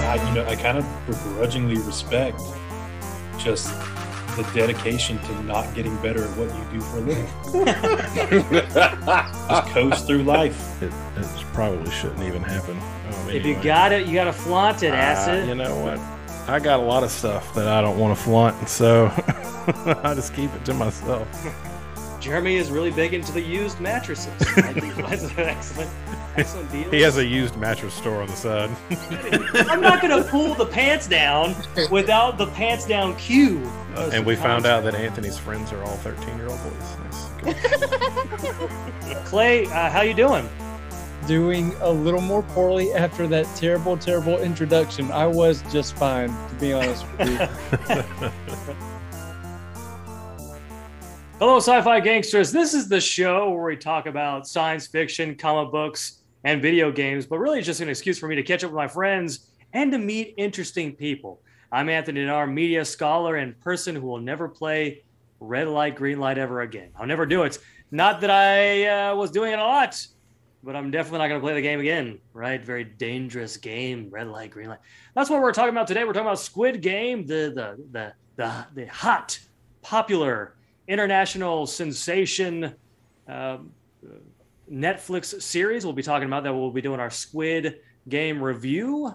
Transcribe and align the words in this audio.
I, 0.00 0.22
you 0.28 0.34
know, 0.34 0.44
I 0.46 0.56
kind 0.56 0.76
of 0.78 0.86
begrudgingly 1.06 1.78
respect 1.78 2.40
just 3.38 3.68
the 4.36 4.42
dedication 4.54 5.18
to 5.20 5.42
not 5.44 5.74
getting 5.74 5.96
better 5.96 6.24
at 6.24 6.30
what 6.36 6.54
you 6.54 6.64
do 6.78 6.80
for 6.80 6.98
a 6.98 7.00
living. 7.00 7.26
just 9.48 9.68
coast 9.72 10.06
through 10.06 10.22
life. 10.24 10.82
It, 10.82 10.92
it 11.16 11.26
probably 11.52 11.90
shouldn't 11.90 12.22
even 12.22 12.42
happen. 12.42 12.76
Um, 12.78 13.30
If 13.30 13.44
you 13.46 13.54
got 13.62 13.92
it, 13.92 14.06
you 14.06 14.14
got 14.14 14.24
to 14.24 14.32
flaunt 14.32 14.82
it, 14.82 14.92
Uh, 14.92 14.96
acid. 14.96 15.48
you 15.48 15.54
know 15.54 15.74
what? 15.80 15.98
I 16.48 16.58
got 16.60 16.80
a 16.80 16.82
lot 16.82 17.02
of 17.02 17.10
stuff 17.10 17.54
that 17.54 17.66
I 17.68 17.80
don't 17.80 17.98
want 17.98 18.16
to 18.16 18.22
flaunt, 18.22 18.68
so 18.68 19.06
I 20.04 20.12
just 20.14 20.34
keep 20.34 20.52
it 20.54 20.64
to 20.66 20.74
myself. 20.74 21.26
Jeremy 22.20 22.56
is 22.56 22.70
really 22.70 22.90
big 22.90 23.14
into 23.14 23.32
the 23.32 23.40
used 23.40 23.80
mattresses. 23.80 24.32
I 24.56 24.72
think 24.72 24.94
that's 24.96 25.24
an 25.24 25.38
excellent, 25.40 25.90
excellent 25.90 25.90
deal. 26.06 26.17
He 26.90 27.00
has 27.00 27.16
a 27.18 27.24
used 27.24 27.56
mattress 27.56 27.94
store 27.94 28.22
on 28.22 28.28
the 28.28 28.36
side. 28.36 28.70
I'm 29.68 29.80
not 29.80 30.00
going 30.00 30.22
to 30.22 30.28
pull 30.28 30.54
the 30.54 30.66
pants 30.66 31.06
down 31.06 31.54
without 31.90 32.38
the 32.38 32.46
pants 32.48 32.86
down 32.86 33.16
cue. 33.16 33.58
and 34.12 34.24
we 34.24 34.36
found 34.36 34.66
out 34.66 34.84
that 34.84 34.94
Anthony's 34.94 35.38
friends 35.38 35.72
are 35.72 35.82
all 35.82 35.96
13 35.96 36.36
year 36.36 36.48
old 36.48 36.60
boys. 36.62 36.96
Nice. 37.44 39.28
Clay, 39.28 39.66
uh, 39.66 39.90
how 39.90 40.02
you 40.02 40.14
doing? 40.14 40.48
doing 41.28 41.74
a 41.80 41.92
little 41.92 42.22
more 42.22 42.42
poorly 42.42 42.90
after 42.94 43.26
that 43.26 43.44
terrible, 43.54 43.98
terrible 43.98 44.38
introduction. 44.38 45.12
I 45.12 45.26
was 45.26 45.62
just 45.70 45.94
fine, 45.94 46.30
to 46.48 46.54
be 46.54 46.72
honest 46.72 47.04
with 47.18 47.28
you. 47.28 47.36
Hello, 51.38 51.58
sci-fi 51.58 52.00
gangsters. 52.00 52.50
This 52.50 52.72
is 52.72 52.88
the 52.88 53.00
show 53.00 53.50
where 53.50 53.62
we 53.62 53.76
talk 53.76 54.06
about 54.06 54.48
science 54.48 54.86
fiction, 54.86 55.36
comic 55.36 55.70
books, 55.70 56.17
and 56.44 56.62
video 56.62 56.90
games. 56.90 57.26
But 57.26 57.38
really, 57.38 57.58
it's 57.58 57.66
just 57.66 57.80
an 57.80 57.88
excuse 57.88 58.18
for 58.18 58.28
me 58.28 58.36
to 58.36 58.42
catch 58.42 58.64
up 58.64 58.70
with 58.70 58.76
my 58.76 58.88
friends 58.88 59.50
and 59.72 59.92
to 59.92 59.98
meet 59.98 60.34
interesting 60.36 60.94
people. 60.94 61.40
I'm 61.70 61.88
Anthony 61.88 62.20
Dinar, 62.20 62.46
media 62.46 62.84
scholar 62.84 63.36
and 63.36 63.58
person 63.60 63.94
who 63.94 64.06
will 64.06 64.20
never 64.20 64.48
play 64.48 65.02
red 65.40 65.68
light, 65.68 65.96
green 65.96 66.18
light 66.18 66.38
ever 66.38 66.62
again. 66.62 66.90
I'll 66.98 67.06
never 67.06 67.26
do 67.26 67.42
it. 67.42 67.58
Not 67.90 68.20
that 68.22 68.30
I 68.30 68.86
uh, 68.86 69.14
was 69.14 69.30
doing 69.30 69.52
it 69.52 69.58
a 69.58 69.62
lot, 69.62 70.06
but 70.62 70.74
I'm 70.74 70.90
definitely 70.90 71.18
not 71.18 71.28
going 71.28 71.40
to 71.40 71.44
play 71.44 71.54
the 71.54 71.62
game 71.62 71.80
again. 71.80 72.18
Right? 72.32 72.64
Very 72.64 72.84
dangerous 72.84 73.56
game. 73.56 74.08
Red 74.10 74.28
light, 74.28 74.50
green 74.50 74.68
light. 74.68 74.80
That's 75.14 75.30
what 75.30 75.40
we're 75.40 75.52
talking 75.52 75.70
about 75.70 75.86
today. 75.86 76.04
We're 76.04 76.12
talking 76.12 76.26
about 76.26 76.40
Squid 76.40 76.80
Game, 76.80 77.26
the 77.26 77.52
the 77.54 77.84
the 77.92 78.12
the, 78.36 78.66
the 78.74 78.86
hot, 78.86 79.38
popular 79.82 80.54
international 80.86 81.66
sensation 81.66 82.74
um, 83.28 83.72
Netflix 84.72 85.40
series. 85.40 85.84
We'll 85.84 85.94
be 85.94 86.02
talking 86.02 86.26
about 86.26 86.44
that. 86.44 86.54
We'll 86.54 86.70
be 86.70 86.82
doing 86.82 87.00
our 87.00 87.10
Squid 87.10 87.80
Game 88.08 88.42
review. 88.42 89.14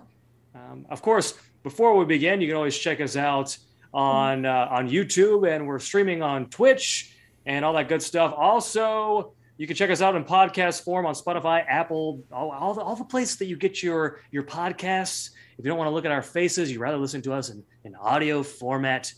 Um, 0.55 0.85
of 0.89 1.01
course, 1.01 1.33
before 1.63 1.97
we 1.97 2.05
begin, 2.05 2.41
you 2.41 2.47
can 2.47 2.55
always 2.55 2.77
check 2.77 3.01
us 3.01 3.15
out 3.15 3.57
on 3.93 4.45
uh, 4.45 4.67
on 4.69 4.89
YouTube, 4.89 5.49
and 5.49 5.67
we're 5.67 5.79
streaming 5.79 6.21
on 6.21 6.49
Twitch 6.49 7.15
and 7.45 7.63
all 7.65 7.73
that 7.73 7.87
good 7.89 8.01
stuff. 8.01 8.33
Also, 8.35 9.33
you 9.57 9.67
can 9.67 9.75
check 9.75 9.89
us 9.89 10.01
out 10.01 10.15
in 10.15 10.23
podcast 10.23 10.83
form 10.83 11.05
on 11.05 11.13
Spotify, 11.13 11.63
Apple, 11.67 12.23
all, 12.31 12.51
all, 12.51 12.73
the, 12.73 12.81
all 12.81 12.95
the 12.95 13.03
places 13.03 13.37
that 13.37 13.45
you 13.45 13.55
get 13.55 13.83
your 13.83 14.21
your 14.31 14.43
podcasts. 14.43 15.31
If 15.57 15.65
you 15.65 15.69
don't 15.69 15.77
want 15.77 15.87
to 15.87 15.93
look 15.93 16.05
at 16.05 16.11
our 16.11 16.23
faces, 16.23 16.71
you'd 16.71 16.79
rather 16.79 16.97
listen 16.97 17.21
to 17.23 17.33
us 17.33 17.49
in, 17.49 17.63
in 17.83 17.95
audio 17.95 18.41
format, 18.43 19.13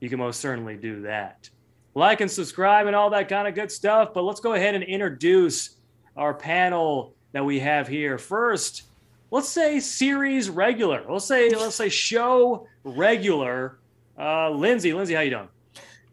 you 0.00 0.08
can 0.08 0.18
most 0.18 0.40
certainly 0.40 0.76
do 0.76 1.02
that 1.02 1.48
like 1.96 2.20
and 2.20 2.30
subscribe 2.30 2.86
and 2.86 2.94
all 2.94 3.10
that 3.10 3.26
kind 3.26 3.48
of 3.48 3.54
good 3.54 3.72
stuff. 3.72 4.10
But 4.12 4.22
let's 4.22 4.38
go 4.38 4.52
ahead 4.52 4.74
and 4.74 4.84
introduce 4.84 5.75
our 6.16 6.34
panel 6.34 7.14
that 7.32 7.44
we 7.44 7.60
have 7.60 7.86
here. 7.88 8.18
First, 8.18 8.84
let's 9.30 9.48
say 9.48 9.80
series 9.80 10.48
regular. 10.48 11.04
Let's 11.08 11.26
say 11.26 11.50
let's 11.50 11.76
say 11.76 11.88
show 11.88 12.66
regular. 12.84 13.78
Uh, 14.18 14.50
Lindsay, 14.50 14.92
Lindsay, 14.92 15.14
how 15.14 15.20
you 15.20 15.30
doing? 15.30 15.48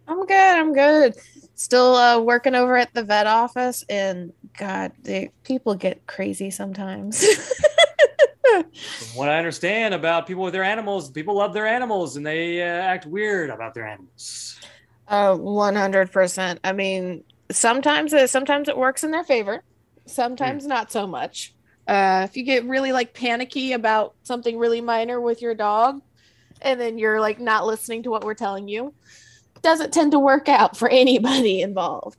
I'm 0.08 0.26
good. 0.26 0.34
I'm 0.36 0.74
good. 0.74 1.16
Still 1.56 1.96
uh, 1.96 2.20
working 2.20 2.56
over 2.56 2.76
at 2.76 2.94
the 2.94 3.04
vet 3.04 3.28
office, 3.28 3.86
and 3.88 4.34
God, 4.58 4.92
they, 5.04 5.32
people 5.44 5.76
get 5.76 6.06
crazy 6.08 6.52
sometimes. 6.52 7.26
From 8.44 8.66
what 9.16 9.30
I 9.30 9.38
understand 9.38 9.94
about 9.94 10.28
people 10.28 10.44
with 10.44 10.54
their 10.54 10.64
animals, 10.64 11.10
people 11.10 11.36
love 11.36 11.54
their 11.54 11.66
animals 11.66 12.18
and 12.18 12.26
they 12.26 12.62
uh, 12.62 12.66
act 12.66 13.06
weird 13.06 13.50
about 13.50 13.74
their 13.74 13.88
animals. 13.88 14.60
Uh, 15.08 15.36
one 15.36 15.76
hundred 15.76 16.12
percent. 16.12 16.60
I 16.64 16.72
mean, 16.72 17.24
sometimes 17.52 18.14
it 18.14 18.30
sometimes 18.30 18.68
it 18.68 18.78
works 18.78 19.04
in 19.04 19.12
their 19.12 19.24
favor, 19.24 19.64
sometimes 20.06 20.66
not 20.66 20.92
so 20.92 21.08
much. 21.08 21.54
Uh, 21.88 22.26
if 22.30 22.38
you 22.38 22.44
get 22.44 22.66
really 22.66 22.92
like 22.92 23.14
panicky 23.14 23.74
about 23.74 24.14
something 24.24 24.58
really 24.58 24.82
minor 24.82 25.20
with 25.20 25.42
your 25.42 25.54
dog, 25.54 26.02
and 26.62 26.80
then 26.80 26.98
you're 26.98 27.20
like 27.20 27.40
not 27.40 27.66
listening 27.66 28.04
to 28.04 28.10
what 28.10 28.24
we're 28.24 28.34
telling 28.34 28.68
you, 28.68 28.94
doesn't 29.62 29.94
tend 29.94 30.12
to 30.12 30.20
work 30.20 30.48
out 30.48 30.78
for 30.78 30.90
anybody 30.90 31.62
involved. 31.70 32.18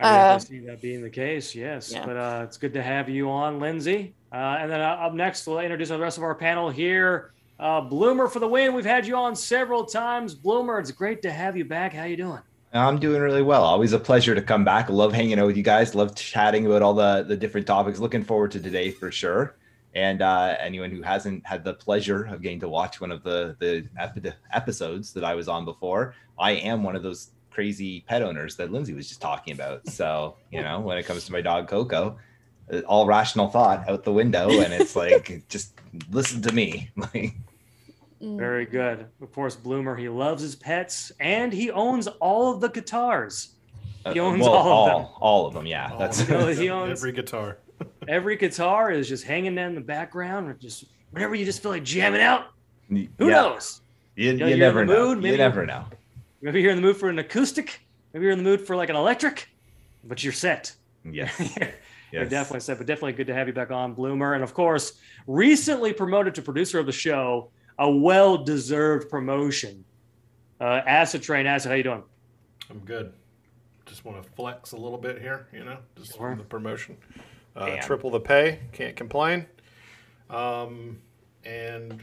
I 0.00 0.18
Uh, 0.18 0.38
see 0.38 0.60
that 0.60 0.80
being 0.80 1.02
the 1.02 1.10
case, 1.10 1.54
yes. 1.54 1.92
Yeah. 1.92 2.06
But 2.06 2.16
uh, 2.16 2.40
it's 2.44 2.56
good 2.56 2.72
to 2.74 2.82
have 2.82 3.08
you 3.08 3.30
on, 3.30 3.60
Lindsay. 3.60 4.14
Uh, 4.32 4.56
and 4.60 4.70
then 4.70 4.80
uh, 4.80 4.84
up 4.84 5.12
next, 5.14 5.46
we'll 5.46 5.58
introduce 5.60 5.90
the 5.90 5.98
rest 5.98 6.16
of 6.16 6.24
our 6.24 6.34
panel 6.34 6.70
here. 6.70 7.32
Uh, 7.60 7.80
Bloomer 7.80 8.26
for 8.28 8.40
the 8.40 8.48
win. 8.48 8.74
We've 8.74 8.84
had 8.84 9.06
you 9.06 9.14
on 9.14 9.36
several 9.36 9.84
times. 9.84 10.34
Bloomer, 10.34 10.78
it's 10.80 10.90
great 10.90 11.22
to 11.22 11.30
have 11.30 11.56
you 11.56 11.64
back. 11.64 11.92
How 11.92 12.04
you 12.04 12.16
doing? 12.16 12.40
I'm 12.72 12.98
doing 12.98 13.20
really 13.20 13.42
well. 13.42 13.64
Always 13.64 13.92
a 13.92 13.98
pleasure 13.98 14.34
to 14.34 14.42
come 14.42 14.64
back. 14.64 14.88
Love 14.88 15.12
hanging 15.12 15.38
out 15.38 15.46
with 15.46 15.56
you 15.56 15.62
guys. 15.62 15.94
Love 15.94 16.14
chatting 16.14 16.66
about 16.66 16.82
all 16.82 16.94
the 16.94 17.22
the 17.22 17.36
different 17.36 17.66
topics. 17.66 17.98
Looking 17.98 18.24
forward 18.24 18.50
to 18.52 18.60
today 18.60 18.90
for 18.90 19.10
sure. 19.10 19.56
And 19.94 20.22
uh, 20.22 20.56
anyone 20.58 20.90
who 20.90 21.02
hasn't 21.02 21.46
had 21.46 21.64
the 21.64 21.74
pleasure 21.74 22.24
of 22.24 22.40
getting 22.40 22.60
to 22.60 22.68
watch 22.68 23.00
one 23.00 23.12
of 23.12 23.22
the 23.22 23.56
the 23.58 23.86
epi- 23.98 24.32
episodes 24.52 25.12
that 25.12 25.24
I 25.24 25.34
was 25.34 25.48
on 25.48 25.66
before, 25.66 26.14
I 26.38 26.52
am 26.52 26.82
one 26.82 26.96
of 26.96 27.02
those 27.02 27.32
crazy 27.50 28.00
pet 28.08 28.22
owners 28.22 28.56
that 28.56 28.72
Lindsay 28.72 28.94
was 28.94 29.06
just 29.06 29.20
talking 29.20 29.52
about. 29.52 29.86
So 29.88 30.36
you 30.50 30.62
know, 30.62 30.80
when 30.80 30.96
it 30.96 31.04
comes 31.04 31.26
to 31.26 31.32
my 31.32 31.42
dog 31.42 31.68
Coco, 31.68 32.16
all 32.86 33.06
rational 33.06 33.48
thought 33.48 33.86
out 33.88 34.04
the 34.04 34.12
window, 34.12 34.48
and 34.48 34.72
it's 34.72 34.96
like 35.04 35.44
just 35.48 35.74
listen 36.10 36.40
to 36.42 36.52
me. 36.52 36.90
Like 37.14 37.34
Mm. 38.22 38.38
Very 38.38 38.66
good. 38.66 39.06
Of 39.20 39.32
course, 39.32 39.56
Bloomer, 39.56 39.96
he 39.96 40.08
loves 40.08 40.42
his 40.42 40.54
pets 40.54 41.10
and 41.18 41.52
he 41.52 41.70
owns 41.70 42.06
all 42.06 42.52
of 42.54 42.60
the 42.60 42.68
guitars. 42.68 43.54
He 44.12 44.20
uh, 44.20 44.24
owns 44.24 44.42
well, 44.42 44.52
all 44.52 44.86
of 44.88 45.02
them. 45.02 45.12
all 45.20 45.46
of 45.46 45.54
them. 45.54 45.66
Yeah, 45.66 45.90
All 45.92 45.98
that's 45.98 46.20
of 46.20 46.28
You 46.30 46.38
know, 46.38 46.46
he 46.48 46.70
owns 46.70 47.00
Every 47.00 47.12
guitar. 47.12 47.58
every 48.08 48.36
guitar 48.36 48.90
is 48.92 49.08
just 49.08 49.24
hanging 49.24 49.58
in 49.58 49.74
the 49.74 49.80
background, 49.80 50.48
or 50.48 50.54
just 50.54 50.84
whenever 51.10 51.34
you 51.34 51.44
just 51.44 51.62
feel 51.62 51.72
like 51.72 51.82
jamming 51.84 52.20
out. 52.20 52.46
who 52.88 53.06
Who 53.18 53.30
knows? 53.30 53.80
You, 54.14 54.34
know, 54.34 54.46
you 54.46 54.56
never 54.56 54.84
the 54.86 54.92
know. 54.92 55.06
mood, 55.08 55.16
You 55.18 55.22
maybe- 55.22 55.36
never 55.38 55.66
know. 55.66 55.84
Maybe 56.42 56.60
you're 56.60 56.70
in 56.72 56.76
the 56.76 56.82
mood 56.82 56.96
for 56.96 57.08
an 57.08 57.18
acoustic. 57.20 57.80
Maybe 58.12 58.24
you're 58.24 58.32
in 58.32 58.38
the 58.38 58.44
mood 58.44 58.60
for 58.60 58.74
like 58.76 58.88
an 58.90 58.96
electric, 58.96 59.48
but 60.04 60.22
you're 60.22 60.32
set. 60.32 60.72
Yes. 61.04 61.56
You're 62.12 62.26
definitely 62.26 62.60
set, 62.60 62.76
but 62.76 62.86
definitely 62.86 63.14
good 63.14 63.28
to 63.28 63.34
have 63.34 63.46
you 63.46 63.54
back 63.54 63.70
on, 63.70 63.94
Bloomer. 63.94 64.34
And 64.34 64.44
of 64.44 64.52
course, 64.52 65.00
recently 65.26 65.94
promoted 65.94 66.34
to 66.34 66.42
producer 66.42 66.78
of 66.78 66.84
the 66.84 66.92
show, 66.92 67.48
a 67.78 67.90
well-deserved 67.90 69.08
promotion. 69.10 69.84
Uh, 70.60 70.80
Acid 70.86 71.22
Train, 71.22 71.46
Acid, 71.46 71.70
how 71.70 71.76
you 71.76 71.82
doing? 71.82 72.02
I'm 72.70 72.78
good. 72.80 73.12
Just 73.86 74.04
want 74.04 74.22
to 74.22 74.28
flex 74.32 74.72
a 74.72 74.76
little 74.76 74.98
bit 74.98 75.20
here, 75.20 75.48
you 75.52 75.64
know, 75.64 75.78
just 75.96 76.16
Sure. 76.16 76.34
the 76.36 76.44
promotion. 76.44 76.96
Uh, 77.54 77.76
triple 77.82 78.10
the 78.10 78.20
pay, 78.20 78.60
can't 78.72 78.96
complain. 78.96 79.46
Um, 80.30 80.98
and 81.44 82.00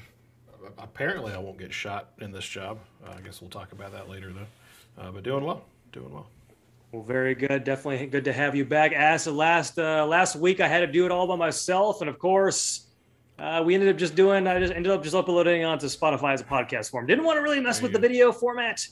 apparently, 0.78 1.34
I 1.34 1.38
won't 1.40 1.57
get 1.57 1.74
shot 1.74 2.12
in 2.19 2.31
this 2.31 2.46
job. 2.46 2.80
Uh, 3.06 3.13
I 3.18 3.22
guess 3.22 3.41
we'll 3.41 3.50
talk 3.50 3.72
about 3.72 3.91
that 3.94 4.09
later, 4.09 4.31
though. 4.34 5.01
Uh, 5.01 5.12
but 5.12 5.24
doing 5.24 5.44
well, 5.44 5.63
doing 5.91 6.13
well. 6.13 6.28
Well, 6.91 7.03
very 7.03 7.34
good. 7.36 7.63
Definitely 7.63 8.06
good 8.07 8.25
to 8.25 8.34
have 8.34 8.56
you 8.56 8.66
back. 8.66 8.91
Acid, 8.94 9.34
last 9.34 9.80
uh, 9.80 10.06
last 10.06 10.36
week 10.36 10.59
I 10.59 10.68
had 10.68 10.80
to 10.81 10.88
do 10.88 11.06
it 11.06 11.12
all 11.12 11.25
by 11.28 11.36
myself, 11.36 12.01
and 12.01 12.09
of 12.09 12.19
course, 12.19 12.88
uh, 13.39 13.63
we 13.63 13.74
ended 13.74 13.89
up 13.89 13.97
just 13.97 14.15
doing. 14.15 14.47
I 14.47 14.59
just 14.59 14.74
ended 14.74 14.91
up 14.91 15.03
just 15.03 15.15
uploading 15.15 15.63
onto 15.63 15.88
Spotify 15.88 16.33
as 16.33 16.41
a 16.41 16.45
podcast 16.45 16.89
form. 16.91 17.06
Didn't 17.06 17.24
want 17.24 17.38
to 17.38 17.41
really 17.41 17.59
mess 17.59 17.81
with 17.81 17.94
the 17.94 18.00
video 18.00 18.31
format 18.31 18.88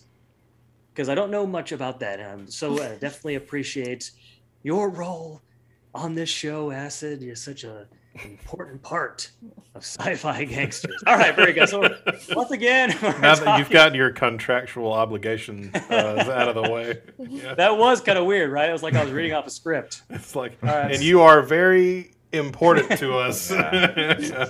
because 0.94 1.09
I 1.09 1.15
don't 1.15 1.31
know 1.31 1.45
much 1.45 1.71
about 1.71 1.99
that. 1.99 2.19
Um, 2.19 2.47
so 2.47 2.73
uh, 2.81 2.95
definitely 2.99 3.35
appreciate 3.35 4.11
your 4.63 4.89
role 4.89 5.41
on 5.94 6.15
this 6.15 6.29
show, 6.29 6.71
Acid. 6.71 7.21
You're 7.21 7.35
such 7.35 7.63
a 7.63 7.88
important 8.25 8.81
part 8.81 9.29
of 9.75 9.83
sci-fi 9.83 10.44
gangsters. 10.45 11.03
All 11.05 11.17
right, 11.17 11.35
very 11.35 11.53
good. 11.53 11.69
So 11.69 11.88
once 12.35 12.51
again, 12.51 12.89
Now 13.01 13.35
that 13.35 13.59
you've 13.59 13.69
got 13.69 13.94
your 13.95 14.11
contractual 14.11 14.91
obligation 14.91 15.71
uh, 15.73 16.23
out 16.33 16.49
of 16.49 16.55
the 16.55 16.71
way, 16.71 16.99
yeah. 17.19 17.53
that 17.53 17.77
was 17.77 18.01
kind 18.01 18.17
of 18.17 18.25
weird, 18.25 18.51
right? 18.51 18.69
It 18.69 18.73
was 18.73 18.83
like 18.83 18.95
I 18.95 19.03
was 19.03 19.13
reading 19.13 19.33
off 19.33 19.45
a 19.45 19.51
script. 19.51 20.03
it's 20.09 20.35
like, 20.35 20.57
All 20.63 20.69
right. 20.69 20.91
and 20.91 21.03
you 21.03 21.21
are 21.21 21.41
very 21.41 22.11
important 22.31 22.97
to 23.00 23.18
us. 23.18 23.51
Yeah. 23.51 24.15
Yeah. 24.19 24.50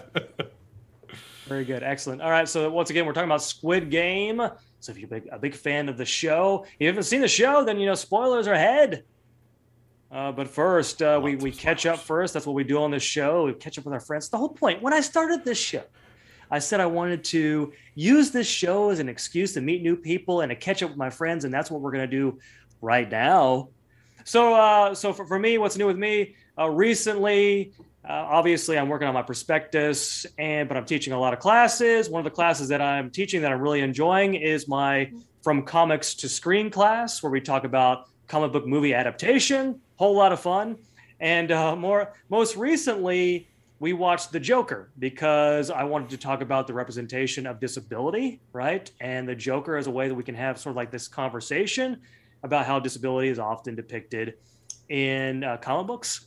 Very 1.47 1.63
good, 1.63 1.81
excellent. 1.81 2.21
All 2.21 2.29
right, 2.29 2.47
so 2.47 2.69
once 2.69 2.89
again, 2.89 3.05
we're 3.05 3.13
talking 3.13 3.29
about 3.29 3.41
Squid 3.41 3.89
Game. 3.89 4.41
So 4.81 4.91
if 4.91 4.97
you're 4.97 5.07
a 5.07 5.21
big, 5.21 5.29
a 5.31 5.39
big 5.39 5.55
fan 5.55 5.87
of 5.87 5.97
the 5.97 6.05
show, 6.05 6.65
if 6.65 6.75
you 6.79 6.87
haven't 6.87 7.03
seen 7.03 7.21
the 7.21 7.27
show, 7.27 7.63
then 7.63 7.79
you 7.79 7.85
know 7.85 7.95
spoilers 7.95 8.47
are 8.47 8.53
ahead. 8.53 9.03
Uh, 10.11 10.31
but 10.31 10.47
first, 10.47 11.01
uh, 11.01 11.19
we, 11.21 11.35
we 11.37 11.51
catch 11.51 11.85
up 11.85 11.99
first. 11.99 12.33
That's 12.33 12.45
what 12.45 12.53
we 12.53 12.63
do 12.63 12.81
on 12.81 12.91
this 12.91 13.03
show. 13.03 13.45
We 13.45 13.53
catch 13.53 13.77
up 13.77 13.85
with 13.85 13.93
our 13.93 13.99
friends. 13.99 14.29
The 14.29 14.37
whole 14.37 14.49
point 14.49 14.81
when 14.81 14.93
I 14.93 14.99
started 14.99 15.45
this 15.45 15.57
show, 15.57 15.83
I 16.51 16.59
said 16.59 16.79
I 16.79 16.85
wanted 16.85 17.23
to 17.25 17.73
use 17.95 18.31
this 18.31 18.47
show 18.47 18.89
as 18.89 18.99
an 18.99 19.09
excuse 19.09 19.53
to 19.53 19.61
meet 19.61 19.81
new 19.81 19.95
people 19.95 20.41
and 20.41 20.49
to 20.49 20.55
catch 20.55 20.83
up 20.83 20.89
with 20.89 20.97
my 20.97 21.09
friends, 21.09 21.45
and 21.45 21.53
that's 21.53 21.71
what 21.71 21.81
we're 21.81 21.91
going 21.91 22.09
to 22.09 22.15
do 22.15 22.39
right 22.81 23.09
now. 23.09 23.69
So, 24.23 24.53
uh, 24.53 24.93
so 24.95 25.13
for, 25.13 25.25
for 25.25 25.39
me, 25.39 25.57
what's 25.57 25.77
new 25.77 25.87
with 25.87 25.97
me? 25.97 26.35
Uh, 26.59 26.69
recently, 26.69 27.71
uh, 28.07 28.13
obviously, 28.13 28.77
I'm 28.77 28.89
working 28.89 29.07
on 29.07 29.13
my 29.13 29.21
prospectus, 29.21 30.25
and 30.37 30.67
but 30.67 30.77
I'm 30.77 30.85
teaching 30.85 31.13
a 31.13 31.19
lot 31.19 31.33
of 31.33 31.39
classes. 31.39 32.09
One 32.09 32.19
of 32.19 32.23
the 32.23 32.31
classes 32.31 32.67
that 32.69 32.81
I'm 32.81 33.11
teaching 33.11 33.41
that 33.41 33.51
I'm 33.51 33.59
really 33.59 33.81
enjoying 33.81 34.35
is 34.35 34.67
my 34.67 35.11
From 35.43 35.63
Comics 35.63 36.15
to 36.15 36.29
Screen 36.29 36.69
class, 36.69 37.21
where 37.21 37.31
we 37.31 37.41
talk 37.41 37.63
about 37.63 38.09
comic 38.27 38.51
book 38.51 38.65
movie 38.65 38.93
adaptation. 38.93 39.79
Whole 39.97 40.15
lot 40.15 40.31
of 40.31 40.39
fun. 40.39 40.77
And 41.19 41.51
uh, 41.51 41.75
more, 41.75 42.13
most 42.29 42.55
recently, 42.55 43.47
we 43.79 43.93
watched 43.93 44.31
The 44.31 44.39
Joker 44.39 44.89
because 44.99 45.69
I 45.69 45.83
wanted 45.83 46.09
to 46.09 46.17
talk 46.17 46.41
about 46.41 46.65
the 46.65 46.73
representation 46.73 47.45
of 47.45 47.59
disability, 47.59 48.41
right? 48.53 48.89
And 48.99 49.27
the 49.27 49.35
Joker 49.35 49.77
as 49.77 49.87
a 49.87 49.91
way 49.91 50.07
that 50.07 50.15
we 50.15 50.23
can 50.23 50.35
have 50.35 50.57
sort 50.57 50.71
of 50.71 50.77
like 50.77 50.91
this 50.91 51.07
conversation 51.07 51.99
about 52.43 52.65
how 52.65 52.79
disability 52.79 53.29
is 53.29 53.39
often 53.39 53.75
depicted 53.75 54.35
in 54.89 55.43
uh, 55.43 55.57
comic 55.57 55.87
books. 55.87 56.25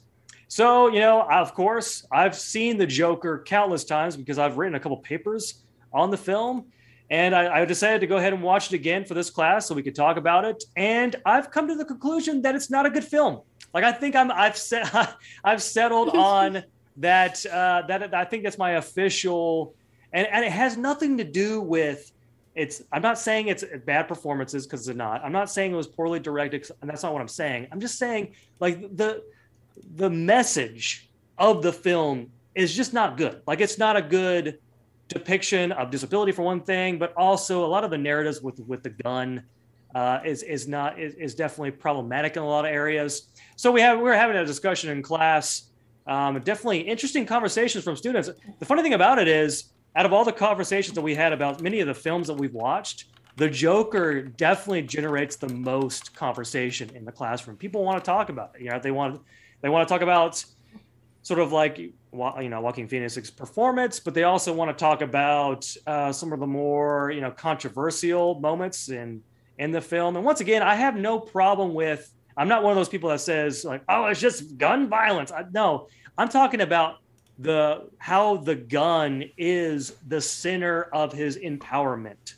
So, 0.51 0.89
you 0.89 0.99
know, 0.99 1.23
of 1.31 1.55
course, 1.55 2.05
I've 2.11 2.35
seen 2.35 2.77
the 2.77 2.85
Joker 2.85 3.45
countless 3.47 3.85
times 3.85 4.17
because 4.17 4.37
I've 4.37 4.59
written 4.59 4.75
a 4.75 4.81
couple 4.81 4.97
papers 4.97 5.63
on 5.93 6.11
the 6.11 6.17
film. 6.17 6.65
And 7.09 7.37
I, 7.37 7.61
I, 7.61 7.65
decided 7.65 8.01
to 8.01 8.09
go 8.09 8.17
ahead 8.17 8.33
and 8.33 8.43
watch 8.43 8.73
it 8.73 8.75
again 8.75 9.05
for 9.05 9.15
this 9.15 9.31
class 9.31 9.67
so 9.67 9.77
we 9.77 9.85
could 9.85 9.95
talk 9.95 10.17
about 10.17 10.45
it. 10.45 10.65
And 10.77 11.15
I've 11.25 11.53
come 11.53 11.69
to 11.69 11.77
the 11.77 11.85
conclusion 11.85 12.43
that 12.43 12.57
it's 12.57 12.69
not 12.69 12.85
a 12.85 12.91
good 12.91 13.05
film. 13.05 13.43
Like 13.73 13.85
I 13.85 13.93
think 13.93 14.17
I'm 14.17 14.33
I've 14.33 14.57
set 14.57 14.93
I've 15.45 15.63
settled 15.63 16.09
on 16.17 16.65
that 16.97 17.47
uh, 17.47 17.83
that 17.87 18.13
I 18.13 18.25
think 18.25 18.43
that's 18.43 18.59
my 18.59 18.73
official 18.73 19.75
and, 20.13 20.27
and 20.27 20.45
it 20.45 20.51
has 20.51 20.77
nothing 20.77 21.17
to 21.19 21.25
do 21.25 21.61
with 21.61 22.11
it's 22.57 22.83
I'm 22.91 23.03
not 23.03 23.21
saying 23.21 23.47
it's 23.47 23.65
bad 23.87 24.09
performances 24.09 24.67
because 24.67 24.89
it's 24.89 24.97
not. 24.97 25.25
I'm 25.25 25.33
not 25.33 25.49
saying 25.49 25.71
it 25.71 25.77
was 25.77 25.87
poorly 25.87 26.19
directed 26.19 26.69
and 26.81 26.91
that's 26.91 27.05
not 27.05 27.13
what 27.13 27.23
I'm 27.23 27.29
saying. 27.29 27.69
I'm 27.71 27.81
just 27.81 27.99
saying 27.99 28.35
like 28.59 28.97
the 28.97 29.23
the 29.97 30.11
message 30.11 31.11
of 31.39 31.63
the 31.63 31.73
film 31.73 32.31
is 32.55 32.75
just 32.75 32.93
not 32.93 33.17
good. 33.17 33.43
Like 33.47 33.61
it's 33.61 33.79
not 33.79 33.97
a 33.97 34.03
good 34.03 34.59
depiction 35.09 35.73
of 35.73 35.91
disability 35.91 36.33
for 36.33 36.43
one 36.43 36.61
thing, 36.61 36.99
but 36.99 37.13
also 37.17 37.65
a 37.65 37.69
lot 37.69 37.85
of 37.85 37.91
the 37.91 37.99
narratives 37.99 38.41
with 38.41 38.61
with 38.61 38.83
the 38.83 38.91
gun 38.91 39.43
uh, 39.95 40.21
is 40.25 40.43
is 40.43 40.69
not 40.69 40.99
is, 41.01 41.15
is, 41.15 41.35
definitely 41.35 41.73
problematic 41.73 42.37
in 42.37 42.43
a 42.43 42.47
lot 42.47 42.65
of 42.65 42.71
areas. 42.71 43.29
So 43.57 43.73
we 43.73 43.81
have 43.81 43.99
we 44.01 44.09
are 44.09 44.15
having 44.15 44.37
a 44.37 44.45
discussion 44.45 44.91
in 44.91 45.03
class. 45.03 45.67
Um, 46.07 46.41
definitely 46.41 46.81
interesting 46.81 47.27
conversations 47.27 47.85
from 47.85 47.97
students. 47.97 48.31
The 48.59 48.65
funny 48.65 48.83
thing 48.83 48.95
about 48.95 49.19
it 49.19 49.29
is, 49.29 49.73
out 49.95 50.07
of 50.07 50.13
all 50.13 50.25
the 50.25 50.33
conversations 50.33 50.95
that 50.95 51.03
we 51.03 51.15
had 51.15 51.33
about 51.33 51.61
many 51.61 51.81
of 51.81 51.87
the 51.87 51.95
films 51.95 52.27
that 52.29 52.35
we've 52.35 52.55
watched, 52.55 53.07
the 53.37 53.49
Joker 53.49 54.23
definitely 54.23 54.83
generates 54.83 55.37
the 55.37 55.49
most 55.49 56.15
conversation 56.15 56.91
in 56.95 57.05
the 57.05 57.13
classroom. 57.13 57.57
People 57.57 57.85
want 57.85 58.03
to 58.03 58.09
talk 58.09 58.29
about 58.29 58.55
it. 58.55 58.63
You 58.63 58.71
know, 58.71 58.81
they 58.81 58.91
want 58.91 59.21
they 59.63 59.69
want 59.69 59.87
to 59.87 59.93
talk 59.93 60.03
about 60.03 60.45
sort 61.23 61.41
of 61.41 61.53
like 61.53 61.79
you 61.79 61.93
know 62.13 62.61
Joaquin 62.61 62.89
Phoenix's 62.89 63.31
performance, 63.31 64.01
but 64.01 64.15
they 64.15 64.25
also 64.25 64.53
want 64.53 64.77
to 64.77 64.81
talk 64.81 65.03
about 65.03 65.73
uh, 65.87 66.13
some 66.13 66.33
of 66.33 66.41
the 66.41 66.47
more 66.47 67.11
you 67.11 67.21
know 67.21 67.31
controversial 67.31 68.41
moments 68.41 68.89
in 68.89 69.23
in 69.59 69.71
the 69.71 69.81
film. 69.81 70.17
And 70.17 70.25
once 70.25 70.41
again, 70.41 70.63
I 70.63 70.75
have 70.75 70.97
no 70.97 71.19
problem 71.19 71.75
with. 71.75 72.13
I'm 72.37 72.49
not 72.49 72.63
one 72.63 72.71
of 72.73 72.77
those 72.77 72.89
people 72.89 73.11
that 73.11 73.21
says 73.21 73.65
like, 73.65 73.83
oh, 73.89 74.07
it's 74.07 74.21
just 74.21 74.57
gun 74.57 74.89
violence. 74.89 75.31
I, 75.31 75.45
no, 75.53 75.89
I'm 76.17 76.29
talking 76.29 76.63
about 76.63 76.97
the 77.39 77.89
how 77.99 78.39
the 78.39 78.55
gun 78.55 79.25
is 79.37 79.95
the 80.09 80.21
center 80.21 80.85
of 80.93 81.13
his 81.13 81.37
empowerment, 81.37 82.35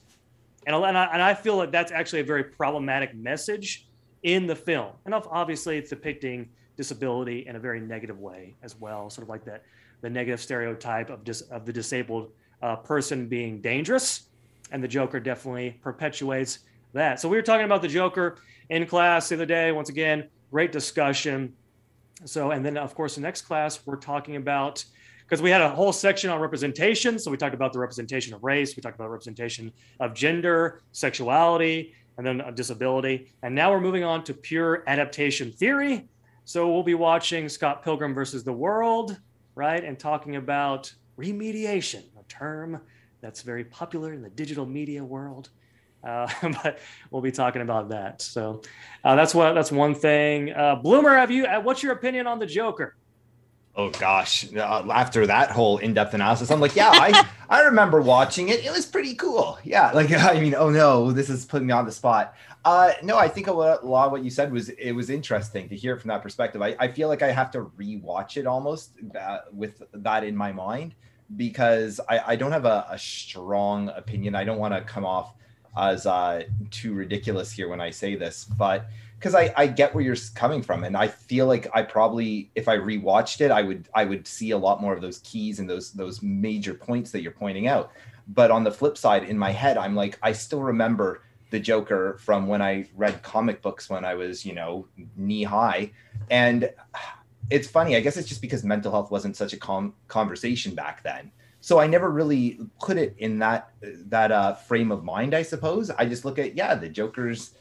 and 0.67 0.75
and 0.77 0.99
I, 0.99 1.05
and 1.13 1.23
I 1.23 1.35
feel 1.35 1.57
like 1.57 1.71
that's 1.71 1.93
actually 1.93 2.21
a 2.21 2.25
very 2.25 2.45
problematic 2.45 3.15
message 3.15 3.89
in 4.23 4.47
the 4.47 4.57
film. 4.57 4.93
And 5.05 5.15
obviously, 5.15 5.79
it's 5.79 5.91
depicting 5.91 6.49
disability 6.77 7.47
in 7.47 7.57
a 7.57 7.61
very 7.61 7.81
negative 7.81 8.19
way 8.19 8.55
as 8.63 8.79
well, 8.79 9.11
sort 9.11 9.25
of 9.25 9.29
like 9.29 9.45
that 9.45 9.63
the 10.03 10.11
negative 10.11 10.41
stereotype 10.41 11.09
of 11.09 11.25
dis, 11.25 11.41
of 11.43 11.65
the 11.65 11.73
disabled 11.73 12.33
uh, 12.61 12.77
person 12.77 13.27
being 13.27 13.61
dangerous, 13.61 14.25
and 14.71 14.83
the 14.83 14.89
Joker 14.89 15.21
definitely 15.21 15.79
perpetuates 15.83 16.61
that. 16.93 17.21
So 17.21 17.29
we 17.29 17.37
were 17.37 17.43
talking 17.43 17.65
about 17.65 17.83
the 17.83 17.89
Joker 17.89 18.37
in 18.69 18.87
class 18.87 19.29
the 19.29 19.37
other 19.37 19.47
day. 19.47 19.73
Once 19.73 19.89
again, 19.89 20.29
great 20.51 20.73
discussion. 20.73 21.55
So 22.25 22.51
and 22.51 22.65
then 22.65 22.77
of 22.77 22.95
course 22.95 23.15
the 23.15 23.21
next 23.21 23.43
class 23.43 23.85
we're 23.87 23.97
talking 23.97 24.37
about 24.37 24.85
because 25.25 25.41
we 25.41 25.51
had 25.51 25.63
a 25.63 25.69
whole 25.71 25.93
section 25.93 26.31
on 26.31 26.41
representation. 26.41 27.19
So 27.19 27.31
we 27.31 27.37
talked 27.37 27.55
about 27.55 27.73
the 27.73 27.79
representation 27.79 28.35
of 28.35 28.45
race, 28.45 28.77
we 28.77 28.83
talked 28.83 28.97
about 28.97 29.11
representation 29.11 29.73
of 29.99 30.15
gender, 30.15 30.83
sexuality, 30.93 31.95
and 32.19 32.27
then 32.27 32.43
disability. 32.55 33.33
And 33.43 33.55
now 33.55 33.73
we're 33.73 33.81
moving 33.81 34.05
on 34.05 34.25
to 34.25 34.35
pure 34.35 34.85
adaptation 34.87 35.51
theory. 35.51 36.09
So 36.45 36.73
we'll 36.73 36.83
be 36.83 36.95
watching 36.95 37.49
Scott 37.49 37.85
Pilgrim 37.85 38.15
versus 38.15 38.45
the 38.45 38.53
World, 38.53 39.19
right? 39.55 39.83
And 39.83 39.99
talking 39.99 40.37
about 40.37 40.93
remediation, 41.19 42.03
a 42.19 42.25
term 42.29 42.81
that's 43.21 43.43
very 43.43 43.65
popular 43.65 44.13
in 44.13 44.23
the 44.23 44.31
digital 44.31 44.67
media 44.67 45.03
world. 45.03 45.51
Uh, 46.05 46.29
but 46.63 46.79
we'll 47.11 47.23
be 47.23 47.33
talking 47.33 47.63
about 47.63 47.89
that. 47.91 48.21
So 48.21 48.63
uh, 49.05 49.15
that's 49.15 49.35
what 49.35 49.55
that's 49.55 49.73
one 49.73 49.95
thing. 49.95 50.53
Uh, 50.53 50.77
Bloomer, 50.77 51.17
have 51.17 51.31
you? 51.31 51.47
Uh, 51.47 51.61
what's 51.61 51.83
your 51.83 51.93
opinion 51.93 52.27
on 52.27 52.39
the 52.39 52.47
Joker? 52.47 52.97
Oh 53.75 53.89
gosh! 53.89 54.53
Uh, 54.55 54.87
after 54.93 55.27
that 55.27 55.51
whole 55.51 55.79
in-depth 55.79 56.13
analysis, 56.13 56.51
I'm 56.51 56.61
like, 56.61 56.77
yeah, 56.77 56.91
I 56.93 57.27
I 57.49 57.63
remember 57.63 58.03
watching 58.03 58.51
it. 58.51 58.65
It 58.65 58.71
was 58.71 58.85
pretty 58.85 59.15
cool. 59.15 59.59
Yeah, 59.65 59.93
like 59.93 60.11
I 60.13 60.41
mean, 60.41 60.55
oh 60.55 60.71
no, 60.71 61.13
this 61.13 61.31
is 61.31 61.47
putting 61.47 61.69
me 61.69 61.73
on 61.73 61.87
the 61.87 61.93
spot. 61.93 62.35
Uh, 62.65 62.93
no, 63.03 63.19
I 63.19 63.27
think 63.29 63.49
a 63.49 63.53
lot, 63.53 63.81
of 63.81 64.13
what 64.13 64.23
you 64.23 64.31
said 64.31 64.53
was 64.53 64.69
it 64.69 64.93
was 64.93 65.11
interesting 65.11 65.69
to 65.69 65.77
hear 65.77 65.97
from 65.97 66.09
that 66.09 66.23
perspective. 66.23 66.63
I, 66.63 66.77
I 66.79 66.89
feel 66.89 67.09
like 67.09 67.23
I 67.23 67.33
have 67.33 67.51
to 67.53 67.65
rewatch 67.79 68.37
it 68.37 68.47
almost 68.47 68.93
uh, 69.21 69.39
with 69.53 69.83
that 69.93 70.23
in 70.23 70.37
my 70.37 70.53
mind 70.53 70.95
because 71.37 72.01
I, 72.09 72.21
I 72.29 72.37
don't 72.37 72.53
have 72.53 72.65
a, 72.65 72.87
a 72.89 72.99
strong 72.99 73.89
opinion. 73.89 74.37
I 74.37 74.45
don't 74.45 74.59
want 74.59 74.75
to 74.75 74.81
come 74.83 75.05
off 75.05 75.35
as 75.77 76.07
uh, 76.07 76.45
too 76.71 76.95
ridiculous 76.95 77.51
here 77.51 77.69
when 77.69 77.81
I 77.81 77.91
say 77.91 78.15
this, 78.15 78.45
but 78.45 78.87
because 79.23 79.35
I, 79.37 79.53
I 79.57 79.67
get 79.69 79.95
where 79.95 80.03
you're 80.03 80.17
coming 80.35 80.63
from 80.63 80.83
and 80.83 80.97
i 80.97 81.07
feel 81.07 81.47
like 81.47 81.69
i 81.73 81.81
probably 81.81 82.51
if 82.57 82.67
i 82.67 82.77
rewatched 82.77 83.41
it 83.41 83.53
i 83.53 83.63
would 83.63 83.89
i 83.95 84.05
would 84.05 84.27
see 84.27 84.51
a 84.51 84.59
lot 84.59 84.81
more 84.81 84.93
of 84.93 85.01
those 85.01 85.19
keys 85.19 85.61
and 85.61 85.71
those 85.71 85.93
those 85.93 86.21
major 86.23 86.75
points 86.75 87.13
that 87.13 87.23
you're 87.23 87.31
pointing 87.31 87.69
out 87.69 87.93
but 88.27 88.51
on 88.51 88.65
the 88.65 88.71
flip 88.71 88.99
side 88.99 89.23
in 89.23 89.39
my 89.39 89.53
head 89.53 89.79
i'm 89.79 89.95
like 89.95 90.19
i 90.25 90.33
still 90.33 90.61
remember 90.61 91.23
the 91.53 91.61
joker 91.61 92.19
from 92.19 92.49
when 92.49 92.61
i 92.61 92.87
read 92.97 93.23
comic 93.23 93.63
books 93.63 93.89
when 93.89 94.05
i 94.05 94.15
was 94.15 94.45
you 94.45 94.53
know 94.53 94.87
knee 95.17 95.45
high 95.45 95.91
and 96.31 96.69
it's 97.51 97.69
funny 97.69 97.95
i 97.95 98.01
guess 98.01 98.17
it's 98.17 98.29
just 98.29 98.43
because 98.43 98.65
mental 98.65 98.91
health 98.91 99.11
wasn't 99.11 99.37
such 99.37 99.53
a 99.53 99.57
com- 99.57 99.95
conversation 100.09 100.75
back 100.75 101.03
then 101.05 101.31
so 101.61 101.79
i 101.79 101.87
never 101.87 102.11
really 102.11 102.59
put 102.81 102.97
it 102.97 103.15
in 103.19 103.39
that 103.39 103.71
that 104.07 104.33
uh, 104.33 104.55
frame 104.55 104.91
of 104.91 105.05
mind 105.05 105.35
i 105.35 105.43
suppose 105.43 105.91
i 105.91 106.05
just 106.05 106.25
look 106.25 106.39
at 106.39 106.57
yeah 106.57 106.75
the 106.75 106.89
joker's 106.89 107.53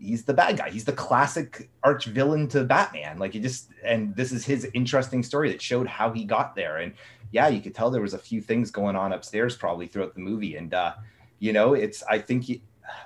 he's 0.00 0.24
the 0.24 0.34
bad 0.34 0.56
guy. 0.56 0.70
He's 0.70 0.84
the 0.84 0.92
classic 0.92 1.68
arch 1.82 2.06
villain 2.06 2.48
to 2.48 2.64
Batman. 2.64 3.18
Like 3.18 3.32
he 3.32 3.40
just 3.40 3.70
and 3.84 4.14
this 4.16 4.32
is 4.32 4.44
his 4.44 4.68
interesting 4.74 5.22
story 5.22 5.50
that 5.50 5.60
showed 5.60 5.86
how 5.86 6.12
he 6.12 6.24
got 6.24 6.54
there. 6.54 6.78
And 6.78 6.94
yeah, 7.30 7.48
you 7.48 7.60
could 7.60 7.74
tell 7.74 7.90
there 7.90 8.02
was 8.02 8.14
a 8.14 8.18
few 8.18 8.40
things 8.40 8.70
going 8.70 8.96
on 8.96 9.12
upstairs 9.12 9.56
probably 9.56 9.86
throughout 9.86 10.14
the 10.14 10.20
movie. 10.20 10.56
And 10.56 10.72
uh, 10.72 10.94
you 11.38 11.52
know, 11.52 11.74
it's 11.74 12.02
I 12.04 12.18
think 12.18 12.48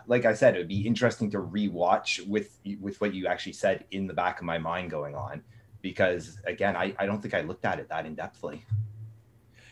like 0.06 0.24
I 0.24 0.34
said, 0.34 0.54
it 0.54 0.58
would 0.58 0.68
be 0.68 0.86
interesting 0.86 1.30
to 1.30 1.38
rewatch 1.38 2.26
with 2.26 2.58
with 2.80 3.00
what 3.00 3.14
you 3.14 3.26
actually 3.26 3.54
said 3.54 3.84
in 3.90 4.06
the 4.06 4.14
back 4.14 4.38
of 4.38 4.44
my 4.44 4.58
mind 4.58 4.90
going 4.90 5.14
on. 5.14 5.42
Because 5.80 6.38
again, 6.46 6.76
I, 6.76 6.94
I 6.98 7.06
don't 7.06 7.20
think 7.20 7.34
I 7.34 7.40
looked 7.40 7.64
at 7.64 7.78
it 7.78 7.88
that 7.88 8.06
in 8.06 8.14
depthly. 8.14 8.60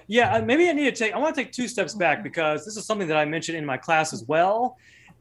Yeah, 0.09 0.41
maybe 0.41 0.69
I 0.69 0.73
need 0.73 0.85
to 0.85 0.93
take 0.93 1.13
I 1.13 1.19
want 1.19 1.37
to 1.37 1.43
take 1.43 1.53
two 1.53 1.69
steps 1.69 1.95
back 1.95 2.23
because 2.23 2.65
this 2.65 2.77
is 2.77 2.85
something 2.85 3.07
that 3.09 3.17
I 3.17 3.25
mentioned 3.25 3.57
in 3.59 3.65
my 3.65 3.77
class 3.77 4.13
as 4.13 4.25
well 4.25 4.77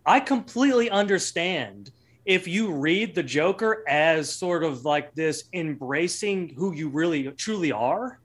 I 0.05 0.19
completely 0.19 0.89
understand 0.89 1.91
if 2.25 2.47
you 2.47 2.71
read 2.71 3.15
the 3.15 3.23
Joker 3.23 3.83
as 3.87 4.33
sort 4.33 4.63
of 4.63 4.85
like 4.85 5.13
this 5.15 5.45
embracing 5.53 6.53
who 6.55 6.73
you 6.73 6.89
really 6.89 7.31
truly 7.31 7.71
are, 7.71 8.19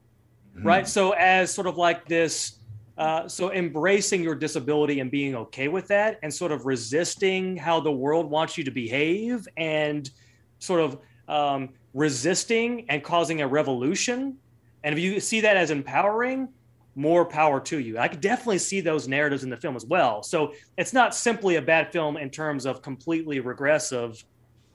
mm-hmm. 0.57 0.67
right? 0.67 0.89
So 0.89 1.13
as 1.13 1.53
sort 1.53 1.67
of 1.67 1.77
like 1.77 2.07
this, 2.07 2.59
uh, 2.97 3.29
so 3.29 3.53
embracing 3.53 4.23
your 4.23 4.35
disability 4.35 5.01
and 5.01 5.11
being 5.11 5.35
okay 5.35 5.69
with 5.69 5.89
that, 5.89 6.19
and 6.23 6.33
sort 6.33 6.53
of 6.53 6.67
resisting 6.67 7.57
how 7.57 7.81
the 7.81 7.93
world 7.93 8.31
wants 8.31 8.57
you 8.57 8.65
to 8.65 8.71
behave, 8.71 9.47
and 9.57 10.11
sort 10.59 10.81
of 10.81 10.99
um, 11.29 11.71
resisting 11.93 12.87
and 12.89 13.03
causing 13.03 13.41
a 13.41 13.49
revolution. 13.49 14.37
And 14.83 14.97
if 14.97 15.03
you 15.03 15.21
see 15.21 15.41
that 15.41 15.57
as 15.57 15.71
empowering, 15.71 16.49
more 16.97 17.25
power 17.25 17.61
to 17.61 17.79
you. 17.81 17.99
I 17.99 18.09
could 18.09 18.21
definitely 18.21 18.59
see 18.59 18.81
those 18.81 19.09
narratives 19.09 19.43
in 19.43 19.51
the 19.51 19.57
film 19.57 19.75
as 19.75 19.85
well. 19.85 20.23
So 20.23 20.55
it's 20.79 20.93
not 20.93 21.15
simply 21.15 21.57
a 21.57 21.63
bad 21.63 21.91
film 21.91 22.17
in 22.17 22.31
terms 22.31 22.67
of 22.67 22.83
completely 22.83 23.41
regressive 23.41 24.23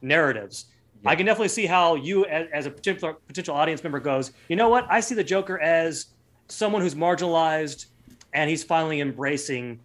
narratives. 0.02 0.66
I 1.06 1.16
can 1.16 1.26
definitely 1.26 1.50
see 1.50 1.66
how 1.66 1.96
you, 1.96 2.26
as, 2.26 2.48
as 2.54 2.66
a 2.66 2.72
potential 2.72 3.16
potential 3.26 3.56
audience 3.56 3.84
member, 3.84 4.02
goes. 4.02 4.34
You 4.50 4.58
know 4.58 4.68
what? 4.68 4.86
I 4.90 5.00
see 5.00 5.16
the 5.16 5.24
Joker 5.24 5.58
as 5.60 6.08
someone 6.50 6.82
who's 6.82 6.96
marginalized, 6.96 7.86
and 8.34 8.50
he's 8.50 8.64
finally 8.64 9.00
embracing 9.02 9.80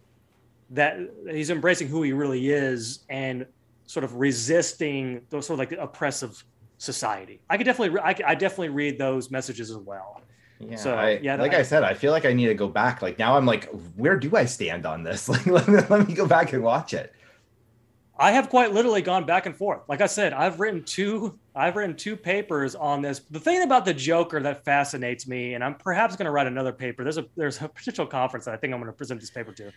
that. 0.71 0.97
He's 1.29 1.49
embracing 1.49 1.87
who 1.87 2.03
he 2.03 2.13
really 2.13 2.49
is, 2.49 2.99
and 3.09 3.45
sort 3.87 4.03
of 4.03 4.15
resisting 4.15 5.21
those 5.29 5.45
sort 5.47 5.55
of 5.55 5.59
like 5.59 5.69
the 5.69 5.81
oppressive 5.81 6.43
society. 6.77 7.39
I 7.49 7.57
could 7.57 7.65
definitely, 7.65 7.99
I, 7.99 8.15
I 8.25 8.35
definitely 8.35 8.69
read 8.69 8.97
those 8.97 9.29
messages 9.31 9.69
as 9.69 9.77
well. 9.77 10.21
Yeah, 10.59 10.75
So, 10.77 10.95
I, 10.95 11.19
yeah, 11.21 11.35
like 11.35 11.53
I- 11.53 11.59
I, 11.59 11.63
said, 11.63 11.83
I 11.83 11.93
feel 11.93 12.11
like 12.11 12.25
I 12.25 12.33
need 12.33 12.47
to 12.47 12.53
go 12.55 12.67
back. 12.67 13.01
Like 13.01 13.19
now, 13.19 13.37
I'm 13.37 13.45
like, 13.45 13.69
where 13.95 14.17
do 14.17 14.35
I 14.35 14.45
stand 14.45 14.85
on 14.85 15.03
this? 15.03 15.27
Like, 15.29 15.45
let 15.47 15.67
me, 15.67 15.77
let 15.89 16.07
me 16.07 16.13
go 16.13 16.25
back 16.25 16.53
and 16.53 16.63
watch 16.63 16.93
it. 16.93 17.13
I 18.17 18.31
have 18.31 18.49
quite 18.49 18.73
literally 18.73 19.01
gone 19.01 19.25
back 19.25 19.45
and 19.45 19.55
forth. 19.55 19.81
Like 19.89 20.01
I 20.01 20.05
said, 20.05 20.33
I've 20.33 20.59
written 20.59 20.83
two 20.83 21.37
I've 21.53 21.75
written 21.75 21.95
two 21.95 22.15
papers 22.15 22.75
on 22.75 23.01
this. 23.01 23.19
The 23.19 23.39
thing 23.39 23.61
about 23.61 23.85
the 23.85 23.93
Joker 23.93 24.41
that 24.41 24.63
fascinates 24.65 25.27
me, 25.27 25.53
and 25.53 25.63
I'm 25.63 25.75
perhaps 25.75 26.15
going 26.15 26.25
to 26.25 26.31
write 26.31 26.47
another 26.47 26.71
paper. 26.71 27.03
There's 27.03 27.17
a 27.17 27.25
there's 27.35 27.61
a 27.61 27.67
potential 27.67 28.05
conference 28.05 28.45
that 28.45 28.53
I 28.53 28.57
think 28.57 28.73
I'm 28.73 28.79
going 28.79 28.91
to 28.91 28.97
present 28.97 29.19
this 29.19 29.29
paper 29.29 29.51
to. 29.53 29.71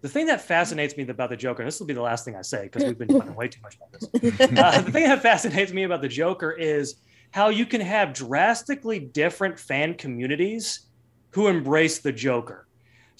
The 0.00 0.08
thing 0.08 0.26
that 0.26 0.40
fascinates 0.40 0.96
me 0.96 1.02
about 1.08 1.28
the 1.30 1.36
Joker, 1.36 1.62
and 1.62 1.66
this 1.66 1.80
will 1.80 1.86
be 1.86 1.94
the 1.94 2.02
last 2.02 2.24
thing 2.24 2.36
I 2.36 2.42
say 2.42 2.64
because 2.64 2.84
we've 2.84 2.98
been 2.98 3.08
talking 3.08 3.34
way 3.34 3.48
too 3.48 3.60
much 3.62 3.76
about 3.76 3.92
this. 3.92 4.08
Uh, 4.58 4.80
the 4.80 4.92
thing 4.92 5.04
that 5.04 5.22
fascinates 5.22 5.72
me 5.72 5.82
about 5.82 6.02
the 6.02 6.08
Joker 6.08 6.52
is 6.52 6.96
how 7.32 7.48
you 7.48 7.66
can 7.66 7.80
have 7.80 8.12
drastically 8.12 9.00
different 9.00 9.58
fan 9.58 9.94
communities 9.94 10.86
who 11.30 11.48
embrace 11.48 11.98
the 11.98 12.12
Joker. 12.12 12.67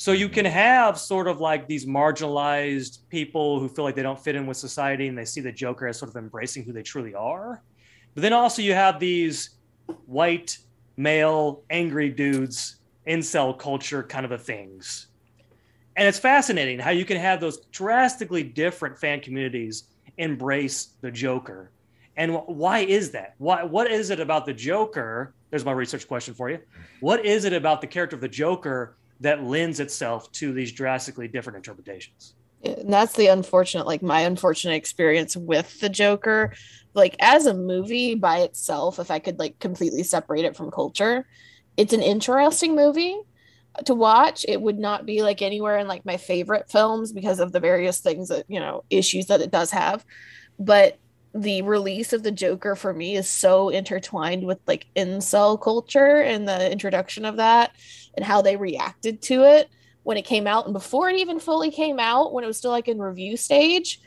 So 0.00 0.12
you 0.12 0.28
can 0.28 0.44
have 0.44 0.96
sort 0.96 1.26
of 1.26 1.40
like 1.40 1.66
these 1.66 1.84
marginalized 1.84 3.00
people 3.08 3.58
who 3.58 3.68
feel 3.68 3.84
like 3.84 3.96
they 3.96 4.02
don't 4.04 4.18
fit 4.18 4.36
in 4.36 4.46
with 4.46 4.56
society 4.56 5.08
and 5.08 5.18
they 5.18 5.24
see 5.24 5.40
the 5.40 5.50
Joker 5.50 5.88
as 5.88 5.98
sort 5.98 6.08
of 6.08 6.16
embracing 6.16 6.62
who 6.62 6.72
they 6.72 6.84
truly 6.84 7.16
are. 7.16 7.64
But 8.14 8.22
then 8.22 8.32
also 8.32 8.62
you 8.62 8.74
have 8.74 9.00
these 9.00 9.56
white, 10.06 10.56
male, 10.96 11.64
angry 11.68 12.10
dudes, 12.10 12.76
incel 13.08 13.58
culture 13.58 14.04
kind 14.04 14.24
of 14.24 14.30
a 14.30 14.38
things. 14.38 15.08
And 15.96 16.06
it's 16.06 16.20
fascinating 16.20 16.78
how 16.78 16.90
you 16.90 17.04
can 17.04 17.16
have 17.16 17.40
those 17.40 17.66
drastically 17.72 18.44
different 18.44 18.96
fan 18.96 19.18
communities 19.18 19.88
embrace 20.16 20.94
the 21.00 21.10
Joker. 21.10 21.72
And 22.16 22.30
wh- 22.30 22.48
why 22.48 22.80
is 22.80 23.10
that? 23.10 23.34
Why, 23.38 23.64
what 23.64 23.90
is 23.90 24.10
it 24.10 24.20
about 24.20 24.46
the 24.46 24.54
Joker? 24.54 25.34
There's 25.50 25.64
my 25.64 25.72
research 25.72 26.06
question 26.06 26.34
for 26.34 26.50
you. 26.50 26.60
What 27.00 27.26
is 27.26 27.44
it 27.44 27.52
about 27.52 27.80
the 27.80 27.88
character 27.88 28.14
of 28.14 28.22
the 28.22 28.28
Joker 28.28 28.97
that 29.20 29.44
lends 29.44 29.80
itself 29.80 30.30
to 30.32 30.52
these 30.52 30.72
drastically 30.72 31.28
different 31.28 31.56
interpretations? 31.56 32.34
and 32.64 32.92
that's 32.92 33.14
the 33.14 33.28
unfortunate 33.28 33.86
like 33.86 34.02
my 34.02 34.22
unfortunate 34.22 34.74
experience 34.74 35.36
with 35.36 35.78
the 35.80 35.88
joker. 35.88 36.52
Like 36.92 37.14
as 37.20 37.46
a 37.46 37.54
movie 37.54 38.16
by 38.16 38.38
itself 38.40 38.98
if 38.98 39.12
i 39.12 39.20
could 39.20 39.38
like 39.38 39.60
completely 39.60 40.02
separate 40.02 40.44
it 40.44 40.56
from 40.56 40.72
culture 40.72 41.24
it's 41.76 41.92
an 41.92 42.02
interesting 42.02 42.74
movie 42.74 43.16
to 43.84 43.94
watch. 43.94 44.44
It 44.48 44.60
would 44.60 44.78
not 44.78 45.06
be 45.06 45.22
like 45.22 45.40
anywhere 45.40 45.78
in 45.78 45.86
like 45.86 46.04
my 46.04 46.16
favorite 46.16 46.70
films 46.70 47.12
because 47.12 47.38
of 47.38 47.52
the 47.52 47.60
various 47.60 48.00
things 48.00 48.28
that 48.28 48.44
you 48.48 48.60
know 48.60 48.84
issues 48.90 49.26
that 49.26 49.40
it 49.40 49.50
does 49.50 49.70
have. 49.70 50.04
But 50.58 50.98
the 51.34 51.62
release 51.62 52.12
of 52.12 52.22
the 52.22 52.32
joker 52.32 52.74
for 52.74 52.92
me 52.92 53.14
is 53.14 53.28
so 53.28 53.68
intertwined 53.68 54.44
with 54.44 54.58
like 54.66 54.86
incel 54.96 55.60
culture 55.60 56.20
and 56.20 56.48
the 56.48 56.72
introduction 56.72 57.24
of 57.24 57.36
that 57.36 57.72
and 58.18 58.24
how 58.24 58.42
they 58.42 58.56
reacted 58.56 59.22
to 59.22 59.44
it 59.44 59.70
when 60.02 60.16
it 60.16 60.24
came 60.24 60.46
out 60.46 60.64
and 60.64 60.74
before 60.74 61.08
it 61.08 61.16
even 61.16 61.38
fully 61.38 61.70
came 61.70 61.98
out 61.98 62.32
when 62.32 62.42
it 62.42 62.48
was 62.48 62.58
still 62.58 62.70
like 62.70 62.88
in 62.88 62.98
review 62.98 63.36
stage 63.36 64.00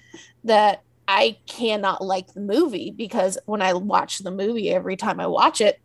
that 0.44 0.84
i 1.08 1.38
cannot 1.48 2.04
like 2.04 2.34
the 2.34 2.42
movie 2.42 2.92
because 2.92 3.38
when 3.46 3.62
i 3.62 3.74
watch 3.74 4.20
the 4.20 4.32
movie 4.32 4.70
every 4.70 4.98
time 4.98 5.20
i 5.20 5.26
watch 5.26 5.62
it 5.62 5.80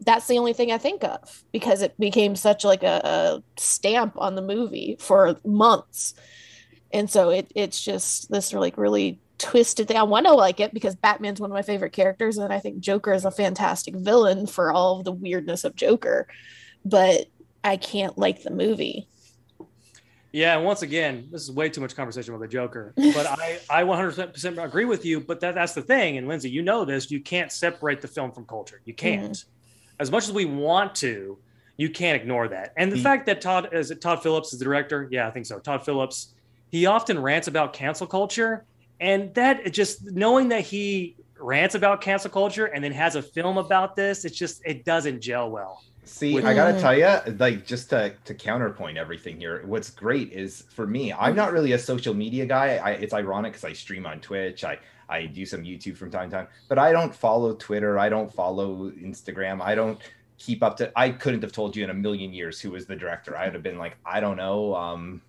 that's 0.00 0.26
the 0.26 0.38
only 0.38 0.52
thing 0.52 0.72
i 0.72 0.78
think 0.78 1.04
of 1.04 1.44
because 1.52 1.82
it 1.82 1.98
became 1.98 2.34
such 2.34 2.64
like 2.64 2.82
a, 2.82 3.00
a 3.04 3.42
stamp 3.58 4.14
on 4.16 4.34
the 4.34 4.42
movie 4.42 4.96
for 4.98 5.36
months. 5.44 6.14
And 6.92 7.08
so 7.08 7.30
it 7.30 7.52
it's 7.54 7.80
just 7.82 8.30
this 8.30 8.52
like 8.52 8.76
really 8.76 9.20
twisted 9.38 9.88
thing. 9.88 9.96
I 9.96 10.02
want 10.02 10.26
to 10.26 10.32
like 10.32 10.60
it 10.60 10.74
because 10.74 10.96
batman's 10.96 11.40
one 11.40 11.50
of 11.50 11.54
my 11.54 11.62
favorite 11.62 11.92
characters 11.92 12.36
and 12.36 12.52
i 12.52 12.58
think 12.58 12.80
joker 12.80 13.12
is 13.12 13.24
a 13.24 13.30
fantastic 13.30 13.94
villain 13.94 14.46
for 14.46 14.72
all 14.72 14.98
of 14.98 15.04
the 15.04 15.12
weirdness 15.12 15.64
of 15.64 15.76
joker. 15.76 16.26
But 16.84 17.26
i 17.64 17.76
can't 17.76 18.16
like 18.18 18.42
the 18.42 18.50
movie 18.50 19.06
Yeah, 20.32 20.56
once 20.58 20.82
again, 20.82 21.26
this 21.32 21.42
is 21.42 21.50
way 21.50 21.68
too 21.68 21.80
much 21.80 21.96
conversation 21.96 22.32
with 22.32 22.40
the 22.42 22.46
Joker. 22.46 22.94
But 22.96 23.26
I, 23.26 23.58
I 23.68 23.82
100% 23.82 24.64
agree 24.64 24.84
with 24.84 25.04
you. 25.04 25.18
But 25.18 25.40
that, 25.40 25.56
that's 25.56 25.72
the 25.74 25.82
thing. 25.82 26.18
And 26.18 26.28
Lindsay, 26.28 26.48
you 26.48 26.62
know 26.62 26.84
this. 26.84 27.10
You 27.10 27.18
can't 27.20 27.50
separate 27.50 28.00
the 28.00 28.06
film 28.06 28.30
from 28.30 28.44
culture. 28.46 28.80
You 28.84 28.94
can't. 28.94 29.32
Mm-hmm. 29.32 29.98
As 29.98 30.08
much 30.12 30.24
as 30.28 30.32
we 30.32 30.44
want 30.44 30.94
to, 31.02 31.36
you 31.78 31.90
can't 31.90 32.14
ignore 32.14 32.46
that. 32.46 32.72
And 32.76 32.92
the 32.92 32.96
The- 32.96 33.02
fact 33.02 33.26
that 33.26 33.40
Todd 33.40 33.70
is 33.72 33.90
it 33.90 34.00
Todd 34.00 34.22
Phillips 34.22 34.52
is 34.52 34.60
the 34.60 34.64
director. 34.64 35.08
Yeah, 35.10 35.26
I 35.26 35.32
think 35.32 35.46
so. 35.46 35.58
Todd 35.58 35.84
Phillips. 35.84 36.32
He 36.70 36.86
often 36.86 37.18
rants 37.18 37.48
about 37.48 37.72
cancel 37.72 38.06
culture, 38.06 38.64
and 39.00 39.34
that 39.34 39.72
just 39.72 40.04
knowing 40.12 40.50
that 40.50 40.62
he 40.62 41.16
rants 41.40 41.74
about 41.74 42.02
cancel 42.02 42.30
culture 42.30 42.66
and 42.66 42.84
then 42.84 42.92
has 42.92 43.16
a 43.16 43.22
film 43.22 43.58
about 43.58 43.96
this, 43.96 44.24
it's 44.24 44.38
just 44.38 44.62
it 44.64 44.84
doesn't 44.84 45.20
gel 45.20 45.50
well. 45.50 45.82
See, 46.04 46.34
With- 46.34 46.44
I 46.44 46.54
gotta 46.54 46.80
tell 46.80 46.96
you, 46.96 47.32
like 47.38 47.66
just 47.66 47.90
to 47.90 48.14
to 48.24 48.34
counterpoint 48.34 48.98
everything 48.98 49.38
here, 49.38 49.62
what's 49.64 49.90
great 49.90 50.32
is 50.32 50.64
for 50.70 50.86
me, 50.86 51.12
I'm 51.12 51.36
not 51.36 51.52
really 51.52 51.72
a 51.72 51.78
social 51.78 52.14
media 52.14 52.46
guy. 52.46 52.76
I, 52.76 52.90
it's 52.92 53.14
ironic 53.14 53.52
because 53.52 53.64
I 53.64 53.72
stream 53.72 54.06
on 54.06 54.20
Twitch, 54.20 54.64
I 54.64 54.78
I 55.08 55.26
do 55.26 55.44
some 55.44 55.62
YouTube 55.62 55.96
from 55.96 56.10
time 56.10 56.30
to 56.30 56.36
time, 56.36 56.48
but 56.68 56.78
I 56.78 56.92
don't 56.92 57.14
follow 57.14 57.54
Twitter, 57.54 57.98
I 57.98 58.08
don't 58.08 58.32
follow 58.32 58.90
Instagram, 58.92 59.60
I 59.60 59.74
don't 59.74 59.98
keep 60.38 60.62
up 60.62 60.76
to. 60.78 60.90
I 60.96 61.10
couldn't 61.10 61.42
have 61.42 61.52
told 61.52 61.76
you 61.76 61.84
in 61.84 61.90
a 61.90 61.94
million 61.94 62.32
years 62.32 62.60
who 62.60 62.70
was 62.70 62.86
the 62.86 62.96
director. 62.96 63.36
I 63.36 63.44
would 63.44 63.54
have 63.54 63.62
been 63.62 63.78
like, 63.78 63.96
I 64.04 64.20
don't 64.20 64.36
know, 64.36 64.74
um, 64.74 65.20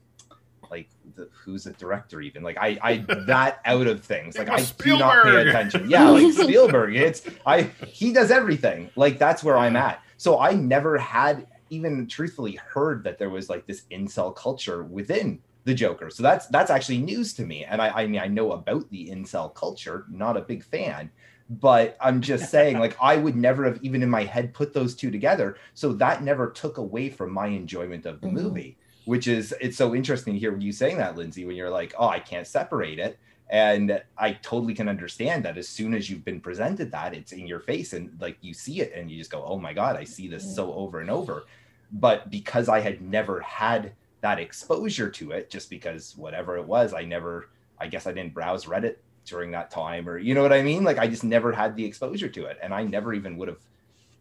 like 0.71 0.87
the, 1.15 1.29
who's 1.33 1.65
the 1.65 1.73
director 1.73 2.21
even? 2.21 2.41
Like 2.41 2.57
I 2.57 2.79
I 2.81 2.97
that 3.27 3.59
out 3.65 3.85
of 3.87 4.03
things. 4.03 4.37
Like 4.37 4.49
I 4.49 4.55
was 4.55 4.71
do 4.71 4.97
not 4.97 5.23
pay 5.23 5.49
attention. 5.49 5.89
Yeah, 5.89 6.09
like 6.09 6.33
Spielberg. 6.33 6.95
It's 6.95 7.23
I 7.45 7.63
he 7.85 8.13
does 8.13 8.31
everything. 8.31 8.89
Like 8.95 9.19
that's 9.19 9.43
where 9.43 9.57
I'm 9.57 9.75
at. 9.75 10.01
So 10.21 10.39
I 10.39 10.53
never 10.53 10.99
had 10.99 11.47
even 11.71 12.07
truthfully 12.07 12.59
heard 12.71 13.03
that 13.05 13.17
there 13.17 13.31
was 13.31 13.49
like 13.49 13.65
this 13.65 13.85
incel 13.91 14.35
culture 14.35 14.83
within 14.83 15.41
the 15.65 15.73
Joker. 15.73 16.11
So 16.11 16.21
that's 16.21 16.45
that's 16.49 16.69
actually 16.69 16.99
news 16.99 17.33
to 17.33 17.43
me. 17.43 17.65
And 17.65 17.81
I 17.81 17.89
I 18.03 18.05
mean 18.05 18.21
I 18.21 18.27
know 18.27 18.51
about 18.51 18.87
the 18.91 19.09
incel 19.09 19.51
culture, 19.55 20.05
not 20.11 20.37
a 20.37 20.41
big 20.41 20.63
fan, 20.63 21.11
but 21.49 21.97
I'm 21.99 22.21
just 22.21 22.51
saying 22.51 22.77
like 22.77 22.95
I 23.01 23.17
would 23.17 23.35
never 23.35 23.65
have 23.65 23.79
even 23.81 24.03
in 24.03 24.11
my 24.11 24.23
head 24.23 24.53
put 24.53 24.73
those 24.75 24.95
two 24.95 25.09
together. 25.09 25.57
So 25.73 25.93
that 25.93 26.21
never 26.23 26.51
took 26.51 26.77
away 26.77 27.09
from 27.09 27.33
my 27.33 27.47
enjoyment 27.47 28.05
of 28.05 28.21
the 28.21 28.27
Mhm. 28.27 28.31
movie, 28.31 28.77
which 29.05 29.27
is 29.27 29.55
it's 29.59 29.77
so 29.77 29.95
interesting 29.95 30.35
to 30.35 30.39
hear 30.39 30.55
you 30.55 30.71
saying 30.71 30.97
that, 30.97 31.15
Lindsay, 31.17 31.45
when 31.45 31.55
you're 31.55 31.71
like, 31.71 31.95
oh, 31.97 32.07
I 32.07 32.19
can't 32.19 32.45
separate 32.45 32.99
it. 32.99 33.19
And 33.51 34.01
I 34.17 34.31
totally 34.31 34.73
can 34.73 34.87
understand 34.87 35.43
that 35.43 35.57
as 35.57 35.67
soon 35.67 35.93
as 35.93 36.09
you've 36.09 36.23
been 36.23 36.39
presented 36.39 36.89
that, 36.93 37.13
it's 37.13 37.33
in 37.33 37.45
your 37.45 37.59
face 37.59 37.91
and 37.91 38.09
like 38.21 38.37
you 38.39 38.53
see 38.53 38.79
it 38.79 38.93
and 38.95 39.11
you 39.11 39.17
just 39.17 39.29
go, 39.29 39.43
oh 39.43 39.59
my 39.59 39.73
God, 39.73 39.97
I 39.97 40.05
see 40.05 40.29
this 40.29 40.55
so 40.55 40.73
over 40.73 41.01
and 41.01 41.09
over. 41.09 41.43
But 41.91 42.31
because 42.31 42.69
I 42.69 42.79
had 42.79 43.01
never 43.01 43.41
had 43.41 43.91
that 44.21 44.39
exposure 44.39 45.09
to 45.09 45.31
it, 45.31 45.49
just 45.49 45.69
because 45.69 46.15
whatever 46.15 46.55
it 46.57 46.65
was, 46.65 46.93
I 46.93 47.03
never, 47.03 47.49
I 47.77 47.87
guess 47.87 48.07
I 48.07 48.13
didn't 48.13 48.33
browse 48.33 48.65
Reddit 48.65 48.95
during 49.25 49.51
that 49.51 49.69
time 49.69 50.07
or 50.07 50.17
you 50.17 50.33
know 50.33 50.41
what 50.41 50.53
I 50.53 50.61
mean? 50.63 50.85
Like 50.85 50.97
I 50.97 51.07
just 51.07 51.25
never 51.25 51.51
had 51.51 51.75
the 51.75 51.83
exposure 51.83 52.29
to 52.29 52.45
it. 52.45 52.57
And 52.63 52.73
I 52.73 52.83
never 52.83 53.13
even 53.13 53.35
would 53.35 53.49
have 53.49 53.59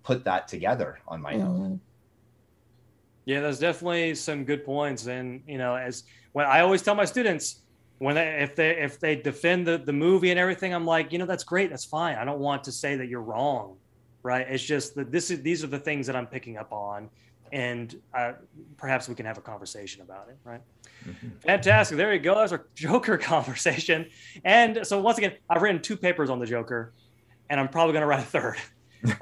put 0.03 0.25
that 0.25 0.49
together 0.49 0.99
on 1.07 1.23
my 1.23 1.35
own. 1.35 1.61
Mhm. 1.61 1.79
Yeah, 3.27 3.41
there's 3.43 3.61
definitely 3.61 4.17
some 4.17 4.45
good 4.45 4.65
points, 4.65 5.07
and 5.07 5.43
you 5.47 5.59
know, 5.59 5.77
as 5.77 6.03
when 6.33 6.47
I 6.47 6.61
always 6.61 6.83
tell 6.83 6.97
my 6.97 7.05
students 7.05 7.61
when 8.01 8.15
they 8.15 8.41
if 8.43 8.57
they 8.57 8.71
if 8.71 8.99
they 8.99 9.15
defend 9.15 9.67
the 9.67 9.79
the 9.79 9.93
movie 9.93 10.31
and 10.31 10.39
everything, 10.41 10.75
I'm 10.75 10.87
like, 10.87 11.13
you 11.13 11.19
know, 11.19 11.27
that's 11.27 11.45
great, 11.45 11.71
that's 11.71 11.85
fine. 11.85 12.17
I 12.17 12.25
don't 12.25 12.41
want 12.41 12.65
to 12.65 12.73
say 12.73 12.97
that 12.97 13.07
you're 13.09 13.23
wrong, 13.23 13.77
right? 14.23 14.47
It's 14.49 14.65
just 14.65 14.95
that 14.97 15.13
this 15.13 15.31
is 15.31 15.43
these 15.43 15.63
are 15.63 15.67
the 15.69 15.79
things 15.79 16.07
that 16.07 16.17
I'm 16.17 16.27
picking 16.27 16.57
up 16.57 16.73
on, 16.73 17.11
and 17.53 17.95
uh, 18.15 18.33
perhaps 18.79 19.09
we 19.09 19.15
can 19.15 19.27
have 19.27 19.37
a 19.39 19.43
conversation 19.43 20.01
about 20.03 20.29
it, 20.31 20.39
right? 20.45 20.63
Mhm. 21.07 21.43
Fantastic. 21.43 21.97
There 21.99 22.13
you 22.13 22.21
go. 22.21 22.35
That's 22.37 22.53
our 22.53 22.67
Joker 22.75 23.19
conversation. 23.35 24.09
And 24.45 24.81
so 24.87 25.01
once 25.01 25.19
again, 25.19 25.35
I've 25.49 25.63
written 25.63 25.81
two 25.83 25.97
papers 25.97 26.31
on 26.31 26.39
the 26.39 26.47
Joker, 26.47 26.93
and 27.51 27.61
I'm 27.61 27.69
probably 27.69 27.93
going 27.93 28.03
to 28.03 28.07
write 28.07 28.21
a 28.21 28.27
third. 28.27 28.57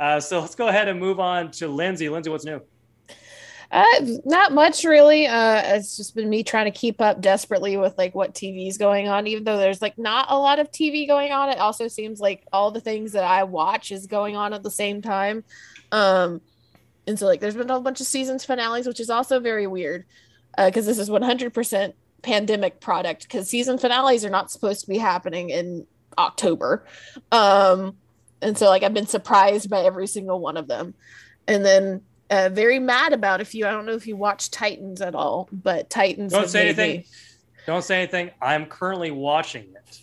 Uh, 0.01 0.19
so 0.19 0.41
let's 0.41 0.57
go 0.57 0.67
ahead 0.67 0.89
and 0.89 0.99
move 0.99 1.21
on 1.21 1.53
to 1.53 1.69
Lindsay. 1.69 2.09
Lindsay, 2.09 2.29
what's 2.31 2.45
new? 2.45 2.61
Uh, 3.71 3.85
not 4.25 4.53
much 4.53 4.85
really. 4.85 5.27
Uh, 5.27 5.61
it's 5.77 5.97
just 5.97 6.15
been 6.15 6.29
me 6.29 6.43
trying 6.43 6.65
to 6.65 6.79
keep 6.79 7.01
up 7.01 7.21
desperately 7.21 7.77
with 7.77 7.97
like 7.99 8.15
what 8.15 8.35
TV's 8.35 8.79
going 8.79 9.09
on. 9.09 9.27
Even 9.27 9.45
though 9.45 9.59
there's 9.59 9.83
like 9.83 9.99
not 9.99 10.27
a 10.31 10.39
lot 10.39 10.59
of 10.59 10.71
TV 10.71 11.07
going 11.07 11.33
on, 11.33 11.51
it 11.51 11.59
also 11.59 11.87
seems 11.87 12.19
like 12.19 12.47
all 12.53 12.71
the 12.71 12.81
things 12.81 13.13
that 13.13 13.25
I 13.25 13.45
watch 13.45 13.93
is 13.93 14.07
going 14.07 14.37
on 14.37 14.55
at 14.55 14.63
the 14.63 14.71
same 14.71 15.03
time. 15.03 15.45
Um, 15.93 16.41
and 17.07 17.19
so 17.19 17.27
like 17.27 17.41
there's 17.41 17.57
been 17.57 17.71
a 17.71 17.81
bunch 17.81 18.01
of 18.01 18.07
seasons 18.07 18.45
finales, 18.45 18.87
which 18.87 19.01
is 19.01 19.11
also 19.11 19.39
very 19.39 19.67
weird 19.67 20.07
because 20.57 20.87
this 20.87 20.99
is 20.99 21.11
100% 21.11 21.93
pandemic 22.23 22.81
product 22.81 23.23
because 23.23 23.49
season 23.49 23.79
finales 23.79 24.25
are 24.25 24.31
not 24.31 24.51
supposed 24.51 24.81
to 24.81 24.89
be 24.89 24.99
happening 24.99 25.51
in 25.51 25.87
October. 26.17 26.85
Um, 27.31 27.97
and 28.41 28.57
so 28.57 28.67
like 28.67 28.83
I've 28.83 28.95
been 28.95 29.07
surprised 29.07 29.71
by 29.71 29.81
every 29.81 30.07
single 30.07 30.41
one 30.41 30.57
of 30.57 30.69
them, 30.69 30.95
and 31.47 31.65
then 31.65 32.03
uh, 32.31 32.49
very 32.53 32.79
mad 32.79 33.13
about 33.13 33.41
a 33.41 33.45
few. 33.45 33.67
I 33.67 33.71
don't 33.71 33.87
know 33.87 33.95
if 33.95 34.07
you 34.07 34.17
watch 34.17 34.51
Titans 34.51 35.01
at 35.01 35.15
all, 35.15 35.49
but 35.53 35.89
Titans. 35.91 36.33
Don't 36.33 36.49
say 36.49 36.65
anything. 36.67 36.99
me- 36.99 37.07
Don't 37.67 37.83
say 37.85 38.03
anything. 38.03 38.31
I'm 38.41 38.67
currently 38.67 39.11
watching 39.11 39.65
it. 39.75 40.01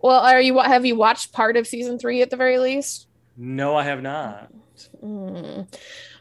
Well, 0.00 0.20
are 0.20 0.40
you? 0.40 0.58
Have 0.60 0.84
you 0.84 0.96
watched 0.96 1.32
part 1.32 1.56
of 1.56 1.66
season 1.66 1.98
three 1.98 2.20
at 2.22 2.30
the 2.30 2.36
very 2.36 2.58
least? 2.58 3.06
No, 3.36 3.74
I 3.76 3.84
have 3.84 4.02
not. 4.02 4.50
Mm. 5.02 5.66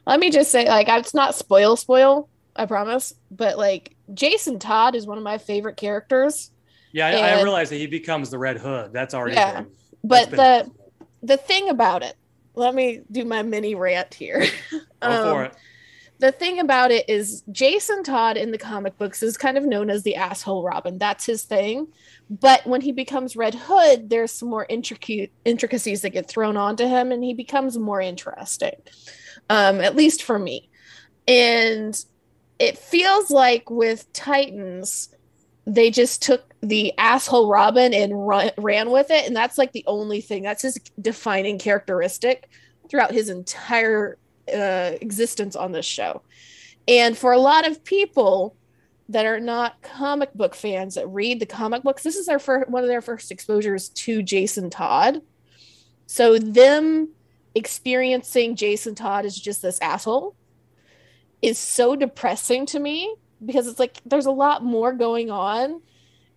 Let 0.06 0.20
me 0.20 0.30
just 0.30 0.52
say, 0.52 0.68
like, 0.68 0.88
it's 0.90 1.14
not 1.14 1.36
spoil 1.36 1.76
spoil, 1.76 2.30
I 2.56 2.66
promise, 2.66 3.14
but 3.32 3.58
like 3.58 3.96
Jason 4.14 4.60
Todd 4.60 4.96
is 4.96 5.06
one 5.08 5.18
of 5.18 5.24
my 5.24 5.38
favorite 5.38 5.78
characters. 5.78 6.52
Yeah, 6.92 7.08
I, 7.08 7.12
I 7.40 7.42
realize 7.42 7.70
that 7.70 7.78
he 7.78 7.88
becomes 7.88 8.30
the 8.30 8.38
Red 8.38 8.58
Hood. 8.58 8.94
That's 8.94 9.14
already. 9.14 9.36
Yeah, 9.36 9.62
been- 9.62 9.72
But 10.04 10.30
the 10.30 10.36
been- 10.36 10.72
the 11.24 11.38
thing 11.38 11.70
about 11.70 12.04
it, 12.04 12.16
let 12.56 12.74
me 12.76 13.02
do 13.12 13.26
my 13.26 13.42
mini 13.44 13.76
rant 13.76 14.14
here. 14.14 14.42
Go 14.72 14.80
for 15.02 15.40
Um, 15.40 15.46
it. 15.46 15.56
the 16.20 16.32
thing 16.32 16.60
about 16.60 16.92
it 16.92 17.10
is 17.10 17.44
Jason 17.52 18.04
Todd 18.04 18.38
in 18.38 18.52
the 18.52 18.58
comic 18.58 18.98
books 18.98 19.24
is 19.24 19.38
kind 19.38 19.58
of 19.58 19.66
known 19.66 19.90
as 19.90 20.04
the 20.04 20.16
asshole 20.16 20.64
Robin. 20.64 20.98
That's 20.98 21.26
his 21.26 21.44
thing. 21.44 21.88
But 22.30 22.66
when 22.66 22.82
he 22.82 22.92
becomes 22.92 23.36
Red 23.36 23.56
Hood, 23.56 24.10
there's 24.10 24.32
some 24.32 24.50
more 24.50 24.66
intricate 24.70 25.32
intricacies 25.46 26.02
that 26.02 26.12
get 26.12 26.28
thrown 26.28 26.56
onto 26.58 26.86
him 26.88 27.12
and 27.12 27.24
he 27.24 27.34
becomes 27.34 27.78
more 27.78 28.00
interesting. 28.02 28.76
Um, 29.50 29.82
at 29.82 29.96
least 29.96 30.24
for 30.24 30.40
me. 30.40 30.70
And 31.28 31.98
it 32.60 32.78
feels 32.78 33.30
like 33.30 33.70
with 33.70 34.12
Titans, 34.14 35.10
they 35.66 35.92
just 35.92 36.22
took 36.22 36.53
the 36.64 36.98
asshole 36.98 37.50
Robin 37.50 37.94
and 37.94 38.28
run, 38.28 38.50
ran 38.58 38.90
with 38.90 39.12
it. 39.12 39.28
And 39.28 39.36
that's 39.36 39.58
like 39.58 39.74
the 39.74 39.84
only 39.86 40.22
thing 40.22 40.44
that's 40.44 40.62
his 40.62 40.80
defining 41.00 41.60
characteristic 41.60 42.50
throughout 42.90 43.12
his 43.12 43.30
entire 43.30 44.18
uh, 44.52 44.92
existence 45.02 45.56
on 45.58 45.74
this 45.74 45.86
show. 45.86 46.22
And 46.88 47.18
for 47.18 47.34
a 47.34 47.38
lot 47.38 47.68
of 47.68 47.84
people 47.84 48.56
that 49.10 49.26
are 49.26 49.42
not 49.42 49.82
comic 49.82 50.34
book 50.34 50.56
fans 50.56 50.96
that 50.96 51.08
read 51.08 51.42
the 51.42 51.46
comic 51.46 51.84
books, 51.84 52.02
this 52.02 52.16
is 52.16 52.28
their 52.28 52.40
first 52.40 52.70
one 52.70 52.84
of 52.84 52.90
their 52.90 53.02
first 53.02 53.30
exposures 53.30 53.90
to 53.90 54.24
Jason 54.24 54.70
Todd. 54.70 55.22
So 56.08 56.38
them 56.38 57.10
experiencing 57.56 58.56
Jason 58.56 58.96
Todd 58.96 59.26
as 59.26 59.36
just 59.36 59.62
this 59.62 59.80
asshole 59.82 60.36
is 61.42 61.58
so 61.58 61.98
depressing 61.98 62.66
to 62.68 62.80
me 62.80 63.14
because 63.46 63.68
it's 63.68 63.80
like 63.80 64.00
there's 64.06 64.28
a 64.28 64.32
lot 64.32 64.64
more 64.64 64.94
going 64.94 65.30
on. 65.30 65.82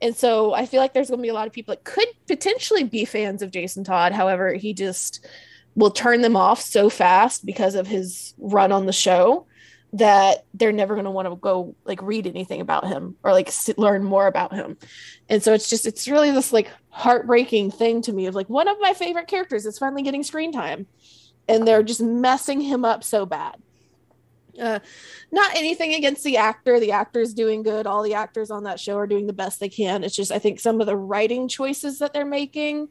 And 0.00 0.14
so 0.14 0.52
I 0.52 0.66
feel 0.66 0.80
like 0.80 0.92
there's 0.92 1.08
going 1.08 1.18
to 1.18 1.22
be 1.22 1.28
a 1.28 1.34
lot 1.34 1.46
of 1.46 1.52
people 1.52 1.72
that 1.72 1.84
could 1.84 2.08
potentially 2.26 2.84
be 2.84 3.04
fans 3.04 3.42
of 3.42 3.50
Jason 3.50 3.84
Todd. 3.84 4.12
However, 4.12 4.52
he 4.54 4.74
just 4.74 5.26
will 5.74 5.90
turn 5.90 6.22
them 6.22 6.36
off 6.36 6.60
so 6.60 6.90
fast 6.90 7.44
because 7.46 7.74
of 7.74 7.86
his 7.86 8.34
run 8.38 8.72
on 8.72 8.86
the 8.86 8.92
show 8.92 9.46
that 9.92 10.44
they're 10.52 10.72
never 10.72 10.94
going 10.94 11.04
to 11.04 11.10
want 11.10 11.28
to 11.28 11.36
go 11.36 11.74
like 11.84 12.02
read 12.02 12.26
anything 12.26 12.60
about 12.60 12.86
him 12.86 13.16
or 13.22 13.32
like 13.32 13.50
sit, 13.50 13.78
learn 13.78 14.02
more 14.02 14.26
about 14.26 14.52
him. 14.52 14.76
And 15.28 15.42
so 15.42 15.54
it's 15.54 15.70
just 15.70 15.86
it's 15.86 16.08
really 16.08 16.30
this 16.30 16.52
like 16.52 16.70
heartbreaking 16.90 17.70
thing 17.70 18.02
to 18.02 18.12
me 18.12 18.26
of 18.26 18.34
like 18.34 18.48
one 18.48 18.68
of 18.68 18.76
my 18.80 18.92
favorite 18.92 19.28
characters 19.28 19.64
is 19.64 19.78
finally 19.78 20.02
getting 20.02 20.22
screen 20.22 20.52
time 20.52 20.86
and 21.48 21.66
they're 21.66 21.82
just 21.82 22.02
messing 22.02 22.60
him 22.60 22.84
up 22.84 23.04
so 23.04 23.24
bad. 23.24 23.56
Uh, 24.60 24.80
not 25.30 25.54
anything 25.54 25.94
against 25.94 26.25
the 26.25 26.36
actor. 26.36 26.80
The 26.80 26.92
actor's 26.92 27.34
doing 27.34 27.62
good. 27.62 27.86
All 27.86 28.02
the 28.02 28.14
actors 28.14 28.50
on 28.50 28.64
that 28.64 28.80
show 28.80 28.96
are 28.96 29.06
doing 29.06 29.26
the 29.26 29.32
best 29.32 29.60
they 29.60 29.68
can. 29.68 30.04
It's 30.04 30.16
just 30.16 30.32
I 30.32 30.38
think 30.38 30.60
some 30.60 30.80
of 30.80 30.86
the 30.86 30.96
writing 30.96 31.48
choices 31.48 31.98
that 31.98 32.12
they're 32.12 32.25
making 32.25 32.88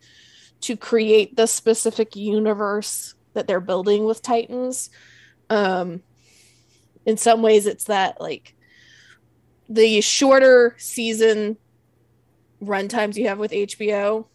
to 0.62 0.78
create 0.78 1.36
the 1.36 1.48
specific 1.48 2.16
universe 2.16 3.16
that 3.34 3.48
they're 3.48 3.60
building 3.60 4.06
with 4.06 4.22
Titans. 4.22 4.90
Um, 5.50 6.02
in 7.06 7.18
some 7.18 7.42
ways, 7.42 7.68
it's 7.68 7.86
that 7.86 8.20
like 8.20 8.56
the 9.70 10.02
shorter 10.02 10.76
season 10.78 11.58
run 12.62 12.88
times 12.88 13.18
you 13.18 13.28
have 13.28 13.38
with 13.38 13.52
HBO, 13.52 14.26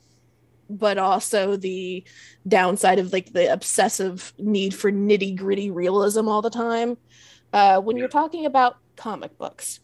but 0.71 0.99
also 0.99 1.57
the 1.57 2.05
downside 2.47 2.99
of 2.99 3.13
like 3.13 3.33
the 3.33 3.53
obsessive 3.53 4.33
need 4.39 4.75
for 4.75 4.91
nitty 4.91 5.37
gritty 5.37 5.71
realism 5.71 6.29
all 6.29 6.43
the 6.43 6.51
time. 6.51 6.97
Uh, 7.53 7.81
when 7.81 7.97
you're 7.97 8.09
talking 8.09 8.47
about 8.47 8.77
comic 8.97 9.37
books, 9.37 9.81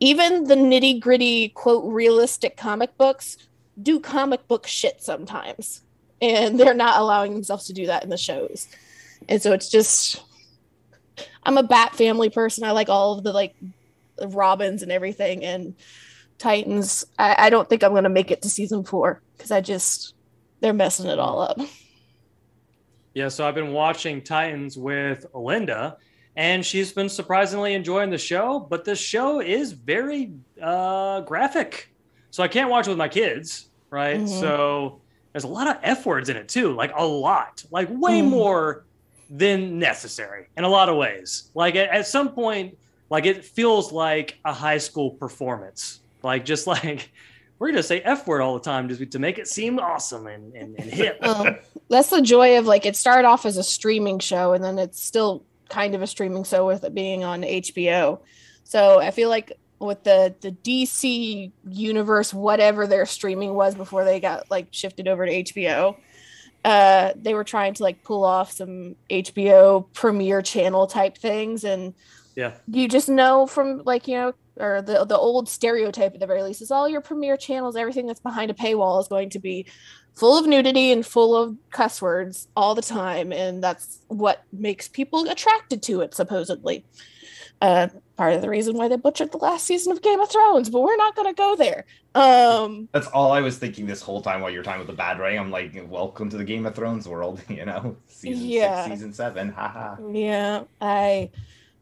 even 0.00 0.44
the 0.44 0.54
nitty 0.54 1.00
gritty, 1.00 1.48
quote, 1.48 1.90
realistic 1.92 2.56
comic 2.56 2.96
books 2.96 3.36
do 3.80 3.98
comic 3.98 4.46
book 4.46 4.66
shit 4.66 5.02
sometimes. 5.02 5.82
And 6.20 6.58
they're 6.58 6.74
not 6.74 7.00
allowing 7.00 7.32
themselves 7.32 7.66
to 7.66 7.72
do 7.72 7.86
that 7.86 8.04
in 8.04 8.10
the 8.10 8.16
shows. 8.16 8.68
And 9.28 9.40
so 9.40 9.52
it's 9.52 9.68
just, 9.68 10.22
I'm 11.44 11.56
a 11.56 11.62
Bat 11.62 11.94
family 11.94 12.28
person. 12.28 12.64
I 12.64 12.72
like 12.72 12.88
all 12.88 13.16
of 13.16 13.24
the 13.24 13.32
like 13.32 13.54
Robins 14.26 14.82
and 14.82 14.92
everything. 14.92 15.44
And 15.44 15.74
Titans, 16.38 17.04
I, 17.18 17.36
I 17.38 17.50
don't 17.50 17.68
think 17.68 17.82
I'm 17.82 17.92
going 17.92 18.04
to 18.04 18.10
make 18.10 18.30
it 18.30 18.42
to 18.42 18.48
season 18.48 18.84
four 18.84 19.22
because 19.36 19.50
I 19.50 19.60
just, 19.60 20.14
they're 20.60 20.72
messing 20.72 21.06
it 21.06 21.18
all 21.18 21.40
up. 21.40 21.58
Yeah, 23.14 23.28
so 23.28 23.46
I've 23.46 23.54
been 23.54 23.72
watching 23.72 24.22
Titans 24.22 24.76
with 24.76 25.26
Linda, 25.34 25.96
and 26.36 26.64
she's 26.64 26.92
been 26.92 27.08
surprisingly 27.08 27.74
enjoying 27.74 28.10
the 28.10 28.18
show. 28.18 28.60
But 28.60 28.84
the 28.84 28.94
show 28.94 29.40
is 29.40 29.72
very 29.72 30.32
uh, 30.62 31.22
graphic, 31.22 31.92
so 32.30 32.42
I 32.42 32.48
can't 32.48 32.70
watch 32.70 32.86
it 32.86 32.90
with 32.90 32.98
my 32.98 33.08
kids, 33.08 33.68
right? 33.90 34.20
Mhm. 34.20 34.28
So 34.40 35.00
there's 35.32 35.44
a 35.44 35.48
lot 35.48 35.66
of 35.68 35.76
f 35.82 36.06
words 36.06 36.28
in 36.28 36.36
it 36.36 36.48
too, 36.48 36.72
like 36.74 36.92
a 36.96 37.04
lot, 37.04 37.64
like 37.70 37.88
way 37.90 38.20
Mhm. 38.20 38.28
more 38.28 38.84
than 39.30 39.78
necessary 39.78 40.46
in 40.56 40.64
a 40.64 40.68
lot 40.68 40.88
of 40.88 40.96
ways. 40.96 41.50
Like 41.54 41.74
at, 41.76 41.90
at 41.90 42.06
some 42.06 42.30
point, 42.32 42.78
like 43.10 43.26
it 43.26 43.44
feels 43.44 43.90
like 43.92 44.38
a 44.44 44.52
high 44.52 44.78
school 44.78 45.10
performance, 45.12 46.00
like 46.22 46.44
just 46.44 46.66
like. 46.76 47.10
We're 47.58 47.68
gonna 47.68 47.82
say 47.82 48.00
F 48.00 48.26
word 48.26 48.40
all 48.40 48.54
the 48.54 48.60
time 48.60 48.88
just 48.88 49.10
to 49.10 49.18
make 49.18 49.38
it 49.38 49.48
seem 49.48 49.78
awesome 49.78 50.26
and, 50.26 50.54
and, 50.54 50.78
and 50.78 50.90
hip. 50.90 51.18
Well, 51.22 51.56
that's 51.88 52.10
the 52.10 52.20
joy 52.20 52.58
of 52.58 52.66
like 52.66 52.84
it 52.84 52.96
started 52.96 53.26
off 53.26 53.46
as 53.46 53.56
a 53.56 53.62
streaming 53.62 54.18
show 54.18 54.52
and 54.52 54.62
then 54.62 54.78
it's 54.78 55.02
still 55.02 55.44
kind 55.68 55.94
of 55.94 56.02
a 56.02 56.06
streaming 56.06 56.44
show 56.44 56.66
with 56.66 56.84
it 56.84 56.94
being 56.94 57.24
on 57.24 57.42
HBO. 57.42 58.20
So 58.64 59.00
I 59.00 59.10
feel 59.10 59.28
like 59.28 59.52
with 59.78 60.04
the 60.04 60.34
the 60.40 60.52
DC 60.52 61.50
universe, 61.68 62.34
whatever 62.34 62.86
their 62.86 63.06
streaming 63.06 63.54
was 63.54 63.74
before 63.74 64.04
they 64.04 64.20
got 64.20 64.50
like 64.50 64.68
shifted 64.70 65.08
over 65.08 65.24
to 65.24 65.42
HBO, 65.44 65.96
uh, 66.64 67.12
they 67.16 67.34
were 67.34 67.44
trying 67.44 67.74
to 67.74 67.82
like 67.82 68.02
pull 68.02 68.24
off 68.24 68.52
some 68.52 68.96
HBO 69.10 69.86
premiere 69.94 70.42
channel 70.42 70.86
type 70.86 71.16
things 71.16 71.64
and 71.64 71.94
Yeah. 72.38 72.52
you 72.68 72.86
just 72.86 73.08
know 73.08 73.48
from 73.48 73.82
like 73.84 74.06
you 74.06 74.14
know 74.14 74.32
or 74.60 74.80
the 74.80 75.04
the 75.04 75.18
old 75.18 75.48
stereotype 75.48 76.14
at 76.14 76.20
the 76.20 76.26
very 76.28 76.44
least 76.44 76.62
is 76.62 76.70
all 76.70 76.88
your 76.88 77.00
premiere 77.00 77.36
channels 77.36 77.74
everything 77.74 78.06
that's 78.06 78.20
behind 78.20 78.48
a 78.48 78.54
paywall 78.54 79.00
is 79.00 79.08
going 79.08 79.30
to 79.30 79.40
be 79.40 79.66
full 80.14 80.38
of 80.38 80.46
nudity 80.46 80.92
and 80.92 81.04
full 81.04 81.34
of 81.34 81.56
cuss 81.72 82.00
words 82.00 82.46
all 82.54 82.76
the 82.76 82.82
time 82.82 83.32
and 83.32 83.60
that's 83.60 84.04
what 84.06 84.44
makes 84.52 84.86
people 84.86 85.28
attracted 85.28 85.82
to 85.82 86.00
it 86.00 86.14
supposedly 86.14 86.84
uh 87.60 87.88
part 88.16 88.34
of 88.34 88.40
the 88.40 88.48
reason 88.48 88.76
why 88.76 88.86
they 88.86 88.96
butchered 88.96 89.32
the 89.32 89.38
last 89.38 89.66
season 89.66 89.90
of 89.90 90.00
game 90.00 90.20
of 90.20 90.30
thrones 90.30 90.70
but 90.70 90.80
we're 90.82 90.96
not 90.96 91.16
going 91.16 91.26
to 91.26 91.34
go 91.34 91.56
there 91.56 91.86
um 92.14 92.88
That's 92.92 93.08
all 93.08 93.32
I 93.32 93.40
was 93.40 93.58
thinking 93.58 93.84
this 93.86 94.00
whole 94.00 94.22
time 94.22 94.40
while 94.42 94.50
you 94.52 94.58
were 94.58 94.64
talking 94.64 94.80
about 94.82 94.90
the 94.92 94.96
bad 94.96 95.18
writing. 95.18 95.40
I'm 95.40 95.50
like, 95.50 95.72
welcome 95.88 96.30
to 96.30 96.36
the 96.36 96.44
Game 96.44 96.66
of 96.66 96.74
Thrones 96.74 97.06
world, 97.06 97.42
you 97.48 97.64
know, 97.64 97.96
season 98.06 98.46
Yeah. 98.46 98.84
six, 98.84 98.94
season 98.94 99.12
seven, 99.12 99.50
haha. 99.50 99.96
Yeah, 100.12 100.62
I 100.80 101.30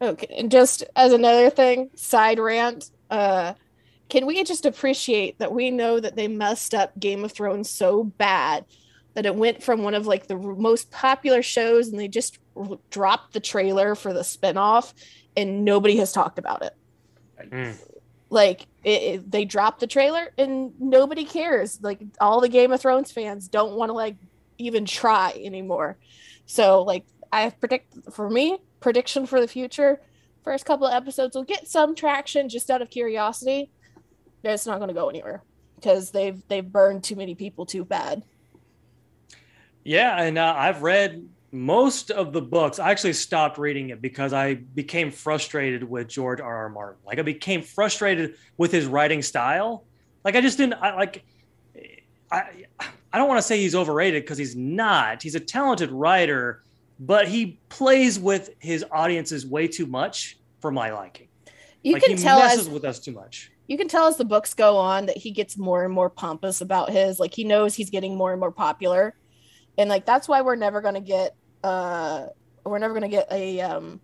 okay. 0.01 0.33
And 0.37 0.51
just 0.51 0.83
as 0.95 1.13
another 1.13 1.49
thing, 1.49 1.89
side 1.95 2.39
rant, 2.39 2.91
uh 3.09 3.53
can 4.09 4.25
we 4.25 4.43
just 4.45 4.65
appreciate 4.65 5.37
that 5.39 5.51
we 5.51 5.69
know 5.69 5.99
that 5.99 6.15
they 6.15 6.29
messed 6.29 6.73
up 6.73 6.97
Game 6.97 7.25
of 7.25 7.33
Thrones 7.33 7.69
so 7.69 8.03
bad 8.05 8.63
that 9.15 9.25
it 9.25 9.35
went 9.35 9.61
from 9.61 9.83
one 9.83 9.95
of 9.95 10.07
like 10.07 10.27
the 10.27 10.37
most 10.37 10.91
popular 10.91 11.41
shows 11.41 11.89
and 11.89 11.99
they 11.99 12.07
just 12.07 12.39
r- 12.55 12.79
dropped 12.89 13.33
the 13.33 13.39
trailer 13.41 13.95
for 13.95 14.13
the 14.13 14.21
spinoff 14.21 14.93
and 15.35 15.65
nobody 15.65 15.97
has 15.97 16.13
talked 16.13 16.39
about 16.39 16.61
it. 16.63 16.73
Mm. 17.51 17.77
Like 18.29 18.67
it, 18.83 19.01
it- 19.01 19.31
they 19.31 19.43
dropped 19.43 19.79
the 19.81 19.87
trailer 19.87 20.31
and 20.37 20.71
nobody 20.79 21.25
cares. 21.25 21.81
Like 21.81 21.99
all 22.21 22.39
the 22.39 22.49
Game 22.49 22.71
of 22.71 22.79
Thrones 22.79 23.11
fans 23.11 23.47
don't 23.49 23.73
want 23.75 23.89
to 23.89 23.93
like 23.93 24.15
even 24.57 24.85
try 24.85 25.33
anymore. 25.43 25.97
So 26.45 26.83
like 26.83 27.05
I 27.31 27.49
predict 27.49 28.13
for 28.13 28.29
me 28.29 28.57
prediction 28.79 29.25
for 29.25 29.39
the 29.39 29.47
future. 29.47 30.01
First 30.43 30.65
couple 30.65 30.87
of 30.87 30.93
episodes 30.93 31.35
will 31.35 31.43
get 31.43 31.67
some 31.67 31.95
traction 31.95 32.49
just 32.49 32.69
out 32.69 32.81
of 32.81 32.89
curiosity. 32.89 33.69
It's 34.43 34.65
not 34.65 34.77
going 34.77 34.87
to 34.87 34.93
go 34.93 35.09
anywhere 35.09 35.43
because 35.75 36.11
they've 36.11 36.41
they've 36.47 36.65
burned 36.65 37.03
too 37.03 37.15
many 37.15 37.35
people 37.35 37.65
too 37.65 37.83
bad. 37.83 38.23
Yeah, 39.83 40.21
and 40.21 40.37
uh, 40.37 40.53
I've 40.57 40.81
read 40.81 41.27
most 41.51 42.11
of 42.11 42.33
the 42.33 42.41
books. 42.41 42.79
I 42.79 42.91
actually 42.91 43.13
stopped 43.13 43.57
reading 43.57 43.89
it 43.89 44.01
because 44.01 44.33
I 44.33 44.55
became 44.55 45.11
frustrated 45.11 45.83
with 45.83 46.07
George 46.07 46.39
R. 46.41 46.55
R. 46.55 46.69
Martin. 46.69 47.01
Like 47.05 47.19
I 47.19 47.21
became 47.21 47.61
frustrated 47.61 48.35
with 48.57 48.71
his 48.71 48.85
writing 48.85 49.21
style. 49.21 49.85
Like 50.23 50.35
I 50.35 50.41
just 50.41 50.57
didn't. 50.57 50.75
I 50.75 50.95
like. 50.95 51.23
I 52.31 52.65
I 53.13 53.17
don't 53.17 53.27
want 53.27 53.39
to 53.39 53.47
say 53.47 53.59
he's 53.59 53.75
overrated 53.75 54.23
because 54.23 54.37
he's 54.37 54.55
not. 54.55 55.23
He's 55.23 55.35
a 55.35 55.39
talented 55.39 55.91
writer, 55.91 56.63
but 56.99 57.27
he 57.27 57.59
plays 57.69 58.19
with 58.19 58.49
his 58.59 58.85
audiences 58.91 59.45
way 59.45 59.67
too 59.67 59.85
much 59.85 60.37
for 60.59 60.71
my 60.71 60.91
liking. 60.91 61.27
You 61.83 61.93
like 61.93 62.03
can 62.03 62.17
he 62.17 62.23
tell 62.23 62.39
messes 62.39 62.67
as 62.67 62.69
with 62.69 62.83
us 62.83 62.99
too 62.99 63.11
much. 63.11 63.51
you 63.67 63.77
can 63.77 63.87
tell 63.87 64.07
as 64.07 64.17
the 64.17 64.25
books 64.25 64.53
go 64.53 64.77
on 64.77 65.05
that 65.05 65.17
he 65.17 65.31
gets 65.31 65.57
more 65.57 65.85
and 65.85 65.93
more 65.93 66.09
pompous 66.09 66.61
about 66.61 66.89
his 66.89 67.19
like 67.19 67.33
he 67.33 67.43
knows 67.43 67.75
he's 67.75 67.89
getting 67.89 68.15
more 68.17 68.31
and 68.31 68.39
more 68.39 68.51
popular 68.51 69.15
and 69.77 69.89
like 69.89 70.05
that's 70.05 70.27
why 70.27 70.41
we're 70.41 70.55
never 70.55 70.81
going 70.81 70.95
to 70.95 71.01
get 71.01 71.35
uh 71.63 72.25
we're 72.65 72.79
never 72.79 72.93
going 72.93 73.09
to 73.09 73.15
get 73.15 73.31
a 73.31 73.61
um 73.61 74.01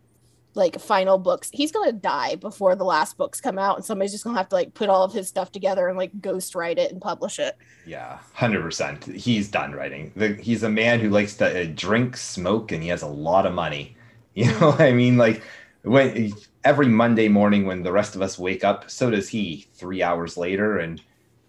like 0.55 0.79
final 0.79 1.17
books 1.17 1.49
he's 1.53 1.71
going 1.71 1.89
to 1.89 1.97
die 1.97 2.35
before 2.35 2.75
the 2.75 2.83
last 2.83 3.17
books 3.17 3.41
come 3.41 3.57
out 3.57 3.75
and 3.75 3.85
somebody's 3.85 4.11
just 4.11 4.23
going 4.23 4.35
to 4.35 4.37
have 4.37 4.49
to 4.49 4.55
like 4.55 4.73
put 4.73 4.89
all 4.89 5.03
of 5.03 5.13
his 5.13 5.27
stuff 5.27 5.51
together 5.51 5.87
and 5.87 5.97
like 5.97 6.11
ghost 6.21 6.55
write 6.55 6.77
it 6.77 6.91
and 6.91 7.01
publish 7.01 7.39
it 7.39 7.57
Yeah, 7.85 8.19
hundred 8.33 8.61
percent. 8.61 9.03
He's 9.05 9.49
done 9.49 9.73
writing. 9.73 10.11
The, 10.15 10.35
he's 10.35 10.63
a 10.63 10.69
man 10.69 10.99
who 10.99 11.09
likes 11.09 11.35
to 11.37 11.63
uh, 11.63 11.71
drink, 11.75 12.17
smoke, 12.17 12.71
and 12.71 12.81
he 12.81 12.89
has 12.89 13.01
a 13.01 13.07
lot 13.07 13.45
of 13.45 13.53
money. 13.53 13.97
You 14.35 14.47
know, 14.47 14.71
what 14.71 14.81
I 14.81 14.93
mean, 14.93 15.15
like 15.15 15.43
when 15.83 16.33
every 16.63 16.87
Monday 16.87 17.27
morning 17.27 17.67
when 17.67 17.83
the 17.83 17.91
rest 17.91 18.15
of 18.15 18.23
us 18.23 18.39
wake 18.39 18.63
up, 18.63 18.89
so 18.89 19.11
does 19.11 19.29
he. 19.29 19.67
Three 19.75 20.01
hours 20.01 20.37
later, 20.37 20.79
and 20.79 20.99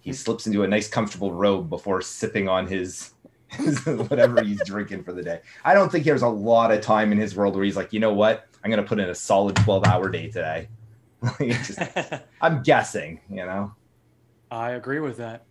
he 0.02 0.12
slips 0.12 0.46
into 0.46 0.64
a 0.64 0.68
nice, 0.68 0.86
comfortable 0.86 1.32
robe 1.32 1.70
before 1.70 2.02
sipping 2.02 2.46
on 2.46 2.66
his. 2.66 3.14
his 3.48 3.80
whatever 4.10 4.42
he's 4.42 4.62
drinking 4.66 5.02
for 5.02 5.14
the 5.14 5.22
day. 5.22 5.40
I 5.64 5.72
don't 5.72 5.90
think 5.90 6.04
there's 6.04 6.20
a 6.20 6.28
lot 6.28 6.72
of 6.72 6.82
time 6.82 7.10
in 7.10 7.16
his 7.16 7.34
world 7.34 7.54
where 7.54 7.64
he's 7.64 7.76
like, 7.76 7.94
you 7.94 8.00
know 8.00 8.12
what, 8.12 8.48
I'm 8.64 8.70
gonna 8.70 8.82
put 8.82 8.98
in 8.98 9.10
a 9.10 9.14
solid 9.14 9.56
12 9.56 9.86
hour 9.86 10.08
day 10.08 10.28
today. 10.28 10.68
Just- 11.38 11.78
I'm 12.40 12.62
guessing, 12.62 13.20
you 13.28 13.44
know. 13.44 13.72
I 14.50 14.70
agree 14.72 15.00
with 15.00 15.18
that. 15.18 15.44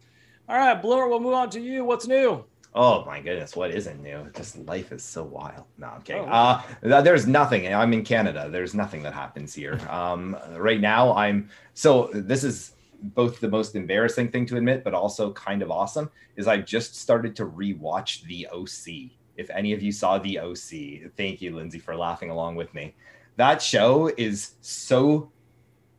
All 0.49 0.57
right, 0.57 0.79
Bloomer, 0.81 1.07
we'll 1.07 1.19
move 1.19 1.33
on 1.33 1.49
to 1.51 1.59
you. 1.59 1.85
What's 1.85 2.07
new? 2.07 2.43
Oh 2.75 3.05
my 3.05 3.19
goodness, 3.21 3.55
what 3.55 3.69
isn't 3.69 4.01
new? 4.01 4.29
Just 4.35 4.57
life 4.57 4.91
is 4.91 5.03
so 5.03 5.23
wild. 5.23 5.65
No, 5.77 5.87
I'm 5.87 6.01
kidding. 6.01 6.23
Oh. 6.23 6.65
Uh, 6.83 7.01
there's 7.01 7.27
nothing. 7.27 7.71
I'm 7.71 7.93
in 7.93 8.03
Canada. 8.03 8.49
There's 8.49 8.73
nothing 8.73 9.03
that 9.03 9.13
happens 9.13 9.53
here. 9.53 9.79
Um, 9.89 10.35
right 10.57 10.81
now, 10.81 11.13
I'm 11.15 11.49
so 11.75 12.09
this 12.13 12.43
is 12.43 12.73
both 13.03 13.39
the 13.39 13.47
most 13.49 13.75
embarrassing 13.75 14.31
thing 14.31 14.45
to 14.47 14.57
admit, 14.57 14.83
but 14.83 14.93
also 14.95 15.31
kind 15.33 15.61
of 15.61 15.69
awesome. 15.69 16.09
Is 16.35 16.47
I've 16.47 16.65
just 16.65 16.95
started 16.95 17.35
to 17.35 17.45
rewatch 17.45 18.23
the 18.23 18.47
OC. 18.47 19.11
If 19.35 19.49
any 19.49 19.73
of 19.73 19.81
you 19.81 19.91
saw 19.91 20.19
the 20.19 20.39
OC, 20.39 21.11
thank 21.17 21.41
you, 21.41 21.55
Lindsay, 21.55 21.79
for 21.79 21.95
laughing 21.95 22.29
along 22.29 22.55
with 22.55 22.73
me. 22.73 22.95
That 23.35 23.61
show 23.61 24.11
is 24.17 24.51
so 24.61 25.31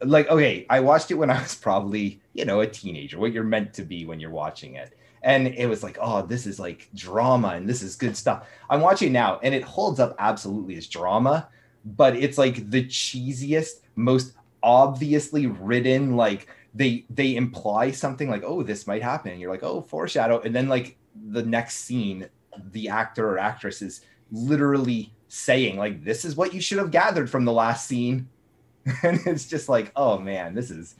like 0.03 0.29
okay. 0.29 0.67
I 0.71 0.81
watched 0.81 1.11
it 1.11 1.15
when 1.15 1.31
I 1.31 1.41
was 1.43 1.55
probably 1.55 2.21
you 2.33 2.45
know 2.45 2.61
a 2.61 2.67
teenager. 2.67 3.19
What 3.19 3.33
you're 3.33 3.45
meant 3.45 3.73
to 3.75 3.83
be 3.83 4.05
when 4.05 4.21
you're 4.21 4.31
watching 4.31 4.75
it 4.75 4.95
and 5.25 5.49
it 5.49 5.67
was 5.67 5.83
like 5.83 5.99
oh 6.01 6.23
this 6.23 6.47
is 6.47 6.61
like 6.61 6.89
drama 6.95 7.49
and 7.49 7.69
this 7.69 7.83
is 7.83 7.97
good 7.97 8.17
stuff 8.17 8.47
i'm 8.71 8.81
watching 8.81 9.13
now 9.13 9.41
and 9.43 9.55
it 9.55 9.65
holds 9.65 9.99
up 9.99 10.15
absolutely 10.19 10.77
as 10.77 10.87
drama 10.87 11.49
but 11.85 12.15
it's 12.15 12.39
like 12.39 12.71
the 12.71 12.85
cheesiest 12.85 13.81
most 13.97 14.35
obviously 14.63 15.47
written 15.47 16.15
like 16.15 16.47
they 16.75 17.05
they 17.11 17.37
imply 17.37 17.91
something 17.91 18.31
like 18.31 18.43
oh 18.45 18.63
this 18.63 18.87
might 18.87 19.03
happen 19.03 19.33
and 19.33 19.41
you're 19.41 19.51
like 19.51 19.63
oh 19.63 19.81
foreshadow 19.81 20.41
and 20.43 20.55
then 20.55 20.69
like 20.69 20.97
the 21.31 21.43
next 21.43 21.77
scene 21.77 22.29
the 22.73 22.89
actor 22.89 23.29
or 23.29 23.39
actress 23.39 23.83
is 23.83 24.03
literally 24.33 25.13
saying 25.29 25.77
like 25.77 26.05
this 26.05 26.25
is 26.25 26.37
what 26.37 26.55
you 26.55 26.61
should 26.61 26.79
have 26.79 26.91
gathered 26.91 27.29
from 27.29 27.45
the 27.45 27.53
last 27.53 27.89
scene 27.89 28.29
and 29.03 29.21
it's 29.27 29.47
just 29.47 29.69
like 29.69 29.91
oh 29.97 30.19
man 30.19 30.55
this 30.55 30.71
is 30.71 30.97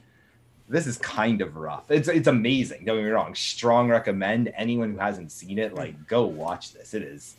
this 0.67 0.87
is 0.87 0.97
kind 0.97 1.41
of 1.41 1.55
rough. 1.55 1.91
It's 1.91 2.07
it's 2.07 2.27
amazing. 2.27 2.85
Don't 2.85 2.97
get 2.97 3.05
me 3.05 3.09
wrong. 3.09 3.35
Strong 3.35 3.89
recommend 3.89 4.51
anyone 4.55 4.93
who 4.93 4.97
hasn't 4.97 5.31
seen 5.31 5.59
it, 5.59 5.75
like 5.75 6.07
go 6.07 6.25
watch 6.25 6.73
this. 6.73 6.93
It 6.93 7.03
is 7.03 7.35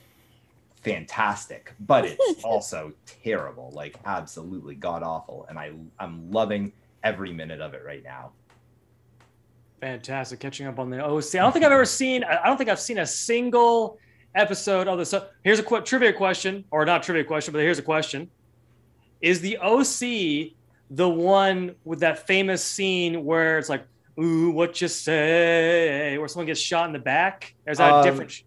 fantastic, 0.83 1.75
but 1.81 2.05
it's 2.05 2.45
also 2.45 2.93
terrible, 3.23 3.73
like 3.75 3.99
absolutely 4.05 4.75
god 4.75 5.03
awful. 5.03 5.47
And 5.49 5.59
I 5.59 5.73
I'm 5.99 6.31
loving 6.31 6.73
every 7.03 7.33
minute 7.33 7.61
of 7.61 7.75
it 7.75 7.83
right 7.85 8.05
now. 8.05 8.31
Fantastic. 9.81 10.41
Catching 10.41 10.67
up 10.67 10.79
on 10.79 10.89
the 10.89 11.05
OC. 11.05 11.35
I 11.35 11.39
don't 11.39 11.53
think 11.53 11.65
I've 11.65 11.73
ever 11.73 11.85
seen, 11.85 12.23
I 12.25 12.45
I 12.45 12.47
don't 12.47 12.57
think 12.57 12.71
I've 12.71 12.81
seen 12.81 12.99
a 12.99 13.07
single 13.07 13.99
episode 14.37 14.87
of 14.89 14.99
this. 14.99 15.11
So 15.11 15.27
here's 15.43 15.59
a 15.59 15.63
qu- 15.63 15.81
trivia 15.83 16.13
question, 16.13 16.65
or 16.71 16.85
not 16.85 17.03
trivia 17.03 17.25
question, 17.25 17.53
but 17.53 17.61
here's 17.61 17.79
a 17.79 17.83
question 17.83 18.31
Is 19.21 19.41
the 19.41 19.59
OC 19.59 20.53
the 20.91 21.09
one 21.09 21.75
with 21.85 21.99
that 22.01 22.27
famous 22.29 22.63
scene 22.63 23.25
where 23.25 23.59
it's 23.59 23.69
like, 23.69 23.85
ooh, 24.21 24.51
what 24.51 24.81
you 24.81 24.87
say, 24.89 26.17
where 26.17 26.29
someone 26.29 26.47
gets 26.47 26.61
shot 26.61 26.87
in 26.87 26.93
the 26.93 26.99
back? 26.99 27.55
Or 27.67 27.73
is 27.73 27.79
that 27.79 27.93
Um, 27.93 28.01
a 28.01 28.05
different? 28.05 28.43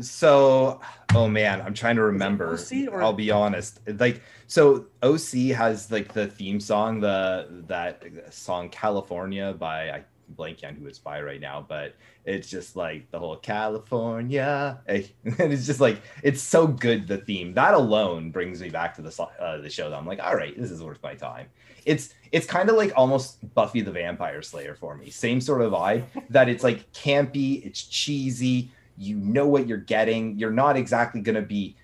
So, 0.00 0.80
oh 1.14 1.28
man, 1.28 1.62
I'm 1.62 1.72
trying 1.72 1.96
to 1.96 2.02
remember. 2.02 2.52
OC 2.54 2.88
or- 2.90 3.00
I'll 3.02 3.12
be 3.14 3.30
honest. 3.30 3.80
Like, 3.98 4.22
so 4.46 4.86
OC 5.02 5.50
has 5.54 5.90
like 5.90 6.12
the 6.12 6.26
theme 6.26 6.60
song, 6.60 7.00
the 7.00 7.64
that 7.68 8.02
song 8.30 8.68
California 8.70 9.54
by 9.58 9.90
I 9.90 10.04
blank 10.28 10.60
on 10.64 10.74
who 10.74 10.86
it's 10.86 10.98
by 10.98 11.20
right 11.22 11.40
now, 11.40 11.64
but 11.66 11.94
it's 12.24 12.48
just 12.48 12.76
like 12.76 13.10
the 13.10 13.18
whole 13.18 13.36
California. 13.36 14.80
And 14.88 15.52
it's 15.52 15.66
just 15.66 15.80
like 15.80 16.00
it's 16.22 16.40
so 16.40 16.66
good. 16.66 17.06
The 17.06 17.18
theme 17.18 17.54
that 17.54 17.74
alone 17.74 18.30
brings 18.30 18.60
me 18.60 18.68
back 18.68 18.94
to 18.96 19.02
the 19.02 19.22
uh, 19.40 19.58
the 19.58 19.70
show. 19.70 19.90
That 19.90 19.96
I'm 19.96 20.06
like, 20.06 20.20
all 20.22 20.36
right, 20.36 20.58
this 20.58 20.70
is 20.70 20.82
worth 20.82 21.02
my 21.02 21.14
time. 21.14 21.46
It's 21.84 22.14
it's 22.32 22.46
kind 22.46 22.68
of 22.68 22.76
like 22.76 22.92
almost 22.96 23.54
Buffy 23.54 23.80
the 23.80 23.90
Vampire 23.90 24.42
Slayer 24.42 24.74
for 24.74 24.96
me. 24.96 25.10
Same 25.10 25.40
sort 25.40 25.62
of 25.62 25.72
vibe. 25.72 26.04
that 26.30 26.48
it's 26.48 26.64
like 26.64 26.90
campy, 26.92 27.64
it's 27.64 27.82
cheesy. 27.82 28.70
You 28.96 29.16
know 29.16 29.46
what 29.46 29.66
you're 29.66 29.78
getting. 29.78 30.38
You're 30.38 30.50
not 30.50 30.76
exactly 30.76 31.20
gonna 31.20 31.42
be, 31.42 31.76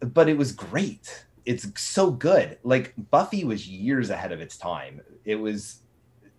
but 0.00 0.28
it 0.28 0.36
was 0.36 0.52
great. 0.52 1.24
It's 1.44 1.68
so 1.80 2.10
good. 2.10 2.58
Like 2.64 2.94
Buffy 3.10 3.44
was 3.44 3.68
years 3.68 4.10
ahead 4.10 4.32
of 4.32 4.40
its 4.40 4.56
time. 4.56 5.02
It 5.24 5.36
was 5.36 5.80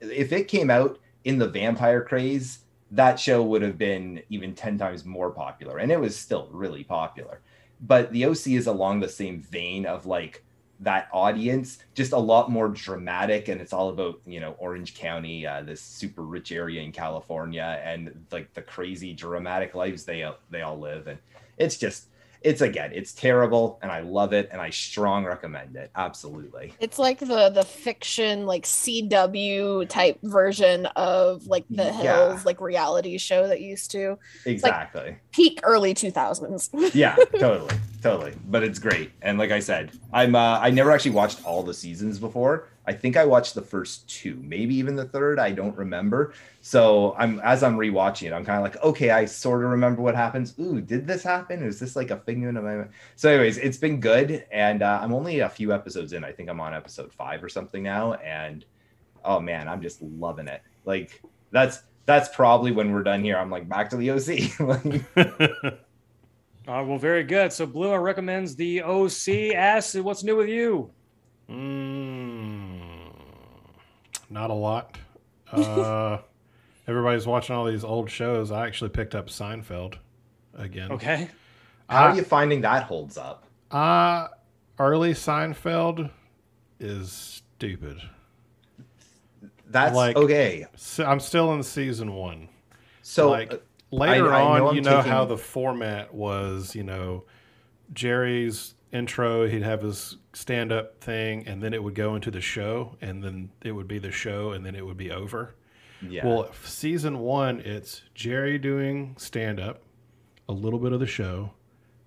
if 0.01 0.31
it 0.31 0.47
came 0.47 0.69
out 0.69 0.99
in 1.25 1.39
the 1.39 1.47
vampire 1.47 2.01
craze, 2.01 2.59
that 2.91 3.19
show 3.19 3.43
would 3.43 3.63
have 3.63 3.77
been 3.77 4.21
even 4.29 4.55
10 4.55 4.77
times 4.77 5.03
more 5.03 5.31
popular. 5.31 5.79
And 5.79 5.91
it 5.91 5.99
was 5.99 6.15
still 6.15 6.47
really 6.51 6.83
popular. 6.83 7.41
But 7.81 8.11
the 8.13 8.25
OC 8.25 8.47
is 8.47 8.67
along 8.67 8.99
the 8.99 9.09
same 9.09 9.41
vein 9.41 9.85
of 9.85 10.05
like 10.05 10.45
that 10.79 11.09
audience, 11.11 11.79
just 11.93 12.13
a 12.13 12.17
lot 12.17 12.51
more 12.51 12.69
dramatic. 12.69 13.47
And 13.47 13.59
it's 13.59 13.73
all 13.73 13.89
about, 13.89 14.21
you 14.25 14.39
know, 14.39 14.55
Orange 14.59 14.95
County, 14.95 15.45
uh, 15.45 15.63
this 15.63 15.81
super 15.81 16.21
rich 16.21 16.51
area 16.51 16.81
in 16.81 16.91
California, 16.91 17.81
and 17.83 18.25
like 18.31 18.53
the 18.53 18.61
crazy 18.61 19.13
dramatic 19.13 19.73
lives 19.75 20.05
they 20.05 20.29
they 20.51 20.61
all 20.61 20.79
live. 20.79 21.07
And 21.07 21.17
it's 21.57 21.77
just 21.77 22.07
it's 22.45 22.61
again, 22.61 22.91
it's 22.93 23.11
terrible, 23.11 23.79
and 23.81 23.91
I 23.91 24.01
love 24.01 24.31
it, 24.31 24.49
and 24.51 24.61
I 24.61 24.69
strong 24.69 25.25
recommend 25.25 25.75
it. 25.75 25.89
Absolutely. 25.95 26.73
It's 26.79 26.99
like 26.99 27.19
the 27.19 27.49
the 27.49 27.63
fiction 27.63 28.45
like 28.45 28.65
CW 28.65 29.89
type 29.89 30.19
version 30.23 30.85
of 30.95 31.47
like 31.47 31.65
the 31.69 31.85
Yeah. 31.85 31.91
Hills 31.91 32.45
like 32.45 32.61
reality 32.61 33.17
show 33.17 33.47
that 33.47 33.61
used 33.61 33.91
to 33.91 34.17
Exactly. 34.45 35.17
peak 35.31 35.59
early 35.63 35.93
2000s. 35.93 36.69
yeah, 36.93 37.15
totally, 37.39 37.75
totally. 38.03 38.33
But 38.47 38.63
it's 38.63 38.77
great, 38.79 39.11
and 39.21 39.37
like 39.39 39.51
I 39.51 39.59
said, 39.59 39.91
I'm 40.13 40.35
uh, 40.35 40.59
I 40.59 40.69
never 40.69 40.91
actually 40.91 41.11
watched 41.11 41.43
all 41.45 41.63
the 41.63 41.73
seasons 41.73 42.19
before. 42.19 42.67
I 42.87 42.93
think 42.93 43.17
I 43.17 43.25
watched 43.25 43.55
the 43.55 43.61
first 43.61 44.07
two, 44.07 44.39
maybe 44.43 44.75
even 44.75 44.95
the 44.95 45.05
third. 45.05 45.39
I 45.39 45.51
don't 45.51 45.75
remember. 45.75 46.33
So 46.61 47.15
I'm 47.17 47.39
as 47.39 47.63
I'm 47.63 47.77
rewatching 47.77 48.27
it, 48.27 48.33
I'm 48.33 48.45
kind 48.45 48.57
of 48.57 48.63
like, 48.63 48.83
okay, 48.83 49.09
I 49.11 49.25
sort 49.25 49.63
of 49.63 49.71
remember 49.71 50.01
what 50.01 50.15
happens. 50.15 50.53
Ooh, 50.59 50.81
did 50.81 51.07
this 51.07 51.23
happen? 51.23 51.63
Is 51.63 51.79
this 51.79 51.95
like 51.95 52.11
a 52.11 52.17
figment 52.17 52.57
of 52.57 52.63
my? 52.63 52.85
So, 53.15 53.29
anyways, 53.29 53.57
it's 53.57 53.77
been 53.77 53.99
good, 53.99 54.45
and 54.51 54.83
uh, 54.83 54.99
I'm 55.01 55.13
only 55.13 55.39
a 55.39 55.49
few 55.49 55.73
episodes 55.73 56.13
in. 56.13 56.23
I 56.23 56.31
think 56.31 56.49
I'm 56.49 56.59
on 56.59 56.73
episode 56.73 57.11
five 57.11 57.43
or 57.43 57.49
something 57.49 57.81
now, 57.83 58.13
and 58.13 58.65
oh 59.23 59.39
man, 59.39 59.67
I'm 59.67 59.81
just 59.81 60.01
loving 60.01 60.47
it. 60.47 60.61
Like 60.85 61.21
that's 61.51 61.83
that's 62.05 62.29
probably 62.35 62.71
when 62.71 62.91
we're 62.91 63.03
done 63.03 63.23
here. 63.23 63.37
I'm 63.37 63.49
like 63.49 63.67
back 63.67 63.89
to 63.89 63.97
the 63.97 64.11
OC. 64.11 64.59
Like, 64.59 65.75
All 66.67 66.73
right, 66.77 66.87
well, 66.87 66.97
very 66.97 67.23
good. 67.23 67.53
So 67.53 67.67
Blue 67.67 67.95
recommends 67.95 68.55
the 68.55 68.81
OC. 68.81 69.53
Acid, 69.53 70.03
what's 70.03 70.23
new 70.23 70.35
with 70.35 70.49
you? 70.49 70.89
Mm, 71.47 72.64
not 74.29 74.49
a 74.49 74.53
lot. 74.53 74.97
Uh, 75.51 76.19
everybody's 76.87 77.25
watching 77.27 77.55
all 77.55 77.65
these 77.65 77.83
old 77.83 78.09
shows. 78.09 78.51
I 78.51 78.65
actually 78.67 78.89
picked 78.91 79.15
up 79.15 79.27
Seinfeld 79.27 79.95
again. 80.55 80.91
Okay. 80.93 81.29
How 81.89 82.05
Uh, 82.05 82.09
are 82.09 82.15
you 82.15 82.23
finding 82.23 82.61
that 82.61 82.83
holds 82.83 83.17
up? 83.17 83.45
Uh, 83.71 84.27
early 84.79 85.13
Seinfeld 85.13 86.09
is 86.79 87.11
stupid. 87.11 88.01
That's 89.67 89.95
like- 89.95 90.15
okay. 90.15 90.65
So 90.75 91.03
I'm 91.05 91.19
still 91.19 91.53
in 91.53 91.63
season 91.63 92.13
one. 92.13 92.49
So 93.01 93.29
like 93.29 93.53
uh, 93.53 93.57
later 93.91 94.33
I 94.33 94.41
on, 94.41 94.57
know 94.59 94.69
I'm 94.69 94.75
you 94.75 94.81
know 94.81 94.97
taking- 94.97 95.11
how 95.11 95.25
the 95.25 95.37
format 95.37 96.13
was. 96.13 96.75
You 96.75 96.83
know, 96.83 97.23
Jerry's 97.93 98.74
intro, 98.95 99.47
he'd 99.47 99.61
have 99.61 99.81
his 99.81 100.17
stand-up 100.33 101.01
thing, 101.01 101.47
and 101.47 101.61
then 101.61 101.73
it 101.73 101.83
would 101.83 101.95
go 101.95 102.15
into 102.15 102.31
the 102.31 102.41
show, 102.41 102.95
and 103.01 103.23
then 103.23 103.51
it 103.63 103.71
would 103.71 103.87
be 103.87 103.99
the 103.99 104.11
show, 104.11 104.51
and 104.51 104.65
then 104.65 104.75
it 104.75 104.85
would 104.85 104.97
be 104.97 105.11
over. 105.11 105.55
Yeah. 106.01 106.25
Well, 106.25 106.51
season 106.63 107.19
one, 107.19 107.59
it's 107.61 108.01
Jerry 108.13 108.57
doing 108.57 109.15
stand 109.17 109.59
up, 109.59 109.83
a 110.47 110.53
little 110.53 110.79
bit 110.79 110.93
of 110.93 110.99
the 110.99 111.07
show, 111.07 111.51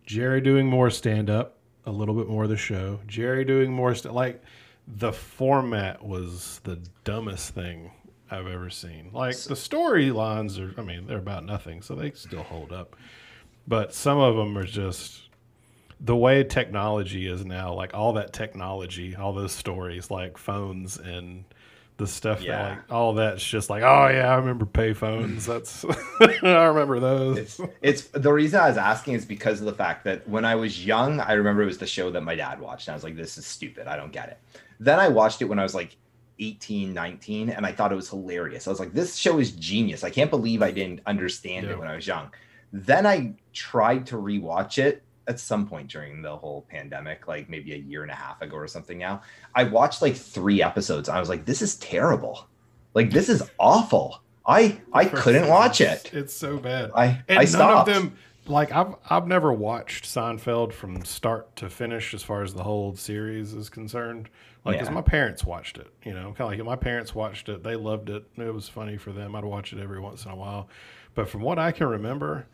Jerry 0.06 0.40
doing 0.40 0.66
more 0.66 0.90
stand 0.90 1.28
up, 1.28 1.58
a 1.84 1.90
little 1.90 2.14
bit 2.14 2.28
more 2.28 2.44
of 2.44 2.50
the 2.50 2.56
show, 2.56 3.00
Jerry 3.06 3.44
doing 3.44 3.72
more 3.72 3.94
st- 3.94 4.14
like 4.14 4.42
the 4.86 5.12
format 5.12 6.04
was 6.04 6.60
the 6.64 6.80
dumbest 7.04 7.54
thing 7.54 7.90
I've 8.30 8.46
ever 8.46 8.70
seen. 8.70 9.10
Like 9.12 9.36
the 9.36 9.54
storylines 9.54 10.58
are, 10.58 10.78
I 10.80 10.84
mean, 10.84 11.06
they're 11.06 11.18
about 11.18 11.44
nothing, 11.44 11.82
so 11.82 11.94
they 11.94 12.12
still 12.12 12.42
hold 12.42 12.72
up. 12.72 12.96
But 13.66 13.92
some 13.94 14.18
of 14.18 14.36
them 14.36 14.56
are 14.56 14.64
just 14.64 15.27
the 16.00 16.16
way 16.16 16.44
technology 16.44 17.26
is 17.26 17.44
now, 17.44 17.72
like 17.74 17.92
all 17.94 18.12
that 18.14 18.32
technology, 18.32 19.16
all 19.16 19.32
those 19.32 19.52
stories, 19.52 20.10
like 20.10 20.38
phones 20.38 20.96
and 20.98 21.44
the 21.96 22.06
stuff 22.06 22.40
Yeah. 22.40 22.52
that 22.56 22.70
like 22.70 22.92
all 22.92 23.14
that's 23.14 23.42
just 23.44 23.68
like, 23.68 23.82
oh 23.82 24.08
yeah, 24.08 24.32
I 24.32 24.36
remember 24.36 24.64
payphones. 24.64 25.44
That's 25.46 25.84
I 26.44 26.64
remember 26.66 27.00
those. 27.00 27.38
it's 27.38 27.60
it's 27.82 28.02
the 28.12 28.32
reason 28.32 28.60
I 28.60 28.68
was 28.68 28.76
asking 28.78 29.14
is 29.14 29.24
because 29.24 29.58
of 29.58 29.66
the 29.66 29.72
fact 29.72 30.04
that 30.04 30.28
when 30.28 30.44
I 30.44 30.54
was 30.54 30.86
young, 30.86 31.18
I 31.18 31.32
remember 31.32 31.62
it 31.62 31.66
was 31.66 31.78
the 31.78 31.86
show 31.88 32.10
that 32.12 32.20
my 32.22 32.36
dad 32.36 32.60
watched. 32.60 32.86
And 32.86 32.92
I 32.92 32.96
was 32.96 33.02
like, 33.02 33.16
this 33.16 33.36
is 33.36 33.46
stupid. 33.46 33.88
I 33.88 33.96
don't 33.96 34.12
get 34.12 34.28
it. 34.28 34.38
Then 34.78 35.00
I 35.00 35.08
watched 35.08 35.42
it 35.42 35.46
when 35.46 35.58
I 35.58 35.64
was 35.64 35.74
like 35.74 35.96
18, 36.38 36.94
19, 36.94 37.50
and 37.50 37.66
I 37.66 37.72
thought 37.72 37.90
it 37.90 37.96
was 37.96 38.08
hilarious. 38.08 38.68
I 38.68 38.70
was 38.70 38.78
like, 38.78 38.92
this 38.92 39.16
show 39.16 39.40
is 39.40 39.50
genius. 39.50 40.04
I 40.04 40.10
can't 40.10 40.30
believe 40.30 40.62
I 40.62 40.70
didn't 40.70 41.00
understand 41.06 41.66
Yeah. 41.66 41.72
it 41.72 41.78
when 41.80 41.88
I 41.88 41.96
was 41.96 42.06
young. 42.06 42.30
Then 42.72 43.06
I 43.06 43.32
tried 43.52 44.06
to 44.06 44.16
rewatch 44.16 44.78
it 44.78 45.02
at 45.28 45.38
some 45.38 45.66
point 45.68 45.88
during 45.88 46.22
the 46.22 46.36
whole 46.36 46.66
pandemic, 46.70 47.28
like 47.28 47.48
maybe 47.48 47.74
a 47.74 47.76
year 47.76 48.02
and 48.02 48.10
a 48.10 48.14
half 48.14 48.40
ago 48.42 48.56
or 48.56 48.66
something 48.66 48.98
now. 48.98 49.22
I 49.54 49.64
watched 49.64 50.02
like 50.02 50.16
three 50.16 50.62
episodes. 50.62 51.08
I 51.08 51.20
was 51.20 51.28
like, 51.28 51.44
this 51.44 51.62
is 51.62 51.76
terrible. 51.76 52.48
Like 52.94 53.10
this 53.10 53.28
is 53.28 53.48
awful. 53.58 54.22
I 54.46 54.80
I 54.92 55.04
couldn't 55.04 55.48
watch 55.48 55.80
it. 55.80 56.10
It's 56.14 56.34
so 56.34 56.56
bad. 56.58 56.90
I 56.94 57.22
and 57.28 57.38
I 57.38 57.44
none 57.44 57.76
of 57.78 57.86
them 57.86 58.16
like 58.46 58.72
I've 58.72 58.94
I've 59.08 59.26
never 59.26 59.52
watched 59.52 60.06
Seinfeld 60.06 60.72
from 60.72 61.04
start 61.04 61.54
to 61.56 61.68
finish 61.68 62.14
as 62.14 62.22
far 62.22 62.42
as 62.42 62.54
the 62.54 62.62
whole 62.64 62.96
series 62.96 63.52
is 63.52 63.68
concerned. 63.68 64.30
Like, 64.64 64.80
Yeah. 64.80 64.90
my 64.90 65.02
parents 65.02 65.44
watched 65.44 65.78
it, 65.78 65.86
you 66.04 66.12
know, 66.12 66.34
kind 66.36 66.52
of 66.52 66.58
like 66.58 66.64
my 66.66 66.76
parents 66.76 67.14
watched 67.14 67.48
it. 67.48 67.62
They 67.62 67.76
loved 67.76 68.10
it. 68.10 68.24
It 68.36 68.52
was 68.52 68.68
funny 68.68 68.96
for 68.96 69.12
them. 69.12 69.36
I'd 69.36 69.44
watch 69.44 69.72
it 69.72 69.78
every 69.78 70.00
once 70.00 70.24
in 70.24 70.30
a 70.30 70.36
while, 70.36 70.68
but 71.14 71.28
from 71.28 71.42
what 71.42 71.58
I 71.58 71.70
can 71.72 71.86
remember, 71.86 72.46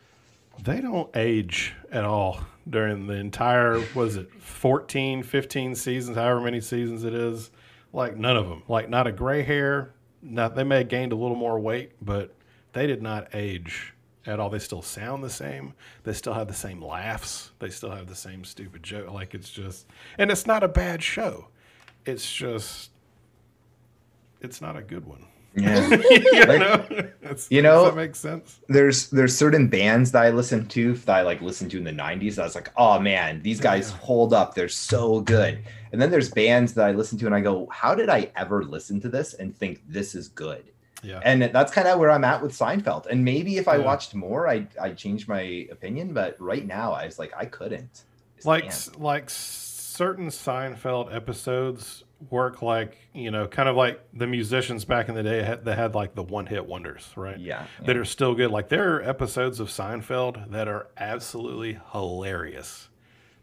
they 0.63 0.81
don't 0.81 1.15
age 1.17 1.75
at 1.91 2.05
all 2.05 2.41
during 2.69 3.07
the 3.07 3.15
entire 3.15 3.85
was 3.95 4.17
it 4.17 4.31
14 4.41 5.23
15 5.23 5.75
seasons 5.75 6.17
however 6.17 6.41
many 6.41 6.61
seasons 6.61 7.05
it 7.05 7.15
is. 7.15 7.51
Like 7.93 8.17
none 8.17 8.37
of 8.37 8.49
them 8.49 8.63
like 8.69 8.89
not 8.89 9.07
a 9.07 9.13
gray 9.13 9.43
hair. 9.43 9.93
Not 10.23 10.55
they 10.55 10.65
may 10.65 10.79
have 10.79 10.89
gained 10.89 11.13
a 11.13 11.17
little 11.17 11.37
more 11.37 11.59
weight 11.59 11.93
but 12.01 12.35
they 12.73 12.87
did 12.87 13.03
not 13.03 13.35
age 13.35 13.95
at 14.27 14.41
all. 14.41 14.51
They 14.51 14.59
still 14.59 14.83
sound 14.83 15.23
the 15.23 15.31
same. 15.31 15.75
They 16.05 16.13
still 16.13 16.35
have 16.35 16.49
the 16.49 16.55
same 16.55 16.83
laughs. 16.83 17.53
They 17.59 17.71
still 17.71 17.91
have 17.91 18.07
the 18.07 18.15
same 18.15 18.45
stupid 18.45 18.83
joke. 18.83 19.13
Like 19.13 19.35
it's 19.35 19.51
just 19.51 19.87
and 20.19 20.31
it's 20.31 20.47
not 20.47 20.63
a 20.63 20.69
bad 20.69 21.03
show. 21.03 21.49
It's 22.07 22.33
just 22.33 22.91
it's 24.41 24.61
not 24.61 24.77
a 24.77 24.83
good 24.83 25.07
one 25.07 25.27
Yeah. 25.57 25.89
you 26.11 26.45
Like, 26.47 26.59
know 26.61 26.85
It's- 27.23 27.47
you 27.51 27.63
know- 27.63 27.85
that 27.87 27.97
makes 27.97 28.19
sense 28.19 28.61
there's 28.69 29.09
there's 29.11 29.37
certain 29.37 29.69
bands 29.69 30.13
that 30.13 30.23
I 30.25 30.31
listen 30.31 30.67
to 30.69 30.95
that 30.95 31.17
I 31.17 31.23
like 31.23 31.41
listened 31.41 31.71
to 31.73 31.79
in 31.79 31.85
the 31.85 31.93
90s. 31.93 32.39
I 32.39 32.43
was 32.45 32.55
like, 32.55 32.71
oh 32.77 32.99
man, 32.99 33.41
these 33.43 33.61
guys 33.61 33.91
Yeah. 33.91 33.99
hold 33.99 34.33
up. 34.35 34.55
They're 34.55 34.69
so 34.69 35.21
good. 35.21 35.59
And 35.93 36.03
then 36.03 36.11
there's 36.11 36.31
bands 36.31 36.75
that 36.75 36.87
I 36.87 36.93
listen 36.93 37.19
to 37.21 37.27
and 37.27 37.35
I 37.35 37.41
go, 37.41 37.69
how 37.71 37.95
did 37.95 38.09
I 38.09 38.33
ever 38.37 38.65
listen 38.65 39.01
to 39.03 39.09
this 39.09 39.35
and 39.35 39.57
think 39.57 39.81
this 39.89 40.15
is 40.15 40.29
good? 40.29 40.65
yeah 41.05 41.21
And 41.25 41.43
that's 41.43 41.71
kind 41.73 41.87
of 41.87 41.99
where 42.01 42.11
I'm 42.11 42.25
at 42.25 42.43
with 42.43 42.53
Seinfeld. 42.53 43.07
And 43.07 43.25
maybe 43.25 43.59
if 43.59 43.69
I 43.69 43.77
Yeah. 43.77 43.85
watched 43.85 44.15
more, 44.15 44.49
I 44.49 44.67
I 44.81 44.91
changed 44.91 45.29
my 45.29 45.69
opinion. 45.71 46.13
But 46.15 46.35
right 46.41 46.67
now, 46.67 46.93
I 46.93 47.05
was 47.07 47.19
like, 47.19 47.33
I 47.37 47.45
couldn't. 47.45 48.05
like 48.45 48.71
like 48.99 49.31
certain 49.31 50.29
Seinfeld 50.29 51.15
episodes 51.15 52.03
work 52.31 52.63
like 52.63 52.97
you 53.13 53.31
know 53.31 53.47
kind 53.47 53.69
of 53.69 53.77
like 53.77 54.01
the 54.13 54.27
musicians 54.27 54.85
back 54.85 55.09
in 55.09 55.15
the 55.15 55.23
day 55.23 55.43
had, 55.43 55.65
that 55.65 55.77
had 55.77 55.95
like 55.95 56.15
the 56.15 56.23
one 56.23 56.47
hit 56.47 56.67
wonders 56.67 57.11
right? 57.17 57.39
Yeah, 57.39 57.67
that 57.85 57.97
are 57.97 58.05
still 58.05 58.35
good. 58.35 58.51
Like 58.51 58.69
there 58.69 58.97
are 58.97 59.03
episodes 59.03 59.61
of 59.61 59.69
Seinfeld 59.69 60.51
that 60.51 60.69
are 60.69 60.89
absolutely 60.97 61.79
hilarious 61.93 62.89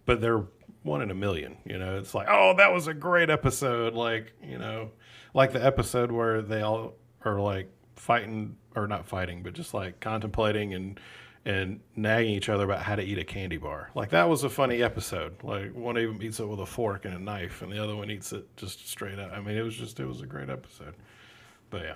but 0.06 0.22
they're 0.22 0.44
one 0.84 1.02
in 1.02 1.12
a 1.12 1.16
million 1.16 1.58
you 1.66 1.78
know? 1.78 1.98
It's 1.98 2.14
like 2.14 2.28
oh 2.30 2.56
that 2.58 2.74
was 2.74 2.88
a 2.88 2.94
great 2.94 3.30
episode 3.30 3.94
like 3.94 4.34
you 4.44 4.58
know? 4.58 4.92
Like 5.34 5.54
the 5.54 5.64
episode 5.64 6.12
where 6.12 6.42
they 6.42 6.62
all 6.62 6.94
are 7.24 7.40
like 7.40 7.72
fighting 7.96 8.58
or 8.76 8.88
not 8.88 9.06
fighting 9.06 9.44
but 9.44 9.54
just 9.54 9.74
like 9.74 10.00
contemplating 10.00 10.74
and 10.74 11.00
and 11.46 11.80
nagging 11.96 12.34
each 12.34 12.50
other 12.50 12.66
about 12.66 12.84
how 12.84 12.96
to 12.96 13.02
eat 13.02 13.18
a 13.18 13.24
candy 13.24 13.58
bar. 13.58 13.90
Like 13.96 14.10
that 14.12 14.30
was 14.30 14.44
a 14.44 14.50
funny 14.50 14.84
episode. 14.84 15.44
Like 15.44 15.74
one 15.74 15.98
of 15.98 16.04
them 16.04 16.22
eats 16.22 16.40
it 16.40 16.46
with 16.48 16.60
a 16.60 16.66
fork 16.66 17.06
and 17.06 17.16
a 17.16 17.20
knife 17.20 17.62
and 17.62 17.72
the 17.72 17.84
other 17.84 17.96
one 17.96 18.12
eats 18.12 18.32
it 18.32 18.46
just 18.58 18.88
straight 18.88 19.18
up. 19.20 19.32
I 19.34 19.42
mean 19.42 19.58
it 19.58 19.64
was 19.64 19.76
just 19.76 20.00
it 20.00 20.06
was 20.06 20.22
a 20.22 20.28
great 20.28 20.50
episode. 20.50 20.94
But 21.70 21.82
yeah. 21.84 21.96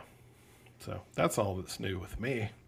So 0.79 1.01
that's 1.13 1.37
all 1.37 1.55
that's 1.55 1.79
new 1.79 1.99
with 1.99 2.19
me. 2.19 2.49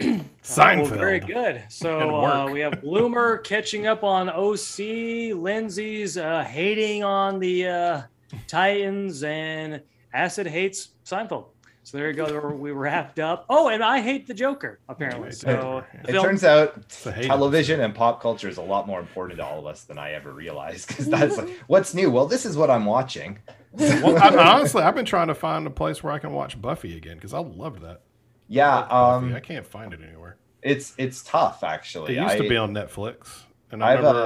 Well, 0.00 0.20
Seinfeld. 0.42 0.88
very 0.98 1.20
good. 1.20 1.62
So 1.68 2.24
uh, 2.24 2.50
we 2.50 2.60
have 2.60 2.82
Bloomer 2.82 3.38
catching 3.44 3.86
up 3.86 4.04
on 4.04 4.28
OC, 4.28 5.34
Lindsay's 5.36 6.16
uh, 6.18 6.42
hating 6.44 7.02
on 7.04 7.38
the 7.38 7.66
uh, 7.66 8.02
Titans, 8.46 9.22
and 9.22 9.80
Acid 10.12 10.46
hates 10.46 10.88
Seinfeld. 11.04 11.46
So 11.90 11.98
there 11.98 12.06
you 12.06 12.14
go. 12.14 12.50
We 12.50 12.70
wrapped 12.70 13.18
up. 13.18 13.46
Oh, 13.50 13.66
and 13.68 13.82
I 13.82 14.00
hate 14.00 14.28
the 14.28 14.34
Joker 14.34 14.78
apparently. 14.88 15.32
So 15.32 15.82
It 16.04 16.12
film- 16.12 16.24
turns 16.24 16.44
out 16.44 16.88
television 16.88 17.80
and 17.80 17.92
pop 17.92 18.22
culture 18.22 18.48
is 18.48 18.58
a 18.58 18.62
lot 18.62 18.86
more 18.86 19.00
important 19.00 19.40
to 19.40 19.44
all 19.44 19.58
of 19.58 19.66
us 19.66 19.82
than 19.82 19.98
I 19.98 20.12
ever 20.12 20.32
realized. 20.32 20.86
Because 20.86 21.08
that's 21.10 21.36
like, 21.36 21.48
what's 21.66 21.92
new? 21.92 22.08
Well, 22.08 22.26
this 22.26 22.46
is 22.46 22.56
what 22.56 22.70
I'm 22.70 22.84
watching. 22.84 23.40
well, 23.72 24.16
I, 24.18 24.54
honestly, 24.54 24.84
I've 24.84 24.94
been 24.94 25.04
trying 25.04 25.26
to 25.28 25.34
find 25.34 25.66
a 25.66 25.70
place 25.70 26.00
where 26.00 26.12
I 26.12 26.20
can 26.20 26.32
watch 26.32 26.60
Buffy 26.62 26.96
again 26.96 27.16
because 27.16 27.34
I 27.34 27.40
loved 27.40 27.82
that. 27.82 28.02
Yeah, 28.46 28.82
Buffy. 28.82 29.26
um, 29.26 29.34
I 29.34 29.40
can't 29.40 29.66
find 29.66 29.92
it 29.92 29.98
anywhere. 30.00 30.36
it's 30.62 30.94
it's 30.96 31.24
tough 31.24 31.64
actually. 31.64 32.16
It 32.16 32.20
used 32.22 32.34
I, 32.34 32.38
to 32.38 32.48
be 32.48 32.56
on 32.56 32.72
Netflix, 32.72 33.42
and 33.72 33.82
I 33.82 33.88
I 33.88 33.90
have 33.96 34.04
never. 34.04 34.18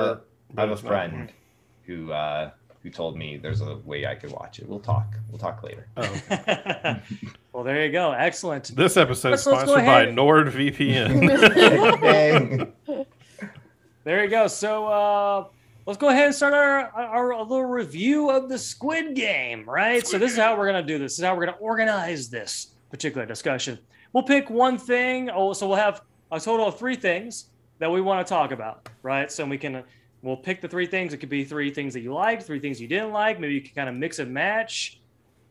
a 0.57 0.61
have 0.61 0.69
a 0.69 0.73
it's 0.75 0.83
not. 0.83 0.89
friend 0.91 1.33
who 1.87 2.13
uh, 2.13 2.51
who 2.85 2.91
told 2.91 3.17
me 3.17 3.37
there's 3.39 3.61
a 3.63 3.77
way 3.79 4.07
I 4.07 4.15
could 4.15 4.31
watch 4.31 4.61
it. 4.61 4.69
We'll 4.69 4.79
talk. 4.79 5.17
We'll 5.31 5.39
talk 5.39 5.63
later. 5.65 5.89
Oh, 5.97 6.03
okay. 6.31 7.01
well, 7.53 7.65
there 7.65 7.85
you 7.85 7.91
go. 7.91 8.13
Excellent. 8.13 8.77
This 8.77 8.97
episode 8.97 9.33
is 9.33 9.45
Let's- 9.47 9.67
let's 9.67 9.71
go 9.71 9.79
sponsored 9.79 10.15
by. 10.15 10.23
NordVPN. 10.23 11.13
There 14.05 14.23
you 14.23 14.29
go. 14.29 14.47
So 14.49 14.87
uh, 14.87 15.47
let's 15.87 15.99
go 15.99 16.11
ahead 16.11 16.27
and 16.27 16.35
start 16.35 16.53
our, 16.53 16.91
our, 16.91 17.33
our 17.33 17.43
little 17.43 17.65
review 17.65 18.29
of 18.29 18.51
the 18.51 18.59
Squid 18.59 19.15
Game, 19.15 19.65
right? 19.67 20.07
so 20.07 20.19
this 20.19 20.33
is 20.33 20.37
how 20.39 20.59
we're 20.59 20.67
gonna 20.67 20.83
do 20.83 20.99
this. 20.99 21.13
This 21.13 21.21
is 21.21 21.25
how 21.25 21.35
we're 21.35 21.47
gonna 21.47 21.57
organize 21.59 22.29
this 22.29 22.73
particular 22.91 23.25
discussion. 23.25 23.79
We'll 24.13 24.25
pick 24.25 24.51
one 24.51 24.77
thing. 24.77 25.31
Oh, 25.31 25.55
so 25.55 25.67
we'll 25.67 25.79
have 25.79 26.03
a 26.31 26.39
total 26.39 26.69
of 26.69 26.79
three 26.79 26.97
things 26.97 27.47
that 27.79 27.91
we 27.91 28.03
want 28.03 28.27
to 28.27 28.29
talk 28.31 28.53
about, 28.53 28.91
right? 29.03 29.33
So 29.33 29.47
we 29.47 29.57
can 29.57 29.83
we'll 30.25 30.37
pick 30.37 30.61
the 30.61 30.69
three 30.69 30.87
things. 30.87 31.13
It 31.13 31.19
could 31.19 31.29
be 31.29 31.45
three 31.45 31.71
things 31.71 31.93
that 31.95 32.01
you 32.01 32.13
liked, 32.13 32.43
three 32.43 32.59
things 32.59 32.81
you 32.81 32.89
didn't 32.89 33.13
like. 33.13 33.39
Maybe 33.39 33.55
you 33.55 33.61
can 33.61 33.75
kind 33.75 33.89
of 33.89 33.95
mix 33.95 34.19
and 34.19 34.33
match. 34.33 35.01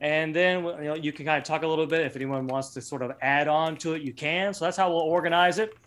And 0.01 0.35
then 0.35 0.65
you 0.65 0.83
know 0.83 0.95
you 0.95 1.13
can 1.13 1.25
kind 1.25 1.37
of 1.37 1.45
talk 1.45 1.63
a 1.63 1.67
little 1.67 1.85
bit. 1.85 2.01
If 2.01 2.15
anyone 2.15 2.47
wants 2.47 2.73
to 2.73 2.81
sort 2.81 3.03
of 3.03 3.11
add 3.21 3.47
on 3.47 3.77
to 3.77 3.93
it, 3.93 4.01
you 4.01 4.11
can. 4.11 4.53
So 4.53 4.65
that's 4.65 4.75
how 4.75 4.89
we'll 4.89 4.99
organize 4.99 5.59
it. 5.59 5.77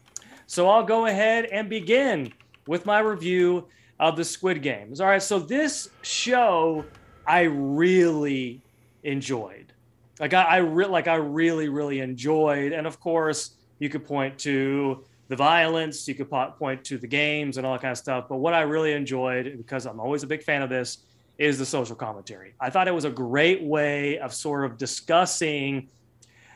So 0.46 0.70
I'll 0.70 0.84
go 0.84 1.06
ahead 1.06 1.46
and 1.46 1.68
begin 1.68 2.32
with 2.66 2.86
my 2.86 3.00
review 3.00 3.66
of 3.98 4.16
the 4.16 4.24
Squid 4.24 4.62
Games. 4.62 5.00
All 5.00 5.08
right, 5.08 5.22
so 5.22 5.38
this 5.38 5.90
show 6.02 6.84
I 7.26 7.42
really 7.42 8.62
enjoyed. 9.02 9.72
Like 10.20 10.32
I, 10.32 10.42
I 10.42 10.56
re- 10.58 10.86
like 10.86 11.08
I 11.08 11.16
really 11.16 11.68
really 11.68 12.00
enjoyed, 12.00 12.72
and 12.72 12.86
of 12.86 13.00
course 13.00 13.56
you 13.80 13.88
could 13.90 14.06
point 14.06 14.38
to 14.38 15.04
the 15.28 15.36
violence, 15.36 16.06
you 16.06 16.14
could 16.14 16.30
po- 16.30 16.52
point 16.58 16.84
to 16.84 16.98
the 16.98 17.06
games 17.06 17.56
and 17.56 17.66
all 17.66 17.72
that 17.72 17.82
kind 17.82 17.92
of 17.92 17.98
stuff. 17.98 18.26
But 18.28 18.36
what 18.36 18.54
I 18.54 18.60
really 18.62 18.92
enjoyed, 18.92 19.54
because 19.56 19.86
I'm 19.86 20.00
always 20.00 20.22
a 20.22 20.26
big 20.26 20.42
fan 20.42 20.62
of 20.62 20.70
this, 20.70 20.98
is 21.38 21.58
the 21.58 21.66
social 21.66 21.96
commentary. 21.96 22.54
I 22.60 22.70
thought 22.70 22.88
it 22.88 22.94
was 22.94 23.04
a 23.04 23.10
great 23.10 23.62
way 23.62 24.18
of 24.18 24.32
sort 24.32 24.64
of 24.64 24.78
discussing, 24.78 25.88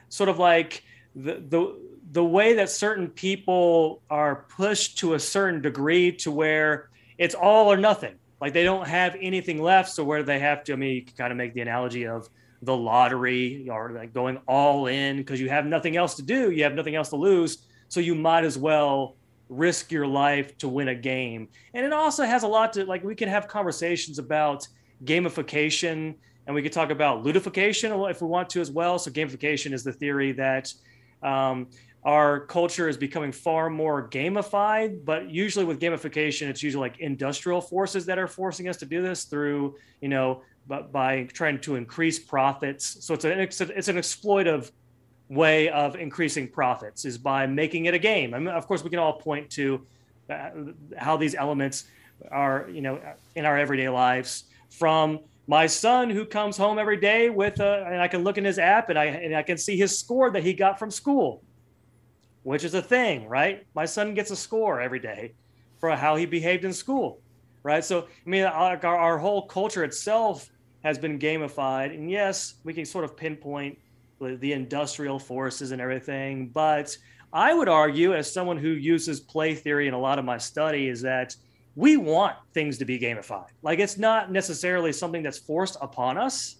sort 0.08 0.28
of 0.28 0.38
like 0.38 0.82
the 1.14 1.42
the 1.48 1.76
the 2.12 2.24
way 2.24 2.54
that 2.54 2.70
certain 2.70 3.08
people 3.08 4.02
are 4.10 4.46
pushed 4.48 4.98
to 4.98 5.14
a 5.14 5.20
certain 5.20 5.60
degree 5.60 6.10
to 6.12 6.30
where 6.30 6.90
it's 7.18 7.34
all 7.34 7.70
or 7.70 7.76
nothing. 7.76 8.14
Like 8.40 8.52
they 8.52 8.64
don't 8.64 8.88
have 8.88 9.16
anything 9.20 9.60
left, 9.60 9.90
so 9.90 10.02
where 10.02 10.22
they 10.22 10.38
have 10.38 10.64
to. 10.64 10.72
I 10.72 10.76
mean, 10.76 10.94
you 10.94 11.02
can 11.02 11.14
kind 11.16 11.30
of 11.30 11.36
make 11.36 11.52
the 11.52 11.60
analogy 11.60 12.06
of 12.06 12.28
the 12.62 12.76
lottery 12.76 13.68
or 13.70 13.90
like 13.90 14.12
going 14.12 14.38
all 14.46 14.86
in 14.86 15.16
because 15.16 15.40
you 15.40 15.48
have 15.48 15.66
nothing 15.66 15.96
else 15.96 16.14
to 16.16 16.22
do, 16.22 16.50
you 16.50 16.64
have 16.64 16.74
nothing 16.74 16.94
else 16.94 17.10
to 17.10 17.16
lose, 17.16 17.66
so 17.90 18.00
you 18.00 18.14
might 18.14 18.44
as 18.44 18.56
well 18.56 19.16
risk 19.50 19.90
your 19.90 20.06
life 20.06 20.56
to 20.58 20.68
win 20.68 20.88
a 20.88 20.94
game. 20.94 21.48
And 21.74 21.84
it 21.84 21.92
also 21.92 22.24
has 22.24 22.44
a 22.44 22.48
lot 22.48 22.72
to 22.74 22.86
like 22.86 23.04
we 23.04 23.14
can 23.14 23.28
have 23.28 23.48
conversations 23.48 24.18
about 24.18 24.66
gamification 25.04 26.14
and 26.46 26.54
we 26.54 26.62
could 26.62 26.72
talk 26.72 26.90
about 26.90 27.24
ludification 27.24 28.10
if 28.10 28.22
we 28.22 28.28
want 28.28 28.48
to 28.50 28.60
as 28.60 28.70
well. 28.70 28.98
So 28.98 29.10
gamification 29.10 29.72
is 29.72 29.84
the 29.84 29.92
theory 29.92 30.32
that 30.32 30.72
um, 31.22 31.66
our 32.04 32.46
culture 32.46 32.88
is 32.88 32.96
becoming 32.96 33.32
far 33.32 33.68
more 33.68 34.08
gamified, 34.08 35.04
but 35.04 35.28
usually 35.28 35.64
with 35.64 35.80
gamification, 35.80 36.48
it's 36.48 36.62
usually 36.62 36.88
like 36.88 37.00
industrial 37.00 37.60
forces 37.60 38.06
that 38.06 38.18
are 38.18 38.28
forcing 38.28 38.68
us 38.68 38.76
to 38.78 38.86
do 38.86 39.02
this 39.02 39.24
through, 39.24 39.76
you 40.00 40.08
know, 40.08 40.42
but 40.66 40.92
by 40.92 41.24
trying 41.24 41.60
to 41.60 41.74
increase 41.74 42.18
profits. 42.18 43.04
So 43.04 43.14
it's 43.14 43.24
an 43.24 43.40
it's, 43.40 43.60
an 43.60 43.96
exploitive 43.96 44.70
way 45.30 45.70
of 45.70 45.96
increasing 45.96 46.48
profits 46.48 47.06
is 47.06 47.16
by 47.16 47.46
making 47.46 47.86
it 47.86 47.94
a 47.94 47.98
game. 47.98 48.34
I 48.34 48.38
mean, 48.38 48.48
of 48.48 48.66
course, 48.66 48.84
we 48.84 48.90
can 48.90 48.98
all 48.98 49.14
point 49.14 49.48
to 49.52 49.86
uh, 50.28 50.50
how 50.98 51.16
these 51.16 51.34
elements 51.34 51.84
are, 52.30 52.68
you 52.70 52.82
know, 52.82 53.00
in 53.34 53.46
our 53.46 53.56
everyday 53.56 53.88
lives. 53.88 54.44
From 54.68 55.20
my 55.46 55.66
son 55.66 56.10
who 56.10 56.26
comes 56.26 56.58
home 56.58 56.78
every 56.78 56.98
day 56.98 57.30
with, 57.30 57.60
a, 57.60 57.86
and 57.86 58.02
I 58.02 58.08
can 58.08 58.22
look 58.22 58.36
in 58.36 58.44
his 58.44 58.58
app 58.58 58.90
and 58.90 58.98
I 58.98 59.06
and 59.06 59.34
I 59.34 59.42
can 59.42 59.56
see 59.56 59.78
his 59.78 59.98
score 59.98 60.30
that 60.32 60.42
he 60.42 60.52
got 60.52 60.78
from 60.78 60.90
school 60.90 61.42
which 62.42 62.64
is 62.64 62.74
a 62.74 62.82
thing, 62.82 63.28
right? 63.28 63.66
My 63.74 63.84
son 63.84 64.14
gets 64.14 64.30
a 64.30 64.36
score 64.36 64.80
every 64.80 64.98
day 64.98 65.34
for 65.78 65.94
how 65.94 66.16
he 66.16 66.26
behaved 66.26 66.64
in 66.64 66.72
school, 66.72 67.20
right? 67.62 67.84
So, 67.84 68.02
I 68.02 68.28
mean, 68.28 68.44
our, 68.44 68.84
our 68.84 69.18
whole 69.18 69.46
culture 69.46 69.84
itself 69.84 70.48
has 70.82 70.98
been 70.98 71.18
gamified. 71.18 71.94
And 71.94 72.10
yes, 72.10 72.54
we 72.64 72.72
can 72.72 72.84
sort 72.84 73.04
of 73.04 73.16
pinpoint 73.16 73.78
the 74.20 74.52
industrial 74.52 75.18
forces 75.18 75.72
and 75.72 75.80
everything. 75.80 76.48
But 76.48 76.96
I 77.32 77.54
would 77.54 77.68
argue, 77.68 78.14
as 78.14 78.32
someone 78.32 78.58
who 78.58 78.70
uses 78.70 79.20
play 79.20 79.54
theory 79.54 79.88
in 79.88 79.94
a 79.94 79.98
lot 79.98 80.18
of 80.18 80.24
my 80.24 80.38
study, 80.38 80.88
is 80.88 81.00
that 81.02 81.34
we 81.76 81.96
want 81.96 82.36
things 82.52 82.78
to 82.78 82.84
be 82.84 82.98
gamified. 82.98 83.48
Like 83.62 83.78
it's 83.78 83.96
not 83.96 84.30
necessarily 84.30 84.92
something 84.92 85.22
that's 85.22 85.38
forced 85.38 85.76
upon 85.80 86.18
us 86.18 86.56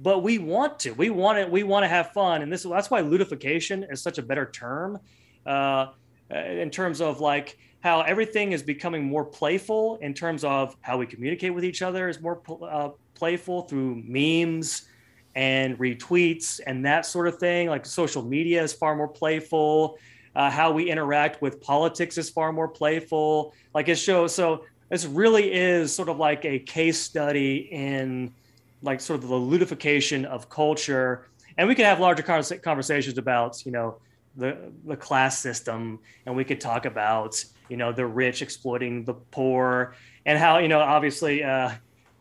but 0.00 0.22
we 0.22 0.38
want 0.38 0.80
to. 0.80 0.92
We 0.92 1.10
want 1.10 1.38
it. 1.38 1.48
We 1.48 1.62
want 1.62 1.84
to 1.84 1.88
have 1.88 2.12
fun, 2.12 2.42
and 2.42 2.52
this 2.52 2.64
that's 2.64 2.90
why 2.90 3.02
ludification 3.02 3.90
is 3.92 4.02
such 4.02 4.18
a 4.18 4.22
better 4.22 4.50
term, 4.50 4.98
uh, 5.46 5.88
in 6.30 6.70
terms 6.70 7.00
of 7.00 7.20
like 7.20 7.56
how 7.80 8.00
everything 8.02 8.52
is 8.52 8.62
becoming 8.62 9.04
more 9.04 9.24
playful 9.24 9.98
in 10.02 10.14
terms 10.14 10.44
of 10.44 10.76
how 10.80 10.96
we 10.98 11.06
communicate 11.06 11.52
with 11.52 11.64
each 11.64 11.82
other 11.82 12.08
is 12.08 12.20
more 12.20 12.40
uh, 12.62 12.90
playful 13.14 13.62
through 13.62 14.02
memes 14.06 14.88
and 15.34 15.78
retweets 15.78 16.60
and 16.66 16.84
that 16.84 17.06
sort 17.06 17.28
of 17.28 17.38
thing. 17.38 17.68
Like 17.68 17.86
social 17.86 18.22
media 18.22 18.62
is 18.62 18.72
far 18.72 18.94
more 18.94 19.08
playful. 19.08 19.98
Uh, 20.34 20.50
how 20.50 20.72
we 20.72 20.90
interact 20.90 21.42
with 21.42 21.60
politics 21.60 22.16
is 22.16 22.30
far 22.30 22.52
more 22.52 22.68
playful. 22.68 23.54
Like 23.74 23.88
it 23.88 23.96
shows. 23.96 24.34
So 24.34 24.64
this 24.88 25.04
really 25.04 25.52
is 25.52 25.94
sort 25.94 26.08
of 26.08 26.18
like 26.18 26.44
a 26.44 26.58
case 26.58 26.98
study 26.98 27.68
in 27.70 28.32
like 28.82 29.00
sort 29.00 29.22
of 29.22 29.28
the 29.28 29.34
ludification 29.34 30.24
of 30.24 30.48
culture 30.48 31.26
and 31.58 31.68
we 31.68 31.74
could 31.74 31.84
have 31.84 32.00
larger 32.00 32.22
conversations 32.22 33.18
about 33.18 33.64
you 33.64 33.72
know 33.72 33.96
the 34.36 34.56
the 34.86 34.96
class 34.96 35.38
system 35.38 35.98
and 36.26 36.34
we 36.34 36.44
could 36.44 36.60
talk 36.60 36.86
about 36.86 37.42
you 37.68 37.76
know 37.76 37.92
the 37.92 38.04
rich 38.04 38.42
exploiting 38.42 39.04
the 39.04 39.14
poor 39.14 39.94
and 40.26 40.38
how 40.38 40.58
you 40.58 40.68
know 40.68 40.80
obviously 40.80 41.42
uh, 41.42 41.70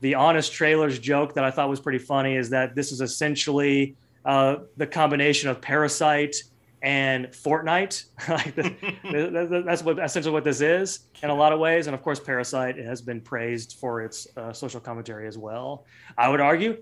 the 0.01 0.15
honest 0.15 0.51
trailers 0.51 0.99
joke 0.99 1.33
that 1.33 1.43
i 1.43 1.51
thought 1.51 1.69
was 1.69 1.79
pretty 1.79 1.99
funny 1.99 2.35
is 2.35 2.49
that 2.49 2.75
this 2.75 2.91
is 2.91 3.01
essentially 3.01 3.95
uh, 4.23 4.57
the 4.77 4.85
combination 4.85 5.49
of 5.49 5.59
parasite 5.61 6.35
and 6.81 7.27
Fortnite. 7.27 8.05
like 8.29 8.55
the, 8.55 9.63
that's 9.65 9.83
what 9.83 9.99
essentially 9.99 10.33
what 10.33 10.43
this 10.43 10.61
is 10.61 11.01
in 11.23 11.29
a 11.29 11.35
lot 11.35 11.53
of 11.53 11.59
ways. 11.59 11.87
And 11.87 11.93
of 11.93 12.01
course, 12.01 12.19
Parasite 12.19 12.77
has 12.77 13.01
been 13.01 13.21
praised 13.21 13.77
for 13.79 14.01
its 14.01 14.27
uh, 14.37 14.53
social 14.53 14.79
commentary 14.79 15.27
as 15.27 15.37
well. 15.37 15.85
I 16.17 16.29
would 16.29 16.41
argue 16.41 16.77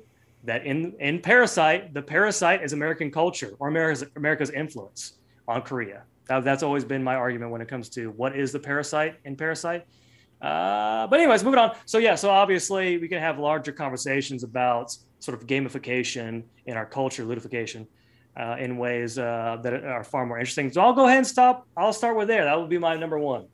that 0.45 0.65
in 0.65 0.93
in 0.99 1.19
Parasite, 1.19 1.93
the 1.93 2.01
Parasite 2.01 2.63
is 2.63 2.73
American 2.73 3.11
culture 3.11 3.53
or 3.59 3.67
America's 3.67 4.05
America's 4.15 4.51
influence 4.51 5.13
on 5.47 5.61
Korea. 5.61 6.03
That, 6.27 6.43
that's 6.43 6.63
always 6.63 6.85
been 6.85 7.03
my 7.03 7.15
argument 7.15 7.51
when 7.51 7.61
it 7.61 7.67
comes 7.67 7.89
to 7.89 8.11
what 8.11 8.37
is 8.37 8.51
the 8.51 8.59
Parasite 8.59 9.15
in 9.25 9.35
Parasite. 9.35 9.85
Uh, 10.41 11.07
but 11.07 11.19
anyways, 11.19 11.43
moving 11.43 11.59
on. 11.59 11.75
So 11.85 11.97
yeah, 11.97 12.15
so 12.15 12.29
obviously 12.29 12.97
we 12.97 13.07
can 13.07 13.19
have 13.19 13.39
larger 13.39 13.71
conversations 13.71 14.43
about 14.43 14.95
sort 15.19 15.39
of 15.39 15.47
gamification 15.47 16.43
in 16.65 16.77
our 16.77 16.85
culture, 16.85 17.25
ludification 17.25 17.87
uh, 18.37 18.55
in 18.57 18.77
ways 18.77 19.19
uh, 19.19 19.57
that 19.63 19.73
are 19.73 20.03
far 20.03 20.25
more 20.25 20.39
interesting. 20.39 20.71
So 20.71 20.81
I'll 20.81 20.93
go 20.93 21.05
ahead 21.05 21.17
and 21.17 21.27
stop. 21.27 21.67
I'll 21.75 21.93
start 21.93 22.15
with 22.15 22.27
there. 22.27 22.45
That 22.45 22.59
would 22.59 22.69
be 22.69 22.77
my 22.77 22.95
number 22.95 23.19
one. 23.19 23.47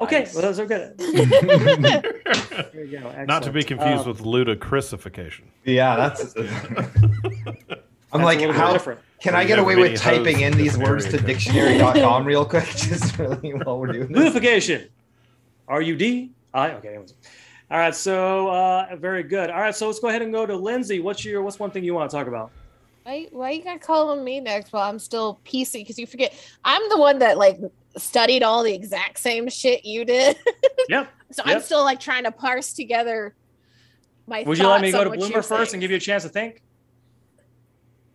Okay, 0.00 0.20
nice. 0.20 0.34
well, 0.34 0.42
those 0.42 0.60
are 0.60 0.66
good. 0.66 0.96
there 0.98 2.84
you 2.84 3.00
go. 3.00 3.24
Not 3.24 3.42
to 3.44 3.50
be 3.50 3.64
confused 3.64 4.02
um, 4.02 4.08
with 4.08 4.20
ludicrusification. 4.20 5.44
Yeah, 5.64 5.96
that's. 5.96 6.36
I'm 6.36 8.22
that's 8.22 8.40
like, 8.40 8.40
how 8.54 8.72
different. 8.72 9.00
Can 9.20 9.34
I 9.34 9.44
get 9.44 9.58
away 9.58 9.76
with 9.76 10.00
typing 10.00 10.40
in 10.40 10.56
these 10.56 10.78
words 10.78 11.06
to 11.06 11.18
dictionary.com 11.18 12.24
real 12.24 12.44
quick? 12.44 12.64
Just 12.76 13.18
really 13.18 13.52
while 13.54 13.78
we're 13.78 13.92
doing 13.92 14.12
this. 14.12 14.34
Ludification. 14.34 14.88
R 15.66 15.82
U 15.82 15.96
D 15.96 16.30
I. 16.54 16.70
Okay. 16.72 16.88
Anyways. 16.88 17.14
All 17.70 17.78
right, 17.78 17.94
so 17.94 18.48
uh, 18.48 18.96
very 18.96 19.22
good. 19.22 19.50
All 19.50 19.60
right, 19.60 19.74
so 19.74 19.86
let's 19.86 20.00
go 20.00 20.08
ahead 20.08 20.22
and 20.22 20.32
go 20.32 20.46
to 20.46 20.56
Lindsay. 20.56 21.00
What's 21.00 21.22
your 21.24 21.42
what's 21.42 21.58
one 21.58 21.70
thing 21.70 21.84
you 21.84 21.92
want 21.92 22.10
to 22.10 22.16
talk 22.16 22.26
about? 22.26 22.50
Why 23.02 23.26
why 23.30 23.50
you 23.50 23.62
gotta 23.62 23.78
call 23.78 24.10
on 24.10 24.24
me 24.24 24.40
next 24.40 24.72
while 24.72 24.88
I'm 24.88 24.98
still 24.98 25.40
PC? 25.44 25.72
Because 25.80 25.98
you 25.98 26.06
forget 26.06 26.34
I'm 26.64 26.88
the 26.88 26.96
one 26.96 27.18
that 27.18 27.36
like 27.36 27.58
studied 27.96 28.42
all 28.42 28.62
the 28.62 28.72
exact 28.72 29.18
same 29.18 29.48
shit 29.48 29.84
you 29.84 30.04
did. 30.04 30.36
Yep. 30.88 31.10
so 31.32 31.42
yep. 31.44 31.56
I'm 31.56 31.62
still 31.62 31.84
like 31.84 32.00
trying 32.00 32.24
to 32.24 32.32
parse 32.32 32.72
together 32.72 33.34
my. 34.26 34.42
Would 34.46 34.56
you 34.56 34.66
let 34.66 34.80
me 34.80 34.90
go 34.90 35.04
to 35.04 35.10
Bloomer 35.10 35.42
first 35.42 35.74
and 35.74 35.82
give 35.82 35.90
you 35.90 35.98
a 35.98 36.00
chance 36.00 36.22
to 36.22 36.30
think? 36.30 36.62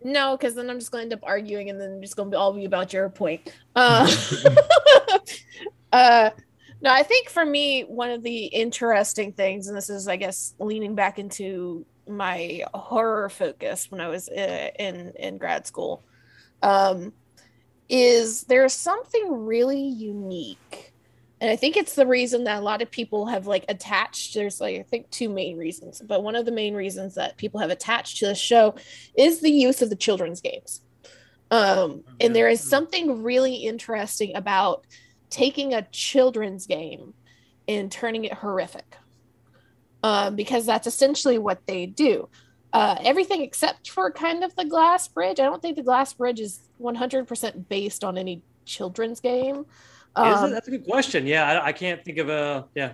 No, 0.03 0.37
because 0.37 0.55
then 0.55 0.69
I'm 0.69 0.79
just 0.79 0.91
going 0.91 1.01
to 1.09 1.15
end 1.15 1.23
up 1.23 1.27
arguing, 1.27 1.69
and 1.69 1.79
then 1.79 2.01
just 2.01 2.15
going 2.15 2.29
to 2.29 2.35
be 2.35 2.37
all 2.37 2.53
be 2.53 2.65
about 2.65 2.93
your 2.93 3.09
point. 3.09 3.41
Uh, 3.75 4.07
uh, 5.91 6.29
no, 6.81 6.91
I 6.91 7.01
think 7.03 7.29
for 7.29 7.45
me, 7.45 7.83
one 7.83 8.11
of 8.11 8.23
the 8.23 8.45
interesting 8.45 9.31
things, 9.31 9.67
and 9.67 9.75
this 9.75 9.89
is, 9.89 10.07
I 10.07 10.17
guess, 10.17 10.53
leaning 10.59 10.95
back 10.95 11.17
into 11.17 11.85
my 12.07 12.63
horror 12.73 13.29
focus 13.29 13.89
when 13.89 14.01
I 14.01 14.09
was 14.09 14.29
uh, 14.29 14.69
in 14.77 15.13
in 15.17 15.37
grad 15.37 15.65
school, 15.65 16.03
um, 16.61 17.13
is 17.89 18.43
there's 18.43 18.73
something 18.73 19.45
really 19.45 19.81
unique, 19.81 20.92
and 21.43 21.51
I 21.51 21.57
think 21.57 21.75
it's 21.75 21.95
the 21.95 22.07
reason 22.07 22.45
that 22.45 22.59
a 22.59 22.63
lot 22.63 22.81
of 22.81 22.89
people 22.89 23.25
have 23.25 23.47
like 23.47 23.65
attached. 23.67 24.33
There's 24.33 24.61
like 24.61 24.79
I 24.79 24.83
think 24.83 25.09
two 25.09 25.27
main 25.27 25.57
reasons, 25.57 26.01
but 26.01 26.23
one 26.23 26.37
of 26.37 26.45
the 26.45 26.53
main 26.53 26.73
reasons 26.73 27.15
that 27.15 27.35
people 27.35 27.59
have 27.59 27.69
attached 27.69 28.19
to 28.19 28.27
the 28.27 28.33
show 28.33 28.75
is 29.13 29.41
the 29.41 29.51
use 29.51 29.81
of 29.81 29.89
the 29.89 29.97
children's 29.97 30.39
games. 30.39 30.83
Um, 31.51 32.05
and 32.21 32.33
there 32.33 32.47
is 32.47 32.61
something 32.61 33.23
really 33.23 33.55
interesting 33.55 34.37
about 34.37 34.87
taking 35.29 35.73
a 35.73 35.81
children's 35.91 36.65
game 36.65 37.13
and 37.67 37.91
turning 37.91 38.23
it 38.23 38.33
horrific 38.35 38.95
um, 40.01 40.37
because 40.37 40.65
that's 40.65 40.87
essentially 40.87 41.39
what 41.39 41.59
they 41.67 41.85
do. 41.87 42.29
Uh, 42.71 42.95
everything 43.01 43.41
except 43.41 43.89
for 43.89 44.09
kind 44.11 44.45
of 44.45 44.55
the 44.55 44.63
glass 44.63 45.09
bridge. 45.09 45.41
I 45.41 45.43
don't 45.43 45.61
think 45.61 45.75
the 45.75 45.83
glass 45.83 46.13
bridge 46.13 46.39
is 46.39 46.61
100% 46.79 47.67
based 47.67 48.05
on 48.05 48.17
any 48.17 48.43
children's 48.63 49.19
game. 49.19 49.65
Um, 50.15 50.51
That's 50.51 50.67
a 50.67 50.71
good 50.71 50.85
question. 50.85 51.25
Yeah, 51.25 51.61
I, 51.61 51.67
I 51.67 51.71
can't 51.71 52.03
think 52.03 52.17
of 52.17 52.29
a 52.29 52.65
yeah. 52.75 52.93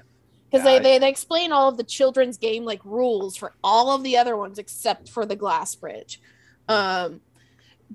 Because 0.50 0.66
they, 0.66 0.80
they, 0.80 0.98
they 0.98 1.10
explain 1.10 1.52
all 1.52 1.70
of 1.70 1.78
the 1.78 1.84
children's 1.84 2.38
game 2.38 2.66
like 2.66 2.84
rules 2.84 3.36
for 3.36 3.54
all 3.64 3.94
of 3.94 4.04
the 4.04 4.18
other 4.18 4.36
ones 4.36 4.58
except 4.58 5.10
for 5.10 5.26
the 5.26 5.36
glass 5.36 5.76
bridge. 5.76 6.20
Um, 6.68 7.22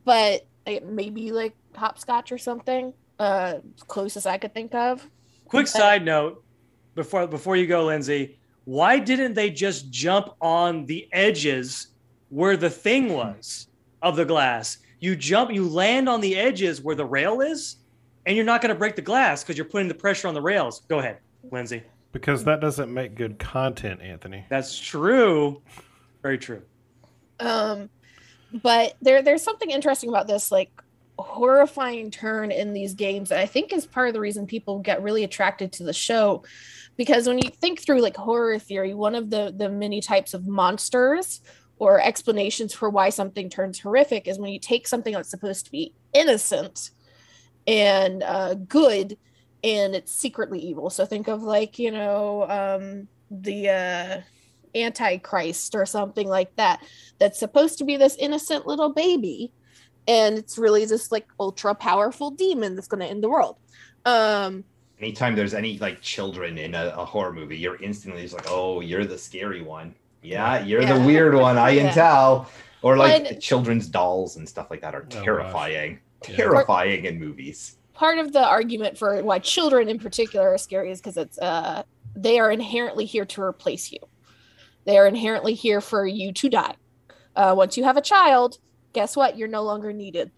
but 0.04 0.46
maybe 0.84 1.32
like 1.32 1.54
hopscotch 1.74 2.32
or 2.32 2.38
something 2.38 2.94
uh 3.18 3.54
closest 3.86 4.26
I 4.26 4.38
could 4.38 4.54
think 4.54 4.74
of. 4.74 5.08
Quick 5.46 5.66
side 5.66 6.04
note 6.04 6.44
before 6.94 7.26
before 7.26 7.56
you 7.56 7.66
go, 7.66 7.86
Lindsay, 7.86 8.38
why 8.64 8.98
didn't 8.98 9.34
they 9.34 9.50
just 9.50 9.90
jump 9.90 10.30
on 10.40 10.86
the 10.86 11.08
edges 11.12 11.88
where 12.28 12.56
the 12.56 12.70
thing 12.70 13.12
was 13.12 13.68
of 14.02 14.16
the 14.16 14.24
glass? 14.24 14.78
You 15.00 15.16
jump, 15.16 15.52
you 15.52 15.68
land 15.68 16.08
on 16.08 16.20
the 16.20 16.36
edges 16.36 16.80
where 16.80 16.96
the 16.96 17.04
rail 17.04 17.40
is, 17.40 17.76
and 18.26 18.36
you're 18.36 18.44
not 18.44 18.62
going 18.62 18.70
to 18.70 18.78
break 18.78 18.96
the 18.96 19.02
glass 19.02 19.42
because 19.42 19.56
you're 19.56 19.66
putting 19.66 19.88
the 19.88 19.94
pressure 19.94 20.28
on 20.28 20.34
the 20.34 20.40
rails. 20.40 20.82
Go 20.88 20.98
ahead, 20.98 21.18
Lindsay. 21.50 21.82
Because 22.12 22.44
that 22.44 22.60
doesn't 22.60 22.92
make 22.92 23.16
good 23.16 23.38
content, 23.38 24.00
Anthony. 24.00 24.46
That's 24.48 24.78
true. 24.78 25.62
Very 26.22 26.38
true. 26.38 26.62
Um, 27.40 27.90
but 28.52 28.94
there 29.02 29.20
there's 29.22 29.42
something 29.42 29.70
interesting 29.70 30.08
about 30.08 30.28
this. 30.28 30.52
Like 30.52 30.70
horrifying 31.18 32.10
turn 32.10 32.50
in 32.50 32.72
these 32.72 32.94
games 32.94 33.28
that 33.28 33.38
I 33.38 33.46
think 33.46 33.72
is 33.72 33.86
part 33.86 34.08
of 34.08 34.14
the 34.14 34.20
reason 34.20 34.46
people 34.46 34.80
get 34.80 35.02
really 35.02 35.24
attracted 35.24 35.72
to 35.74 35.84
the 35.84 35.92
show. 35.92 36.44
Because 36.96 37.26
when 37.26 37.38
you 37.38 37.50
think 37.50 37.80
through 37.80 38.00
like 38.00 38.16
horror 38.16 38.58
theory, 38.58 38.94
one 38.94 39.14
of 39.14 39.30
the 39.30 39.52
the 39.56 39.68
many 39.68 40.00
types 40.00 40.34
of 40.34 40.46
monsters 40.46 41.40
or 41.78 42.00
explanations 42.00 42.72
for 42.72 42.88
why 42.88 43.08
something 43.10 43.50
turns 43.50 43.80
horrific 43.80 44.28
is 44.28 44.38
when 44.38 44.52
you 44.52 44.60
take 44.60 44.86
something 44.86 45.12
that's 45.12 45.30
supposed 45.30 45.64
to 45.64 45.72
be 45.72 45.92
innocent 46.12 46.90
and 47.66 48.22
uh, 48.22 48.54
good 48.54 49.16
and 49.62 49.94
it's 49.94 50.12
secretly 50.12 50.58
evil. 50.60 50.90
So 50.90 51.06
think 51.06 51.28
of 51.28 51.42
like, 51.42 51.78
you 51.78 51.90
know, 51.90 52.42
um, 52.50 53.08
the 53.30 53.68
uh, 53.70 54.20
antichrist 54.78 55.74
or 55.74 55.86
something 55.86 56.28
like 56.28 56.54
that 56.56 56.82
that's 57.18 57.38
supposed 57.38 57.78
to 57.78 57.84
be 57.84 57.96
this 57.96 58.16
innocent 58.16 58.66
little 58.66 58.92
baby 58.92 59.52
and 60.08 60.36
it's 60.36 60.58
really 60.58 60.84
this 60.84 61.10
like 61.12 61.26
ultra 61.40 61.74
powerful 61.74 62.30
demon 62.30 62.74
that's 62.74 62.88
going 62.88 63.00
to 63.00 63.06
end 63.06 63.22
the 63.22 63.28
world 63.28 63.56
um 64.04 64.64
Anytime 65.00 65.34
there's 65.34 65.54
any 65.54 65.78
like 65.78 66.00
children 66.00 66.56
in 66.58 66.74
a, 66.74 66.94
a 66.96 67.04
horror 67.04 67.32
movie, 67.32 67.58
you're 67.58 67.80
instantly 67.82 68.22
just 68.22 68.32
like, 68.34 68.46
oh, 68.48 68.80
you're 68.80 69.04
the 69.04 69.18
scary 69.18 69.60
one. 69.60 69.92
Yeah, 70.22 70.64
you're 70.64 70.84
the 70.84 71.00
weird 71.00 71.34
one. 71.34 71.58
I 71.58 71.74
can 71.74 71.86
Yeah. 71.86 71.92
tell. 71.92 72.50
Or 72.80 72.96
like 72.96 73.24
When- 73.24 73.40
children's 73.40 73.88
dolls 73.88 74.36
and 74.36 74.48
stuff 74.48 74.70
like 74.70 74.80
that 74.82 74.94
are 74.94 75.04
Oh, 75.04 75.08
gosh. 75.10 75.24
Terrifying. 76.24 76.36
Yeah. 76.38 76.44
Terrifying 76.54 77.04
in 77.06 77.18
movies. 77.20 77.76
part 77.94 78.18
of 78.18 78.32
the 78.32 78.44
argument 78.44 78.98
for 78.98 79.22
why 79.22 79.38
children 79.38 79.88
in 79.88 79.98
particular 79.98 80.54
are 80.54 80.58
scary 80.58 80.90
is 80.90 81.00
because 81.00 81.16
it's 81.16 81.38
uh 81.38 81.82
they 82.16 82.38
are 82.38 82.50
inherently 82.50 83.04
here 83.04 83.24
to 83.24 83.40
replace 83.42 83.92
you 83.92 83.98
they 84.84 84.98
are 84.98 85.06
inherently 85.06 85.54
here 85.54 85.80
for 85.80 86.06
you 86.06 86.32
to 86.32 86.48
die 86.48 86.74
uh 87.36 87.54
once 87.56 87.76
you 87.76 87.84
have 87.84 87.96
a 87.96 88.00
child 88.02 88.58
guess 88.92 89.16
what 89.16 89.36
you're 89.38 89.48
no 89.48 89.62
longer 89.62 89.92
needed 89.92 90.30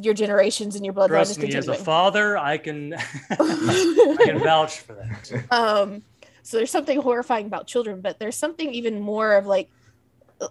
your 0.00 0.14
generations 0.14 0.74
and 0.76 0.84
your 0.84 0.94
bloodline 0.94 1.20
is 1.22 1.36
Trust 1.36 1.40
me, 1.40 1.54
as 1.54 1.68
a 1.68 1.74
father, 1.74 2.38
I 2.38 2.56
can 2.58 2.94
I 3.30 4.16
can 4.24 4.38
vouch 4.38 4.80
for 4.80 4.94
that. 4.94 5.44
um 5.52 6.02
so 6.42 6.56
there's 6.56 6.70
something 6.70 7.00
horrifying 7.00 7.46
about 7.46 7.66
children 7.66 8.00
but 8.00 8.18
there's 8.18 8.36
something 8.36 8.72
even 8.74 9.00
more 9.00 9.34
of 9.34 9.46
like 9.46 9.68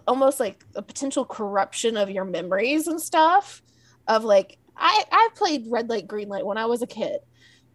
almost 0.06 0.40
like 0.40 0.64
a 0.76 0.80
potential 0.82 1.24
corruption 1.26 1.96
of 1.98 2.08
your 2.08 2.24
memories 2.24 2.86
and 2.86 3.00
stuff 3.00 3.60
of 4.08 4.24
like 4.24 4.58
i 4.76 5.04
i 5.10 5.28
played 5.34 5.66
red 5.68 5.88
light 5.88 6.06
green 6.06 6.28
light 6.28 6.46
when 6.46 6.58
i 6.58 6.66
was 6.66 6.82
a 6.82 6.86
kid. 6.86 7.20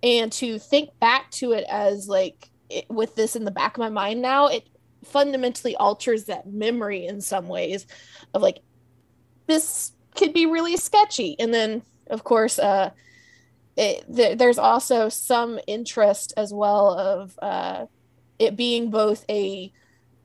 And 0.04 0.32
to 0.34 0.60
think 0.60 0.92
back 1.00 1.32
to 1.32 1.54
it 1.54 1.66
as 1.68 2.08
like 2.08 2.50
it, 2.70 2.86
with 2.88 3.16
this 3.16 3.36
in 3.36 3.46
the 3.46 3.52
back 3.52 3.76
of 3.76 3.80
my 3.80 3.90
mind 3.90 4.22
now 4.22 4.48
it 4.48 4.70
fundamentally 5.04 5.76
alters 5.76 6.26
that 6.26 6.48
memory 6.48 7.06
in 7.06 7.22
some 7.22 7.48
ways 7.48 7.88
of 8.34 8.42
like 8.42 8.60
this 9.48 9.94
could 10.16 10.34
be 10.34 10.46
really 10.46 10.78
sketchy. 10.78 11.36
And 11.40 11.54
then 11.54 11.82
of 12.10 12.24
course 12.24 12.60
uh 12.60 12.92
it, 13.78 14.04
th- 14.14 14.38
there's 14.38 14.58
also 14.58 15.08
some 15.08 15.60
interest 15.68 16.34
as 16.36 16.52
well 16.52 16.90
of 16.98 17.38
uh, 17.42 17.86
it 18.40 18.56
being 18.56 18.90
both 18.90 19.24
a 19.30 19.72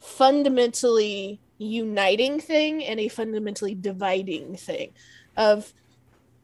fundamentally 0.00 1.40
uniting 1.58 2.40
thing 2.40 2.82
and 2.82 2.98
a 2.98 3.08
fundamentally 3.08 3.74
dividing 3.74 4.56
thing 4.56 4.92
of 5.36 5.72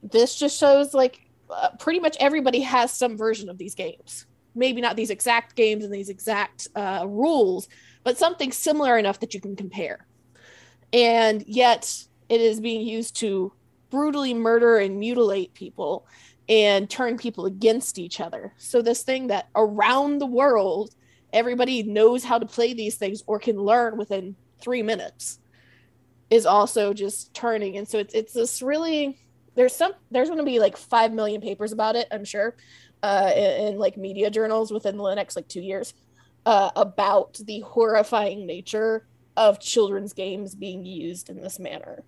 this 0.03 0.37
just 0.37 0.59
shows 0.59 0.95
like 0.95 1.21
uh, 1.51 1.71
pretty 1.79 2.01
much 2.01 2.17
everybody 2.21 2.61
has 2.61 2.93
some 2.93 3.17
version 3.17 3.49
of 3.49 3.59
these 3.59 3.75
games. 3.75 4.27
Maybe 4.55 4.81
not 4.81 4.97
these 4.97 5.11
exact 5.11 5.55
games 5.55 5.85
and 5.85 5.93
these 5.93 6.09
exact 6.09 6.69
uh, 6.75 7.05
rules 7.07 7.69
but 8.09 8.17
something 8.17 8.53
similar 8.53 8.97
enough 8.97 9.21
that 9.21 9.35
you 9.35 9.41
can 9.41 9.55
compare. 9.55 10.07
And 10.95 11.45
yet 11.47 11.95
it 12.31 12.41
is 12.41 12.59
being 12.59 12.87
used 12.87 13.17
to 13.17 13.53
brutally 13.91 14.33
murder 14.33 14.79
and 14.79 14.99
mutilate 14.99 15.53
people 15.53 16.07
and 16.49 16.89
turn 16.89 17.19
people 17.19 17.45
against 17.45 17.99
each 17.99 18.19
other. 18.19 18.55
So 18.57 18.81
this 18.81 19.03
thing 19.03 19.27
that 19.27 19.49
around 19.55 20.21
the 20.21 20.27
world 20.27 20.95
everybody 21.35 21.83
knows 21.83 22.25
how 22.25 22.39
to 22.39 22.47
play 22.47 22.73
these 22.73 22.95
things 22.95 23.23
or 23.27 23.39
can 23.39 23.59
learn 23.59 23.99
within 23.99 24.35
3 24.63 24.83
minutes 24.83 25.39
is 26.31 26.47
also 26.47 26.95
just 26.95 27.35
turning. 27.35 27.77
And 27.77 27.87
so 27.87 27.99
it's 27.99 28.15
it's 28.15 28.33
this 28.33 28.63
really 28.63 29.19
there's 29.59 29.75
some 29.75 29.93
there's 30.13 30.29
going 30.29 30.39
to 30.39 30.45
be 30.45 30.61
like 30.61 30.77
5 30.77 31.13
million 31.13 31.41
papers 31.41 31.73
about 31.73 31.97
it, 31.97 32.07
I'm 32.11 32.25
sure. 32.25 32.55
Uh 33.03 33.31
in, 33.37 33.67
in 33.75 33.79
like 33.79 33.97
media 33.97 34.31
journals 34.31 34.71
within 34.73 34.97
the 34.97 35.15
next 35.15 35.37
like 35.37 35.49
2 35.49 35.61
years 35.61 35.95
uh 36.47 36.71
about 36.77 37.35
the 37.45 37.61
horrifying 37.61 38.47
nature 38.47 39.07
of 39.37 39.61
children's 39.61 40.13
games 40.15 40.55
being 40.55 40.85
used 40.87 41.29
in 41.29 41.41
this 41.41 41.59
manner. 41.59 42.05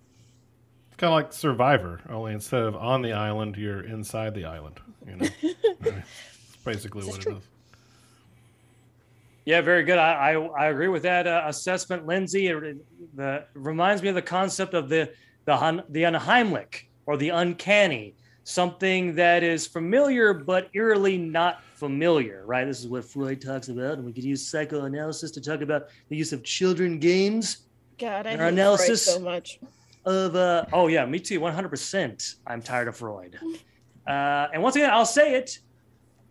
It's 0.87 0.97
kind 0.97 1.11
of 1.13 1.15
like 1.15 1.33
Survivor, 1.33 2.01
only 2.09 2.33
instead 2.33 2.63
of 2.63 2.75
on 2.75 3.01
the 3.01 3.13
island, 3.13 3.55
you're 3.57 3.81
inside 3.85 4.33
the 4.33 4.45
island. 4.45 4.79
You 5.07 5.15
know, 5.17 5.27
it's 5.41 6.55
basically 6.65 7.01
This 7.01 7.09
is 7.09 7.13
what 7.17 7.21
true. 7.21 7.33
it 7.33 7.37
is. 7.39 7.43
Yeah, 9.45 9.61
very 9.61 9.83
good. 9.83 9.97
I 9.97 10.33
I, 10.33 10.33
I 10.35 10.65
agree 10.67 10.87
with 10.87 11.03
that 11.03 11.25
uh, 11.27 11.43
assessment, 11.47 12.05
Lindsay. 12.05 12.47
It, 12.47 12.63
it- 12.63 12.85
the, 13.15 13.45
reminds 13.55 14.01
me 14.01 14.07
of 14.09 14.15
the 14.15 14.21
concept 14.21 14.73
of 14.73 14.87
the 14.87 15.11
the 15.45 15.83
the 15.89 16.03
unheimlich 16.03 16.85
or 17.05 17.17
the 17.17 17.29
uncanny, 17.29 18.15
something 18.43 19.15
that 19.15 19.43
is 19.43 19.67
familiar 19.67 20.33
but 20.33 20.69
eerily 20.73 21.17
not 21.17 21.63
familiar. 21.75 22.43
Right. 22.45 22.65
This 22.65 22.79
is 22.79 22.87
what 22.87 23.05
Freud 23.05 23.41
talks 23.41 23.69
about, 23.69 23.97
and 23.97 24.05
we 24.05 24.13
could 24.13 24.23
use 24.23 24.47
psychoanalysis 24.47 25.31
to 25.31 25.41
talk 25.41 25.61
about 25.61 25.87
the 26.09 26.15
use 26.17 26.31
of 26.33 26.43
children 26.43 26.99
games 26.99 27.65
God, 27.97 28.25
I 28.25 28.31
hate 28.31 28.37
Freud 28.37 28.53
analysis- 28.53 29.05
so 29.05 29.19
much. 29.19 29.59
of 30.05 30.35
uh 30.35 30.65
oh 30.73 30.87
yeah 30.87 31.05
me 31.05 31.19
too 31.19 31.39
100% 31.39 32.35
i'm 32.47 32.59
tired 32.59 32.87
of 32.87 32.95
freud 32.97 33.37
uh 34.07 34.47
and 34.51 34.63
once 34.63 34.75
again 34.75 34.89
i'll 34.89 35.05
say 35.05 35.35
it 35.35 35.59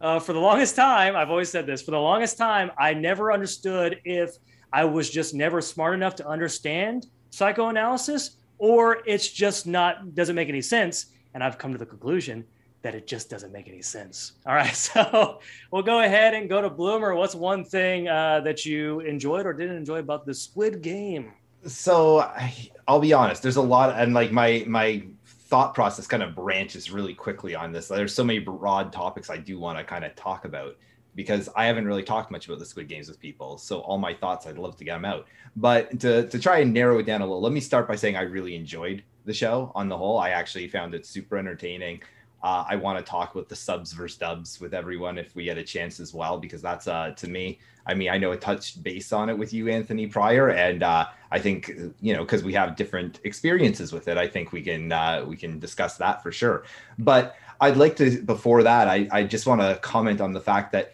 uh, 0.01 0.19
for 0.19 0.33
the 0.33 0.39
longest 0.41 0.75
time 0.75 1.15
i've 1.15 1.31
always 1.31 1.49
said 1.49 1.67
this 1.67 1.81
for 1.81 1.93
the 1.93 2.01
longest 2.01 2.37
time 2.37 2.73
i 2.77 2.93
never 2.93 3.31
understood 3.31 4.01
if 4.05 4.31
i 4.73 4.85
was 4.85 5.09
just 5.09 5.35
never 5.35 5.61
smart 5.61 5.95
enough 5.95 6.17
to 6.17 6.27
understand 6.27 7.07
psychoanalysis 7.31 8.37
or 8.61 8.99
it's 9.07 9.29
just 9.29 9.67
not 9.67 10.15
doesn't 10.15 10.37
make 10.37 10.49
any 10.49 10.63
sense 10.63 11.07
and 11.35 11.43
i've 11.43 11.59
come 11.59 11.73
to 11.73 11.79
the 11.79 11.87
conclusion 11.87 12.45
that 12.83 12.95
it 12.95 13.07
just 13.07 13.29
doesn't 13.29 13.53
make 13.53 13.69
any 13.69 13.83
sense 13.83 14.33
all 14.47 14.55
right 14.55 14.77
so 14.77 15.41
we'll 15.73 15.83
go 15.83 16.01
ahead 16.01 16.35
and 16.35 16.49
go 16.49 16.63
to 16.63 16.71
bloomer 16.71 17.15
what's 17.15 17.35
one 17.35 17.65
thing 17.65 18.07
uh, 18.07 18.41
that 18.41 18.65
you 18.65 19.01
enjoyed 19.01 19.45
or 19.45 19.53
didn't 19.53 19.77
enjoy 19.77 19.99
about 19.99 20.25
the 20.25 20.33
squid 20.33 20.81
game 20.81 21.33
so 21.67 22.21
I, 22.21 22.71
I'll 22.89 23.01
be 23.01 23.13
honest. 23.13 23.43
There's 23.43 23.57
a 23.57 23.63
lot, 23.63 23.99
and 23.99 24.15
like 24.15 24.33
my 24.33 24.65
my 24.67 25.05
thought 25.25 25.75
process 25.75 26.07
kind 26.07 26.23
of 26.23 26.35
branches 26.35 26.91
really 26.91 27.15
quickly 27.15 27.55
on 27.55 27.73
this. 27.73 27.89
There's 27.89 28.15
so 28.15 28.25
many 28.25 28.39
broad 28.39 28.93
topics 28.93 29.31
I 29.31 29.37
do 29.37 29.59
want 29.59 29.79
to 29.79 29.85
kind 29.85 30.05
of 30.05 30.15
talk 30.15 30.45
about 30.45 30.77
because 31.15 31.49
I 31.57 31.67
haven't 31.67 31.87
really 31.87 32.03
talked 32.03 32.31
much 32.31 32.47
about 32.47 32.59
the 32.59 32.67
Squid 32.67 32.89
Games 32.89 33.09
with 33.09 33.21
people. 33.21 33.59
So 33.59 33.81
all 33.81 33.99
my 33.99 34.15
thoughts, 34.15 34.47
I'd 34.47 34.59
love 34.59 34.77
to 34.77 34.85
get 34.85 34.95
them 34.95 35.05
out. 35.05 35.27
But 35.57 36.01
to 36.01 36.29
to 36.29 36.39
try 36.39 36.59
and 36.59 36.73
narrow 36.73 36.99
it 36.99 37.07
down 37.07 37.21
a 37.21 37.25
little, 37.25 37.41
let 37.41 37.53
me 37.53 37.61
start 37.61 37.89
by 37.89 37.97
saying 37.97 38.17
I 38.17 38.23
really 38.23 38.55
enjoyed 38.55 39.03
the 39.25 39.35
show 39.35 39.73
on 39.75 39.89
the 39.89 39.97
whole. 39.97 40.19
I 40.19 40.31
actually 40.31 40.69
found 40.69 40.95
it 40.95 41.07
super 41.07 41.37
entertaining. 41.37 42.01
Uh, 42.43 42.65
I 42.67 42.77
want 42.77 42.99
to 42.99 43.09
talk 43.09 43.35
with 43.35 43.49
the 43.49 43.57
subs 43.57 43.93
versus 43.93 44.17
dubs 44.17 44.61
with 44.61 44.73
everyone 44.73 45.19
if 45.19 45.35
we 45.35 45.45
get 45.45 45.59
a 45.59 45.63
chance 45.63 46.01
as 46.01 46.15
well, 46.15 46.39
because 46.39 46.63
that's 46.63 46.89
uh, 46.89 47.11
to 47.17 47.29
me. 47.29 47.59
I 47.87 47.95
mean, 47.95 48.09
I 48.09 48.19
know 48.19 48.33
I 48.33 48.37
touched 48.37 48.83
base 48.83 49.13
on 49.13 49.29
it 49.29 49.37
with 49.37 49.53
you, 49.53 49.69
Anthony, 49.69 50.07
prior, 50.07 50.51
and 50.51 50.83
uh, 50.83 51.07
I 51.31 51.39
think 51.39 51.71
you 52.01 52.15
know 52.15 52.25
because 52.25 52.43
we 52.43 52.55
have 52.55 52.77
different 52.77 53.21
experiences 53.25 53.93
with 53.93 54.09
it. 54.09 54.17
I 54.17 54.27
think 54.27 54.53
we 54.53 54.63
can 54.63 54.91
uh, 54.91 55.25
we 55.27 55.37
can 55.37 55.59
discuss 55.59 55.97
that 55.99 56.23
for 56.23 56.33
sure. 56.33 56.65
But 56.99 57.37
I'd 57.61 57.77
like 57.77 57.97
to 57.97 58.23
before 58.23 58.63
that, 58.63 58.89
I 58.89 59.07
I 59.13 59.25
just 59.25 59.47
want 59.47 59.61
to 59.61 59.79
comment 59.83 60.21
on 60.23 60.33
the 60.33 60.41
fact 60.41 60.73
that 60.73 60.93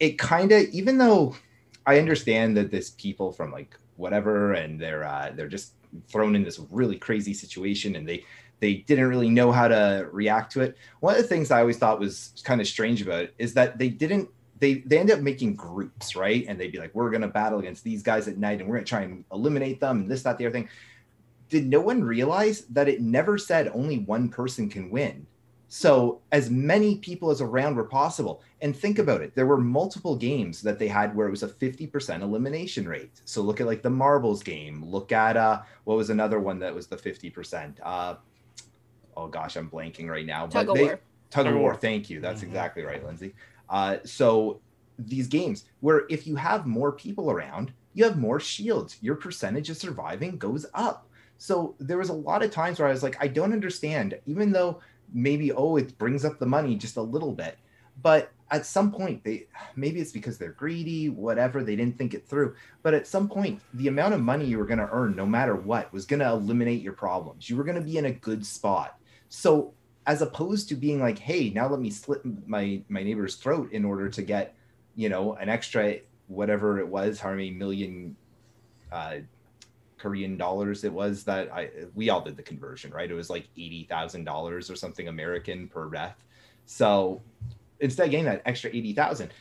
it 0.00 0.18
kind 0.18 0.52
of 0.52 0.62
even 0.70 0.98
though 0.98 1.36
I 1.86 1.98
understand 1.98 2.56
that 2.56 2.70
this 2.70 2.90
people 2.90 3.32
from 3.32 3.52
like 3.52 3.76
whatever 3.96 4.52
and 4.52 4.80
they're 4.80 5.04
uh, 5.04 5.32
they're 5.34 5.48
just 5.48 5.72
thrown 6.08 6.34
in 6.34 6.42
this 6.42 6.60
really 6.70 6.98
crazy 6.98 7.32
situation 7.32 7.96
and 7.96 8.08
they 8.08 8.24
they 8.60 8.74
didn't 8.74 9.08
really 9.08 9.28
know 9.28 9.52
how 9.52 9.68
to 9.68 10.08
react 10.12 10.52
to 10.52 10.62
it. 10.62 10.76
One 11.00 11.14
of 11.14 11.22
the 11.22 11.28
things 11.28 11.50
I 11.50 11.60
always 11.60 11.78
thought 11.78 12.00
was 12.00 12.32
kind 12.44 12.60
of 12.60 12.66
strange 12.66 13.02
about 13.02 13.24
it 13.24 13.34
is 13.38 13.54
that 13.54 13.78
they 13.78 13.88
didn't 13.88 14.28
they 14.58 14.74
they 14.86 14.98
end 14.98 15.10
up 15.10 15.20
making 15.20 15.54
groups, 15.54 16.16
right? 16.16 16.44
And 16.48 16.58
they'd 16.58 16.72
be 16.72 16.78
like, 16.78 16.94
we're 16.94 17.10
gonna 17.10 17.28
battle 17.28 17.58
against 17.58 17.84
these 17.84 18.02
guys 18.02 18.28
at 18.28 18.38
night 18.38 18.60
and 18.60 18.68
we're 18.68 18.76
gonna 18.76 18.86
try 18.86 19.02
and 19.02 19.24
eliminate 19.32 19.80
them 19.80 20.02
and 20.02 20.10
this, 20.10 20.22
that, 20.22 20.38
the 20.38 20.46
other 20.46 20.52
thing. 20.52 20.68
Did 21.48 21.68
no 21.68 21.80
one 21.80 22.02
realize 22.02 22.62
that 22.70 22.88
it 22.88 23.00
never 23.00 23.38
said 23.38 23.70
only 23.72 23.98
one 24.00 24.28
person 24.28 24.68
can 24.68 24.90
win? 24.90 25.26
So 25.68 26.20
as 26.30 26.48
many 26.48 26.96
people 26.98 27.30
as 27.30 27.40
around 27.40 27.74
were 27.76 27.84
possible. 27.84 28.42
And 28.60 28.74
think 28.76 28.98
about 28.98 29.20
it. 29.20 29.34
There 29.34 29.46
were 29.46 29.58
multiple 29.58 30.14
games 30.16 30.62
that 30.62 30.78
they 30.78 30.86
had 30.88 31.14
where 31.16 31.26
it 31.26 31.30
was 31.30 31.42
a 31.42 31.48
50% 31.48 32.22
elimination 32.22 32.88
rate. 32.88 33.20
So 33.24 33.42
look 33.42 33.60
at 33.60 33.66
like 33.66 33.82
the 33.82 33.90
marbles 33.90 34.42
game. 34.42 34.84
Look 34.84 35.10
at 35.12 35.36
uh 35.36 35.62
what 35.84 35.96
was 35.96 36.10
another 36.10 36.38
one 36.38 36.58
that 36.60 36.74
was 36.74 36.86
the 36.86 36.96
50%? 36.96 37.74
Uh 37.82 38.14
oh 39.16 39.26
gosh, 39.26 39.56
I'm 39.56 39.68
blanking 39.70 40.08
right 40.08 40.26
now. 40.26 40.46
Tug 40.46 40.66
but 40.66 40.72
of 40.72 40.76
they, 40.76 40.84
war. 40.84 40.90
Tug 40.90 40.98
of 40.98 41.00
Tug 41.30 41.46
of 41.48 41.52
war. 41.54 41.62
war. 41.72 41.74
Thank 41.74 42.10
you. 42.10 42.20
That's 42.20 42.42
Mhm. 42.42 42.46
exactly 42.48 42.82
right, 42.84 43.04
Lindsay. 43.04 43.34
Uh, 43.68 43.96
so 44.04 44.60
these 44.98 45.26
games 45.26 45.64
where 45.80 46.04
if 46.08 46.26
you 46.26 46.36
have 46.36 46.66
more 46.66 46.92
people 46.92 47.30
around, 47.30 47.72
you 47.94 48.04
have 48.04 48.16
more 48.18 48.38
shields. 48.38 48.98
Your 49.00 49.16
percentage 49.16 49.68
of 49.68 49.76
surviving 49.76 50.38
goes 50.38 50.64
up. 50.74 51.08
So 51.38 51.74
there 51.78 51.98
was 51.98 52.08
a 52.08 52.14
lot 52.14 52.42
of 52.42 52.50
times 52.50 52.78
where 52.78 52.88
I 52.88 52.92
was 52.92 53.02
like, 53.02 53.16
I 53.20 53.28
don't 53.28 53.52
understand, 53.52 54.18
even 54.26 54.52
though 54.52 54.80
maybe 55.12 55.52
oh 55.52 55.76
it 55.76 55.96
brings 55.98 56.24
up 56.24 56.38
the 56.38 56.46
money 56.46 56.76
just 56.76 56.96
a 56.96 57.02
little 57.02 57.32
bit, 57.32 57.58
but 58.02 58.32
at 58.50 58.64
some 58.64 58.92
point 58.92 59.24
they 59.24 59.46
maybe 59.74 60.00
it's 60.00 60.12
because 60.12 60.38
they're 60.38 60.52
greedy, 60.52 61.08
whatever, 61.08 61.62
they 61.62 61.76
didn't 61.76 61.98
think 61.98 62.14
it 62.14 62.28
through. 62.28 62.54
But 62.82 62.94
at 62.94 63.06
some 63.06 63.28
point, 63.28 63.60
the 63.74 63.88
amount 63.88 64.14
of 64.14 64.20
money 64.20 64.44
you 64.44 64.58
were 64.58 64.66
going 64.66 64.78
to 64.78 64.88
earn, 64.90 65.16
no 65.16 65.26
matter 65.26 65.56
what, 65.56 65.92
was 65.92 66.06
going 66.06 66.20
to 66.20 66.30
eliminate 66.30 66.82
your 66.82 66.92
problems. 66.92 67.50
You 67.50 67.56
were 67.56 67.64
going 67.64 67.76
to 67.76 67.82
be 67.82 67.98
in 67.98 68.06
a 68.06 68.12
good 68.12 68.46
spot. 68.46 68.98
So 69.28 69.72
as 70.06 70.22
opposed 70.22 70.68
to 70.68 70.76
being 70.76 71.00
like, 71.00 71.18
hey, 71.18 71.50
now 71.50 71.68
let 71.68 71.80
me 71.80 71.90
slit 71.90 72.20
my 72.46 72.82
my 72.88 73.02
neighbor's 73.02 73.36
throat 73.36 73.72
in 73.72 73.84
order 73.84 74.08
to 74.08 74.22
get, 74.22 74.54
you 74.94 75.08
know, 75.08 75.34
an 75.34 75.48
extra 75.48 75.98
whatever 76.28 76.78
it 76.78 76.88
was, 76.88 77.20
how 77.20 77.30
many 77.30 77.50
million 77.50 78.16
uh, 78.92 79.16
Korean 80.06 80.36
dollars 80.36 80.84
it 80.84 80.92
was 80.92 81.24
that 81.24 81.52
I 81.52 81.68
we 81.96 82.10
all 82.10 82.20
did 82.20 82.36
the 82.36 82.42
conversion, 82.42 82.92
right? 82.92 83.10
It 83.10 83.14
was 83.14 83.28
like 83.28 83.48
eighty 83.56 83.88
thousand 83.90 84.22
dollars 84.22 84.70
or 84.70 84.76
something 84.76 85.08
American 85.08 85.66
per 85.66 85.86
ref. 85.86 86.14
So 86.64 87.20
instead 87.80 88.04
of 88.04 88.10
getting 88.12 88.26
that 88.26 88.42
extra 88.46 88.70
eighty 88.70 88.92
thousand, 88.92 89.32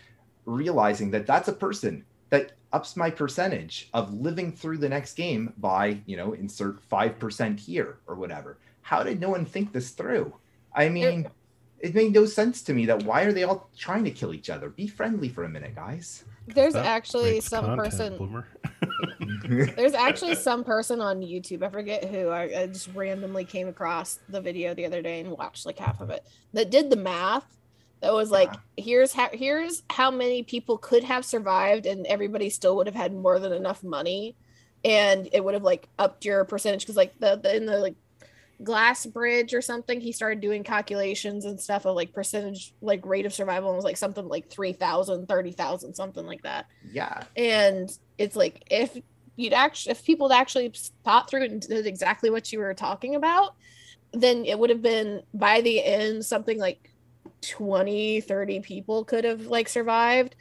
realizing 0.45 1.11
that 1.11 1.28
that's 1.28 1.49
a 1.49 1.53
person 1.53 2.03
that 2.32 2.53
ups 2.74 2.97
my 2.97 3.11
percentage 3.11 3.89
of 3.93 4.11
living 4.11 4.51
through 4.51 4.80
the 4.80 4.89
next 4.89 5.13
game 5.13 5.53
by 5.57 5.99
you 6.07 6.18
know 6.18 6.34
insert 6.34 6.82
five 6.82 7.20
percent 7.20 7.59
here 7.59 7.99
or 8.07 8.16
whatever. 8.16 8.57
How 8.82 9.03
did 9.03 9.20
no 9.20 9.30
one 9.30 9.45
think 9.45 9.72
this 9.72 9.91
through? 9.91 10.34
I 10.74 10.89
mean, 10.89 11.30
it 11.80 11.93
made 11.93 12.13
no 12.13 12.26
sense 12.26 12.63
to 12.63 12.74
me 12.74 12.88
that 12.88 13.03
why 13.03 13.22
are 13.22 13.34
they 13.34 13.43
all 13.43 13.70
trying 13.78 14.03
to 14.05 14.11
kill 14.11 14.34
each 14.34 14.49
other? 14.49 14.70
Be 14.70 14.88
friendly 14.88 15.30
for 15.30 15.43
a 15.43 15.49
minute, 15.49 15.76
guys. 15.76 16.24
There's 16.48 16.74
That 16.74 16.86
actually 16.86 17.41
some 17.41 17.66
content, 17.66 17.91
person. 17.91 18.18
Bloomer. 18.18 18.48
There's 19.76 19.93
actually 19.93 20.36
some 20.36 20.64
person 20.64 21.02
on 21.02 21.22
YouTube. 21.22 21.64
I 21.64 21.70
forget 21.70 22.06
who. 22.06 22.30
I, 22.30 22.43
I 22.62 22.68
just 22.68 22.89
randomly 22.93 23.46
came 23.46 23.68
across 23.68 24.20
the 24.30 24.41
video 24.41 24.74
the 24.74 24.86
other 24.86 25.02
day 25.02 25.20
and 25.20 25.32
watched 25.32 25.66
like 25.66 25.80
half 25.80 26.02
of 26.02 26.10
it. 26.10 26.26
That 26.54 26.70
did 26.70 26.89
the 26.89 26.96
math. 26.96 27.46
That 28.02 28.14
was 28.14 28.30
like, 28.30 28.54
here's 28.78 29.14
how 29.14 29.30
here's 29.32 29.82
how 29.89 30.12
many 30.12 30.43
people 30.43 30.78
could 30.78 31.04
have 31.04 31.26
survived, 31.26 31.86
and 31.86 32.06
everybody 32.06 32.50
still 32.50 32.76
would 32.76 32.88
have 32.88 32.96
had 32.96 33.14
more 33.14 33.39
than 33.39 33.52
enough 33.52 33.84
money, 33.84 34.36
and 34.84 35.28
it 35.34 35.43
would 35.43 35.56
have 35.56 35.64
like 35.64 35.88
upped 35.98 36.26
your 36.26 36.46
percentage 36.46 36.82
because 36.82 36.98
like 36.98 37.18
the, 37.20 37.39
the 37.41 37.56
in 37.56 37.66
the 37.66 37.80
like 37.80 37.96
glass 38.64 39.06
bridge 39.06 39.53
or 39.53 39.62
something 39.62 39.99
he 39.99 40.12
started 40.12 40.39
doing 40.39 40.64
calculations 40.64 41.45
and 41.45 41.60
stuff 41.60 41.86
of 41.86 41.95
like 41.95 42.14
percentage 42.14 42.74
like 42.82 43.06
rate 43.06 43.26
of 43.26 43.34
survival 43.34 43.70
and 43.70 43.76
was 43.76 43.84
like 43.84 43.97
something 43.97 44.28
like 44.28 44.49
3000 44.49 45.28
30000 45.28 45.93
something 45.93 46.26
like 46.26 46.41
that. 46.43 46.66
Yeah, 46.91 47.24
and 47.36 47.91
it's 48.18 48.36
like 48.36 48.64
if 48.72 48.97
you'd 49.36 49.53
actually 49.53 49.91
if 49.91 50.03
people 50.03 50.30
had 50.30 50.39
actually 50.39 50.74
thought 51.03 51.30
through 51.30 51.43
and 51.43 51.62
did 51.62 51.86
exactly 51.86 52.30
what 52.30 52.51
you 52.51 52.60
were 52.60 52.74
talking 52.74 53.16
about 53.16 53.56
then 54.14 54.45
it 54.45 54.58
would 54.58 54.70
have 54.70 54.82
been 54.82 55.22
by 55.34 55.62
the 55.62 55.84
end 55.84 56.26
something 56.26 56.58
like 56.58 56.89
20 57.41 58.22
30 58.22 58.60
people 58.62 59.03
could 59.03 59.24
have 59.24 59.41
like 59.47 59.68
survived 59.68 60.36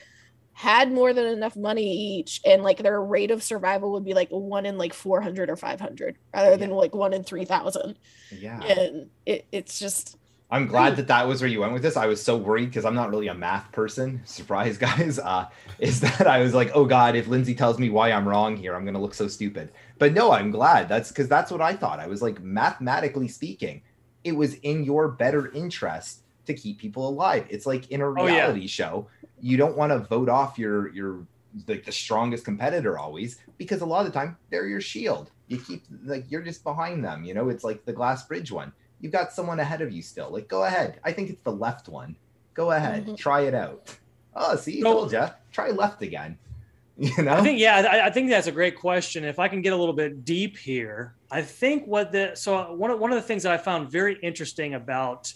had 0.54 0.92
more 0.92 1.12
than 1.12 1.26
enough 1.26 1.56
money 1.56 2.18
each 2.18 2.40
and 2.46 2.62
like 2.62 2.78
their 2.78 3.02
rate 3.02 3.30
of 3.30 3.42
survival 3.42 3.92
would 3.92 4.04
be 4.04 4.14
like 4.14 4.28
one 4.30 4.64
in 4.64 4.78
like 4.78 4.94
400 4.94 5.50
or 5.50 5.56
500 5.56 6.16
rather 6.32 6.56
than 6.56 6.70
like 6.70 6.94
one 6.94 7.12
in 7.12 7.24
3000 7.24 7.96
yeah. 8.30 8.60
and 8.62 9.10
it, 9.26 9.46
it's 9.50 9.78
just 9.78 10.16
I'm 10.50 10.68
glad 10.68 10.94
that 10.96 11.08
that 11.08 11.26
was 11.26 11.40
where 11.40 11.50
you 11.50 11.60
went 11.60 11.72
with 11.72 11.82
this. 11.82 11.96
I 11.96 12.06
was 12.06 12.22
so 12.22 12.36
worried 12.36 12.66
because 12.66 12.84
I'm 12.84 12.94
not 12.94 13.10
really 13.10 13.26
a 13.26 13.34
math 13.34 13.72
person. 13.72 14.20
Surprise, 14.24 14.78
guys. 14.78 15.18
Uh, 15.18 15.48
is 15.80 16.00
that 16.00 16.28
I 16.28 16.40
was 16.40 16.54
like, 16.54 16.70
oh 16.74 16.84
God, 16.84 17.16
if 17.16 17.26
Lindsay 17.26 17.56
tells 17.56 17.78
me 17.78 17.90
why 17.90 18.12
I'm 18.12 18.28
wrong 18.28 18.56
here, 18.56 18.76
I'm 18.76 18.84
going 18.84 18.94
to 18.94 19.00
look 19.00 19.14
so 19.14 19.26
stupid. 19.26 19.72
But 19.98 20.12
no, 20.12 20.30
I'm 20.30 20.52
glad. 20.52 20.88
That's 20.88 21.08
because 21.08 21.28
that's 21.28 21.50
what 21.50 21.60
I 21.60 21.74
thought. 21.74 21.98
I 21.98 22.06
was 22.06 22.22
like, 22.22 22.40
mathematically 22.40 23.26
speaking, 23.26 23.82
it 24.22 24.32
was 24.32 24.54
in 24.54 24.84
your 24.84 25.08
better 25.08 25.50
interest 25.52 26.20
to 26.46 26.54
keep 26.54 26.78
people 26.78 27.08
alive. 27.08 27.46
It's 27.48 27.66
like 27.66 27.90
in 27.90 28.00
a 28.00 28.08
Oh, 28.12 28.26
yeah. 28.26 28.34
reality 28.34 28.66
show, 28.68 29.08
you 29.48 29.56
don't 29.56 29.76
want 29.76 29.90
to 29.92 29.98
vote 29.98 30.28
off 30.28 30.58
your 30.58 30.88
your 30.94 31.26
like 31.68 31.84
the 31.84 31.92
strongest 31.92 32.44
competitor 32.44 32.98
always 32.98 33.38
because 33.58 33.80
a 33.82 33.86
lot 33.86 34.00
of 34.04 34.12
the 34.12 34.18
time 34.18 34.36
they're 34.50 34.66
your 34.66 34.80
shield. 34.80 35.30
You 35.48 35.58
keep 35.58 35.82
like 36.04 36.24
you're 36.30 36.42
just 36.42 36.64
behind 36.64 37.04
them. 37.04 37.24
You 37.24 37.34
know, 37.34 37.48
it's 37.50 37.64
like 37.64 37.84
the 37.84 37.92
glass 37.92 38.26
bridge 38.26 38.50
one 38.50 38.72
you've 39.04 39.12
got 39.12 39.32
someone 39.32 39.60
ahead 39.60 39.82
of 39.82 39.92
you 39.92 40.00
still. 40.00 40.30
Like, 40.30 40.48
go 40.48 40.64
ahead. 40.64 40.98
I 41.04 41.12
think 41.12 41.28
it's 41.28 41.42
the 41.44 41.52
left 41.52 41.88
one. 41.90 42.16
Go 42.54 42.70
ahead, 42.70 43.04
Mhm. 43.06 43.18
try 43.18 43.42
it 43.42 43.54
out. 43.54 43.94
Oh, 44.34 44.56
see, 44.56 44.80
So- 44.80 44.92
told 44.94 45.12
ya. 45.12 45.30
Try 45.52 45.70
left 45.70 46.00
again. 46.02 46.38
You 46.96 47.24
know, 47.24 47.34
I 47.34 47.40
think 47.42 47.58
yeah, 47.58 47.76
I, 47.90 48.06
I 48.06 48.10
think 48.10 48.30
that's 48.30 48.46
a 48.46 48.52
great 48.52 48.76
question. 48.78 49.24
If 49.24 49.40
I 49.40 49.48
can 49.48 49.60
get 49.62 49.72
a 49.72 49.76
little 49.76 49.92
bit 49.94 50.24
deep 50.24 50.56
here, 50.56 51.14
I 51.28 51.42
think 51.42 51.86
what 51.86 52.12
the 52.12 52.36
so 52.36 52.72
one 52.72 52.92
of 52.92 53.00
one 53.00 53.10
of 53.10 53.16
the 53.16 53.26
things 53.28 53.42
that 53.42 53.52
I 53.52 53.58
found 53.58 53.90
very 53.90 54.16
interesting 54.22 54.74
about 54.74 55.32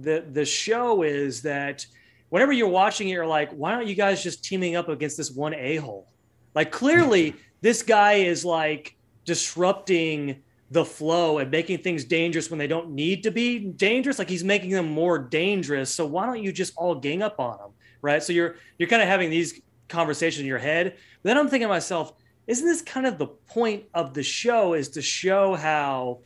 the 0.00 0.24
the 0.32 0.44
show 0.44 1.02
is 1.02 1.42
that 1.42 1.84
whenever 2.28 2.52
you're 2.52 2.68
watching 2.68 3.08
it, 3.08 3.12
you're 3.12 3.26
like, 3.26 3.50
why 3.52 3.74
aren't 3.74 3.88
you 3.88 3.94
guys 3.94 4.22
just 4.22 4.44
teaming 4.44 4.76
up 4.76 4.88
against 4.88 5.16
this 5.16 5.30
one 5.30 5.54
a 5.54 5.76
hole? 5.76 6.08
Like 6.54 6.70
clearly, 6.70 7.34
this 7.60 7.82
guy 7.82 8.14
is 8.14 8.44
like 8.44 8.96
disrupting 9.24 10.42
the 10.70 10.84
flow 10.84 11.38
and 11.38 11.50
making 11.50 11.78
things 11.78 12.04
dangerous 12.04 12.50
when 12.50 12.58
they 12.58 12.66
don't 12.66 12.90
need 12.90 13.22
to 13.22 13.30
be 13.30 13.58
dangerous. 13.58 14.18
Like 14.18 14.28
he's 14.28 14.44
making 14.44 14.70
them 14.70 14.86
more 14.90 15.18
dangerous. 15.18 15.94
So 15.94 16.06
why 16.06 16.26
don't 16.26 16.42
you 16.42 16.52
just 16.52 16.72
all 16.76 16.94
gang 16.94 17.22
up 17.22 17.38
on 17.38 17.58
him? 17.58 17.70
Right. 18.02 18.22
So 18.22 18.32
you're 18.32 18.56
you're 18.78 18.88
kind 18.88 19.02
of 19.02 19.08
having 19.08 19.30
these 19.30 19.60
conversations 19.88 20.40
in 20.40 20.46
your 20.46 20.58
head. 20.58 20.96
But 21.22 21.28
then 21.28 21.38
I'm 21.38 21.48
thinking 21.48 21.66
to 21.66 21.72
myself, 21.74 22.12
isn't 22.46 22.66
this 22.66 22.82
kind 22.82 23.06
of 23.06 23.18
the 23.18 23.26
point 23.26 23.84
of 23.94 24.14
the 24.14 24.22
show 24.22 24.74
is 24.74 24.88
to 24.90 25.02
show 25.02 25.54
how 25.54 26.20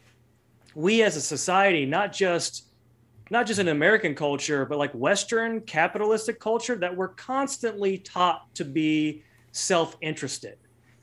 we 0.75 1.03
as 1.03 1.17
a 1.17 1.21
society, 1.21 1.87
not 1.87 2.13
just 2.13 2.67
not 3.31 3.47
just 3.47 3.61
in 3.61 3.69
American 3.69 4.15
culture, 4.15 4.67
but 4.67 4.79
like 4.79 4.93
Western 4.93 5.61
capitalistic 5.61 6.41
culture, 6.41 6.75
that 6.77 6.95
we're 6.95 7.09
constantly 7.09 7.99
taught 7.99 8.53
to 8.57 8.65
be 8.65 9.23
self-interested. 9.53 10.59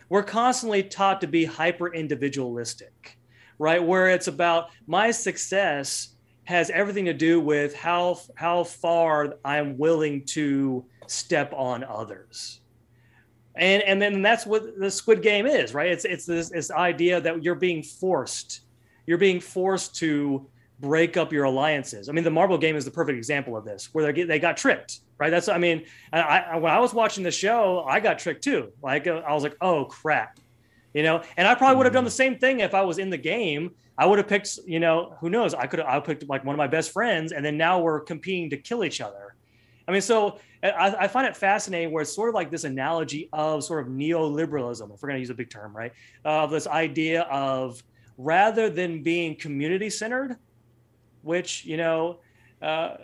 We're 0.09 0.23
constantly 0.23 0.83
taught 0.83 1.21
to 1.21 1.27
be 1.27 1.45
hyper 1.45 1.93
individualistic, 1.93 3.17
right? 3.59 3.83
Where 3.83 4.09
it's 4.09 4.27
about 4.27 4.69
my 4.87 5.11
success 5.11 6.09
has 6.43 6.69
everything 6.69 7.05
to 7.05 7.13
do 7.13 7.41
with 7.41 7.75
how 7.75 8.19
how 8.35 8.63
far 8.63 9.35
I'm 9.43 9.77
willing 9.77 10.23
to 10.27 10.85
step 11.07 11.53
on 11.53 11.83
others. 11.83 12.61
And 13.55 13.83
and 13.83 14.01
then 14.01 14.21
that's 14.21 14.45
what 14.45 14.79
the 14.79 14.91
squid 14.91 15.21
game 15.21 15.45
is, 15.45 15.73
right? 15.73 15.91
It's 15.91 16.05
it's 16.05 16.25
this, 16.25 16.49
this 16.49 16.71
idea 16.71 17.19
that 17.19 17.43
you're 17.43 17.55
being 17.55 17.83
forced. 17.83 18.61
You're 19.05 19.17
being 19.17 19.39
forced 19.41 19.95
to 19.95 20.47
break 20.79 21.17
up 21.17 21.33
your 21.33 21.45
alliances. 21.45 22.09
I 22.09 22.11
mean, 22.11 22.23
the 22.23 22.31
marble 22.31 22.57
game 22.57 22.75
is 22.75 22.85
the 22.85 22.91
perfect 22.91 23.17
example 23.17 23.57
of 23.57 23.65
this, 23.65 23.89
where 23.93 24.11
they 24.11 24.23
they 24.23 24.39
got 24.39 24.57
tricked, 24.57 24.99
right? 25.17 25.29
That's 25.29 25.49
I 25.49 25.57
mean, 25.57 25.85
I, 26.13 26.19
I 26.21 26.57
when 26.57 26.71
I 26.71 26.79
was 26.79 26.93
watching 26.93 27.23
the 27.23 27.31
show, 27.31 27.83
I 27.87 27.99
got 27.99 28.19
tricked 28.19 28.43
too. 28.43 28.71
Like 28.81 29.07
uh, 29.07 29.21
I 29.27 29.33
was 29.33 29.43
like, 29.43 29.55
oh 29.61 29.85
crap, 29.85 30.39
you 30.93 31.03
know. 31.03 31.23
And 31.37 31.47
I 31.47 31.55
probably 31.55 31.77
would 31.77 31.85
have 31.85 31.93
done 31.93 32.05
the 32.05 32.11
same 32.11 32.37
thing 32.37 32.59
if 32.59 32.73
I 32.73 32.81
was 32.81 32.99
in 32.99 33.09
the 33.09 33.17
game. 33.17 33.71
I 33.97 34.05
would 34.05 34.19
have 34.19 34.27
picked, 34.27 34.59
you 34.67 34.79
know, 34.79 35.15
who 35.19 35.29
knows? 35.29 35.55
I 35.55 35.65
could 35.65 35.79
have 35.79 35.87
I 35.87 35.99
picked 35.99 36.27
like 36.29 36.45
one 36.45 36.53
of 36.53 36.57
my 36.57 36.67
best 36.67 36.91
friends, 36.91 37.31
and 37.31 37.43
then 37.43 37.57
now 37.57 37.79
we're 37.79 38.01
competing 38.01 38.49
to 38.51 38.57
kill 38.57 38.83
each 38.83 39.01
other. 39.01 39.35
I 39.87 39.91
mean, 39.91 40.01
so 40.01 40.39
I, 40.61 40.95
I 40.99 41.07
find 41.07 41.25
it 41.25 41.37
fascinating 41.37 41.91
where 41.91 42.01
it's 42.01 42.13
sort 42.13 42.29
of 42.29 42.35
like 42.35 42.51
this 42.51 42.65
analogy 42.65 43.29
of 43.31 43.63
sort 43.63 43.85
of 43.85 43.91
neoliberalism, 43.91 44.93
if 44.93 45.01
we're 45.01 45.07
going 45.07 45.15
to 45.15 45.19
use 45.19 45.29
a 45.29 45.33
big 45.33 45.49
term, 45.49 45.75
right? 45.75 45.93
Of 46.25 46.51
this 46.51 46.67
idea 46.67 47.21
of 47.21 47.81
rather 48.17 48.69
than 48.69 49.01
being 49.01 49.35
community 49.35 49.89
centered, 49.89 50.35
which, 51.27 51.65
you 51.65 51.77
know, 51.77 52.17
uh, 52.61 52.95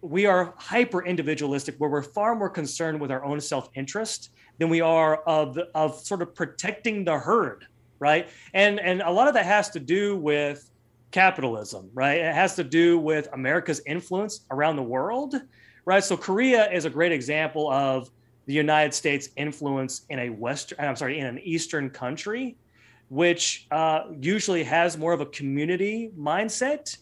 we 0.00 0.26
are 0.26 0.54
hyper 0.56 1.04
individualistic, 1.04 1.76
where 1.78 1.90
we're 1.90 2.02
far 2.02 2.34
more 2.34 2.48
concerned 2.48 3.00
with 3.00 3.10
our 3.10 3.24
own 3.24 3.40
self 3.40 3.68
interest 3.74 4.30
than 4.58 4.68
we 4.68 4.80
are 4.80 5.16
of, 5.24 5.58
of 5.74 6.00
sort 6.00 6.22
of 6.22 6.34
protecting 6.34 7.04
the 7.04 7.18
herd, 7.18 7.66
right? 7.98 8.28
And, 8.54 8.80
and 8.80 9.02
a 9.02 9.10
lot 9.10 9.28
of 9.28 9.34
that 9.34 9.44
has 9.44 9.68
to 9.70 9.80
do 9.80 10.16
with 10.16 10.70
capitalism, 11.10 11.90
right? 11.92 12.18
It 12.18 12.34
has 12.34 12.56
to 12.56 12.64
do 12.64 12.98
with 12.98 13.28
America's 13.34 13.82
influence 13.86 14.46
around 14.50 14.76
the 14.76 14.82
world 14.82 15.34
right? 15.84 16.02
So 16.02 16.16
Korea 16.16 16.70
is 16.70 16.84
a 16.84 16.90
great 16.90 17.12
example 17.12 17.70
of 17.70 18.10
the 18.46 18.52
United 18.52 18.94
States' 18.94 19.28
influence 19.36 20.02
in 20.10 20.18
a 20.20 20.28
Western, 20.30 20.80
I'm 20.80 20.96
sorry, 20.96 21.18
in 21.18 21.26
an 21.26 21.38
Eastern 21.40 21.90
country, 21.90 22.56
which 23.08 23.66
uh, 23.70 24.04
usually 24.20 24.64
has 24.64 24.96
more 24.96 25.12
of 25.12 25.20
a 25.20 25.26
community 25.26 26.10
mindset, 26.18 26.96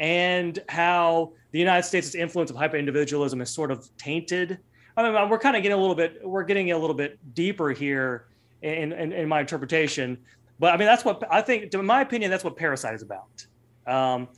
and 0.00 0.58
how 0.68 1.32
the 1.52 1.58
United 1.58 1.84
States' 1.84 2.14
influence 2.14 2.50
of 2.50 2.56
hyper 2.56 2.76
individualism 2.78 3.40
is 3.40 3.50
sort 3.50 3.70
of 3.70 3.88
tainted. 3.98 4.58
I 4.96 5.02
mean, 5.02 5.28
we're 5.28 5.38
kind 5.38 5.56
of 5.56 5.62
getting 5.62 5.76
a 5.78 5.80
little 5.80 5.94
bit, 5.94 6.20
we're 6.24 6.42
getting 6.42 6.72
a 6.72 6.78
little 6.78 6.94
bit 6.96 7.18
deeper 7.34 7.70
here 7.70 8.26
in, 8.62 8.92
in, 8.92 9.12
in 9.12 9.28
my 9.28 9.40
interpretation, 9.40 10.18
but 10.58 10.74
I 10.74 10.76
mean, 10.76 10.86
that's 10.86 11.04
what 11.04 11.22
I 11.30 11.40
think, 11.42 11.72
in 11.72 11.86
my 11.86 12.00
opinion, 12.00 12.30
that's 12.30 12.44
what 12.44 12.56
Parasite 12.56 12.94
is 12.94 13.02
about. 13.02 13.46
Um, 13.86 14.28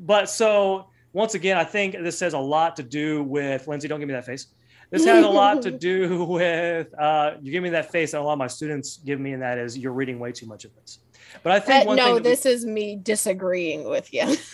but 0.00 0.28
so 0.28 0.86
once 1.12 1.34
again, 1.34 1.56
I 1.56 1.64
think 1.64 1.94
this 2.02 2.20
has 2.20 2.34
a 2.34 2.38
lot 2.38 2.76
to 2.76 2.82
do 2.82 3.22
with 3.22 3.66
Lindsay. 3.68 3.88
Don't 3.88 3.98
give 3.98 4.08
me 4.08 4.14
that 4.14 4.26
face. 4.26 4.46
This 4.90 5.06
has 5.06 5.24
a 5.24 5.28
lot 5.28 5.62
to 5.62 5.70
do 5.70 6.24
with 6.28 6.92
uh, 6.98 7.32
you 7.40 7.50
give 7.50 7.62
me 7.62 7.70
that 7.70 7.90
face, 7.90 8.12
and 8.12 8.22
a 8.22 8.24
lot 8.24 8.34
of 8.34 8.38
my 8.38 8.46
students 8.46 8.98
give 8.98 9.20
me, 9.20 9.32
and 9.32 9.42
that 9.42 9.56
is 9.58 9.76
you're 9.76 9.92
reading 9.92 10.18
way 10.18 10.32
too 10.32 10.46
much 10.46 10.64
of 10.66 10.74
this. 10.76 10.98
But 11.42 11.52
I 11.52 11.60
think 11.60 11.84
Uh, 11.84 11.88
one 11.88 11.96
no, 11.96 12.04
thing 12.04 12.14
that 12.16 12.24
we- 12.24 12.30
this 12.30 12.44
is 12.46 12.66
me 12.66 12.96
disagreeing 12.96 13.88
with 13.88 14.12
you. 14.12 14.36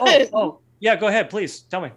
oh, 0.00 0.26
oh, 0.32 0.58
yeah, 0.80 0.96
go 0.96 1.06
ahead, 1.06 1.30
please 1.30 1.60
tell 1.60 1.80
me. 1.80 1.90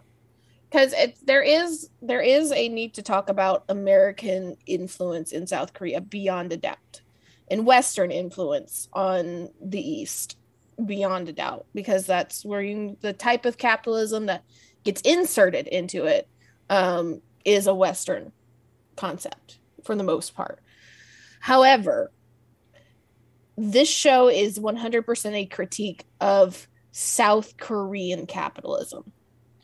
because 0.70 0.94
there 1.26 1.42
is 1.42 1.90
there 2.02 2.22
is 2.22 2.52
a 2.52 2.70
need 2.70 2.94
to 2.94 3.02
talk 3.02 3.30
about 3.30 3.64
American 3.70 4.56
influence 4.66 5.32
in 5.32 5.48
South 5.48 5.74
Korea 5.74 6.02
beyond 6.02 6.54
a 6.54 6.58
doubt, 6.58 7.02
and 7.50 7.66
Western 7.66 8.12
influence 8.12 8.88
on 8.94 9.50
the 9.62 9.82
East 9.82 10.38
beyond 10.86 11.30
a 11.30 11.34
doubt, 11.34 11.66
because 11.74 12.06
that's 12.06 12.46
where 12.46 12.62
you 12.62 12.98
the 13.02 13.14
type 13.14 13.46
of 13.46 13.58
capitalism 13.58 14.28
that 14.28 14.44
gets 14.84 15.02
inserted 15.02 15.68
into 15.68 16.06
it 16.06 16.28
um, 16.70 17.22
is 17.44 17.68
a 17.68 17.76
Western 17.76 18.32
concept 18.96 19.60
for 19.84 19.96
the 19.96 20.04
most 20.04 20.36
part. 20.36 20.60
However, 21.42 22.12
this 23.58 23.90
show 23.90 24.30
is 24.30 24.60
100% 24.60 25.34
a 25.34 25.46
critique 25.46 26.06
of 26.22 26.68
South 26.92 27.58
Korean 27.58 28.26
capitalism, 28.26 29.12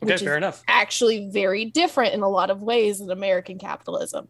Okay, 0.02 0.12
which 0.12 0.22
fair 0.22 0.36
enough. 0.36 0.62
actually 0.68 1.28
very 1.30 1.64
different 1.64 2.14
in 2.14 2.22
a 2.22 2.28
lot 2.28 2.50
of 2.50 2.62
ways 2.62 2.98
than 2.98 3.10
American 3.10 3.58
capitalism. 3.58 4.28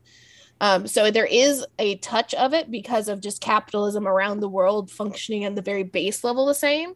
Um, 0.61 0.87
so 0.87 1.11
there 1.11 1.27
is 1.27 1.67
a 1.79 1.97
touch 1.99 2.33
of 2.35 2.55
it 2.55 2.71
because 2.71 3.09
of 3.09 3.21
just 3.21 3.43
capitalism 3.43 4.09
around 4.09 4.41
the 4.41 4.49
world 4.49 4.91
functioning 4.91 5.45
on 5.45 5.55
the 5.55 5.63
very 5.63 5.83
base 5.83 6.25
level 6.25 6.47
the 6.47 6.55
same, 6.55 6.95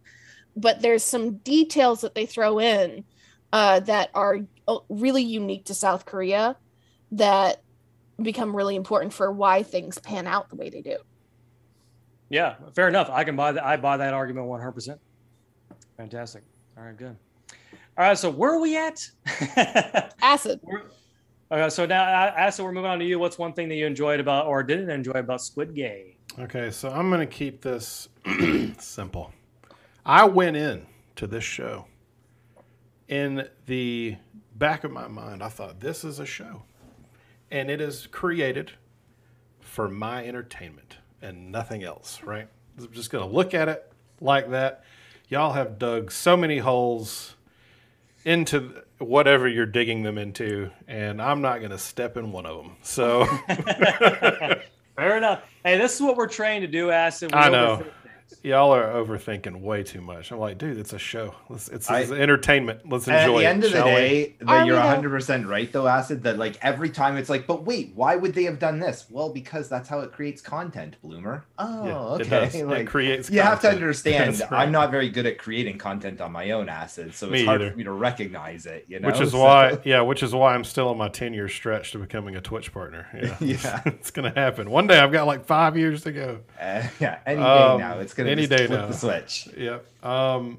but 0.56 0.80
there's 0.80 1.04
some 1.04 1.36
details 1.38 2.00
that 2.00 2.14
they 2.14 2.24
throw 2.26 2.58
in 2.58 3.04
uh, 3.52 3.80
that 3.80 4.10
are 4.14 4.38
uh, 4.66 4.78
really 4.88 5.22
unique 5.22 5.66
to 5.66 5.74
South 5.74 6.06
Korea 6.06 6.56
that 7.12 7.62
become 8.22 8.56
really 8.56 8.76
important 8.76 9.12
for 9.12 9.30
why 9.30 9.62
things 9.62 9.98
pan 9.98 10.26
out 10.26 10.48
the 10.48 10.56
way 10.56 10.70
they 10.70 10.80
do. 10.82 10.96
Yeah, 12.30 12.54
fair 12.74 12.88
enough. 12.88 13.10
I 13.10 13.24
can 13.24 13.36
buy 13.36 13.52
that. 13.52 13.64
I 13.64 13.76
buy 13.76 13.96
that 13.98 14.14
argument 14.14 14.46
100%. 14.46 14.98
Fantastic. 16.00 16.42
All 16.78 16.84
right, 16.84 16.96
good. 16.96 17.14
All 17.98 18.06
right, 18.06 18.16
so 18.16 18.30
where 18.30 18.54
are 18.54 18.58
we 18.58 18.74
at? 18.74 19.06
Acid. 20.22 20.58
We're- 20.62 20.84
okay, 21.52 21.68
so 21.68 21.84
now, 21.84 22.04
uh, 22.04 22.32
Acid, 22.38 22.64
we're 22.64 22.72
moving 22.72 22.90
on 22.90 22.98
to 23.00 23.04
you. 23.04 23.18
What's 23.18 23.36
one 23.36 23.52
thing 23.52 23.68
that 23.68 23.74
you 23.74 23.84
enjoyed 23.84 24.18
about 24.18 24.46
or 24.46 24.62
didn't 24.62 24.88
enjoy 24.88 25.12
about 25.12 25.42
Squid 25.42 25.74
Game? 25.74 26.14
Okay, 26.38 26.70
so 26.70 26.88
I'm 26.88 27.10
going 27.10 27.20
to 27.20 27.26
keep 27.26 27.60
this 27.60 28.08
simple. 28.78 29.30
I 30.06 30.24
went 30.24 30.56
in 30.56 30.86
to 31.16 31.26
this 31.26 31.44
show 31.44 31.84
in 33.08 33.46
the 33.66 34.16
back 34.54 34.84
of 34.84 34.92
my 34.92 35.06
mind. 35.06 35.42
I 35.42 35.50
thought 35.50 35.80
this 35.80 36.02
is 36.02 36.18
a 36.18 36.24
show, 36.24 36.62
and 37.50 37.70
it 37.70 37.82
is 37.82 38.06
created 38.06 38.72
for 39.60 39.86
my 39.86 40.24
entertainment 40.24 40.96
and 41.20 41.52
nothing 41.52 41.82
else. 41.84 42.22
Right? 42.22 42.48
I'm 42.78 42.90
just 42.90 43.10
going 43.10 43.28
to 43.28 43.30
look 43.36 43.52
at 43.52 43.68
it 43.68 43.92
like 44.22 44.48
that. 44.48 44.84
Y'all 45.30 45.52
have 45.52 45.78
dug 45.78 46.10
so 46.10 46.36
many 46.36 46.58
holes 46.58 47.36
into 48.24 48.82
whatever 48.98 49.46
you're 49.46 49.64
digging 49.64 50.02
them 50.02 50.18
into, 50.18 50.72
and 50.88 51.22
I'm 51.22 51.40
not 51.40 51.58
going 51.58 51.70
to 51.70 51.78
step 51.78 52.16
in 52.16 52.32
one 52.32 52.46
of 52.46 52.56
them. 52.56 52.76
So. 52.82 53.24
Fair 54.96 55.16
enough. 55.16 55.44
Hey, 55.64 55.78
this 55.78 55.94
is 55.94 56.02
what 56.02 56.16
we're 56.16 56.26
trained 56.26 56.62
to 56.62 56.66
do, 56.66 56.90
Acid. 56.90 57.32
We 57.32 57.38
I 57.38 57.48
know. 57.48 57.76
overthink. 57.76 57.92
Y'all 58.42 58.74
are 58.74 58.84
overthinking 58.84 59.60
way 59.60 59.82
too 59.82 60.00
much. 60.00 60.30
I'm 60.32 60.38
like, 60.38 60.56
dude, 60.58 60.78
it's 60.78 60.92
a 60.92 60.98
show. 60.98 61.34
Let's, 61.48 61.68
it's, 61.68 61.90
I- 61.90 62.00
it's 62.00 62.10
entertainment. 62.10 62.88
Let's 62.88 63.06
And 63.08 63.16
enjoy 63.16 63.36
at 63.36 63.40
the 63.40 63.46
end 63.46 63.64
it. 63.64 63.66
of 63.66 63.72
the 63.72 63.78
day, 63.82 64.34
that 64.40 64.66
you're 64.66 64.76
100 64.76 65.10
percent 65.10 65.46
right 65.46 65.70
though, 65.72 65.86
Acid. 65.86 66.22
That 66.22 66.38
like 66.38 66.56
every 66.62 66.90
time 66.90 67.16
it's 67.16 67.28
like, 67.28 67.46
but 67.46 67.64
wait, 67.64 67.92
why 67.94 68.16
would 68.16 68.34
they 68.34 68.44
have 68.44 68.58
done 68.58 68.78
this? 68.78 69.06
Well, 69.10 69.30
because 69.30 69.68
that's 69.68 69.88
how 69.88 70.00
it 70.00 70.12
creates 70.12 70.40
content, 70.40 70.96
Bloomer. 71.02 71.44
Oh, 71.58 71.86
Yeah, 71.86 71.98
okay. 71.98 72.22
It, 72.24 72.28
does. 72.30 72.54
it 72.54 72.66
Like, 72.70 72.86
creates. 72.86 73.30
you 73.30 73.40
have 73.40 73.60
to 73.62 73.70
understand, 73.70 74.40
right. 74.50 74.52
I'm 74.62 74.72
not 74.72 74.90
very 74.90 75.08
good 75.10 75.26
at 75.26 75.38
creating 75.38 75.78
content 75.78 76.20
on 76.20 76.32
my 76.32 76.52
own 76.52 76.68
Acid, 76.68 77.14
so 77.14 77.26
Me 77.28 77.40
it's 77.40 77.46
hard 77.46 77.60
either. 77.62 77.70
for 77.72 77.76
me 77.76 77.84
to 77.84 77.92
recognize 77.92 78.66
it. 78.66 78.84
You 78.88 79.00
know, 79.00 79.08
Which 79.08 79.20
is 79.20 79.30
So- 79.32 79.40
why, 79.40 79.78
yeah, 79.84 80.00
which 80.02 80.22
is 80.22 80.34
why 80.34 80.54
I'm 80.54 80.64
still 80.64 80.88
on 80.88 80.96
my 80.98 81.08
10 81.08 81.34
year 81.34 81.48
stretch 81.48 81.92
to 81.92 81.98
becoming 81.98 82.36
a 82.36 82.40
Twitch 82.40 82.72
partner. 82.72 83.06
Yeah, 83.20 83.36
Yeah. 83.40 83.82
it's 83.86 84.10
gonna 84.10 84.32
happen 84.34 84.70
one 84.70 84.86
day. 84.86 84.98
I've 84.98 85.12
got 85.12 85.26
like 85.26 85.44
five 85.44 85.76
years 85.76 86.02
to 86.04 86.12
go. 86.12 86.38
Uh, 86.60 86.82
yeah, 87.00 87.18
any 87.26 87.42
Um, 87.42 87.78
day 87.78 87.84
now, 87.84 87.98
it's 87.98 88.14
gonna 88.20 88.30
any 88.30 88.46
day 88.46 88.66
flip 88.66 88.80
now. 88.80 88.86
the 88.86 88.94
switch. 88.94 89.48
Yep. 89.56 90.04
Um, 90.04 90.58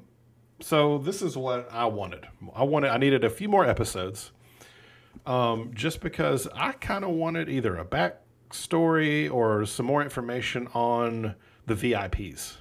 so 0.60 0.98
this 0.98 1.22
is 1.22 1.36
what 1.36 1.68
I 1.72 1.86
wanted. 1.86 2.26
I 2.54 2.64
wanted. 2.64 2.90
I 2.90 2.98
needed 2.98 3.24
a 3.24 3.30
few 3.30 3.48
more 3.48 3.64
episodes. 3.66 4.32
Um, 5.26 5.70
just 5.74 6.00
because 6.00 6.48
I 6.54 6.72
kind 6.72 7.04
of 7.04 7.10
wanted 7.10 7.48
either 7.48 7.76
a 7.76 7.84
backstory 7.84 9.32
or 9.32 9.64
some 9.66 9.86
more 9.86 10.02
information 10.02 10.68
on 10.74 11.36
the 11.66 11.74
VIPs. 11.74 12.56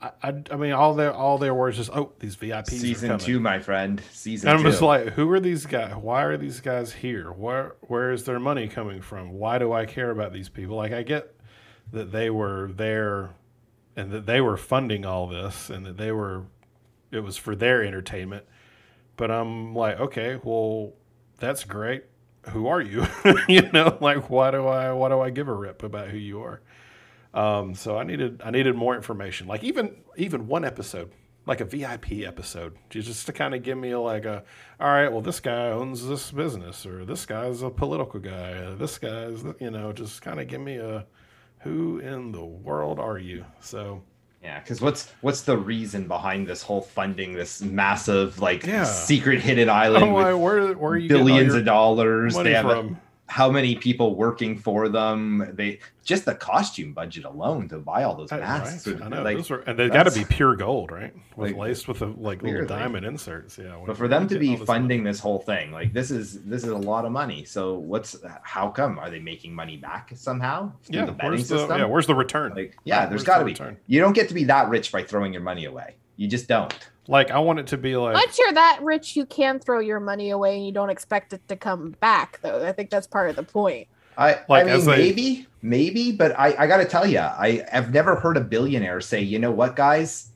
I, 0.00 0.10
I, 0.22 0.34
I 0.50 0.56
mean, 0.56 0.72
all 0.72 0.94
there, 0.94 1.12
all 1.12 1.38
there 1.38 1.54
was 1.54 1.76
just 1.76 1.90
oh, 1.90 2.12
these 2.20 2.36
VIPs. 2.36 2.68
Season 2.68 3.18
two, 3.18 3.40
my 3.40 3.58
friend. 3.58 4.00
Season 4.12 4.48
And 4.48 4.58
I'm 4.58 4.64
just 4.64 4.82
like, 4.82 5.08
who 5.08 5.30
are 5.30 5.40
these 5.40 5.66
guys? 5.66 5.94
Why 5.96 6.22
are 6.22 6.36
these 6.36 6.60
guys 6.60 6.92
here? 6.92 7.32
Where 7.32 7.74
where 7.82 8.12
is 8.12 8.24
their 8.24 8.38
money 8.38 8.68
coming 8.68 9.00
from? 9.00 9.32
Why 9.32 9.58
do 9.58 9.72
I 9.72 9.86
care 9.86 10.10
about 10.10 10.32
these 10.32 10.48
people? 10.48 10.76
Like 10.76 10.92
I 10.92 11.02
get 11.02 11.34
that 11.92 12.12
they 12.12 12.30
were 12.30 12.70
there 12.76 13.30
and 13.96 14.10
that 14.10 14.26
they 14.26 14.40
were 14.40 14.56
funding 14.56 15.04
all 15.04 15.26
this 15.26 15.70
and 15.70 15.84
that 15.86 15.96
they 15.96 16.12
were 16.12 16.44
it 17.10 17.20
was 17.20 17.36
for 17.36 17.54
their 17.54 17.84
entertainment. 17.84 18.44
But 19.16 19.30
I'm 19.30 19.74
like, 19.74 20.00
okay, 20.00 20.40
well, 20.42 20.94
that's 21.38 21.64
great. 21.64 22.04
Who 22.50 22.66
are 22.66 22.80
you? 22.80 23.06
you 23.48 23.70
know, 23.70 23.98
like 24.00 24.30
why 24.30 24.50
do 24.50 24.66
I 24.66 24.92
why 24.92 25.08
do 25.08 25.20
I 25.20 25.30
give 25.30 25.48
a 25.48 25.54
rip 25.54 25.82
about 25.82 26.08
who 26.08 26.16
you 26.16 26.42
are? 26.42 26.60
Um, 27.34 27.74
so 27.74 27.96
I 27.96 28.04
needed 28.04 28.42
I 28.44 28.50
needed 28.50 28.74
more 28.74 28.96
information. 28.96 29.46
Like 29.46 29.62
even 29.62 29.96
even 30.16 30.48
one 30.48 30.64
episode, 30.64 31.12
like 31.46 31.60
a 31.60 31.64
VIP 31.64 32.26
episode, 32.26 32.76
just 32.90 33.26
to 33.26 33.32
kind 33.32 33.54
of 33.54 33.62
give 33.62 33.78
me 33.78 33.94
like 33.94 34.24
a, 34.24 34.42
all 34.80 34.88
right, 34.88 35.10
well 35.10 35.20
this 35.20 35.40
guy 35.40 35.70
owns 35.70 36.06
this 36.06 36.30
business, 36.30 36.84
or 36.84 37.04
this 37.04 37.26
guy's 37.26 37.62
a 37.62 37.70
political 37.70 38.20
guy, 38.20 38.74
this 38.74 38.98
guy's 38.98 39.44
you 39.60 39.70
know 39.70 39.92
just 39.92 40.20
kind 40.20 40.40
of 40.40 40.48
give 40.48 40.60
me 40.60 40.76
a, 40.76 41.06
who 41.62 41.98
in 41.98 42.32
the 42.32 42.44
world 42.44 42.98
are 42.98 43.18
you? 43.18 43.44
So 43.60 44.02
Yeah, 44.42 44.58
because 44.60 44.80
what's 44.80 45.08
what's 45.20 45.42
the 45.42 45.56
reason 45.56 46.08
behind 46.08 46.46
this 46.46 46.62
whole 46.62 46.82
funding 46.82 47.32
this 47.34 47.60
massive 47.62 48.38
like 48.40 48.66
Yeah. 48.66 48.84
secret 48.84 49.40
hidden 49.40 49.68
oh, 49.68 49.72
island 49.72 50.04
I'm 50.06 50.12
with 50.12 50.36
where 50.36 50.72
where 50.74 50.92
are 50.92 50.96
you 50.96 51.08
billions 51.08 51.48
your 51.48 51.58
of 51.58 51.64
dollars? 51.64 52.34
They 52.36 52.54
have 52.54 52.66
from? 52.66 52.98
How 53.28 53.50
many 53.50 53.74
people 53.74 54.14
working 54.14 54.56
for 54.58 54.88
them? 54.88 55.52
They 55.54 55.78
just 56.04 56.24
the 56.24 56.34
costume 56.34 56.92
budget 56.92 57.24
alone 57.24 57.68
to 57.68 57.78
buy 57.78 58.02
all 58.02 58.14
those 58.14 58.30
masks. 58.30 58.86
right. 58.86 58.94
would- 58.94 59.02
I 59.02 59.08
know 59.08 59.22
like, 59.22 59.48
were, 59.48 59.60
and 59.60 59.78
they've 59.78 59.92
got 59.92 60.02
to 60.02 60.10
be 60.10 60.24
pure 60.24 60.54
gold, 60.56 60.90
right? 60.90 61.14
With 61.36 61.52
like, 61.52 61.56
laced 61.56 61.88
with 61.88 62.02
a, 62.02 62.06
like 62.06 62.42
little 62.42 62.66
diamond 62.66 63.06
inserts. 63.06 63.56
Yeah, 63.56 63.80
but 63.86 63.96
for 63.96 64.08
them 64.08 64.28
to 64.28 64.38
be 64.38 64.56
funding 64.56 65.04
this 65.04 65.18
whole 65.18 65.38
thing, 65.38 65.72
like 65.72 65.92
this 65.92 66.10
is 66.10 66.42
this 66.44 66.64
is 66.64 66.70
a 66.70 66.76
lot 66.76 67.04
of 67.04 67.12
money. 67.12 67.44
So 67.44 67.74
what's 67.74 68.16
how 68.42 68.68
come 68.68 68.98
are 68.98 69.08
they 69.10 69.20
making 69.20 69.54
money 69.54 69.76
back 69.76 70.10
somehow 70.14 70.72
yeah, 70.88 71.06
the 71.06 71.12
where's 71.12 71.48
the 71.48 71.66
yeah, 71.68 71.84
where's 71.84 72.06
the 72.06 72.14
return? 72.14 72.52
like 72.54 72.76
yeah, 72.84 73.06
there's 73.06 73.24
got 73.24 73.38
to 73.38 73.44
the 73.44 73.46
be. 73.46 73.52
return? 73.52 73.76
You 73.86 74.00
don't 74.00 74.12
get 74.12 74.28
to 74.28 74.34
be 74.34 74.44
that 74.44 74.68
rich 74.68 74.92
by 74.92 75.04
throwing 75.04 75.32
your 75.32 75.42
money 75.42 75.64
away. 75.64 75.94
You 76.22 76.28
just 76.28 76.46
don't. 76.46 76.72
Like 77.08 77.32
I 77.32 77.40
want 77.40 77.58
it 77.58 77.66
to 77.66 77.76
be 77.76 77.96
like 77.96 78.14
Once 78.14 78.38
you're 78.38 78.52
that 78.52 78.78
rich, 78.80 79.16
you 79.16 79.26
can 79.26 79.58
throw 79.58 79.80
your 79.80 79.98
money 79.98 80.30
away 80.30 80.54
and 80.56 80.64
you 80.64 80.70
don't 80.70 80.88
expect 80.88 81.32
it 81.32 81.40
to 81.48 81.56
come 81.56 81.96
back, 81.98 82.38
though. 82.42 82.64
I 82.64 82.70
think 82.70 82.90
that's 82.90 83.08
part 83.08 83.28
of 83.28 83.34
the 83.34 83.42
point. 83.42 83.88
I, 84.16 84.38
Like, 84.48 84.66
I 84.66 84.70
as 84.70 84.86
mean, 84.86 84.94
a- 84.94 84.98
maybe, 84.98 85.46
maybe, 85.62 86.12
but 86.12 86.38
I, 86.38 86.54
I 86.56 86.66
got 86.68 86.76
to 86.76 86.84
tell 86.84 87.04
you, 87.04 87.18
I 87.18 87.66
I've 87.72 87.92
never 87.92 88.14
heard 88.14 88.36
a 88.36 88.40
billionaire 88.40 89.00
say, 89.00 89.20
you 89.20 89.40
know 89.40 89.50
what, 89.50 89.74
guys, 89.74 90.28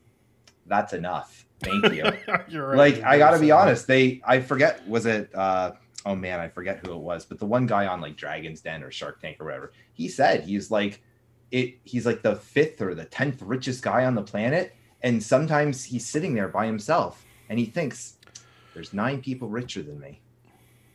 that's 0.66 0.92
enough. 0.92 1.46
Thank 1.60 1.92
you. 1.92 2.10
You're 2.48 2.66
right, 2.70 2.76
like, 2.76 2.96
you 2.96 3.04
I 3.04 3.16
got 3.18 3.30
to 3.30 3.38
be 3.38 3.48
that. 3.50 3.58
honest. 3.58 3.86
They, 3.86 4.20
I 4.26 4.40
forget, 4.40 4.84
was 4.88 5.06
it, 5.06 5.32
uh, 5.36 5.72
oh 6.04 6.16
man, 6.16 6.40
I 6.40 6.48
forget 6.48 6.84
who 6.84 6.92
it 6.94 6.98
was, 6.98 7.24
but 7.24 7.38
the 7.38 7.46
one 7.46 7.66
guy 7.66 7.86
on 7.86 8.00
like 8.00 8.16
Dragon's 8.16 8.60
Den 8.60 8.82
or 8.82 8.90
Shark 8.90 9.20
Tank 9.20 9.36
or 9.40 9.44
whatever, 9.44 9.70
he 9.92 10.08
said 10.08 10.42
he's 10.42 10.68
like, 10.68 11.00
it, 11.52 11.76
he's 11.84 12.06
like 12.06 12.22
the 12.22 12.34
fifth 12.34 12.82
or 12.82 12.92
the 12.96 13.06
10th 13.06 13.36
richest 13.42 13.84
guy 13.84 14.04
on 14.04 14.16
the 14.16 14.22
planet. 14.22 14.74
And 15.02 15.22
sometimes 15.22 15.84
he's 15.84 16.06
sitting 16.06 16.34
there 16.34 16.48
by 16.48 16.66
himself 16.66 17.24
and 17.48 17.58
he 17.58 17.66
thinks, 17.66 18.16
there's 18.74 18.92
nine 18.92 19.22
people 19.22 19.48
richer 19.48 19.82
than 19.82 20.00
me. 20.00 20.20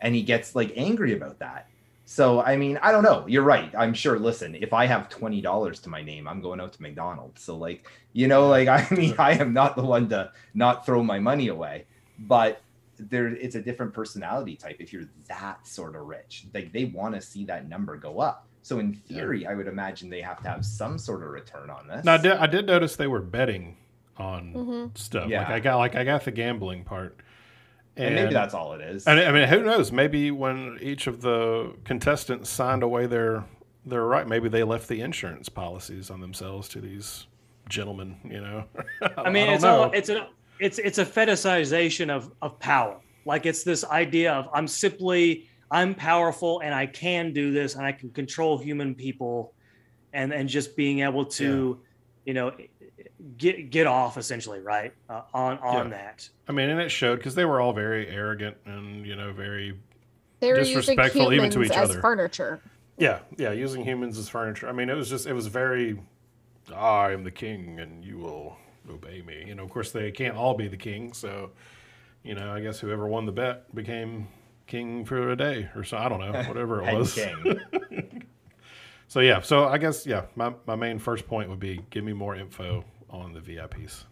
And 0.02 0.16
he 0.16 0.24
gets 0.24 0.56
like 0.56 0.74
angry 0.76 1.16
about 1.16 1.40
that. 1.40 1.68
So 2.06 2.42
I 2.42 2.58
mean, 2.58 2.78
I 2.82 2.92
don't 2.92 3.04
know. 3.04 3.26
You're 3.28 3.44
right. 3.44 3.74
I'm 3.78 3.94
sure. 3.94 4.20
Listen, 4.20 4.56
if 4.56 4.74
I 4.74 4.86
have 4.86 5.08
twenty 5.08 5.40
dollars 5.40 5.80
to 5.82 5.90
my 5.90 6.02
name, 6.02 6.28
I'm 6.28 6.42
going 6.42 6.60
out 6.60 6.74
to 6.74 6.82
McDonald's. 6.82 7.42
So 7.42 7.56
like, 7.56 7.88
you 8.12 8.28
know, 8.28 8.50
like 8.50 8.68
I 8.68 8.86
mean, 8.96 9.16
I 9.18 9.34
am 9.34 9.54
not 9.54 9.76
the 9.76 9.84
one 9.84 10.10
to 10.10 10.32
not 10.54 10.86
throw 10.86 11.04
my 11.04 11.20
money 11.20 11.48
away. 11.48 11.86
But 12.20 12.62
there, 13.00 13.28
it's 13.28 13.56
a 13.56 13.62
different 13.62 13.94
personality 13.94 14.56
type. 14.56 14.78
If 14.80 14.92
you're 14.92 15.10
that 15.28 15.66
sort 15.66 15.96
of 15.96 16.02
rich, 16.02 16.46
like 16.54 16.74
they 16.74 16.86
want 16.86 17.16
to 17.16 17.22
see 17.22 17.46
that 17.46 17.70
number 17.70 17.96
go 17.98 18.20
up. 18.20 18.48
So 18.62 18.80
in 18.80 18.94
theory, 18.94 19.48
I 19.48 19.56
would 19.56 19.68
imagine 19.68 20.10
they 20.10 20.22
have 20.22 20.42
to 20.44 20.50
have 20.50 20.66
some 20.66 20.98
sort 20.98 21.24
of 21.24 21.30
return 21.30 21.70
on 21.70 21.88
this. 21.88 22.06
Now, 22.06 22.14
I 22.16 22.18
did, 22.18 22.32
I 22.34 22.46
did 22.46 22.68
notice 22.68 22.96
they 22.96 23.08
were 23.08 23.22
betting 23.22 23.78
on 24.22 24.54
hmm 24.54 24.86
stuff. 24.96 25.30
Yeah. 25.30 25.40
Like 25.40 25.50
I 25.50 25.60
got 25.60 25.78
like 25.78 25.96
I 25.96 26.04
got 26.04 26.24
the 26.24 26.32
gambling 26.32 26.84
part, 26.84 27.18
and 27.98 28.16
maybe 28.16 28.34
that's 28.34 28.54
all 28.54 28.74
it 28.74 28.82
is. 28.82 29.06
And 29.08 29.20
I 29.20 29.32
mean, 29.32 29.48
who 29.48 29.64
knows? 29.64 29.92
Maybe 29.92 30.32
when 30.32 30.78
each 30.82 31.08
of 31.08 31.22
the 31.22 31.74
contestants 31.84 32.50
signed 32.50 32.84
away 32.84 33.08
their 33.08 33.44
their 33.86 34.06
right, 34.06 34.28
maybe 34.28 34.48
they 34.48 34.64
left 34.64 34.88
the 34.88 35.02
insurance 35.02 35.50
policies 35.50 36.10
on 36.10 36.22
themselves 36.22 36.70
to 36.70 36.82
these 36.82 37.28
gentlemen. 37.70 38.18
You 38.24 38.42
know, 38.42 38.64
I 39.18 39.30
mean, 39.30 39.48
don't 39.48 39.56
it's 39.56 39.64
know. 39.64 39.84
all 39.84 39.92
it's 39.92 40.10
a 40.10 40.28
it's 40.60 40.78
it's 40.80 40.98
a 41.00 41.06
fetishization 41.06 42.10
of 42.10 42.32
of 42.42 42.60
power. 42.60 43.00
Like 43.26 43.46
it's 43.46 43.64
this 43.64 43.84
idea 43.86 44.34
of 44.34 44.48
I'm 44.54 44.68
simply 44.68 45.48
I'm 45.70 45.96
powerful 45.96 46.60
and 46.62 46.74
I 46.74 46.86
can 46.86 47.34
do 47.34 47.52
this 47.52 47.76
and 47.76 47.86
I 47.86 47.92
can 47.92 48.10
control 48.12 48.58
human 48.58 48.94
people, 48.96 49.54
and 50.14 50.34
and 50.34 50.48
just 50.50 50.76
being 50.76 51.00
able 51.00 51.26
to, 51.26 51.80
you 52.26 52.34
know, 52.34 52.52
get 53.38 53.70
get 53.70 53.88
off 53.88 54.18
essentially 54.18 54.60
right 54.60 54.94
uh, 55.10 55.22
on 55.34 55.58
on 55.60 55.90
Yeah. 55.92 55.98
that. 55.98 56.30
I 56.48 56.52
mean, 56.52 56.70
and 56.70 56.80
it 56.80 56.90
showed 56.90 57.18
because 57.18 57.36
they 57.36 57.46
were 57.46 57.60
all 57.62 57.74
very 57.74 58.08
arrogant 58.08 58.58
and 58.66 59.06
you 59.06 59.16
know 59.16 59.32
very 59.34 59.78
They 60.40 60.52
were 60.52 60.60
using 60.60 60.76
Disrespectful 60.78 61.24
even 61.34 61.36
humans 61.52 61.54
to 61.56 61.64
each 61.64 61.72
as 61.72 61.90
other. 61.92 62.02
furniture. 62.02 62.62
yeah 62.98 63.20
yeah 63.38 63.52
using 63.52 63.84
humans 63.84 64.18
as 64.18 64.28
furniture. 64.30 64.68
I 64.68 64.72
mean, 64.72 64.90
it 64.90 64.96
was 64.96 65.10
just 65.10 65.26
it 65.28 65.34
was 65.34 65.48
very 65.48 66.00
I 66.76 67.12
am 67.12 67.24
the 67.24 67.32
king 67.32 67.80
and 67.80 68.04
you 68.06 68.18
will 68.18 68.58
obey 68.90 69.22
me. 69.22 69.44
You 69.48 69.56
know, 69.56 69.64
of 69.64 69.70
course, 69.70 69.92
they 69.92 70.12
can't 70.12 70.36
all 70.36 70.54
be 70.56 70.68
the 70.68 70.78
king. 70.78 71.14
So, 71.14 71.52
you 72.24 72.34
know, 72.36 72.52
I 72.54 72.62
guess 72.62 72.80
whoever 72.80 73.08
won 73.08 73.26
the 73.26 73.32
bet 73.32 73.74
became 73.76 74.28
king 74.68 75.06
for 75.06 75.32
a 75.32 75.36
day 75.36 75.70
or 75.76 75.84
so. 75.84 75.98
I 75.98 76.08
don't 76.10 76.20
know, 76.20 76.44
whatever 76.44 76.82
it 76.88 76.94
was. 76.98 77.14
king. 77.14 77.60
So, 79.08 79.20
yeah. 79.20 79.42
So, 79.42 79.66
I 79.68 79.78
guess, 79.78 80.06
yeah, 80.06 80.28
my, 80.38 80.54
my 80.66 80.76
main 80.78 80.98
first 80.98 81.28
point 81.28 81.50
would 81.50 81.60
be 81.60 81.82
give 81.90 82.06
me 82.06 82.14
more 82.14 82.34
info 82.34 82.86
on 83.12 83.34
the 83.34 83.40
VIPs. 83.40 84.04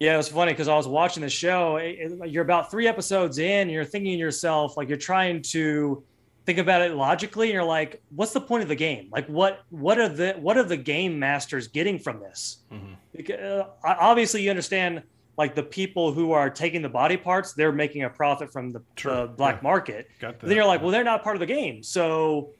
Yeah, 0.00 0.14
it 0.14 0.16
was 0.16 0.28
funny 0.28 0.52
because 0.52 0.68
I 0.68 0.74
was 0.74 0.88
watching 0.88 1.22
the 1.22 1.28
show. 1.30 1.76
it- 1.76 1.98
it- 2.00 2.30
you're 2.30 2.42
about 2.42 2.70
three 2.70 2.88
episodes 2.88 3.38
in, 3.38 3.62
and 3.62 3.70
you're 3.70 3.84
thinking 3.84 4.12
to 4.12 4.18
yourself, 4.18 4.76
like 4.76 4.88
you're 4.88 4.98
trying 4.98 5.42
to 5.42 6.02
think 6.44 6.58
about 6.58 6.82
it 6.82 6.92
logically, 6.94 7.46
and 7.48 7.54
you're 7.54 7.62
like, 7.64 8.02
"What's 8.10 8.32
the 8.32 8.40
point 8.40 8.64
of 8.64 8.68
the 8.68 8.74
game? 8.74 9.08
Like, 9.12 9.26
what 9.28 9.60
what 9.70 9.98
are 9.98 10.08
the 10.08 10.32
what 10.40 10.56
are 10.56 10.64
the 10.64 10.76
game 10.76 11.18
masters 11.20 11.68
getting 11.68 11.98
from 12.00 12.18
this?" 12.20 12.58
Mhm. 12.72 12.96
Because 13.14 13.38
uh, 13.40 13.66
obviously, 13.84 14.42
you 14.42 14.50
understand, 14.50 15.02
like 15.38 15.54
the 15.54 15.62
people 15.62 16.12
who 16.12 16.32
are 16.32 16.50
taking 16.50 16.82
the 16.82 16.88
body 16.88 17.16
parts, 17.16 17.52
they're 17.52 17.70
making 17.70 18.02
a 18.02 18.10
profit 18.10 18.52
from 18.52 18.72
the, 18.72 18.80
the 19.04 19.32
black 19.36 19.56
yeah. 19.56 19.62
market. 19.62 20.08
Got 20.18 20.40
that. 20.40 20.46
Then 20.48 20.56
you're 20.56 20.66
like, 20.66 20.82
well, 20.82 20.90
they're 20.90 21.04
not 21.04 21.22
part 21.22 21.36
of 21.36 21.40
the 21.40 21.46
game. 21.46 21.82
So 21.84 22.50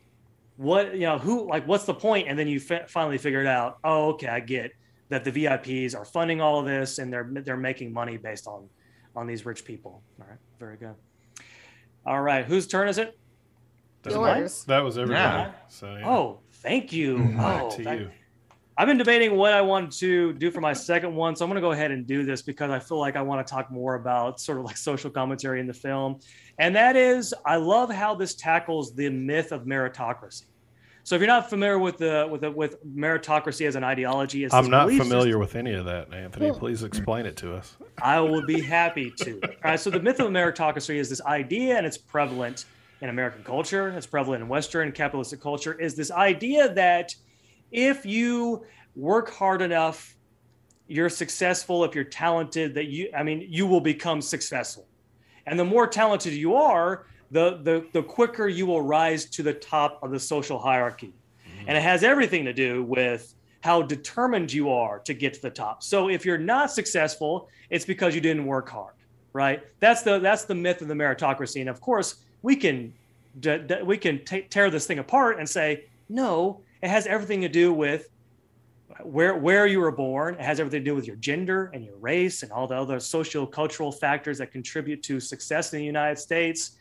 what, 0.58 0.94
you 0.94 1.00
know, 1.00 1.18
who, 1.18 1.48
like, 1.48 1.66
what's 1.66 1.86
the 1.86 1.94
point? 1.94 2.28
And 2.28 2.38
then 2.38 2.46
you 2.46 2.60
fi- 2.60 2.84
finally 2.86 3.18
figure 3.18 3.40
it 3.40 3.46
out. 3.48 3.78
Oh, 3.82 4.10
okay, 4.10 4.28
I 4.28 4.38
get 4.40 4.72
that 5.12 5.24
the 5.24 5.30
VIPs 5.30 5.94
are 5.94 6.04
funding 6.06 6.40
all 6.40 6.58
of 6.58 6.64
this 6.64 6.98
and 6.98 7.12
they're 7.12 7.28
they're 7.30 7.56
making 7.56 7.92
money 7.92 8.16
based 8.16 8.46
on 8.46 8.66
on 9.14 9.26
these 9.26 9.44
rich 9.44 9.64
people. 9.64 10.02
All 10.20 10.26
right, 10.26 10.38
very 10.58 10.76
good. 10.78 10.94
All 12.06 12.20
right, 12.22 12.44
whose 12.46 12.66
turn 12.66 12.88
is 12.88 12.96
it? 12.98 13.18
That 14.02 14.14
Yours. 14.14 14.42
was, 14.42 14.64
that 14.64 14.80
was 14.82 14.98
everybody. 14.98 15.22
Yeah. 15.22 15.52
So, 15.68 15.94
yeah. 15.94 16.08
Oh, 16.08 16.40
thank 16.54 16.92
you. 16.92 17.18
Mm-hmm. 17.18 17.38
Oh, 17.40 17.42
Back 17.42 17.62
Oh, 17.62 17.76
to 17.76 17.84
thank- 17.84 18.00
you. 18.00 18.10
I've 18.78 18.88
been 18.88 18.96
debating 18.96 19.36
what 19.36 19.52
I 19.52 19.60
want 19.60 19.92
to 19.98 20.32
do 20.32 20.50
for 20.50 20.62
my 20.62 20.72
second 20.72 21.14
one, 21.14 21.36
so 21.36 21.44
I'm 21.44 21.50
going 21.50 21.56
to 21.56 21.60
go 21.60 21.72
ahead 21.72 21.90
and 21.90 22.06
do 22.06 22.24
this 22.24 22.40
because 22.40 22.70
I 22.70 22.78
feel 22.78 22.98
like 22.98 23.16
I 23.16 23.22
want 23.22 23.46
to 23.46 23.48
talk 23.52 23.70
more 23.70 23.96
about 23.96 24.40
sort 24.40 24.56
of 24.58 24.64
like 24.64 24.78
social 24.78 25.10
commentary 25.10 25.60
in 25.60 25.66
the 25.66 25.74
film, 25.74 26.20
and 26.58 26.74
that 26.74 26.96
is 26.96 27.34
I 27.44 27.56
love 27.56 27.90
how 27.90 28.14
this 28.14 28.34
tackles 28.34 28.94
the 28.94 29.10
myth 29.10 29.52
of 29.52 29.64
meritocracy. 29.64 30.44
So 31.04 31.16
if 31.16 31.20
you're 31.20 31.28
not 31.28 31.50
familiar 31.50 31.78
with 31.78 31.98
the 31.98 32.28
with 32.30 32.42
the, 32.42 32.50
with 32.50 32.84
meritocracy 32.84 33.66
as 33.66 33.74
an 33.74 33.82
ideology, 33.82 34.44
it's 34.44 34.54
I'm 34.54 34.70
not 34.70 34.86
belief 34.86 35.02
familiar 35.02 35.38
with 35.38 35.56
any 35.56 35.74
of 35.74 35.84
that, 35.86 36.12
Anthony. 36.12 36.52
Please 36.52 36.84
explain 36.84 37.26
it 37.26 37.36
to 37.38 37.54
us. 37.54 37.76
I 38.00 38.20
will 38.20 38.46
be 38.46 38.60
happy 38.60 39.10
to. 39.18 39.40
All 39.42 39.50
right. 39.64 39.80
So 39.80 39.90
the 39.90 40.00
myth 40.00 40.20
of 40.20 40.28
meritocracy 40.28 40.96
is 40.96 41.08
this 41.08 41.20
idea, 41.22 41.76
and 41.76 41.84
it's 41.84 41.98
prevalent 41.98 42.66
in 43.00 43.08
American 43.08 43.42
culture. 43.42 43.88
It's 43.88 44.06
prevalent 44.06 44.42
in 44.42 44.48
Western 44.48 44.92
capitalistic 44.92 45.40
culture. 45.40 45.74
Is 45.74 45.96
this 45.96 46.12
idea 46.12 46.72
that 46.74 47.14
if 47.72 48.06
you 48.06 48.64
work 48.94 49.30
hard 49.30 49.60
enough, 49.60 50.16
you're 50.86 51.08
successful. 51.08 51.84
If 51.84 51.96
you're 51.96 52.04
talented, 52.04 52.74
that 52.74 52.86
you, 52.86 53.10
I 53.16 53.24
mean, 53.24 53.44
you 53.48 53.66
will 53.66 53.80
become 53.80 54.20
successful. 54.20 54.86
And 55.46 55.58
the 55.58 55.64
more 55.64 55.88
talented 55.88 56.32
you 56.32 56.54
are, 56.54 57.06
the 57.32 57.58
the 57.62 57.86
the 57.92 58.02
quicker 58.02 58.46
you 58.46 58.66
will 58.66 58.82
rise 58.82 59.24
to 59.24 59.42
the 59.42 59.54
top 59.54 59.98
of 60.02 60.10
the 60.10 60.20
social 60.20 60.58
hierarchy. 60.58 61.12
Mm-hmm. 61.12 61.68
And 61.68 61.78
it 61.78 61.82
has 61.82 62.04
everything 62.04 62.44
to 62.44 62.52
do 62.52 62.84
with 62.84 63.34
how 63.62 63.80
determined 63.80 64.52
you 64.52 64.70
are 64.70 64.98
to 65.00 65.14
get 65.14 65.34
to 65.34 65.42
the 65.42 65.50
top. 65.50 65.82
So 65.82 66.08
if 66.08 66.24
you're 66.24 66.38
not 66.38 66.70
successful, 66.70 67.48
it's 67.70 67.84
because 67.84 68.14
you 68.14 68.20
didn't 68.20 68.44
work 68.44 68.68
hard, 68.68 68.94
right? 69.32 69.62
That's 69.80 70.02
the 70.02 70.18
that's 70.18 70.44
the 70.44 70.54
myth 70.54 70.82
of 70.82 70.88
the 70.88 70.94
meritocracy. 70.94 71.60
And 71.60 71.70
of 71.70 71.80
course, 71.80 72.16
we 72.42 72.54
can 72.54 72.92
d- 73.40 73.58
d- 73.66 73.82
we 73.82 73.96
can 73.96 74.24
ta 74.24 74.38
tear 74.50 74.70
this 74.70 74.86
thing 74.86 74.98
apart 74.98 75.38
and 75.38 75.48
say 75.48 75.86
no. 76.08 76.60
It 76.82 76.88
has 76.88 77.06
everything 77.06 77.40
to 77.42 77.48
do 77.48 77.72
with 77.72 78.10
where 79.02 79.36
where 79.36 79.66
you 79.66 79.80
were 79.80 79.92
born. 79.92 80.34
It 80.34 80.42
has 80.42 80.60
everything 80.60 80.84
to 80.84 80.90
do 80.90 80.94
with 80.94 81.06
your 81.06 81.16
gender 81.16 81.70
and 81.72 81.82
your 81.82 81.96
race 81.96 82.42
and 82.42 82.52
all 82.52 82.66
the 82.66 82.76
other 82.76 83.00
social 83.00 83.46
cultural 83.46 83.90
factors 83.90 84.36
that 84.38 84.52
contribute 84.52 85.02
to 85.04 85.18
success 85.18 85.72
in 85.72 85.78
the 85.78 85.86
United 85.86 86.18
States. 86.18 86.72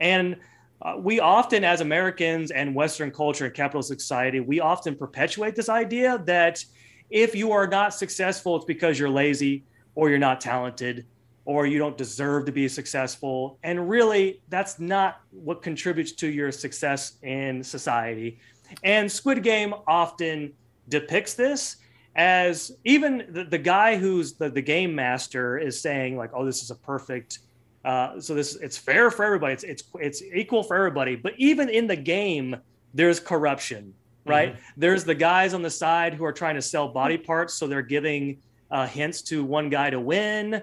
And 0.00 0.36
uh, 0.82 0.96
we 0.98 1.20
often, 1.20 1.62
as 1.62 1.80
Americans 1.80 2.50
and 2.50 2.74
Western 2.74 3.10
culture 3.10 3.44
and 3.44 3.54
capitalist 3.54 3.88
society, 3.88 4.40
we 4.40 4.60
often 4.60 4.96
perpetuate 4.96 5.54
this 5.54 5.68
idea 5.68 6.22
that 6.26 6.64
if 7.10 7.34
you 7.34 7.52
are 7.52 7.66
not 7.66 7.92
successful, 7.92 8.56
it's 8.56 8.64
because 8.64 8.98
you're 8.98 9.10
lazy 9.10 9.64
or 9.94 10.08
you're 10.08 10.18
not 10.18 10.40
talented 10.40 11.04
or 11.44 11.66
you 11.66 11.78
don't 11.78 11.98
deserve 11.98 12.46
to 12.46 12.52
be 12.52 12.68
successful. 12.68 13.58
And 13.62 13.90
really, 13.90 14.40
that's 14.48 14.78
not 14.78 15.20
what 15.30 15.62
contributes 15.62 16.12
to 16.12 16.28
your 16.28 16.52
success 16.52 17.14
in 17.22 17.62
society. 17.62 18.38
And 18.84 19.10
Squid 19.10 19.42
Game 19.42 19.74
often 19.86 20.52
depicts 20.88 21.34
this 21.34 21.76
as 22.16 22.72
even 22.84 23.26
the, 23.30 23.44
the 23.44 23.58
guy 23.58 23.96
who's 23.96 24.34
the, 24.34 24.50
the 24.50 24.62
game 24.62 24.94
master 24.94 25.58
is 25.58 25.80
saying 25.80 26.16
like 26.16 26.30
oh 26.34 26.44
this 26.44 26.62
is 26.62 26.70
a 26.70 26.74
perfect 26.74 27.38
uh, 27.84 28.20
so 28.20 28.34
this 28.34 28.56
it's 28.56 28.76
fair 28.76 29.10
for 29.10 29.24
everybody 29.24 29.52
it's, 29.54 29.64
it's 29.64 29.84
it's 30.00 30.22
equal 30.34 30.62
for 30.62 30.76
everybody 30.76 31.16
but 31.16 31.32
even 31.38 31.68
in 31.68 31.86
the 31.86 31.96
game 31.96 32.56
there's 32.94 33.18
corruption 33.20 33.94
right 34.26 34.56
there's 34.76 35.02
the 35.04 35.14
guys 35.14 35.54
on 35.54 35.62
the 35.62 35.70
side 35.70 36.12
who 36.14 36.24
are 36.24 36.32
trying 36.32 36.54
to 36.54 36.62
sell 36.62 36.88
body 36.88 37.16
parts 37.16 37.54
so 37.54 37.66
they're 37.66 37.80
giving 37.82 38.36
uh, 38.70 38.86
hints 38.86 39.22
to 39.22 39.44
one 39.44 39.68
guy 39.70 39.88
to 39.90 39.98
win 39.98 40.60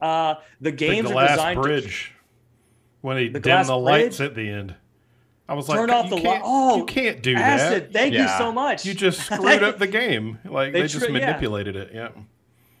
uh, 0.00 0.34
the 0.60 0.70
games 0.72 1.08
the 1.10 1.16
are 1.16 1.28
designed 1.28 1.56
to 1.56 1.62
bridge 1.62 2.12
when 3.02 3.16
he 3.16 3.24
The 3.24 3.32
dimmed 3.40 3.42
glass 3.44 3.66
the 3.66 3.76
lights 3.76 4.16
bridge? 4.18 4.28
at 4.30 4.34
the 4.36 4.48
end. 4.48 4.74
I 5.48 5.54
was 5.54 5.68
like, 5.68 5.78
Turn 5.78 5.90
off 5.90 6.08
the 6.08 6.14
li- 6.16 6.22
can't, 6.22 6.42
oh, 6.46 6.76
you 6.78 6.84
can't 6.86 7.20
do 7.22 7.34
acid 7.34 7.84
that. 7.86 7.92
thank 7.92 8.14
you 8.14 8.26
so 8.38 8.52
much 8.52 8.86
You 8.86 8.94
just 8.94 9.20
screwed 9.26 9.62
up 9.64 9.78
the 9.78 9.86
game. 10.02 10.38
Like 10.44 10.72
They 10.72 10.82
they, 10.82 10.86
just 10.88 11.04
tr- 11.04 11.10
yeah. 11.10 11.18
manipulated 11.26 11.74
it. 11.76 11.90
Yeah. 11.92 12.08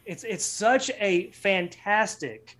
it's 0.06 0.22
it's 0.24 0.44
such 0.44 0.90
a 1.00 1.30
fantastic 1.32 2.56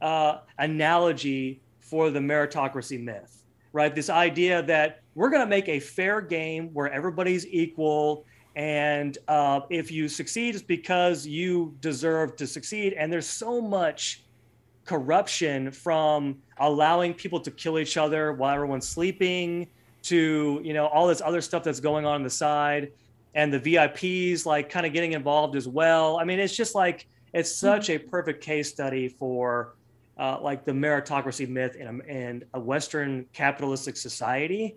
uh, 0.00 0.38
analogy 0.58 1.60
for 1.80 2.10
the 2.10 2.20
meritocracy 2.20 3.02
myth, 3.02 3.44
right? 3.72 3.94
This 3.94 4.10
idea 4.10 4.62
that 4.62 5.00
we're 5.14 5.30
going 5.30 5.42
to 5.42 5.48
make 5.48 5.68
a 5.68 5.80
fair 5.80 6.20
game 6.20 6.70
where 6.72 6.92
everybody's 6.92 7.46
equal, 7.46 8.24
and 8.56 9.16
uh, 9.28 9.60
if 9.70 9.90
you 9.90 10.08
succeed, 10.08 10.54
it's 10.54 10.62
because 10.62 11.26
you 11.26 11.76
deserve 11.80 12.36
to 12.36 12.46
succeed. 12.46 12.94
And 12.94 13.12
there's 13.12 13.26
so 13.26 13.60
much 13.60 14.24
corruption 14.84 15.70
from 15.70 16.38
allowing 16.58 17.14
people 17.14 17.40
to 17.40 17.50
kill 17.50 17.78
each 17.78 17.96
other 17.96 18.32
while 18.32 18.54
everyone's 18.54 18.88
sleeping 18.88 19.68
to 20.02 20.60
you 20.64 20.72
know 20.72 20.86
all 20.86 21.06
this 21.06 21.20
other 21.20 21.40
stuff 21.42 21.62
that's 21.62 21.78
going 21.78 22.06
on 22.06 22.14
on 22.14 22.22
the 22.22 22.30
side 22.30 22.90
and 23.34 23.52
the 23.52 23.60
VIPs 23.60 24.44
like 24.46 24.68
kind 24.68 24.86
of 24.86 24.92
getting 24.92 25.12
involved 25.12 25.56
as 25.56 25.68
well. 25.68 26.18
I 26.18 26.24
mean, 26.24 26.40
it's 26.40 26.56
just 26.56 26.74
like 26.74 27.06
it's 27.32 27.54
such 27.54 27.90
a 27.90 27.98
perfect 27.98 28.42
case 28.42 28.68
study 28.68 29.08
for 29.08 29.76
uh, 30.20 30.38
like 30.42 30.66
the 30.66 30.72
meritocracy 30.72 31.48
myth 31.48 31.76
in 31.76 31.86
a, 31.86 32.04
in 32.04 32.44
a 32.52 32.60
Western 32.60 33.24
capitalistic 33.32 33.96
society, 33.96 34.76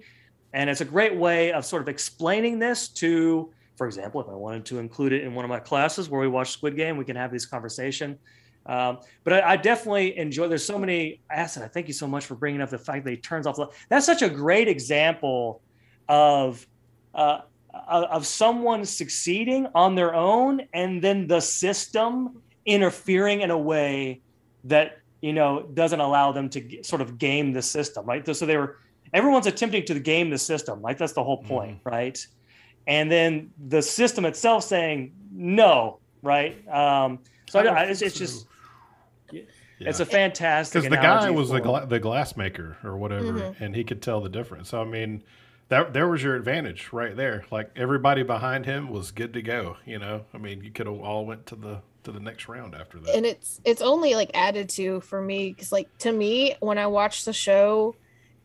and 0.54 0.70
it's 0.70 0.82
a 0.82 0.86
great 0.86 1.16
way 1.16 1.52
of 1.52 1.66
sort 1.66 1.82
of 1.82 1.90
explaining 1.90 2.60
this 2.60 2.88
to, 2.88 3.52
for 3.76 3.86
example, 3.86 4.22
if 4.22 4.30
I 4.30 4.36
wanted 4.36 4.66
to 4.66 4.80
include 4.80 5.12
it 5.12 5.22
in 5.24 5.36
one 5.36 5.44
of 5.44 5.50
my 5.50 5.60
classes 5.60 6.10
where 6.10 6.22
we 6.22 6.30
watch 6.30 6.52
Squid 6.52 6.78
Game, 6.78 6.96
we 6.96 7.04
can 7.04 7.18
have 7.18 7.30
this 7.30 7.46
conversation. 7.46 8.18
Um, 8.66 9.00
but 9.26 9.34
I, 9.34 9.52
I 9.52 9.58
definitely 9.58 10.18
enjoy. 10.18 10.48
There's 10.48 10.66
so 10.66 10.80
many. 10.80 11.20
Acid. 11.30 11.64
I 11.64 11.68
thank 11.68 11.88
you 11.90 11.94
so 11.94 12.08
much 12.08 12.26
for 12.26 12.36
bringing 12.36 12.62
up 12.62 12.70
the 12.70 12.78
fact 12.78 13.04
that 13.04 13.12
he 13.12 13.18
turns 13.18 13.46
off. 13.46 13.58
the 13.58 13.68
That's 13.90 14.06
such 14.06 14.22
a 14.22 14.30
great 14.30 14.68
example 14.68 15.62
of. 16.08 16.66
Uh, 17.14 17.42
of 17.88 18.04
of 18.04 18.26
someone 18.28 18.86
succeeding 18.86 19.68
on 19.74 19.96
their 19.96 20.14
own 20.14 20.62
and 20.74 21.02
then 21.02 21.26
the 21.26 21.40
system 21.40 22.42
interfering 22.66 23.42
in 23.42 23.50
a 23.50 23.58
way 23.58 24.22
that 24.64 25.00
you 25.24 25.32
know 25.34 25.62
doesn't 25.74 26.02
allow 26.02 26.32
them 26.34 26.50
to 26.50 26.60
g- 26.62 26.84
sort 26.84 27.02
of 27.02 27.18
game 27.18 27.54
the 27.54 27.62
system 27.62 28.06
right 28.06 28.24
so 28.36 28.46
they 28.46 28.58
were 28.58 28.78
everyone's 29.14 29.48
attempting 29.48 29.84
to 29.86 29.98
game 30.00 30.30
the 30.30 30.38
system 30.38 30.82
right 30.82 30.98
that's 30.98 31.14
the 31.14 31.24
whole 31.24 31.42
point 31.44 31.80
right 31.86 32.28
and 32.88 33.10
then 33.10 33.50
the 33.70 33.82
system 33.82 34.26
itself 34.26 34.64
saying 34.66 35.14
no 35.32 36.00
right 36.22 36.56
um 36.68 37.20
so 37.50 37.60
I, 37.60 37.64
I, 37.64 37.84
it's, 37.86 38.02
it's 38.02 38.18
just 38.18 38.48
Yeah. 39.32 39.42
it's 39.80 40.00
a 40.02 40.06
fantastic 40.06 40.82
because 40.84 40.90
the 40.90 40.98
guy 41.02 41.30
was 41.30 41.50
the 41.50 41.58
for- 41.60 41.64
gla- 41.64 41.86
the 41.88 42.00
glass 42.00 42.36
maker 42.38 42.78
or 42.84 42.98
whatever, 42.98 43.32
Mhm. 43.34 43.62
and 43.62 43.76
he 43.76 43.84
could 43.84 44.02
tell 44.02 44.20
the 44.22 44.30
difference. 44.30 44.70
So 44.70 44.82
I 44.82 44.86
mean, 44.86 45.24
that 45.70 45.94
there 45.94 46.08
was 46.08 46.22
your 46.24 46.36
advantage 46.36 46.90
right 46.92 47.16
there. 47.16 47.46
Like 47.52 47.72
everybody 47.76 48.24
behind 48.24 48.66
him 48.66 48.90
was 48.90 49.12
good 49.12 49.34
to 49.34 49.42
go. 49.42 49.78
You 49.86 50.00
know, 50.00 50.26
I 50.34 50.38
mean, 50.38 50.64
you 50.64 50.72
could 50.72 50.88
have 50.88 51.00
all 51.00 51.26
went 51.26 51.46
to 51.48 51.56
the 51.56 51.82
to 52.04 52.12
the 52.12 52.20
next 52.20 52.48
round 52.48 52.76
after 52.76 53.00
that. 53.00 53.16
and 53.16 53.26
it's 53.26 53.62
it's 53.64 53.82
only 53.82 54.16
like 54.16 54.32
added 54.34 54.70
to 54.70 55.00
for 55.02 55.22
me 55.22 55.50
because 55.50 55.72
like 55.72 55.88
to 55.98 56.12
me 56.12 56.56
when 56.60 56.78
i 56.78 56.86
watch 56.86 57.26
the 57.26 57.34
show 57.34 57.96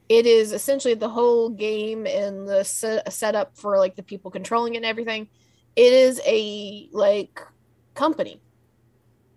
it 0.09 0.27
is 0.27 0.53
essentially 0.53 0.95
the 0.95 1.09
whole 1.09 1.51
game 1.51 2.07
and 2.07 2.49
the 2.49 2.65
set, 2.65 3.13
setup 3.13 3.57
for 3.57 3.79
like 3.79 3.95
the 3.97 4.03
people 4.03 4.31
controlling 4.31 4.75
it 4.75 4.79
and 4.79 4.87
everything. 4.87 5.29
It 5.77 5.93
is 5.93 6.21
a 6.25 6.89
like 6.93 7.41
company. 7.95 8.41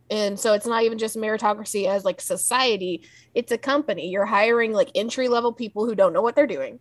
And 0.09 0.39
so 0.39 0.53
it's 0.53 0.65
not 0.65 0.83
even 0.83 0.97
just 0.97 1.15
meritocracy 1.15 1.87
as 1.87 2.05
like 2.05 2.21
society. 2.21 3.03
It's 3.33 3.51
a 3.51 3.57
company. 3.57 4.09
You're 4.09 4.25
hiring 4.25 4.71
like 4.71 4.91
entry 4.95 5.27
level 5.27 5.53
people 5.53 5.85
who 5.85 5.95
don't 5.95 6.13
know 6.13 6.21
what 6.21 6.35
they're 6.35 6.47
doing. 6.47 6.79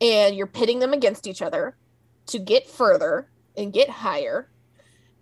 And 0.00 0.34
you're 0.36 0.46
pitting 0.46 0.78
them 0.78 0.92
against 0.92 1.26
each 1.26 1.42
other 1.42 1.76
to 2.26 2.38
get 2.38 2.68
further 2.68 3.30
and 3.56 3.72
get 3.72 3.88
higher. 3.88 4.50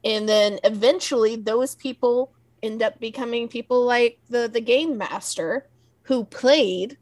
And 0.05 0.29
then 0.29 0.59
eventually 0.65 1.37
those 1.37 1.75
people 1.75 2.33
end 2.63 2.83
up 2.83 2.99
becoming 3.01 3.49
people 3.49 3.85
like 3.85 4.19
the 4.29 4.49
the 4.49 4.61
game 4.61 4.97
master 4.97 5.67
who 6.03 6.25
played 6.25 6.97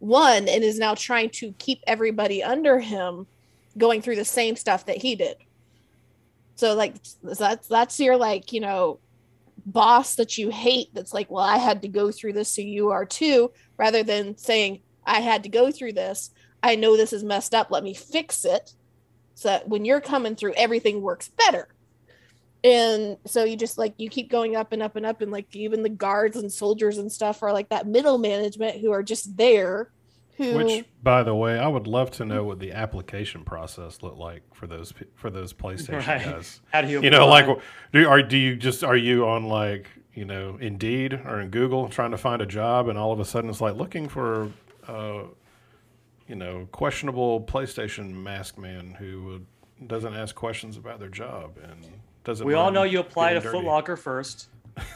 won 0.00 0.48
and 0.48 0.64
is 0.64 0.78
now 0.78 0.94
trying 0.94 1.30
to 1.30 1.52
keep 1.58 1.80
everybody 1.86 2.42
under 2.42 2.80
him 2.80 3.26
going 3.78 4.02
through 4.02 4.16
the 4.16 4.24
same 4.24 4.56
stuff 4.56 4.86
that 4.86 4.96
he 4.96 5.14
did. 5.14 5.36
So 6.56 6.74
like 6.74 6.96
that's 7.22 7.68
that's 7.68 8.00
your 8.00 8.16
like, 8.16 8.52
you 8.52 8.60
know, 8.60 8.98
boss 9.64 10.16
that 10.16 10.38
you 10.38 10.50
hate 10.50 10.88
that's 10.92 11.14
like, 11.14 11.30
well, 11.30 11.44
I 11.44 11.58
had 11.58 11.82
to 11.82 11.88
go 11.88 12.10
through 12.10 12.34
this, 12.34 12.48
so 12.48 12.62
you 12.62 12.90
are 12.90 13.04
too, 13.04 13.52
rather 13.76 14.02
than 14.02 14.36
saying, 14.36 14.80
I 15.04 15.20
had 15.20 15.42
to 15.44 15.48
go 15.48 15.70
through 15.70 15.94
this. 15.94 16.30
I 16.62 16.76
know 16.76 16.96
this 16.96 17.12
is 17.12 17.24
messed 17.24 17.54
up. 17.54 17.70
Let 17.70 17.82
me 17.82 17.94
fix 17.94 18.44
it. 18.44 18.74
So 19.34 19.48
that 19.48 19.68
when 19.68 19.84
you're 19.84 20.00
coming 20.00 20.36
through, 20.36 20.54
everything 20.54 21.00
works 21.00 21.28
better. 21.28 21.68
And 22.64 23.16
so 23.26 23.42
you 23.44 23.56
just 23.56 23.76
like 23.76 23.94
you 23.98 24.08
keep 24.08 24.30
going 24.30 24.54
up 24.54 24.72
and 24.72 24.82
up 24.82 24.94
and 24.96 25.04
up, 25.04 25.20
and 25.20 25.32
like 25.32 25.54
even 25.54 25.82
the 25.82 25.88
guards 25.88 26.36
and 26.36 26.52
soldiers 26.52 26.98
and 26.98 27.10
stuff 27.10 27.42
are 27.42 27.52
like 27.52 27.68
that 27.70 27.86
middle 27.86 28.18
management 28.18 28.80
who 28.80 28.92
are 28.92 29.02
just 29.02 29.36
there. 29.36 29.90
Who 30.36 30.54
Which, 30.54 30.84
by 31.02 31.24
the 31.24 31.34
way, 31.34 31.58
I 31.58 31.68
would 31.68 31.86
love 31.86 32.10
to 32.12 32.24
know 32.24 32.44
what 32.44 32.58
the 32.58 32.72
application 32.72 33.44
process 33.44 34.02
looked 34.02 34.16
like 34.16 34.42
for 34.54 34.66
those 34.66 34.92
for 35.14 35.28
those 35.28 35.52
PlayStation 35.52 36.06
Right. 36.06 36.24
guys. 36.24 36.60
How 36.72 36.82
do 36.82 36.88
you 36.88 37.02
You 37.02 37.10
know, 37.10 37.26
like, 37.26 37.46
do 37.92 38.08
are 38.08 38.22
do 38.22 38.38
you 38.38 38.56
just 38.56 38.82
are 38.84 38.96
you 38.96 39.26
on 39.26 39.44
like 39.44 39.88
you 40.14 40.24
know 40.24 40.56
Indeed 40.60 41.14
or 41.26 41.40
in 41.40 41.50
Google 41.50 41.88
trying 41.88 42.12
to 42.12 42.18
find 42.18 42.40
a 42.40 42.46
job, 42.46 42.88
and 42.88 42.96
all 42.96 43.12
of 43.12 43.18
a 43.20 43.24
sudden 43.24 43.50
it's 43.50 43.60
like 43.60 43.74
looking 43.74 44.08
for, 44.08 44.50
uh, 44.86 45.24
you 46.28 46.36
know, 46.36 46.68
questionable 46.72 47.40
PlayStation 47.42 48.12
mask 48.14 48.56
man 48.56 48.92
who 48.98 49.24
would, 49.24 49.46
doesn't 49.88 50.14
ask 50.14 50.34
questions 50.34 50.76
about 50.76 50.98
their 51.00 51.08
job 51.08 51.58
and 51.62 51.84
doesn't. 52.24 52.46
we 52.46 52.54
all 52.54 52.70
know 52.70 52.82
you 52.84 53.00
apply 53.00 53.30
to 53.30 53.34
getting 53.40 53.50
dirty. 53.52 53.58
Foot 53.58 53.66
Locker 53.66 53.96
first, 53.96 54.48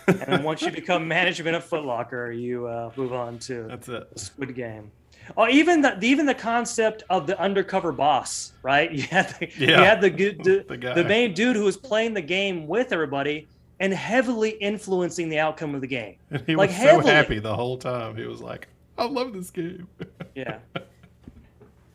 and 0.07 0.19
then 0.21 0.43
once 0.43 0.63
you 0.63 0.71
become 0.83 1.07
management 1.09 1.57
of 1.57 1.65
Foot 1.65 1.85
Locker, 1.85 2.31
you 2.33 2.67
uh, 2.67 2.91
move 2.97 3.13
on 3.13 3.39
to 3.41 3.65
That's 3.69 3.89
it. 3.89 4.09
Squid 4.19 4.55
Game. 4.55 4.91
Oh, 5.37 5.49
even 5.49 5.81
the 5.81 5.99
even 6.05 6.25
the 6.25 6.35
concept 6.35 7.03
of 7.11 7.27
the 7.27 7.39
undercover 7.41 7.91
boss, 7.93 8.53
right? 8.63 8.93
You 8.97 9.03
had 9.03 9.29
the, 9.41 9.47
you 9.57 9.67
Yeah. 9.69 9.85
had 9.85 10.01
the 10.01 10.11
good 10.11 10.39
the, 10.45 10.65
The 10.69 10.93
the 10.95 11.05
main 11.05 11.35
dude 11.35 11.57
who 11.57 11.65
was 11.65 11.77
playing 11.77 12.15
the 12.15 12.23
game 12.23 12.67
with 12.69 12.93
everybody 12.93 13.49
and 13.81 13.93
heavily 13.93 14.51
influencing 14.51 15.29
the 15.29 15.39
outcome 15.41 15.75
of 15.75 15.81
the 15.81 15.87
game. 15.87 16.15
And 16.31 16.43
he 16.47 16.55
Like 16.57 16.71
was 16.71 16.77
heavily. 16.79 17.05
so 17.07 17.11
happy 17.11 17.39
the 17.41 17.55
whole 17.55 17.77
time. 17.77 18.17
He 18.17 18.25
was 18.27 18.41
like, 18.41 18.69
"I 18.97 19.05
love 19.05 19.33
this 19.33 19.51
game." 19.51 19.89
Yeah, 20.37 20.59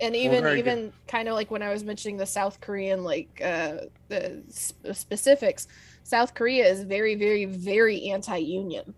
and 0.02 0.16
even 0.16 0.44
very 0.44 0.60
even 0.60 0.92
kind 1.08 1.28
of 1.28 1.36
like 1.36 1.52
when 1.52 1.62
I 1.62 1.72
was 1.72 1.84
mentioning 1.84 2.18
the 2.18 2.26
South 2.26 2.60
Korean 2.60 3.04
like 3.04 3.42
uh 3.44 3.78
the 4.10 4.44
sp- 4.50 4.94
specifics, 4.94 5.68
South 6.04 6.34
Korea 6.34 6.66
is 6.66 6.84
very 6.84 7.16
very 7.16 7.46
very 7.46 8.10
anti-union. 8.10 8.94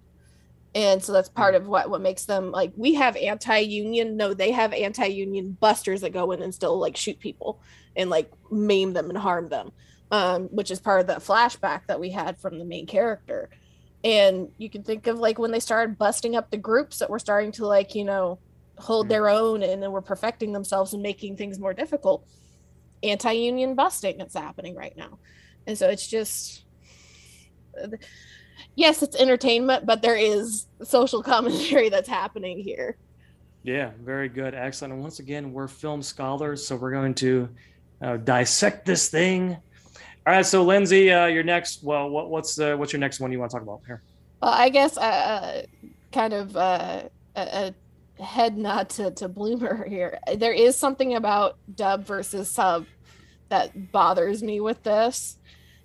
And 0.75 1.03
so 1.03 1.11
that's 1.13 1.29
part 1.29 1.53
of 1.53 1.67
what 1.67 1.89
what 1.89 2.01
makes 2.01 2.25
them 2.25 2.51
like 2.51 2.71
we 2.75 2.95
have 2.95 3.15
anti-union 3.17 4.17
no 4.17 4.33
they 4.33 4.51
have 4.51 4.73
anti-union 4.73 5.57
busters 5.59 6.01
that 6.01 6.13
go 6.13 6.31
in 6.31 6.41
and 6.41 6.55
still 6.55 6.79
like 6.79 6.97
shoot 6.97 7.19
people 7.19 7.59
and 7.95 8.09
like 8.09 8.31
maim 8.49 8.93
them 8.93 9.09
and 9.09 9.17
harm 9.17 9.49
them. 9.49 9.71
Um 10.09 10.45
which 10.45 10.71
is 10.71 10.79
part 10.79 11.01
of 11.01 11.07
that 11.07 11.19
flashback 11.19 11.81
that 11.87 11.99
we 11.99 12.09
had 12.09 12.39
from 12.39 12.57
the 12.57 12.65
main 12.65 12.87
character. 12.87 13.49
And 14.03 14.49
you 14.57 14.69
can 14.69 14.83
think 14.83 15.07
of 15.07 15.19
like 15.19 15.37
when 15.37 15.51
they 15.51 15.59
started 15.59 15.97
busting 15.97 16.35
up 16.35 16.49
the 16.49 16.57
groups 16.57 16.99
that 16.99 17.09
were 17.09 17.19
starting 17.19 17.51
to 17.53 17.67
like, 17.67 17.95
you 17.95 18.03
know, 18.03 18.39
hold 18.83 19.05
Mm. 19.07 19.09
their 19.09 19.29
own 19.29 19.63
and 19.63 19.81
then 19.81 19.91
were 19.91 20.01
perfecting 20.01 20.51
themselves 20.53 20.93
and 20.93 21.01
making 21.01 21.37
things 21.37 21.59
more 21.59 21.73
difficult. 21.73 22.25
Anti-union 23.01 23.75
busting 23.75 24.17
that's 24.17 24.35
happening 24.35 24.75
right 24.75 24.95
now. 24.95 25.17
And 25.67 25.77
so 25.77 25.89
it's 25.89 26.07
just 26.07 26.63
yes, 28.75 29.01
it's 29.03 29.15
entertainment, 29.15 29.85
but 29.85 30.01
there 30.01 30.15
is 30.15 30.67
social 30.83 31.23
commentary 31.33 31.89
that's 31.89 32.09
happening 32.09 32.59
here. 32.59 32.97
yeah, 33.63 33.91
very 34.01 34.29
good, 34.29 34.53
excellent. 34.53 34.93
And 34.93 35.01
once 35.01 35.19
again, 35.19 35.53
we're 35.53 35.67
film 35.67 36.01
scholars, 36.01 36.65
so 36.65 36.75
we're 36.75 36.91
going 36.91 37.13
to 37.15 37.49
uh, 38.01 38.17
dissect 38.17 38.85
this 38.85 39.09
thing. 39.09 39.57
All 40.25 40.33
right, 40.33 40.45
so 40.45 40.63
Lindsay, 40.63 41.11
uh, 41.11 41.25
your 41.27 41.43
next. 41.43 41.83
Well, 41.83 42.09
what, 42.09 42.29
what's 42.29 42.55
the 42.55 42.77
what's 42.77 42.93
your 42.93 42.99
next 42.99 43.19
one 43.19 43.31
you 43.31 43.39
want 43.39 43.51
to 43.51 43.55
talk 43.55 43.63
about 43.63 43.81
here? 43.85 44.01
Well, 44.41 44.51
I 44.51 44.69
guess 44.69 44.97
uh, 44.97 45.65
kind 46.13 46.33
of 46.33 46.55
uh, 46.55 47.03
a, 47.35 47.41
a 47.41 47.73
head 48.19 48.57
nod 48.57 48.89
to, 48.89 49.11
to 49.11 49.27
Bloomer 49.27 49.87
here. 49.87 50.19
There 50.35 50.53
is 50.53 50.77
something 50.77 51.15
about 51.15 51.57
dub 51.75 52.05
versus 52.05 52.49
sub 52.49 52.85
that 53.49 53.91
bothers 53.91 54.43
me 54.43 54.59
with 54.59 54.83
this. 54.83 55.37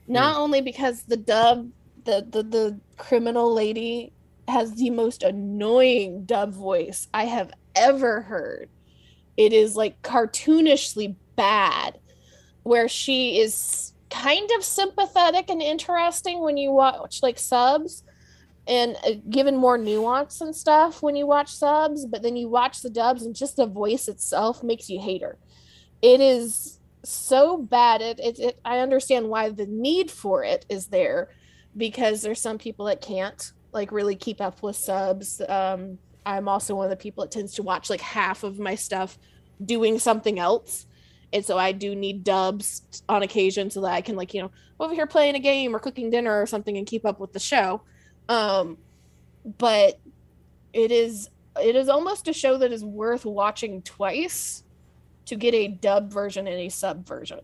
Hmm. 0.06 0.12
Not 0.14 0.36
only 0.36 0.60
because 0.60 1.02
the 1.02 1.16
dub, 1.16 1.70
the, 2.04 2.26
the 2.28 2.42
the 2.42 2.80
criminal 2.96 3.52
lady 3.52 4.12
has 4.48 4.74
the 4.74 4.90
most 4.90 5.22
annoying 5.22 6.24
dub 6.24 6.52
voice 6.52 7.08
I 7.12 7.24
have 7.24 7.52
ever 7.74 8.22
heard. 8.22 8.70
It 9.36 9.52
is 9.52 9.76
like 9.76 10.00
cartoonishly 10.02 11.14
bad, 11.36 11.98
where 12.62 12.88
she 12.88 13.40
is 13.40 13.92
kind 14.10 14.50
of 14.56 14.64
sympathetic 14.64 15.50
and 15.50 15.60
interesting 15.60 16.40
when 16.40 16.56
you 16.56 16.72
watch 16.72 17.22
like 17.22 17.38
subs 17.38 18.02
and 18.68 18.96
uh, 19.04 19.12
given 19.30 19.56
more 19.56 19.78
nuance 19.78 20.42
and 20.42 20.54
stuff 20.54 21.02
when 21.02 21.16
you 21.16 21.26
watch 21.26 21.50
subs, 21.50 22.04
but 22.04 22.22
then 22.22 22.36
you 22.36 22.48
watch 22.48 22.82
the 22.82 22.90
dubs 22.90 23.22
and 23.22 23.34
just 23.34 23.56
the 23.56 23.66
voice 23.66 24.06
itself 24.06 24.62
makes 24.62 24.90
you 24.90 25.00
hate 25.00 25.22
her. 25.22 25.38
It 26.02 26.20
is 26.20 26.78
so 27.02 27.56
bad. 27.56 28.02
It, 28.02 28.20
it, 28.20 28.38
it 28.38 28.60
I 28.64 28.80
understand 28.80 29.28
why 29.28 29.48
the 29.48 29.66
need 29.66 30.10
for 30.10 30.44
it 30.44 30.66
is 30.68 30.88
there 30.88 31.30
because 31.76 32.20
there's 32.20 32.40
some 32.40 32.58
people 32.58 32.84
that 32.86 33.00
can't 33.00 33.52
like 33.72 33.90
really 33.90 34.14
keep 34.14 34.40
up 34.40 34.62
with 34.62 34.76
subs. 34.76 35.40
Um, 35.48 35.98
I'm 36.26 36.46
also 36.46 36.74
one 36.74 36.84
of 36.84 36.90
the 36.90 36.96
people 36.96 37.24
that 37.24 37.30
tends 37.30 37.54
to 37.54 37.62
watch 37.62 37.88
like 37.88 38.02
half 38.02 38.44
of 38.44 38.58
my 38.58 38.74
stuff 38.74 39.18
doing 39.64 39.98
something 39.98 40.38
else. 40.38 40.84
And 41.32 41.44
so 41.44 41.56
I 41.56 41.72
do 41.72 41.94
need 41.94 42.22
dubs 42.22 42.82
on 43.08 43.22
occasion 43.22 43.70
so 43.70 43.80
that 43.82 43.92
I 43.92 44.02
can 44.02 44.16
like, 44.16 44.34
you 44.34 44.42
know, 44.42 44.50
over 44.78 44.94
here 44.94 45.06
playing 45.06 45.36
a 45.36 45.40
game 45.40 45.74
or 45.74 45.78
cooking 45.78 46.10
dinner 46.10 46.40
or 46.40 46.46
something 46.46 46.76
and 46.76 46.86
keep 46.86 47.06
up 47.06 47.18
with 47.18 47.32
the 47.32 47.40
show 47.40 47.82
um 48.28 48.76
but 49.58 49.98
it 50.72 50.90
is 50.90 51.30
it 51.60 51.74
is 51.74 51.88
almost 51.88 52.28
a 52.28 52.32
show 52.32 52.56
that 52.58 52.72
is 52.72 52.84
worth 52.84 53.24
watching 53.24 53.82
twice 53.82 54.62
to 55.26 55.36
get 55.36 55.54
a 55.54 55.68
dub 55.68 56.12
version 56.12 56.46
and 56.46 56.58
a 56.58 56.68
sub 56.68 57.06
version 57.06 57.40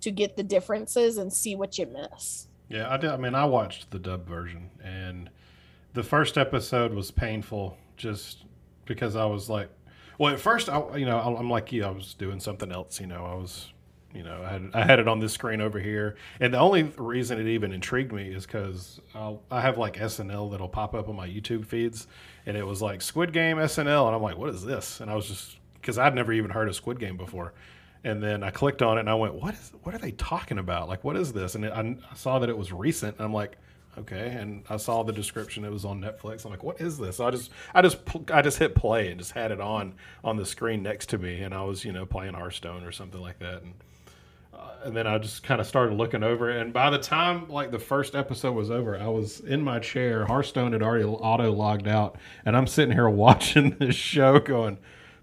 to 0.00 0.10
get 0.10 0.36
the 0.36 0.42
differences 0.42 1.18
and 1.18 1.32
see 1.32 1.54
what 1.54 1.78
you 1.78 1.86
miss 1.86 2.48
Yeah, 2.68 2.90
I 2.92 2.96
did. 2.96 3.10
I 3.10 3.16
mean, 3.16 3.34
I 3.34 3.44
watched 3.44 3.90
the 3.90 3.98
dub 3.98 4.26
version, 4.26 4.70
and 4.82 5.28
the 5.92 6.02
first 6.02 6.38
episode 6.38 6.94
was 6.94 7.10
painful 7.10 7.76
just 7.96 8.44
because 8.86 9.16
I 9.16 9.24
was 9.26 9.50
like, 9.50 9.68
well, 10.18 10.32
at 10.32 10.40
first, 10.40 10.68
I, 10.68 10.96
you 10.96 11.04
know, 11.04 11.18
I'm 11.18 11.50
like 11.50 11.72
you, 11.72 11.84
I 11.84 11.90
was 11.90 12.14
doing 12.14 12.40
something 12.40 12.70
else. 12.70 13.00
You 13.00 13.06
know, 13.08 13.24
I 13.24 13.34
was, 13.34 13.72
you 14.14 14.24
know, 14.24 14.42
I 14.44 14.48
had 14.50 14.70
I 14.74 14.84
had 14.84 14.98
it 14.98 15.06
on 15.06 15.20
this 15.20 15.32
screen 15.32 15.60
over 15.60 15.78
here, 15.78 16.16
and 16.40 16.52
the 16.52 16.58
only 16.58 16.82
reason 16.96 17.38
it 17.38 17.46
even 17.46 17.72
intrigued 17.72 18.12
me 18.12 18.28
is 18.28 18.44
because 18.44 19.00
I 19.14 19.60
have 19.60 19.78
like 19.78 19.96
SNL 19.96 20.50
that'll 20.50 20.68
pop 20.68 20.94
up 20.94 21.08
on 21.08 21.16
my 21.16 21.28
YouTube 21.28 21.64
feeds, 21.64 22.08
and 22.46 22.56
it 22.56 22.66
was 22.66 22.82
like 22.82 23.02
Squid 23.02 23.32
Game 23.32 23.58
SNL, 23.58 24.06
and 24.06 24.16
I'm 24.16 24.22
like, 24.22 24.36
what 24.36 24.50
is 24.50 24.64
this? 24.64 25.00
And 25.00 25.10
I 25.10 25.14
was 25.14 25.26
just 25.26 25.58
because 25.74 25.96
I'd 25.96 26.14
never 26.14 26.32
even 26.32 26.50
heard 26.50 26.68
of 26.68 26.74
Squid 26.74 26.98
Game 26.98 27.16
before. 27.16 27.52
And 28.02 28.22
then 28.22 28.42
I 28.42 28.50
clicked 28.50 28.82
on 28.82 28.96
it 28.96 29.00
and 29.00 29.10
I 29.10 29.14
went, 29.14 29.34
"What 29.34 29.54
is? 29.54 29.72
What 29.82 29.94
are 29.94 29.98
they 29.98 30.12
talking 30.12 30.58
about? 30.58 30.88
Like, 30.88 31.04
what 31.04 31.16
is 31.16 31.32
this?" 31.32 31.54
And 31.54 31.64
it, 31.64 31.72
I, 31.72 31.80
I 31.80 32.14
saw 32.14 32.38
that 32.38 32.48
it 32.48 32.56
was 32.56 32.72
recent, 32.72 33.16
and 33.16 33.24
I'm 33.24 33.34
like, 33.34 33.58
"Okay." 33.98 34.30
And 34.30 34.64
I 34.70 34.78
saw 34.78 35.02
the 35.02 35.12
description; 35.12 35.66
it 35.66 35.70
was 35.70 35.84
on 35.84 36.00
Netflix. 36.00 36.44
I'm 36.46 36.50
like, 36.50 36.64
"What 36.64 36.80
is 36.80 36.96
this?" 36.96 37.16
So 37.16 37.26
I 37.26 37.30
just, 37.30 37.50
I 37.74 37.82
just, 37.82 37.98
I 38.32 38.40
just 38.40 38.58
hit 38.58 38.74
play 38.74 39.10
and 39.10 39.18
just 39.20 39.32
had 39.32 39.50
it 39.52 39.60
on 39.60 39.94
on 40.24 40.36
the 40.36 40.46
screen 40.46 40.82
next 40.82 41.10
to 41.10 41.18
me, 41.18 41.42
and 41.42 41.52
I 41.54 41.62
was, 41.62 41.84
you 41.84 41.92
know, 41.92 42.06
playing 42.06 42.32
Hearthstone 42.32 42.84
or 42.84 42.92
something 42.92 43.20
like 43.20 43.38
that, 43.40 43.62
and 43.62 43.74
and 44.84 44.96
then 44.96 45.06
I 45.06 45.18
just 45.18 45.42
kind 45.42 45.60
of 45.60 45.66
started 45.66 45.94
looking 45.94 46.22
over. 46.22 46.50
And 46.50 46.72
by 46.72 46.90
the 46.90 46.98
time 46.98 47.48
like 47.48 47.70
the 47.70 47.78
first 47.78 48.14
episode 48.14 48.52
was 48.52 48.70
over, 48.70 48.98
I 48.98 49.08
was 49.08 49.40
in 49.40 49.62
my 49.62 49.78
chair. 49.78 50.26
Hearthstone 50.26 50.72
had 50.72 50.82
already 50.82 51.04
auto 51.04 51.52
logged 51.52 51.88
out, 51.88 52.16
and 52.44 52.56
I'm 52.56 52.66
sitting 52.66 52.94
here 52.94 53.08
watching 53.10 53.76
this 53.78 53.94
show, 53.94 54.38
going, 54.38 54.78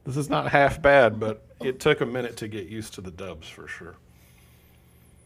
"This 0.06 0.18
is 0.18 0.30
not 0.30 0.52
half 0.52 0.82
bad," 0.82 1.20
but 1.20 1.46
it 1.62 1.80
took 1.80 2.02
a 2.02 2.06
minute 2.06 2.38
to 2.38 2.48
get 2.48 2.68
used 2.68 2.94
to 2.96 3.02
the 3.02 3.12
dubs 3.12 3.48
for 3.48 3.68
sure. 3.68 3.96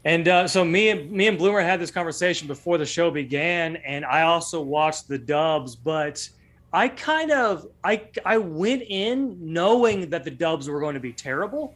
And 0.03 0.27
uh, 0.27 0.47
so 0.47 0.65
me 0.65 0.89
and 0.89 1.11
me 1.11 1.27
and 1.27 1.37
Bloomer 1.37 1.61
had 1.61 1.79
this 1.79 1.91
conversation 1.91 2.47
before 2.47 2.77
the 2.77 2.85
show 2.85 3.11
began, 3.11 3.75
and 3.77 4.03
I 4.03 4.23
also 4.23 4.61
watched 4.61 5.07
the 5.07 5.17
dubs, 5.17 5.75
but 5.75 6.27
I 6.73 6.87
kind 6.87 7.31
of 7.31 7.67
I 7.83 8.03
I 8.25 8.37
went 8.37 8.83
in 8.87 9.37
knowing 9.39 10.09
that 10.09 10.23
the 10.23 10.31
dubs 10.31 10.69
were 10.69 10.79
going 10.79 10.95
to 10.95 10.99
be 10.99 11.13
terrible. 11.13 11.75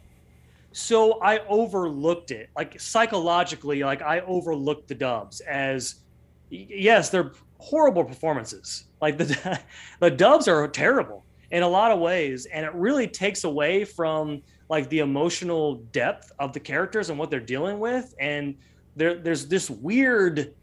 So 0.76 1.18
I 1.22 1.38
overlooked 1.48 2.32
it. 2.32 2.50
Like 2.54 2.78
psychologically, 2.78 3.82
like 3.82 4.02
I 4.02 4.20
overlooked 4.20 4.88
the 4.88 4.94
dubs 4.94 5.40
as 5.40 6.02
yes, 6.50 7.08
they're 7.08 7.32
horrible 7.56 8.04
performances. 8.04 8.84
Like 9.00 9.16
the 9.16 9.58
the 10.00 10.10
dubs 10.10 10.48
are 10.48 10.68
terrible 10.68 11.24
in 11.50 11.62
a 11.62 11.68
lot 11.68 11.92
of 11.92 12.00
ways, 12.00 12.44
and 12.44 12.66
it 12.66 12.74
really 12.74 13.08
takes 13.08 13.44
away 13.44 13.86
from 13.86 14.42
like 14.68 14.90
the 14.90 14.98
emotional 14.98 15.76
depth 15.92 16.30
of 16.38 16.52
the 16.52 16.60
characters 16.60 17.08
and 17.08 17.18
what 17.18 17.30
they're 17.30 17.40
dealing 17.40 17.78
with, 17.78 18.14
and 18.20 18.54
there 18.96 19.14
there's 19.14 19.48
this 19.48 19.70
weird 19.70 20.54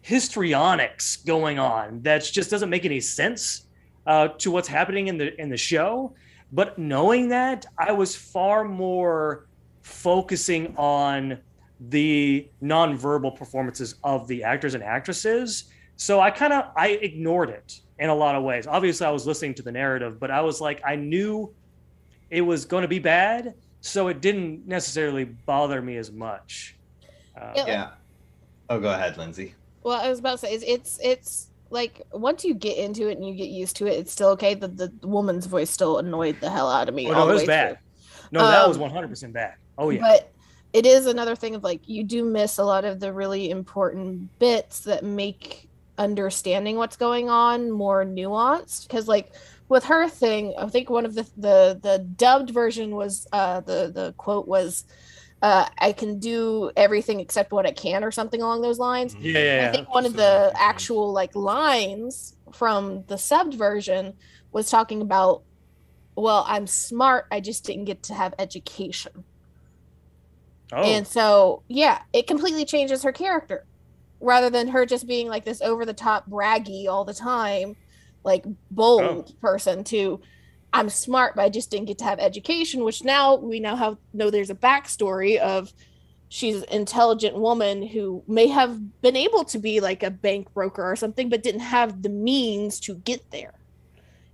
histrionics 0.00 1.16
going 1.16 1.58
on 1.58 2.00
that 2.00 2.24
just 2.24 2.50
doesn't 2.50 2.70
make 2.70 2.86
any 2.86 3.00
sense 3.00 3.66
uh, 4.06 4.28
to 4.38 4.50
what's 4.50 4.68
happening 4.68 5.08
in 5.08 5.18
the 5.18 5.38
in 5.38 5.50
the 5.50 5.56
show. 5.58 6.14
But 6.52 6.78
knowing 6.78 7.28
that, 7.28 7.66
I 7.78 7.92
was 7.92 8.14
far 8.14 8.64
more 8.64 9.46
focusing 9.82 10.74
on 10.76 11.38
the 11.88 12.48
nonverbal 12.62 13.36
performances 13.36 13.96
of 14.04 14.26
the 14.28 14.44
actors 14.44 14.74
and 14.74 14.82
actresses. 14.82 15.64
So 15.96 16.20
I 16.20 16.30
kind 16.30 16.52
of 16.52 16.66
I 16.76 16.88
ignored 16.88 17.50
it 17.50 17.80
in 17.98 18.08
a 18.08 18.14
lot 18.14 18.34
of 18.34 18.42
ways. 18.42 18.66
Obviously, 18.66 19.06
I 19.06 19.10
was 19.10 19.26
listening 19.26 19.54
to 19.54 19.62
the 19.62 19.72
narrative, 19.72 20.18
but 20.18 20.30
I 20.30 20.40
was 20.40 20.60
like, 20.60 20.80
I 20.84 20.96
knew 20.96 21.52
it 22.30 22.40
was 22.40 22.64
going 22.64 22.82
to 22.82 22.88
be 22.88 22.98
bad, 22.98 23.54
so 23.80 24.08
it 24.08 24.20
didn't 24.20 24.66
necessarily 24.66 25.24
bother 25.24 25.82
me 25.82 25.96
as 25.96 26.10
much. 26.10 26.76
Uh, 27.40 27.52
Yeah. 27.56 27.66
Yeah. 27.66 27.90
Oh, 28.70 28.80
go 28.80 28.92
ahead, 28.92 29.18
Lindsay. 29.18 29.54
Well, 29.82 30.00
I 30.00 30.08
was 30.08 30.18
about 30.18 30.32
to 30.32 30.46
say 30.46 30.54
it's 30.54 30.64
it's, 30.64 30.98
it's 31.02 31.50
like 31.74 32.00
once 32.12 32.44
you 32.44 32.54
get 32.54 32.78
into 32.78 33.08
it 33.08 33.18
and 33.18 33.26
you 33.28 33.34
get 33.34 33.48
used 33.50 33.76
to 33.76 33.86
it, 33.86 33.98
it's 33.98 34.12
still 34.12 34.28
okay. 34.30 34.54
The 34.54 34.68
the 34.68 34.92
woman's 35.02 35.46
voice 35.46 35.68
still 35.68 35.98
annoyed 35.98 36.40
the 36.40 36.48
hell 36.48 36.70
out 36.70 36.88
of 36.88 36.94
me. 36.94 37.08
Oh, 37.08 37.12
no, 37.12 37.28
it 37.28 37.34
was 37.34 37.44
bad. 37.44 37.78
through. 38.30 38.40
No, 38.40 38.46
that 38.46 38.66
was 38.66 38.78
Um, 38.78 38.84
100% 38.90 39.32
bad. 39.32 39.54
Oh, 39.76 39.90
yeah. 39.90 40.00
But 40.00 40.32
it 40.72 40.86
is 40.86 41.06
another 41.06 41.36
thing 41.36 41.54
of 41.54 41.62
like 41.62 41.86
you 41.88 42.04
do 42.04 42.24
miss 42.24 42.58
a 42.58 42.64
lot 42.64 42.84
of 42.84 43.00
the 43.00 43.12
really 43.12 43.50
important 43.50 44.38
bits 44.38 44.80
that 44.80 45.04
make 45.04 45.68
understanding 45.98 46.76
what's 46.76 46.96
going 46.96 47.28
on 47.28 47.70
more 47.70 48.04
nuanced. 48.04 48.86
Because 48.86 49.06
like 49.08 49.32
with 49.68 49.84
her 49.84 50.08
thing, 50.08 50.54
I 50.56 50.66
think 50.68 50.90
one 50.90 51.04
of 51.04 51.14
the 51.14 51.24
the 51.36 51.78
the 51.82 51.98
dubbed 51.98 52.50
version 52.50 52.94
was 52.94 53.26
uh 53.32 53.60
the 53.60 53.90
the 53.92 54.14
quote 54.16 54.46
was 54.48 54.84
uh 55.44 55.68
I 55.78 55.92
can 55.92 56.20
do 56.20 56.72
everything 56.76 57.20
except 57.20 57.52
what 57.52 57.66
I 57.66 57.72
can 57.72 58.04
or 58.04 58.12
something 58.12 58.42
along 58.42 58.62
those 58.62 58.78
lines. 58.80 59.16
yeah, 59.20 59.38
yeah, 59.40 59.56
yeah. 59.56 59.64
I 59.64 59.68
think 59.68 59.88
one 59.94 60.06
of 60.06 60.16
the 60.16 60.52
actual 60.58 61.12
like 61.12 61.34
lines 61.36 62.34
from 62.54 63.04
the 63.08 63.16
subbed 63.16 63.54
version 63.56 64.14
was 64.52 64.70
talking 64.70 65.02
about, 65.02 65.44
well, 66.16 66.44
I'm 66.48 66.66
smart, 66.68 67.26
I 67.32 67.40
just 67.40 67.64
didn't 67.66 67.86
get 67.86 68.04
to 68.04 68.14
have 68.14 68.34
education. 68.38 69.26
oh, 70.72 70.82
And 70.84 71.06
so, 71.06 71.62
yeah, 71.68 72.00
it 72.12 72.26
completely 72.26 72.64
changes 72.64 73.02
her 73.02 73.12
character. 73.12 73.64
Rather 74.20 74.50
than 74.50 74.68
her 74.68 74.86
just 74.86 75.06
being 75.06 75.28
like 75.28 75.44
this 75.44 75.60
over 75.60 75.84
the 75.84 75.94
top 75.94 76.28
braggy 76.30 76.88
all 76.88 77.04
the 77.04 77.14
time, 77.14 77.76
like 78.24 78.44
bold 78.70 79.28
Oh. 79.28 79.34
person 79.40 79.84
to 79.84 80.20
I'm 80.74 80.88
smart, 80.90 81.36
but 81.36 81.42
I 81.42 81.48
just 81.48 81.70
didn't 81.70 81.86
get 81.86 81.98
to 81.98 82.04
have 82.04 82.18
education, 82.18 82.82
which 82.84 83.04
now 83.04 83.36
we 83.36 83.60
now 83.60 83.76
have 83.76 83.96
know 84.12 84.28
there's 84.28 84.50
a 84.50 84.56
backstory 84.56 85.38
of 85.38 85.72
she's 86.28 86.62
an 86.62 86.68
intelligent 86.70 87.36
woman 87.36 87.86
who 87.86 88.24
may 88.26 88.48
have 88.48 89.00
been 89.00 89.14
able 89.14 89.44
to 89.44 89.58
be 89.60 89.78
like 89.80 90.02
a 90.02 90.10
bank 90.10 90.52
broker 90.52 90.82
or 90.82 90.96
something, 90.96 91.28
but 91.28 91.44
didn't 91.44 91.60
have 91.60 92.02
the 92.02 92.08
means 92.08 92.80
to 92.80 92.96
get 92.96 93.30
there. 93.30 93.54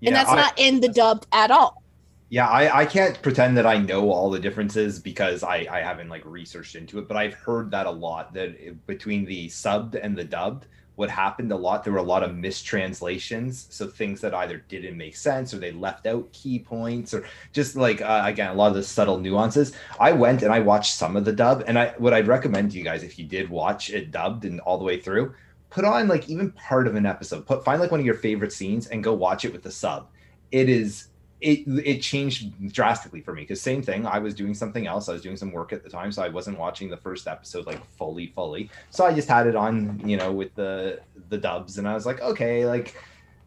and 0.03 0.14
that's 0.16 0.30
I- 0.30 0.36
not 0.36 0.59
in 0.59 0.80
the 0.80 0.88
dubbed 0.88 1.26
at 1.30 1.51
all. 1.51 1.82
Yeah, 2.30 2.47
I, 2.47 2.82
I 2.82 2.86
can't 2.86 3.20
pretend 3.22 3.57
that 3.57 3.66
I 3.66 3.78
know 3.78 4.09
all 4.12 4.30
the 4.30 4.38
differences 4.38 5.01
because 5.01 5.43
I, 5.43 5.66
I 5.68 5.80
haven't 5.80 6.09
like 6.09 6.24
researched 6.24 6.76
into 6.76 7.01
it, 7.01 7.09
but 7.09 7.16
I've 7.16 7.34
heard 7.34 7.72
that 7.72 7.86
a 7.86 7.91
lot 7.91 8.32
that 8.34 8.86
between 8.86 9.24
the 9.24 9.49
subbed 9.49 9.99
and 10.01 10.16
the 10.16 10.22
dubbed, 10.22 10.68
what 11.01 11.09
happened 11.09 11.51
a 11.51 11.57
lot, 11.57 11.82
there 11.82 11.94
were 11.94 11.98
a 11.98 12.03
lot 12.03 12.22
of 12.22 12.36
mistranslations. 12.36 13.66
So 13.70 13.86
things 13.86 14.20
that 14.20 14.34
either 14.34 14.59
didn't 14.68 14.98
make 14.98 15.16
sense 15.16 15.55
or 15.55 15.59
they 15.59 15.72
left 15.72 16.07
out 16.07 16.30
key 16.32 16.59
points 16.59 17.14
or 17.14 17.24
just 17.55 17.74
like, 17.74 18.03
uh, 18.03 18.22
again, 18.26 18.51
a 18.51 18.55
lot 18.55 18.68
of 18.68 18.74
the 18.74 18.82
subtle 18.82 19.18
nuances. 19.18 19.72
I 19.98 20.12
went 20.12 20.42
and 20.42 20.53
I 20.53 20.61
watched 20.61 20.94
some 20.94 21.16
of 21.16 21.24
the 21.24 21.32
dub 21.32 21.64
and 21.66 21.78
I, 21.78 21.94
what 21.96 22.12
I'd 22.12 22.26
recommend 22.26 22.72
to 22.72 22.78
you 22.78 22.84
guys, 22.84 23.03
if 23.03 23.18
you 23.18 23.24
did 23.24 23.48
watch 23.48 23.88
it 23.88 24.11
dubbed 24.11 24.44
and 24.44 24.61
all 24.61 24.76
the 24.76 24.84
way 24.84 25.01
through, 25.01 25.34
put 25.70 25.86
on 25.86 26.07
like 26.07 26.28
even 26.28 26.53
part 26.53 26.86
of 26.86 26.96
an 26.96 27.07
episode, 27.07 27.46
put, 27.46 27.64
find 27.64 27.80
like 27.80 27.90
one 27.90 28.01
of 28.01 28.07
your 28.07 28.14
favorite 28.16 28.53
scenes 28.53 28.88
and 28.88 29.03
go 29.03 29.14
watch 29.14 29.46
it 29.46 29.53
with 29.53 29.62
the 29.62 29.70
sub. 29.70 30.07
It 30.53 30.68
is 30.68 31.09
it 31.41 31.61
it 31.84 32.01
changed 32.01 32.53
drastically 32.72 33.20
for 33.20 33.32
me 33.32 33.43
because 33.43 33.61
same 33.61 33.82
thing 33.82 34.07
i 34.07 34.18
was 34.18 34.34
doing 34.34 34.55
something 34.55 34.86
else 34.86 35.09
i 35.09 35.12
was 35.12 35.22
doing 35.22 35.36
some 35.36 35.51
work 35.53 35.72
at 35.72 35.82
the 35.82 35.88
time 35.88 36.12
so 36.12 36.22
i 36.22 36.28
wasn't 36.28 36.57
watching 36.59 36.91
the 36.91 36.97
first 36.97 37.26
episode 37.26 37.66
like 37.66 37.84
fully 37.97 38.26
fully. 38.26 38.70
So 38.91 39.07
i 39.07 39.14
just 39.14 39.28
had 39.28 39.47
it 39.47 39.57
on 39.57 40.01
you 40.05 40.16
know 40.16 40.32
with 40.32 40.55
the 40.55 41.01
the 41.28 41.38
dubs 41.38 41.78
and 41.78 41.88
i 41.88 41.95
was 41.95 42.07
like 42.07 42.20
okay 42.20 42.66
like 42.66 42.95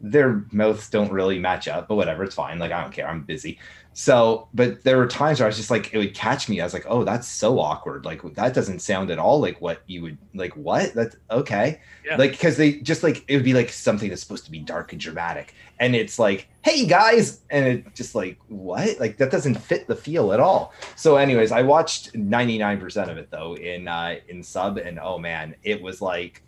their 0.01 0.43
mouths 0.51 0.89
don't 0.89 1.11
really 1.11 1.39
match 1.39 1.67
up 1.67 1.87
but 1.87 1.95
whatever 1.95 2.23
it's 2.23 2.35
fine 2.35 2.59
like 2.59 2.71
i 2.71 2.81
don't 2.81 2.91
care 2.91 3.07
i'm 3.07 3.21
busy 3.21 3.57
so 3.93 4.47
but 4.53 4.83
there 4.83 4.97
were 4.97 5.07
times 5.07 5.39
where 5.39 5.45
i 5.45 5.49
was 5.49 5.57
just 5.57 5.69
like 5.69 5.93
it 5.93 5.97
would 5.97 6.15
catch 6.15 6.49
me. 6.49 6.59
I 6.59 6.63
was 6.63 6.73
like 6.73 6.85
oh 6.87 7.03
that's 7.03 7.27
so 7.27 7.59
awkward. 7.59 8.05
Like 8.05 8.21
that 8.33 8.53
doesn't 8.53 8.79
sound 8.79 9.11
at 9.11 9.19
all 9.19 9.39
like 9.39 9.61
what 9.61 9.81
you 9.85 10.01
would 10.01 10.17
like 10.33 10.55
what? 10.57 10.93
That's 10.93 11.15
okay. 11.29 11.79
Yeah. 12.05 12.17
like 12.17 12.31
because 12.31 12.57
they 12.57 12.73
just 12.79 13.03
like 13.03 13.23
it 13.27 13.35
would 13.35 13.45
be 13.45 13.53
like 13.53 13.69
something 13.69 14.09
that's 14.09 14.21
supposed 14.21 14.45
to 14.45 14.51
be 14.51 14.59
dark 14.59 14.91
and 14.93 14.99
dramatic. 14.99 15.53
And 15.79 15.95
it's 15.95 16.17
like 16.17 16.49
hey 16.63 16.85
guys! 16.85 17.41
And 17.49 17.65
it 17.65 17.93
just 17.93 18.15
like 18.15 18.39
what? 18.47 18.99
Like 18.99 19.17
that 19.17 19.29
doesn't 19.29 19.55
fit 19.55 19.87
the 19.87 19.95
feel 19.95 20.33
at 20.33 20.39
all. 20.39 20.73
So 20.95 21.17
anyways 21.17 21.51
i 21.51 21.61
watched 21.61 22.13
99% 22.13 23.09
of 23.09 23.17
it 23.17 23.29
though 23.29 23.55
in 23.55 23.87
uh 23.87 24.15
in 24.27 24.41
sub. 24.41 24.77
And 24.77 24.99
oh 24.99 25.19
man 25.19 25.55
it 25.63 25.81
was 25.81 26.01
like 26.01 26.41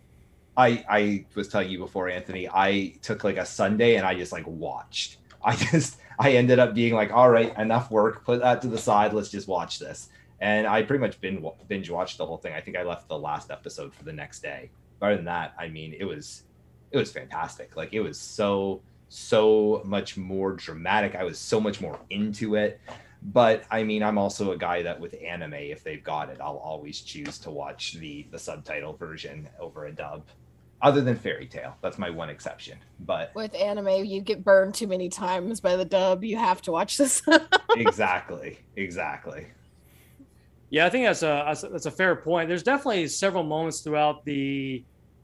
i 0.58 0.84
i 0.89 1.26
was 1.36 1.48
telling 1.50 1.70
you 1.70 1.78
before 1.78 2.08
anthony 2.10 2.48
i 2.50 2.96
took 3.02 3.26
like 3.26 3.36
a 3.38 3.46
sunday 3.46 3.96
and 3.96 4.06
i 4.06 4.16
just 4.16 4.32
like 4.32 4.48
watched. 4.48 5.18
I 5.46 5.56
just 5.56 6.00
i 6.20 6.32
ended 6.32 6.59
up 6.59 6.74
being 6.74 6.93
like 6.93 7.11
all 7.11 7.30
right 7.30 7.57
enough 7.57 7.91
work 7.91 8.24
put 8.26 8.41
that 8.41 8.61
to 8.61 8.68
the 8.68 8.78
side 8.78 9.13
let's 9.13 9.30
just 9.30 9.47
watch 9.47 9.80
this 9.80 10.09
and 10.39 10.68
i 10.68 10.82
pretty 10.82 11.01
much 11.01 11.20
binge, 11.22 11.89
watched 11.89 12.18
the 12.18 12.26
whole 12.26 12.38
thing 12.38 12.53
i 12.53 12.61
think 12.61 12.78
i 12.78 12.84
left 12.84 13.07
the 13.07 13.18
last 13.18 13.51
episode 13.51 13.93
for 13.93 14.03
the 14.03 14.13
next 14.13 14.41
day 14.41 14.70
other 15.01 15.16
than 15.16 15.26
that 15.26 15.53
i 15.59 15.68
mean 15.68 15.95
it 15.97 16.05
was 16.05 16.43
it 16.91 16.97
was 16.97 17.11
fantastic 17.11 17.76
like 17.76 17.93
it 17.93 18.01
was 18.01 18.18
so 18.18 18.82
so 19.09 19.82
much 19.86 20.18
more 20.18 20.53
dramatic. 20.53 21.16
I 21.16 21.24
was 21.24 21.38
so 21.38 21.59
much 21.59 21.82
more 21.82 21.99
into 22.09 22.55
it. 22.55 22.80
But 23.22 23.63
I 23.72 23.84
mean, 23.84 24.03
I'm 24.03 24.18
also 24.18 24.51
a 24.51 24.57
guy 24.57 24.84
that 24.84 24.99
with 24.99 25.16
anime, 25.24 25.53
if 25.53 25.84
they've 25.84 26.03
got 26.03 26.30
it, 26.30 26.38
I'll 26.39 26.57
always 26.57 27.01
choose 27.01 27.39
to 27.39 27.51
watch 27.51 27.93
the 27.93 28.28
the 28.32 28.38
subtitle 28.38 28.93
version 28.93 29.49
over 29.59 29.86
a 29.86 29.91
dub. 29.91 30.24
Other 30.86 31.02
than 31.02 31.16
Fairy 31.18 31.48
Tail, 31.48 31.76
that's 31.82 31.98
my 31.98 32.12
one 32.12 32.30
exception. 32.30 32.78
But 33.00 33.34
With 33.34 33.56
anime, 33.56 34.06
you 34.06 34.22
get 34.22 34.44
burned 34.44 34.76
too 34.76 34.86
many 34.86 35.10
times 35.10 35.60
by 35.60 35.76
the 35.76 35.84
dub. 35.84 36.24
You 36.24 36.38
have 36.38 36.62
to 36.62 36.72
watch 36.72 36.98
this. 36.98 37.24
exactly, 37.76 38.60
exactly. 38.76 39.48
Yeah, 40.70 40.86
I 40.86 40.92
think 40.92 41.08
that's 41.08 41.24
a 41.24 41.70
that's 41.72 41.88
a- 41.88 41.92
fair 41.92 42.16
point. 42.16 42.48
There's 42.50 42.62
definitely 42.62 43.08
several 43.08 43.42
moments 43.44 43.82
throughout 43.82 44.26
the 44.26 44.84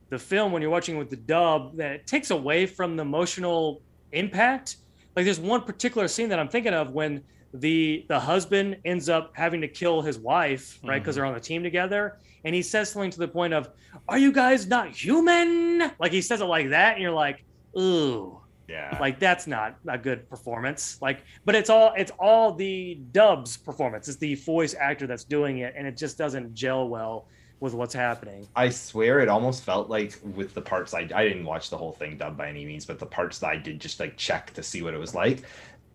the 0.09 0.17
film 0.17 0.51
when 0.51 0.63
you're 0.63 0.71
watching 0.71 0.97
with 0.97 1.11
the 1.11 1.15
dub 1.15 1.77
that 1.77 1.91
it 1.91 2.07
takes 2.07 2.31
away 2.31 2.65
from 2.65 2.95
the 2.95 3.03
emotional 3.03 3.83
impact. 4.13 4.77
Like 5.15 5.25
there's 5.25 5.39
one 5.39 5.61
particular 5.61 6.07
scene 6.07 6.29
that 6.29 6.39
I'm 6.39 6.49
thinking 6.49 6.73
of 6.73 6.89
when 6.89 7.21
the 7.53 8.05
the 8.07 8.19
husband 8.19 8.77
ends 8.85 9.09
up 9.09 9.31
having 9.35 9.61
to 9.61 9.67
kill 9.67 10.01
his 10.01 10.17
wife, 10.19 10.79
right? 10.83 10.99
Because 10.99 11.13
Mhm. 11.13 11.17
they're 11.17 11.25
on 11.25 11.33
the 11.33 11.39
team 11.39 11.63
together, 11.63 12.17
and 12.45 12.55
he 12.55 12.61
says 12.61 12.89
something 12.91 13.11
to 13.11 13.19
the 13.19 13.27
point 13.27 13.53
of, 13.53 13.69
"Are 14.07 14.17
you 14.17 14.31
guys 14.31 14.67
not 14.67 14.89
human?" 14.89 15.91
Like 15.99 16.11
he 16.11 16.21
says 16.21 16.41
it 16.41 16.45
like 16.45 16.69
that, 16.69 16.93
and 16.93 17.01
you're 17.01 17.11
like, 17.11 17.43
"Ooh." 17.77 18.37
Yeah. 18.69 18.97
like 19.01 19.19
that's 19.19 19.47
not 19.47 19.75
a 19.85 19.97
good 19.97 20.29
performance 20.29 20.97
like 21.01 21.23
but 21.43 21.55
it's 21.55 21.69
all 21.69 21.93
it's 21.97 22.11
all 22.17 22.53
the 22.53 23.01
dubs 23.11 23.57
performance 23.57 24.07
it's 24.07 24.15
the 24.17 24.35
voice 24.35 24.73
actor 24.79 25.07
that's 25.07 25.25
doing 25.25 25.57
it 25.57 25.73
and 25.75 25.85
it 25.85 25.97
just 25.97 26.17
doesn't 26.17 26.53
gel 26.53 26.87
well 26.87 27.27
with 27.59 27.73
what's 27.73 27.93
happening 27.93 28.47
I 28.55 28.69
swear 28.69 29.19
it 29.19 29.27
almost 29.27 29.65
felt 29.65 29.89
like 29.89 30.17
with 30.23 30.53
the 30.53 30.61
parts 30.61 30.93
I, 30.93 30.99
I 31.13 31.27
didn't 31.27 31.43
watch 31.43 31.69
the 31.69 31.75
whole 31.77 31.91
thing 31.91 32.15
dubbed 32.17 32.37
by 32.37 32.47
any 32.47 32.63
means, 32.63 32.85
but 32.85 32.97
the 32.97 33.05
parts 33.05 33.39
that 33.39 33.49
I 33.49 33.57
did 33.57 33.81
just 33.81 33.99
like 33.99 34.15
check 34.15 34.53
to 34.53 34.63
see 34.63 34.81
what 34.81 34.93
it 34.93 34.99
was 34.99 35.13
like. 35.13 35.39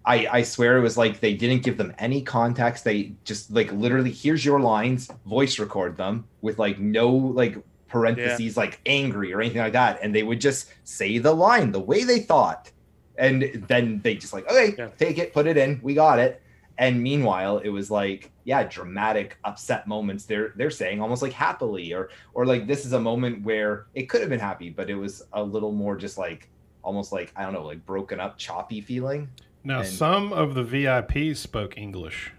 I, 0.07 0.29
I 0.31 0.43
swear 0.43 0.79
it 0.79 0.83
was 0.83 0.97
like 0.97 1.19
they 1.19 1.35
didn't 1.35 1.65
give 1.65 1.77
them 1.77 1.93
any 1.99 2.23
context. 2.23 2.85
They 2.85 3.13
just 3.25 3.51
like 3.51 3.73
literally, 3.73 4.13
here's 4.13 4.45
your 4.45 4.61
lines, 4.61 5.11
voice 5.27 5.59
record 5.59 5.97
them 5.97 6.27
with 6.43 6.59
like 6.61 6.79
no 6.79 7.09
like 7.11 7.57
parentheses, 7.89 8.57
like 8.57 8.81
angry 8.87 9.33
or 9.33 9.41
anything 9.41 9.61
like 9.61 9.73
that. 9.73 9.99
And 10.03 10.15
they 10.15 10.23
would 10.23 10.41
just 10.41 10.71
say 10.85 11.19
the 11.19 11.35
line 11.35 11.73
the 11.73 11.81
way 11.81 12.05
they 12.05 12.21
thought. 12.21 12.71
And 13.19 13.65
then 13.67 14.01
they 14.05 14.15
just 14.15 14.33
like, 14.33 14.49
okay, 14.49 14.75
Yeah. 14.79 14.89
take 14.99 15.19
it, 15.19 15.33
put 15.33 15.47
it 15.47 15.57
in, 15.57 15.81
we 15.83 15.95
got 15.95 16.19
it. 16.19 16.41
And 16.79 17.03
meanwhile, 17.03 17.59
it 17.59 17.71
was 17.71 17.91
like, 17.91 18.31
yeah, 18.45 18.63
dramatic, 18.65 19.39
upset 19.45 19.89
moments. 19.89 20.25
They're 20.27 20.53
they're 20.57 20.71
saying 20.71 21.01
almost 21.01 21.23
like 21.23 21.33
happily, 21.33 21.95
or 21.95 22.11
or 22.35 22.45
like 22.45 22.67
this 22.67 22.85
is 22.85 22.93
a 22.93 23.01
moment 23.01 23.43
where 23.45 23.87
it 23.95 24.11
could 24.11 24.21
have 24.21 24.29
been 24.31 24.39
happy, 24.39 24.69
but 24.71 24.91
it 24.91 24.95
was 24.95 25.23
a 25.33 25.43
little 25.43 25.73
more 25.73 25.97
just 25.97 26.19
like 26.19 26.51
almost 26.83 27.13
like 27.13 27.33
I 27.35 27.43
don't 27.45 27.55
know, 27.55 27.65
like 27.65 27.85
broken 27.87 28.21
up, 28.21 28.37
choppy 28.37 28.83
feeling. 28.83 29.31
Now, 29.67 29.81
And- 29.81 29.89
some 29.89 30.33
of 30.33 30.55
the 30.55 30.63
VIPs 30.63 31.39
spoke 31.39 31.77
English 31.77 32.33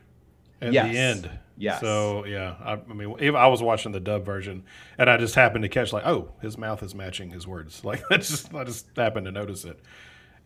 at 0.61 0.71
Yes. 0.71 0.91
the 0.91 0.97
end. 0.97 1.29
Yes. 1.57 1.81
So 1.81 2.23
yeah, 2.25 2.55
I, 2.63 2.73
I 2.73 2.93
mean, 2.93 3.15
if 3.19 3.35
I 3.35 3.47
was 3.47 3.61
watching 3.61 3.91
the 3.91 3.99
dub 3.99 4.23
version, 4.23 4.63
and 4.97 5.09
I 5.09 5.17
just 5.17 5.35
happened 5.35 5.63
to 5.63 5.69
catch 5.69 5.91
like, 5.91 6.05
oh, 6.05 6.31
his 6.41 6.57
mouth 6.57 6.81
is 6.83 6.95
matching 6.95 7.31
his 7.31 7.45
words. 7.45 7.81
Like 7.83 8.01
I 8.11 8.17
just, 8.17 8.53
I 8.53 8.63
just 8.63 8.85
happened 8.95 9.25
to 9.25 9.31
notice 9.31 9.65
it, 9.65 9.77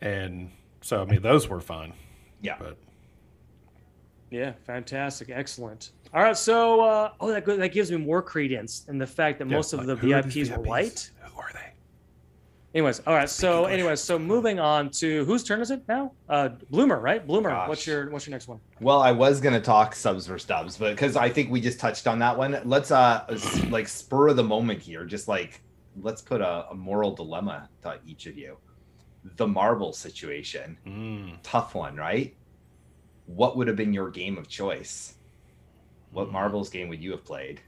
and 0.02 0.50
so 0.82 1.02
I 1.02 1.06
mean, 1.06 1.22
those 1.22 1.48
were 1.48 1.60
fine. 1.62 1.94
Yeah. 2.42 2.56
But 2.58 2.78
Yeah, 4.32 4.54
fantastic, 4.66 5.30
excellent. 5.30 5.92
All 6.14 6.24
right, 6.24 6.36
so 6.38 6.82
uh, 6.82 7.12
oh, 7.20 7.28
that 7.32 7.46
that 7.46 7.74
gives 7.74 7.92
me 7.92 7.98
more 7.98 8.22
credence 8.22 8.86
in 8.88 8.98
the 8.98 9.06
fact 9.08 9.38
that 9.40 9.48
Yeah, 9.50 9.56
most 9.58 9.74
of 9.74 9.80
like, 9.80 9.88
the 9.88 9.96
who 9.98 10.14
are 10.14 10.22
these 10.24 10.50
VIPs 10.50 10.58
were 10.58 10.64
white. 10.64 11.12
Who 11.24 11.40
are 11.40 11.50
they? 11.54 11.71
Anyways, 12.74 13.02
all 13.06 13.14
right. 13.14 13.30
So, 13.30 13.66
anyways, 13.66 14.00
so 14.00 14.18
moving 14.18 14.58
on 14.60 14.90
to 14.92 15.26
whose 15.26 15.44
turn 15.44 15.60
is 15.60 15.72
it 15.72 15.82
now? 15.90 16.14
Uh, 16.30 16.50
Bloomer, 16.70 17.02
right? 17.02 17.26
Bloomer. 17.26 17.50
Gosh. 17.50 17.68
What's 17.68 17.86
your 17.86 18.10
What's 18.12 18.26
your 18.26 18.32
next 18.32 18.48
one? 18.48 18.62
Well, 18.80 19.02
I 19.02 19.12
was 19.12 19.42
gonna 19.42 19.60
talk 19.60 19.94
subs 19.94 20.26
versus 20.26 20.48
dubs, 20.48 20.78
but 20.78 20.92
because 20.92 21.18
I 21.18 21.28
think 21.30 21.52
we 21.52 21.60
just 21.60 21.80
touched 21.82 22.08
on 22.08 22.20
that 22.20 22.38
one, 22.38 22.62
let's 22.64 22.90
uh 22.92 23.26
like 23.70 23.90
spur 23.90 24.30
of 24.30 24.38
the 24.38 24.44
moment 24.44 24.82
here. 24.82 25.04
Just 25.06 25.28
like 25.28 25.62
let's 26.00 26.22
put 26.22 26.40
a, 26.40 26.68
a 26.72 26.74
moral 26.74 27.14
dilemma 27.14 27.70
to 27.84 28.00
each 28.06 28.26
of 28.26 28.38
you. 28.38 28.58
The 29.36 29.48
marble 29.48 29.92
situation, 29.92 30.78
Mm. 30.88 31.40
tough 31.44 31.76
one, 31.76 31.98
right? 31.98 32.38
What 33.26 33.58
would 33.58 33.68
have 33.68 33.76
been 33.76 33.94
your 33.94 34.10
game 34.10 34.38
of 34.38 34.48
choice? 34.48 35.16
What 36.12 36.30
Mm. 36.30 36.32
marbles 36.32 36.70
game 36.70 36.88
would 36.88 37.04
you 37.04 37.12
have 37.12 37.26
played? 37.26 37.62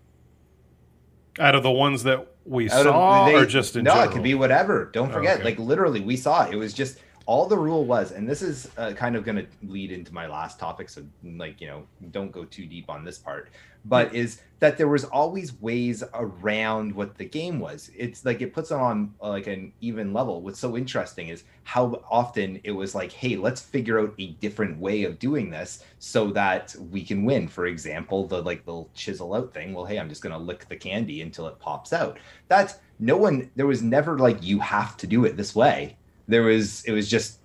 Out 1.40 1.56
of 1.56 1.64
the 1.64 1.72
ones 1.72 2.04
that 2.04 2.28
we 2.46 2.70
Out 2.70 2.82
of- 2.86 2.94
saw, 2.94 3.26
they- 3.26 3.36
or 3.36 3.46
just 3.46 3.76
in 3.76 3.84
no, 3.86 3.92
general? 3.92 4.10
it 4.10 4.14
could 4.14 4.24
be 4.24 4.36
whatever. 4.36 4.90
Don't 4.94 5.10
oh, 5.10 5.14
forget, 5.14 5.36
Okay. 5.36 5.44
like 5.44 5.60
literally, 5.60 6.00
we 6.02 6.16
saw 6.16 6.46
it. 6.46 6.54
It 6.54 6.58
was 6.58 6.74
just 6.74 7.00
all 7.26 7.48
the 7.48 7.58
rule 7.58 7.86
was, 7.86 8.12
and 8.12 8.28
this 8.28 8.42
is 8.42 8.70
uh, 8.78 8.94
kind 8.94 9.16
of 9.16 9.24
going 9.24 9.38
to 9.38 9.48
lead 9.64 9.92
into 9.92 10.14
my 10.14 10.28
last 10.28 10.60
topic. 10.60 10.90
So, 10.90 11.04
like, 11.24 11.62
you 11.62 11.68
know, 11.68 11.84
don't 12.12 12.32
go 12.32 12.44
too 12.44 12.66
deep 12.66 12.90
on 12.90 13.06
this 13.06 13.18
part, 13.18 13.50
but 13.86 14.14
is 14.14 14.42
that 14.60 14.78
there 14.78 14.88
was 14.88 15.04
always 15.06 15.60
ways 15.62 16.04
around 16.14 16.94
what 16.94 17.18
the 17.18 17.26
game 17.26 17.60
was. 17.60 17.92
It's 17.98 18.24
like 18.24 18.42
it 18.42 18.54
puts 18.54 18.72
it 18.72 18.76
on 18.76 19.14
uh, 19.22 19.30
like 19.30 19.48
an 19.48 19.74
even 19.82 20.14
level. 20.14 20.42
What's 20.42 20.60
so 20.60 20.78
interesting 20.78 21.30
is 21.30 21.44
how 21.64 22.02
often 22.10 22.60
it 22.64 22.72
was 22.72 22.96
like, 22.96 23.12
hey, 23.12 23.36
let's 23.36 23.62
figure 23.62 24.00
out 24.00 24.14
a 24.20 24.32
different 24.34 24.80
way 24.80 25.04
of 25.04 25.20
doing 25.20 25.50
this 25.50 25.84
so 26.00 26.32
that 26.32 26.76
we 26.92 27.04
can 27.04 27.26
win. 27.26 27.48
For 27.48 27.68
example, 27.68 28.26
the 28.28 28.42
like 28.42 28.66
the 28.66 28.86
chisel 28.94 29.34
out 29.34 29.54
thing. 29.54 29.74
Well, 29.74 29.86
hey, 29.86 30.00
I'm 30.00 30.10
just 30.10 30.22
going 30.22 30.34
to 30.34 30.40
lick 30.40 30.68
the 30.70 30.78
candy 30.78 31.22
until 31.22 31.48
it 31.48 31.60
pops 31.60 31.94
out. 31.94 32.18
That's 32.48 32.76
no 33.00 33.18
one. 33.18 33.52
There 33.56 33.68
was 33.68 33.82
never 33.82 34.18
like 34.18 34.42
you 34.42 34.60
have 34.60 34.98
to 34.98 35.08
do 35.08 35.26
it 35.26 35.36
this 35.36 35.56
way. 35.56 35.98
There 36.28 36.44
was 36.44 36.84
it 36.86 36.92
was 36.92 37.10
just 37.10 37.40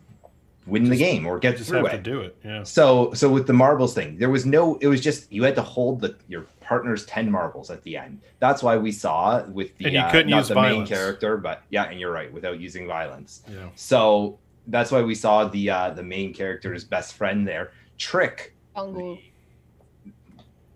win 0.66 0.88
the 0.90 0.96
game 0.96 1.26
or 1.26 1.38
get 1.38 1.56
just 1.56 1.70
through 1.70 1.84
have 1.84 1.94
it. 1.94 1.96
to 1.96 2.02
do 2.02 2.20
it. 2.20 2.36
Yeah. 2.44 2.62
So 2.62 3.12
so 3.14 3.30
with 3.30 3.46
the 3.46 3.52
marbles 3.52 3.94
thing, 3.94 4.18
there 4.18 4.30
was 4.30 4.46
no. 4.46 4.76
It 4.76 4.86
was 4.86 5.00
just 5.00 5.30
you 5.32 5.42
had 5.42 5.54
to 5.56 5.62
hold 5.62 6.00
the 6.00 6.16
your 6.28 6.42
partner's 6.60 7.06
ten 7.06 7.30
marbles 7.30 7.70
at 7.70 7.82
the 7.82 7.96
end. 7.96 8.20
That's 8.38 8.62
why 8.62 8.76
we 8.76 8.92
saw 8.92 9.42
with 9.44 9.76
the 9.78 9.86
And 9.86 9.94
you 9.94 10.00
uh, 10.00 10.10
couldn't 10.10 10.30
not 10.30 10.38
use 10.38 10.48
the 10.48 10.54
violence. 10.54 10.90
main 10.90 10.98
character, 10.98 11.36
but 11.36 11.62
yeah, 11.70 11.84
and 11.84 11.98
you're 11.98 12.12
right, 12.12 12.32
without 12.32 12.60
using 12.60 12.86
violence. 12.86 13.42
Yeah. 13.50 13.68
So 13.74 14.38
that's 14.66 14.92
why 14.92 15.02
we 15.02 15.14
saw 15.14 15.48
the 15.48 15.70
uh, 15.70 15.90
the 15.90 16.02
main 16.02 16.34
character's 16.34 16.84
best 16.84 17.14
friend 17.14 17.48
there, 17.48 17.72
Trick. 17.96 18.54
Bungle. 18.74 19.18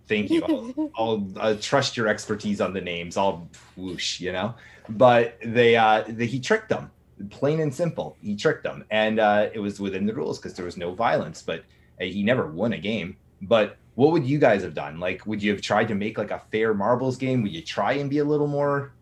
Thank 0.09 0.31
you. 0.31 0.43
I'll, 0.45 0.91
I'll 0.97 1.29
uh, 1.37 1.55
trust 1.61 1.97
your 1.97 2.09
expertise 2.09 2.61
on 2.61 2.73
the 2.73 2.81
names. 2.81 3.17
I'll 3.17 3.49
whoosh, 3.77 4.21
you 4.21 4.33
know. 4.33 4.55
But 4.89 5.39
they, 5.45 5.77
uh, 5.77 6.05
they, 6.09 6.27
he 6.27 6.41
tricked 6.41 6.69
them, 6.69 6.91
plain 7.31 7.61
and 7.61 7.75
simple. 7.75 8.17
He 8.21 8.37
tricked 8.37 8.65
them, 8.65 8.85
and 8.91 9.19
uh, 9.21 9.49
it 9.53 9.59
was 9.61 9.81
within 9.81 10.07
the 10.07 10.15
rules 10.15 10.39
because 10.39 10.55
there 10.55 10.65
was 10.65 10.77
no 10.77 10.95
violence. 10.95 11.43
But 11.43 11.61
uh, 12.01 12.05
he 12.05 12.23
never 12.23 12.47
won 12.51 12.73
a 12.73 12.79
game. 12.79 13.19
But 13.41 13.79
what 13.95 14.13
would 14.13 14.25
you 14.27 14.39
guys 14.39 14.63
have 14.63 14.75
done? 14.75 14.99
Like, 15.01 15.27
would 15.27 15.43
you 15.43 15.53
have 15.53 15.61
tried 15.63 15.89
to 15.89 15.95
make 15.95 16.19
like 16.19 16.31
a 16.31 16.43
fair 16.51 16.75
marbles 16.75 17.17
game? 17.17 17.43
Would 17.43 17.53
you 17.53 17.63
try 17.63 17.95
and 17.95 18.09
be 18.11 18.19
a 18.19 18.25
little 18.25 18.47
more 18.47 18.95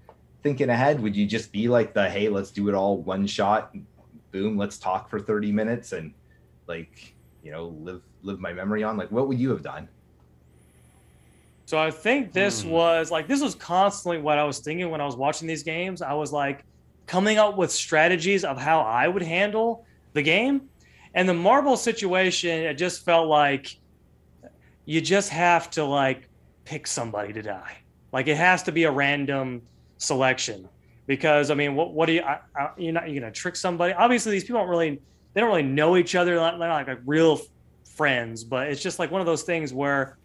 thinking 0.42 0.70
ahead? 0.70 1.00
Would 1.00 1.16
you 1.16 1.26
just 1.26 1.52
be 1.52 1.68
like 1.68 1.94
the 1.94 2.08
hey, 2.10 2.28
let's 2.28 2.50
do 2.50 2.68
it 2.68 2.74
all 2.74 3.02
one 3.02 3.26
shot, 3.26 3.72
boom, 4.32 4.56
let's 4.56 4.78
talk 4.78 5.10
for 5.10 5.20
thirty 5.20 5.52
minutes 5.52 5.92
and 5.92 6.14
like 6.68 7.14
you 7.42 7.52
know 7.52 7.68
live 7.68 8.02
live 8.22 8.40
my 8.40 8.52
memory 8.52 8.82
on? 8.82 8.96
Like, 8.96 9.10
what 9.10 9.28
would 9.28 9.38
you 9.38 9.50
have 9.50 9.62
done? 9.62 9.88
So 11.66 11.78
I 11.78 11.90
think 11.92 12.32
this 12.32 12.64
Hmm. 12.64 12.70
was 12.70 13.10
like 13.10 13.28
this 13.28 13.40
was 13.40 13.54
constantly 13.54 14.20
what 14.20 14.38
I 14.38 14.44
was 14.44 14.58
thinking 14.60 14.90
when 14.90 15.00
I 15.00 15.06
was 15.06 15.16
watching 15.16 15.46
these 15.46 15.62
games. 15.62 16.02
I 16.02 16.14
was 16.14 16.32
like 16.32 16.64
coming 17.10 17.38
up 17.38 17.56
with 17.56 17.72
strategies 17.72 18.44
of 18.44 18.56
how 18.56 18.82
I 18.82 19.08
would 19.08 19.22
handle 19.22 19.84
the 20.12 20.22
game. 20.22 20.68
And 21.12 21.28
the 21.28 21.34
marble 21.34 21.76
situation, 21.76 22.50
it 22.50 22.74
just 22.74 23.04
felt 23.04 23.26
like 23.26 23.76
you 24.84 25.00
just 25.00 25.28
have 25.30 25.68
to 25.70 25.84
like 25.84 26.28
pick 26.64 26.86
somebody 26.86 27.32
to 27.32 27.42
die. 27.42 27.78
Like 28.12 28.28
it 28.28 28.36
has 28.36 28.62
to 28.62 28.72
be 28.72 28.84
a 28.84 28.92
random 28.92 29.62
selection 29.98 30.68
because 31.08 31.50
I 31.50 31.54
mean, 31.54 31.74
what 31.74 31.94
what 31.94 32.06
do 32.06 32.12
you? 32.12 32.22
I, 32.22 32.38
I, 32.56 32.70
you're 32.78 32.92
not 32.92 33.10
you're 33.10 33.20
gonna 33.20 33.32
trick 33.32 33.56
somebody. 33.56 33.92
Obviously, 33.92 34.30
these 34.30 34.44
people 34.44 34.60
don't 34.60 34.68
really 34.68 35.02
they 35.34 35.40
don't 35.40 35.50
really 35.50 35.64
know 35.64 35.96
each 35.96 36.14
other. 36.14 36.36
They're 36.36 36.40
not, 36.40 36.60
they're 36.60 36.68
not 36.68 36.86
like 36.86 37.00
real 37.06 37.40
friends, 37.96 38.44
but 38.44 38.68
it's 38.68 38.80
just 38.80 39.00
like 39.00 39.10
one 39.10 39.20
of 39.20 39.26
those 39.26 39.42
things 39.42 39.72
where, 39.72 40.16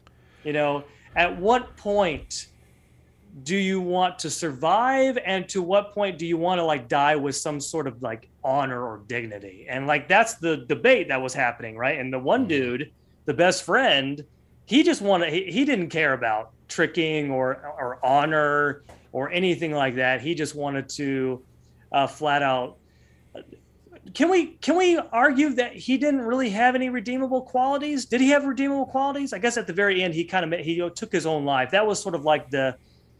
you 0.43 0.53
know, 0.53 0.83
at 1.15 1.35
what 1.35 1.75
point 1.77 2.49
do 3.43 3.57
you 3.57 3.81
want 3.81 4.17
to 4.19 4.29
survive 4.29 5.17
and 5.25 5.49
to 5.49 5.61
what 5.61 5.93
point 5.93 6.17
do 6.17 6.25
you 6.25 6.37
want 6.37 6.57
to 6.57 6.63
like 6.63 6.87
die 6.87 7.15
with 7.15 7.35
some 7.35 7.59
sort 7.59 7.85
of 7.85 8.01
like 8.01 8.29
honor 8.43 8.81
or 8.81 9.01
dignity 9.07 9.65
and 9.69 9.87
like 9.87 10.07
that's 10.07 10.35
the 10.35 10.57
debate 10.67 11.09
that 11.09 11.21
was 11.21 11.33
happening 11.33 11.77
right 11.77 11.99
and 11.99 12.13
the 12.13 12.19
one 12.19 12.45
Mhm. 12.45 12.49
dude 12.49 12.91
the 13.25 13.33
best 13.33 13.63
friend 13.63 14.23
he 14.65 14.83
just 14.83 15.01
wanted 15.01 15.33
he, 15.33 15.51
he 15.51 15.65
didn't 15.65 15.89
care 15.89 16.13
about 16.13 16.51
tricking 16.69 17.29
or 17.29 17.55
or 17.77 17.99
honor 18.05 18.83
or 19.11 19.29
anything 19.31 19.73
like 19.73 19.95
that 19.95 20.21
he 20.21 20.33
just 20.33 20.55
wanted 20.55 20.87
to 20.89 21.43
uh, 21.91 22.07
flat 22.07 22.41
out 22.41 22.77
can 24.13 24.29
we 24.29 24.47
can 24.61 24.77
we 24.77 24.97
argue 24.97 25.49
that 25.55 25.73
he 25.73 25.97
didn't 25.97 26.21
really 26.21 26.49
have 26.51 26.75
any 26.75 26.89
redeemable 26.89 27.41
qualities? 27.41 28.05
Did 28.05 28.21
he 28.21 28.29
have 28.29 28.45
redeemable 28.45 28.85
qualities? 28.85 29.33
I 29.33 29.39
guess 29.39 29.57
at 29.57 29.65
the 29.65 29.73
very 29.73 30.03
end 30.03 30.13
he 30.13 30.23
kind 30.23 30.53
of 30.53 30.59
he 30.59 30.77
took 30.95 31.11
his 31.11 31.25
own 31.25 31.43
life. 31.43 31.71
That 31.71 31.87
was 31.87 32.01
sort 32.01 32.13
of 32.13 32.23
like 32.23 32.51
the 32.51 32.75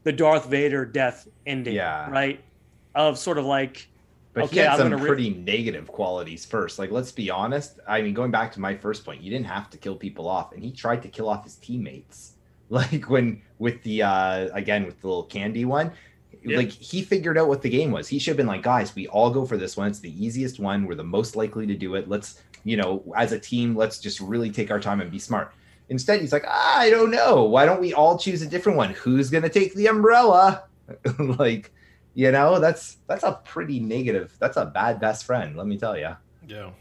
the 0.06 0.14
Darth 0.14 0.46
Vader 0.46 0.86
death 0.86 1.28
ending, 1.46 1.76
Yeah. 1.76 2.10
right? 2.10 2.40
Of 2.94 3.18
sort 3.18 3.38
of 3.38 3.44
like 3.46 3.90
But 4.34 4.46
Okay, 4.46 4.54
he 4.56 4.60
had 4.60 4.80
I'm 4.82 4.92
some 4.92 4.94
re- 5.02 5.08
pretty 5.08 5.30
negative 5.32 5.88
qualities 5.88 6.46
first. 6.46 6.78
Like, 6.78 6.92
let's 6.92 7.12
be 7.12 7.30
honest. 7.32 7.80
I 7.88 8.02
mean, 8.02 8.14
going 8.14 8.32
back 8.32 8.52
to 8.54 8.60
my 8.60 8.76
first 8.76 9.04
point, 9.06 9.22
you 9.22 9.30
didn't 9.32 9.46
have 9.48 9.70
to 9.72 9.78
kill 9.78 9.96
people 9.96 10.28
off, 10.28 10.52
and 10.54 10.62
he 10.64 10.72
tried 10.72 11.02
to 11.04 11.08
kill 11.10 11.28
off 11.30 11.44
his 11.44 11.56
teammates. 11.58 12.32
Like 12.70 13.12
when 13.12 13.44
with 13.60 13.84
the 13.84 14.02
uh 14.02 14.50
again 14.54 14.86
with 14.88 15.00
the 15.02 15.08
little 15.08 15.26
candy 15.26 15.66
one, 15.66 15.92
Yep. 16.44 16.58
like 16.58 16.70
he 16.72 17.04
figured 17.04 17.38
out 17.38 17.48
what 17.48 17.62
the 17.62 17.70
game 17.70 17.92
was. 17.92 18.08
He 18.08 18.18
should 18.18 18.32
have 18.32 18.38
been 18.38 18.48
like, 18.48 18.64
guys, 18.64 18.96
we 18.96 19.08
all 19.08 19.30
go 19.30 19.46
for 19.46 19.56
this 19.56 19.78
one. 19.78 19.88
It's 19.88 20.00
the 20.00 20.12
easiest 20.26 20.60
one. 20.60 20.86
We're 20.88 20.96
the 20.96 21.04
most 21.04 21.36
likely 21.36 21.68
to 21.68 21.76
do 21.76 21.94
it. 21.94 22.10
Let's, 22.10 22.42
you 22.64 22.76
know, 22.76 23.04
as 23.16 23.32
a 23.34 23.40
team, 23.40 23.76
let's 23.76 24.00
just 24.00 24.20
really 24.20 24.50
take 24.50 24.72
our 24.72 24.80
time 24.80 25.00
and 25.00 25.12
be 25.12 25.20
smart. 25.20 25.54
Instead, 25.90 26.22
he's 26.22 26.34
like, 26.34 26.46
ah, 26.48 26.80
I 26.80 26.90
don't 26.90 27.12
know. 27.12 27.44
Why 27.44 27.66
don't 27.66 27.80
we 27.80 27.94
all 27.94 28.18
choose 28.18 28.42
a 28.42 28.48
different 28.48 28.78
one? 28.78 28.92
Who's 28.92 29.30
gonna 29.30 29.50
take 29.50 29.76
the 29.76 29.88
umbrella? 29.88 30.64
like, 31.20 31.72
you 32.14 32.32
know, 32.32 32.60
that's 32.60 32.98
that's 33.08 33.24
a 33.24 33.40
pretty 33.44 33.80
negative. 33.80 34.36
That's 34.40 34.58
a 34.58 34.66
bad 34.66 35.00
best 35.00 35.26
friend, 35.26 35.56
let 35.56 35.68
me 35.68 35.78
tell 35.78 35.98
you. 35.98 36.16
Yeah. 36.48 36.72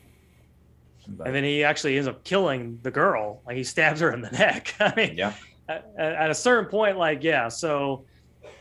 and 1.07 1.35
then 1.35 1.45
he 1.45 1.65
actually 1.65 1.97
ends 1.97 2.09
up 2.09 2.25
killing 2.25 2.79
the 2.83 2.91
girl. 2.91 3.43
Like 3.47 3.57
he 3.57 3.65
stabs 3.65 4.01
her 4.01 4.13
in 4.13 4.21
the 4.23 4.31
neck. 4.33 4.75
I 4.81 4.95
mean, 4.95 5.17
yeah, 5.17 5.35
at, 5.69 5.91
at 5.99 6.31
a 6.31 6.35
certain 6.35 6.71
point, 6.71 6.97
like 6.97 7.23
yeah. 7.23 7.49
So 7.49 8.05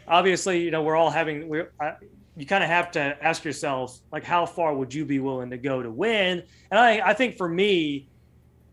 obviously, 0.08 0.62
you 0.62 0.72
know, 0.72 0.82
we're 0.84 0.96
all 0.96 1.10
having 1.10 1.48
we. 1.48 1.62
are 1.80 2.00
You 2.36 2.46
kind 2.46 2.64
of 2.64 2.70
have 2.70 2.90
to 2.92 3.18
ask 3.22 3.46
yourself, 3.46 4.00
like, 4.12 4.24
how 4.24 4.46
far 4.46 4.74
would 4.74 4.92
you 4.94 5.06
be 5.06 5.20
willing 5.20 5.52
to 5.52 5.58
go 5.58 5.84
to 5.84 5.92
win? 5.92 6.44
And 6.72 6.80
I, 6.80 7.10
I 7.10 7.14
think 7.14 7.38
for 7.38 7.48
me, 7.48 8.08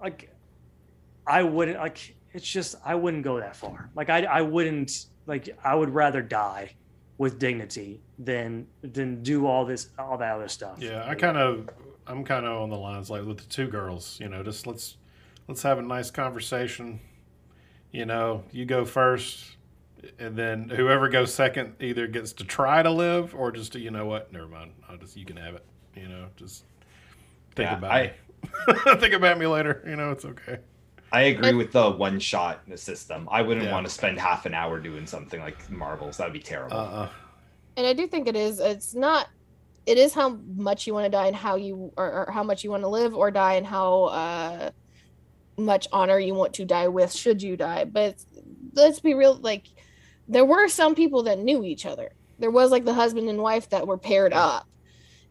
like, 0.00 0.29
I 1.30 1.42
wouldn't 1.42 1.78
like. 1.78 2.16
It's 2.32 2.46
just 2.46 2.76
I 2.84 2.94
wouldn't 2.94 3.24
go 3.24 3.38
that 3.40 3.56
far. 3.56 3.90
Like 3.94 4.10
I, 4.10 4.24
I 4.24 4.42
wouldn't 4.42 5.06
like. 5.26 5.48
I 5.64 5.74
would 5.74 5.90
rather 5.90 6.22
die 6.22 6.74
with 7.18 7.38
dignity 7.38 8.00
than 8.18 8.66
than 8.82 9.22
do 9.22 9.46
all 9.46 9.64
this 9.64 9.88
all 9.98 10.16
that 10.18 10.34
other 10.36 10.48
stuff. 10.48 10.78
Yeah, 10.80 11.04
I 11.06 11.14
kind 11.14 11.36
of, 11.36 11.68
I'm 12.06 12.24
kind 12.24 12.46
of 12.46 12.62
on 12.62 12.70
the 12.70 12.76
lines 12.78 13.10
like 13.10 13.24
with 13.24 13.38
the 13.38 13.44
two 13.48 13.68
girls. 13.68 14.18
You 14.20 14.28
know, 14.28 14.42
just 14.42 14.66
let's 14.66 14.96
let's 15.48 15.62
have 15.62 15.78
a 15.78 15.82
nice 15.82 16.10
conversation. 16.10 17.00
You 17.92 18.06
know, 18.06 18.44
you 18.52 18.64
go 18.66 18.84
first, 18.84 19.56
and 20.18 20.36
then 20.36 20.68
whoever 20.68 21.08
goes 21.08 21.34
second 21.34 21.74
either 21.80 22.06
gets 22.06 22.32
to 22.34 22.44
try 22.44 22.82
to 22.82 22.90
live 22.90 23.34
or 23.34 23.50
just 23.50 23.72
to, 23.72 23.80
you 23.80 23.90
know 23.90 24.06
what, 24.06 24.32
never 24.32 24.46
mind. 24.46 24.72
I'll 24.88 24.96
just 24.96 25.16
you 25.16 25.24
can 25.26 25.36
have 25.36 25.54
it. 25.56 25.64
You 25.96 26.06
know, 26.08 26.26
just 26.36 26.64
think 27.56 27.68
Yeah, 27.70 27.78
about 27.78 27.90
I- 27.90 28.12
me. 28.76 28.96
think 29.00 29.12
about 29.14 29.38
me 29.38 29.46
later. 29.48 29.82
You 29.86 29.96
know, 29.96 30.12
it's 30.12 30.24
okay. 30.24 30.58
I 31.12 31.22
agree 31.22 31.54
with 31.54 31.72
the 31.72 31.90
one 31.90 32.20
shot 32.20 32.62
system. 32.76 33.28
I 33.30 33.42
wouldn't 33.42 33.66
Yeah. 33.66 33.72
want 33.72 33.86
to 33.86 33.92
spend 33.92 34.18
half 34.18 34.46
an 34.46 34.54
hour 34.54 34.78
doing 34.78 35.06
something 35.06 35.40
like 35.40 35.70
marbles. 35.70 36.16
That'd 36.16 36.32
be 36.32 36.40
terrible. 36.40 36.76
Uh, 36.76 36.84
uh 36.84 37.08
and 37.76 37.86
I 37.86 37.92
do 37.92 38.06
think 38.06 38.28
it 38.28 38.36
is. 38.36 38.60
It's 38.60 38.94
not. 38.94 39.28
It 39.86 39.96
is 39.96 40.12
how 40.12 40.38
much 40.56 40.86
you 40.86 40.94
want 40.94 41.06
to 41.06 41.10
die 41.10 41.26
and 41.26 41.36
how 41.36 41.56
you 41.56 41.92
or, 41.96 42.26
or 42.26 42.30
how 42.30 42.42
much 42.42 42.62
you 42.62 42.70
want 42.70 42.82
to 42.82 42.88
live 42.88 43.14
or 43.14 43.30
die 43.30 43.54
and 43.54 43.66
how 43.66 44.04
uh, 44.04 44.70
much 45.56 45.88
honor 45.92 46.18
you 46.18 46.34
want 46.34 46.52
to 46.54 46.64
die 46.64 46.88
with. 46.88 47.12
Should 47.12 47.42
you 47.42 47.56
die? 47.56 47.84
But 47.84 48.16
let's 48.74 49.00
be 49.00 49.14
real. 49.14 49.34
Like 49.34 49.68
there 50.28 50.44
were 50.44 50.68
some 50.68 50.94
people 50.94 51.22
that 51.24 51.38
knew 51.38 51.64
each 51.64 51.86
other. 51.86 52.10
There 52.38 52.50
was 52.50 52.70
like 52.70 52.84
the 52.84 52.94
husband 52.94 53.28
and 53.28 53.38
wife 53.38 53.68
that 53.70 53.86
were 53.86 53.98
paired 53.98 54.32
up, 54.32 54.68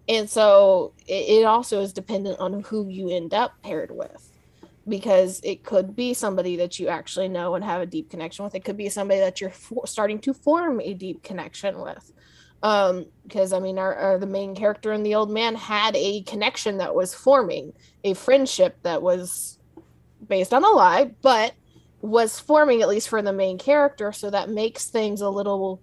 and 0.07 0.29
so 0.29 0.93
it, 1.07 1.41
it 1.41 1.45
also 1.45 1.81
is 1.81 1.93
dependent 1.93 2.39
on 2.39 2.61
who 2.61 2.87
you 2.89 3.09
end 3.09 3.33
up 3.33 3.53
paired 3.61 3.91
with. 3.91 4.28
Because 4.89 5.39
it 5.43 5.63
could 5.63 5.95
be 5.95 6.13
somebody 6.13 6.57
that 6.57 6.79
you 6.79 6.87
actually 6.87 7.29
know 7.29 7.55
and 7.55 7.63
have 7.63 7.81
a 7.81 7.85
deep 7.85 8.09
connection 8.09 8.43
with. 8.43 8.55
It 8.55 8.65
could 8.65 8.77
be 8.77 8.89
somebody 8.89 9.19
that 9.19 9.39
you're 9.39 9.51
for, 9.51 9.87
starting 9.87 10.19
to 10.19 10.33
form 10.33 10.81
a 10.81 10.93
deep 10.93 11.23
connection 11.23 11.79
with. 11.79 12.11
Um, 12.61 13.05
because 13.23 13.53
I 13.53 13.59
mean, 13.59 13.79
our, 13.79 13.95
our 13.95 14.17
the 14.17 14.25
main 14.25 14.55
character 14.55 14.91
and 14.91 15.05
the 15.05 15.15
old 15.15 15.31
man 15.31 15.55
had 15.55 15.95
a 15.95 16.23
connection 16.23 16.77
that 16.79 16.93
was 16.93 17.13
forming, 17.13 17.71
a 18.03 18.13
friendship 18.13 18.77
that 18.83 19.01
was 19.01 19.59
based 20.27 20.53
on 20.53 20.65
a 20.65 20.69
lie, 20.69 21.11
but 21.21 21.53
was 22.01 22.39
forming 22.39 22.81
at 22.81 22.89
least 22.89 23.09
for 23.09 23.21
the 23.21 23.31
main 23.31 23.57
character. 23.57 24.11
So 24.11 24.29
that 24.29 24.49
makes 24.49 24.87
things 24.87 25.21
a 25.21 25.29
little 25.29 25.81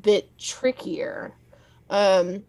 bit 0.00 0.36
trickier. 0.38 1.36
Um, 1.88 2.44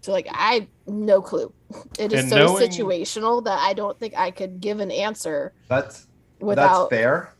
so 0.00 0.12
like 0.12 0.28
I 0.30 0.68
no 0.86 1.22
clue. 1.22 1.52
It 1.98 2.12
is 2.12 2.20
And 2.22 2.30
so 2.30 2.36
knowing- 2.38 2.68
situational 2.70 3.44
that 3.44 3.58
I 3.60 3.72
don't 3.72 3.98
think 3.98 4.14
I 4.16 4.30
could 4.30 4.60
give 4.60 4.80
an 4.80 4.90
answer 4.90 5.52
That's 5.68 6.06
without 6.40 6.90
that's 6.90 7.00
fair. 7.00 7.34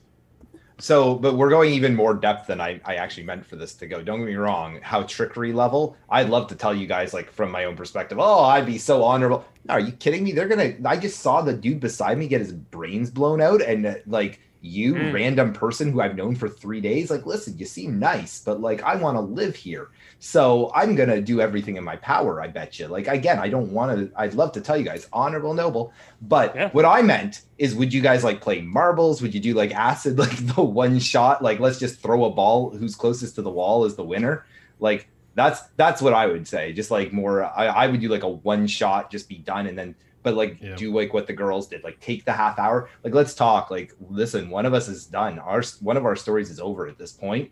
So, 0.78 1.14
but 1.14 1.34
we're 1.36 1.50
going 1.50 1.72
even 1.72 1.94
more 1.94 2.12
depth 2.12 2.48
than 2.48 2.60
I, 2.60 2.80
I 2.84 2.96
actually 2.96 3.22
meant 3.22 3.46
for 3.46 3.54
this 3.54 3.74
to 3.74 3.86
go. 3.86 4.02
Don't 4.02 4.18
get 4.18 4.26
me 4.26 4.34
wrong. 4.34 4.80
How 4.82 5.04
trickery 5.04 5.52
level? 5.52 5.96
I'd 6.10 6.28
love 6.28 6.48
to 6.48 6.56
tell 6.56 6.74
you 6.74 6.88
guys, 6.88 7.14
like 7.14 7.30
from 7.30 7.52
my 7.52 7.66
own 7.66 7.76
perspective. 7.76 8.18
Oh, 8.20 8.42
I'd 8.42 8.66
be 8.66 8.78
so 8.78 9.04
honorable. 9.04 9.44
Are 9.68 9.78
you 9.78 9.92
kidding 9.92 10.24
me? 10.24 10.32
They're 10.32 10.48
gonna. 10.48 10.74
I 10.84 10.96
just 10.96 11.20
saw 11.20 11.40
the 11.40 11.52
dude 11.52 11.78
beside 11.78 12.18
me 12.18 12.26
get 12.26 12.40
his 12.40 12.52
brains 12.52 13.10
blown 13.10 13.40
out, 13.40 13.62
and 13.62 14.02
like 14.06 14.40
you, 14.62 14.94
Mm. 14.94 15.12
random 15.12 15.52
person 15.52 15.90
who 15.92 16.00
I've 16.00 16.16
known 16.16 16.36
for 16.36 16.48
three 16.48 16.80
days, 16.80 17.10
like, 17.10 17.26
listen, 17.26 17.58
you 17.58 17.66
seem 17.66 17.98
nice, 17.98 18.40
but 18.44 18.60
like 18.60 18.82
I 18.82 18.94
want 18.94 19.16
to 19.16 19.20
live 19.20 19.56
here, 19.56 19.88
so 20.20 20.70
I'm 20.74 20.94
gonna 20.94 21.20
do 21.20 21.40
everything 21.40 21.76
in 21.76 21.84
my 21.84 21.96
power. 21.96 22.40
I 22.40 22.46
bet 22.46 22.78
you. 22.78 22.86
Like 22.86 23.08
again, 23.08 23.38
I 23.40 23.48
don't 23.48 23.72
want 23.72 23.98
to. 23.98 24.20
I'd 24.20 24.34
love 24.34 24.52
to 24.52 24.60
tell 24.60 24.76
you 24.76 24.84
guys, 24.84 25.08
honorable, 25.12 25.52
noble, 25.52 25.92
but 26.22 26.54
Yeah. 26.54 26.70
what 26.70 26.84
I 26.84 27.02
meant 27.02 27.42
is, 27.58 27.74
would 27.74 27.92
you 27.92 28.00
guys 28.00 28.22
like 28.24 28.40
play 28.40 28.60
marbles? 28.62 29.20
Would 29.20 29.34
you 29.34 29.40
do 29.40 29.54
like 29.54 29.74
acid, 29.74 30.16
like 30.24 30.36
the 30.54 30.62
one 30.62 30.98
shot? 31.00 31.42
Like, 31.42 31.58
let's 31.60 31.78
just 31.80 32.00
throw 32.00 32.24
a 32.24 32.30
ball. 32.30 32.70
Who's 32.70 32.94
closest 32.94 33.34
to 33.34 33.42
the 33.42 33.50
wall 33.50 33.84
is 33.84 33.96
the 33.96 34.04
winner. 34.04 34.46
Like, 34.78 35.08
that's 35.34 35.60
that's 35.76 36.00
what 36.00 36.12
I 36.14 36.26
would 36.26 36.46
say. 36.46 36.72
Just 36.72 36.90
like 36.90 37.12
more, 37.12 37.44
I, 37.44 37.66
I 37.66 37.86
would 37.88 38.00
do 38.00 38.08
like 38.08 38.22
a 38.22 38.28
one 38.28 38.66
shot, 38.66 39.10
just 39.10 39.28
be 39.28 39.38
done, 39.38 39.66
and 39.66 39.76
then, 39.78 39.94
but 40.22 40.34
like 40.34 40.58
Yeah. 40.60 40.76
do 40.76 40.94
like 40.94 41.12
what 41.12 41.26
the 41.26 41.32
girls 41.32 41.66
did, 41.68 41.82
like 41.84 42.00
take 42.00 42.24
the 42.24 42.32
half 42.32 42.58
hour. 42.58 42.88
Like, 43.04 43.14
let's 43.14 43.34
talk. 43.34 43.70
Like, 43.70 43.94
listen, 44.08 44.50
one 44.50 44.66
of 44.66 44.74
us 44.74 44.88
is 44.88 45.06
done. 45.06 45.38
Our 45.38 45.62
one 45.80 45.96
of 45.96 46.04
our 46.04 46.16
stories 46.16 46.50
is 46.50 46.60
over 46.60 46.86
at 46.86 46.98
this 46.98 47.12
point. 47.12 47.50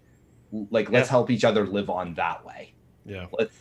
Like, 0.71 0.91
let's 0.91 1.09
help 1.09 1.31
each 1.31 1.45
other 1.45 1.67
live 1.67 1.91
on 1.91 2.15
that 2.15 2.45
way. 2.45 2.75
Yeah. 3.05 3.27
Let's. 3.33 3.55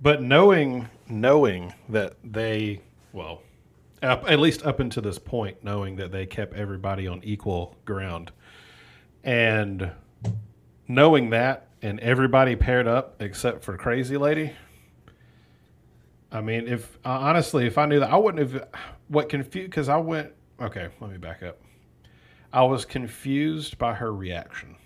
But 0.00 0.22
knowing 0.22 0.88
knowing 1.08 1.72
that 1.88 2.14
they 2.22 2.82
well, 3.12 3.42
up, 4.02 4.24
at 4.28 4.38
least 4.38 4.64
up 4.64 4.80
until 4.80 5.02
this 5.02 5.18
point, 5.18 5.64
knowing 5.64 5.96
that 5.96 6.12
they 6.12 6.26
kept 6.26 6.54
everybody 6.54 7.06
on 7.06 7.22
equal 7.24 7.76
ground, 7.84 8.30
and 9.24 9.90
knowing 10.86 11.30
that, 11.30 11.68
and 11.82 11.98
everybody 12.00 12.56
paired 12.56 12.86
up 12.86 13.20
except 13.22 13.64
for 13.64 13.76
Crazy 13.76 14.16
Lady. 14.16 14.52
I 16.36 16.40
mean, 16.40 16.68
if 16.68 16.98
uh, 17.04 17.10
honestly, 17.10 17.66
if 17.66 17.78
I 17.78 17.86
knew 17.86 18.00
that, 18.00 18.10
I 18.10 18.16
wouldn't 18.16 18.52
have. 18.52 18.68
What 19.08 19.28
confused? 19.28 19.70
Because 19.70 19.88
I 19.88 19.96
went. 19.96 20.32
Okay, 20.60 20.88
let 21.00 21.10
me 21.10 21.18
back 21.18 21.42
up. 21.42 21.58
I 22.52 22.62
was 22.62 22.84
confused 22.84 23.78
by 23.78 23.94
her 23.94 24.14
reaction 24.14 24.76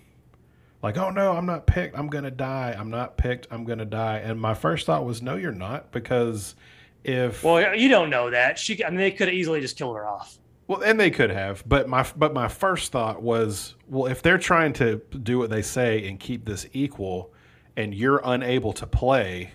like, 0.83 0.97
oh 0.97 1.09
no, 1.09 1.33
I'm 1.33 1.45
not 1.45 1.67
picked. 1.67 1.97
I'm 1.97 2.07
gonna 2.07 2.31
die. 2.31 2.75
I'm 2.77 2.89
not 2.89 3.17
picked. 3.17 3.47
I'm 3.51 3.65
gonna 3.65 3.85
die. 3.85 4.17
And 4.17 4.39
my 4.39 4.53
first 4.53 4.85
thought 4.85 5.05
was, 5.05 5.21
no, 5.21 5.35
you're 5.35 5.51
not, 5.51 5.91
because 5.91 6.55
if 7.03 7.43
well, 7.43 7.75
you 7.75 7.89
don't 7.89 8.09
know 8.09 8.29
that. 8.31 8.57
She, 8.57 8.83
I 8.83 8.89
mean, 8.89 8.99
they 8.99 9.11
could 9.11 9.27
have 9.27 9.35
easily 9.35 9.61
just 9.61 9.77
killed 9.77 9.95
her 9.95 10.07
off. 10.07 10.37
Well, 10.67 10.81
and 10.83 10.99
they 10.99 11.11
could 11.11 11.31
have, 11.31 11.63
but 11.67 11.89
my 11.89 12.05
but 12.15 12.33
my 12.33 12.47
first 12.47 12.91
thought 12.91 13.21
was, 13.21 13.75
well, 13.87 14.09
if 14.09 14.21
they're 14.21 14.37
trying 14.37 14.73
to 14.73 15.01
do 15.21 15.37
what 15.37 15.49
they 15.49 15.61
say 15.61 16.07
and 16.07 16.19
keep 16.19 16.45
this 16.45 16.65
equal, 16.73 17.33
and 17.75 17.93
you're 17.93 18.21
unable 18.23 18.73
to 18.73 18.87
play, 18.87 19.51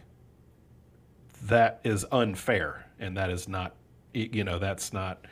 that 1.48 1.80
is 1.84 2.04
unfair, 2.12 2.86
and 2.98 3.16
that 3.16 3.30
is 3.30 3.48
not, 3.48 3.74
you 4.12 4.44
know, 4.44 4.58
that's 4.58 4.92
not 4.92 5.24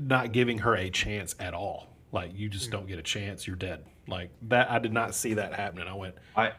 not 0.00 0.32
giving 0.32 0.58
her 0.58 0.76
a 0.76 0.90
chance 0.90 1.34
at 1.40 1.54
all. 1.54 1.88
Like 2.12 2.32
you 2.34 2.48
just 2.48 2.66
hmm. 2.66 2.72
don't 2.72 2.86
get 2.86 2.98
a 2.98 3.02
chance. 3.02 3.46
You're 3.46 3.56
dead. 3.56 3.84
Like 4.06 4.30
that. 4.48 4.70
I 4.70 4.78
did 4.78 4.92
not 4.92 5.14
see 5.14 5.34
that 5.34 5.54
happening. 5.54 5.88
I 5.88 5.94
went. 5.94 6.14
I 6.36 6.52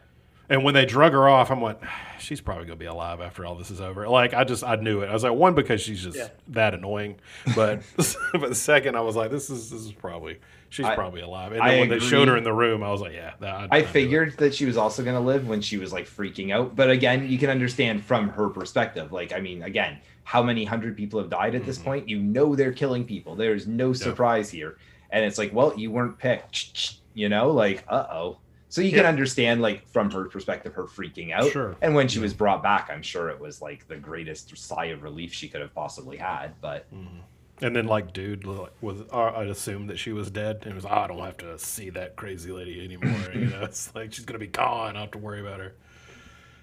And 0.48 0.64
when 0.64 0.74
they 0.74 0.84
drug 0.84 1.12
her 1.12 1.28
off, 1.28 1.50
I'm 1.50 1.62
like, 1.62 1.80
she's 2.18 2.40
probably 2.40 2.66
gonna 2.66 2.76
be 2.76 2.86
alive 2.86 3.20
after 3.20 3.46
all 3.46 3.54
this 3.54 3.70
is 3.70 3.80
over. 3.80 4.08
Like 4.08 4.34
I 4.34 4.44
just 4.44 4.64
I 4.64 4.76
knew 4.76 5.00
it. 5.02 5.08
I 5.08 5.12
was 5.12 5.24
like, 5.24 5.32
one 5.32 5.54
because 5.54 5.80
she's 5.80 6.02
just 6.02 6.18
Yeah. 6.18 6.28
that 6.48 6.74
annoying, 6.74 7.16
but 7.54 7.82
but 7.96 8.48
the 8.48 8.54
second 8.54 8.96
I 8.96 9.00
was 9.00 9.16
like, 9.16 9.30
this 9.30 9.50
is 9.50 9.70
this 9.70 9.80
is 9.80 9.92
probably 9.92 10.38
she's 10.68 10.86
I- 10.86 10.94
probably 10.94 11.20
alive. 11.20 11.52
And 11.52 11.62
I 11.62 11.70
then 11.70 11.80
when 11.80 11.88
they 11.90 11.98
showed 11.98 12.28
her 12.28 12.36
in 12.36 12.44
the 12.44 12.52
room, 12.52 12.82
I 12.82 12.90
was 12.90 13.00
like, 13.00 13.12
yeah, 13.14 13.34
that, 13.40 13.68
I 13.70 13.78
it. 13.78 13.86
figured 13.88 14.36
that 14.38 14.54
she 14.54 14.64
was 14.64 14.76
also 14.76 15.02
going 15.02 15.14
to 15.16 15.20
live 15.20 15.46
when 15.48 15.60
she 15.60 15.76
was 15.76 15.92
like 15.92 16.06
freaking 16.06 16.52
out. 16.52 16.74
But 16.76 16.90
again, 16.90 17.28
you 17.28 17.38
can 17.38 17.50
understand 17.50 18.04
from 18.04 18.28
her 18.30 18.48
perspective. 18.48 19.12
Like, 19.12 19.32
I 19.32 19.40
mean, 19.40 19.62
again, 19.62 19.98
how 20.24 20.42
many 20.42 20.64
hundred 20.64 20.96
people 20.96 21.20
have 21.20 21.30
died 21.30 21.54
at 21.54 21.64
this 21.66 21.78
Mhm. 21.78 21.84
point? 21.84 22.08
You 22.08 22.18
know 22.20 22.54
they're 22.56 22.72
killing 22.72 23.04
people. 23.04 23.34
There's 23.36 23.66
no 23.66 23.92
surprise 23.92 24.50
here. 24.50 24.78
And 25.10 25.24
it's 25.24 25.38
like, 25.38 25.52
well, 25.52 25.74
you 25.78 25.90
weren't 25.90 26.18
picked. 26.18 26.94
You 27.14 27.28
know, 27.28 27.50
like, 27.50 27.84
uh 27.88 28.06
oh. 28.10 28.38
So 28.70 28.80
you 28.80 28.90
can 28.90 29.06
understand, 29.06 29.62
like, 29.62 29.86
from 29.90 30.10
her 30.10 30.24
perspective, 30.24 30.74
her 30.74 30.82
freaking 30.82 31.30
out. 31.32 31.48
Sure. 31.52 31.76
And 31.80 31.94
when 31.94 32.08
she 32.08 32.16
Yeah. 32.18 32.22
was 32.22 32.34
brought 32.34 32.60
back, 32.60 32.90
I'm 32.92 33.02
sure 33.02 33.28
it 33.28 33.38
was 33.38 33.62
like 33.62 33.86
the 33.86 33.94
greatest 33.94 34.56
sigh 34.58 34.86
of 34.86 35.04
relief 35.04 35.32
she 35.32 35.46
could 35.48 35.60
have 35.60 35.72
possibly 35.72 36.16
had. 36.16 36.54
But 36.60 36.92
Mhm. 36.92 37.20
And 37.62 37.74
then 37.74 37.86
like 37.86 38.12
dude 38.12 38.44
like, 38.46 38.72
was 38.80 39.02
uh, 39.12 39.32
I'd 39.36 39.48
assumed 39.48 39.88
that 39.90 39.98
she 39.98 40.12
was 40.12 40.30
dead 40.30 40.58
and 40.62 40.72
it 40.72 40.74
was 40.74 40.84
oh, 40.84 40.88
I 40.88 41.06
don't 41.06 41.18
have 41.18 41.36
to 41.38 41.58
see 41.58 41.90
that 41.90 42.16
crazy 42.16 42.50
lady 42.52 42.84
anymore. 42.84 43.16
you 43.32 43.46
know, 43.46 43.60
it's 43.64 43.94
like 43.94 44.12
she's 44.12 44.24
gonna 44.24 44.38
be 44.40 44.46
gone. 44.48 44.90
I 44.90 44.92
don't 44.92 45.02
have 45.02 45.10
to 45.12 45.18
worry 45.18 45.40
about 45.40 45.60
her. 45.60 45.74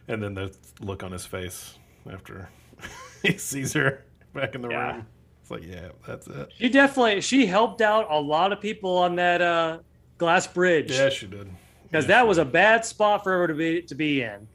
And 0.08 0.22
then 0.22 0.34
the 0.34 0.54
look 0.82 1.04
on 1.04 1.12
his 1.12 1.26
face 1.26 1.78
after 2.12 2.50
he 3.24 3.38
sees 3.38 3.74
her 3.74 4.04
back 4.34 4.56
in 4.56 4.62
the 4.62 4.70
Yeah. 4.70 4.96
room. 4.96 5.08
It's 5.42 5.50
like, 5.52 5.64
yeah, 5.66 5.90
that's 6.06 6.28
it. 6.28 6.52
She 6.58 6.70
definitely 6.70 7.22
she 7.22 7.46
helped 7.46 7.82
out 7.82 8.08
a 8.10 8.20
lot 8.20 8.52
of 8.52 8.60
people 8.60 8.98
on 8.98 9.16
that 9.16 9.42
uh, 9.42 9.80
glass 10.18 10.46
bridge. 10.46 10.92
Yeah, 10.92 11.10
she 11.10 11.28
did. 11.28 11.50
because 11.84 12.04
Yeah, 12.06 12.18
that 12.20 12.28
was 12.28 12.38
a 12.38 12.46
bad 12.46 12.84
spot 12.86 13.24
for 13.24 13.32
her 13.32 13.48
to 13.48 13.54
be 13.54 13.82
to 13.84 13.96
be 13.96 14.22
in. 14.24 14.48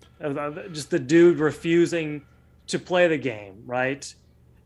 Just 0.72 0.90
the 0.90 0.98
dude 0.98 1.38
refusing 1.38 2.22
to 2.68 2.78
play 2.78 3.06
the 3.08 3.18
game, 3.18 3.62
right? 3.66 4.12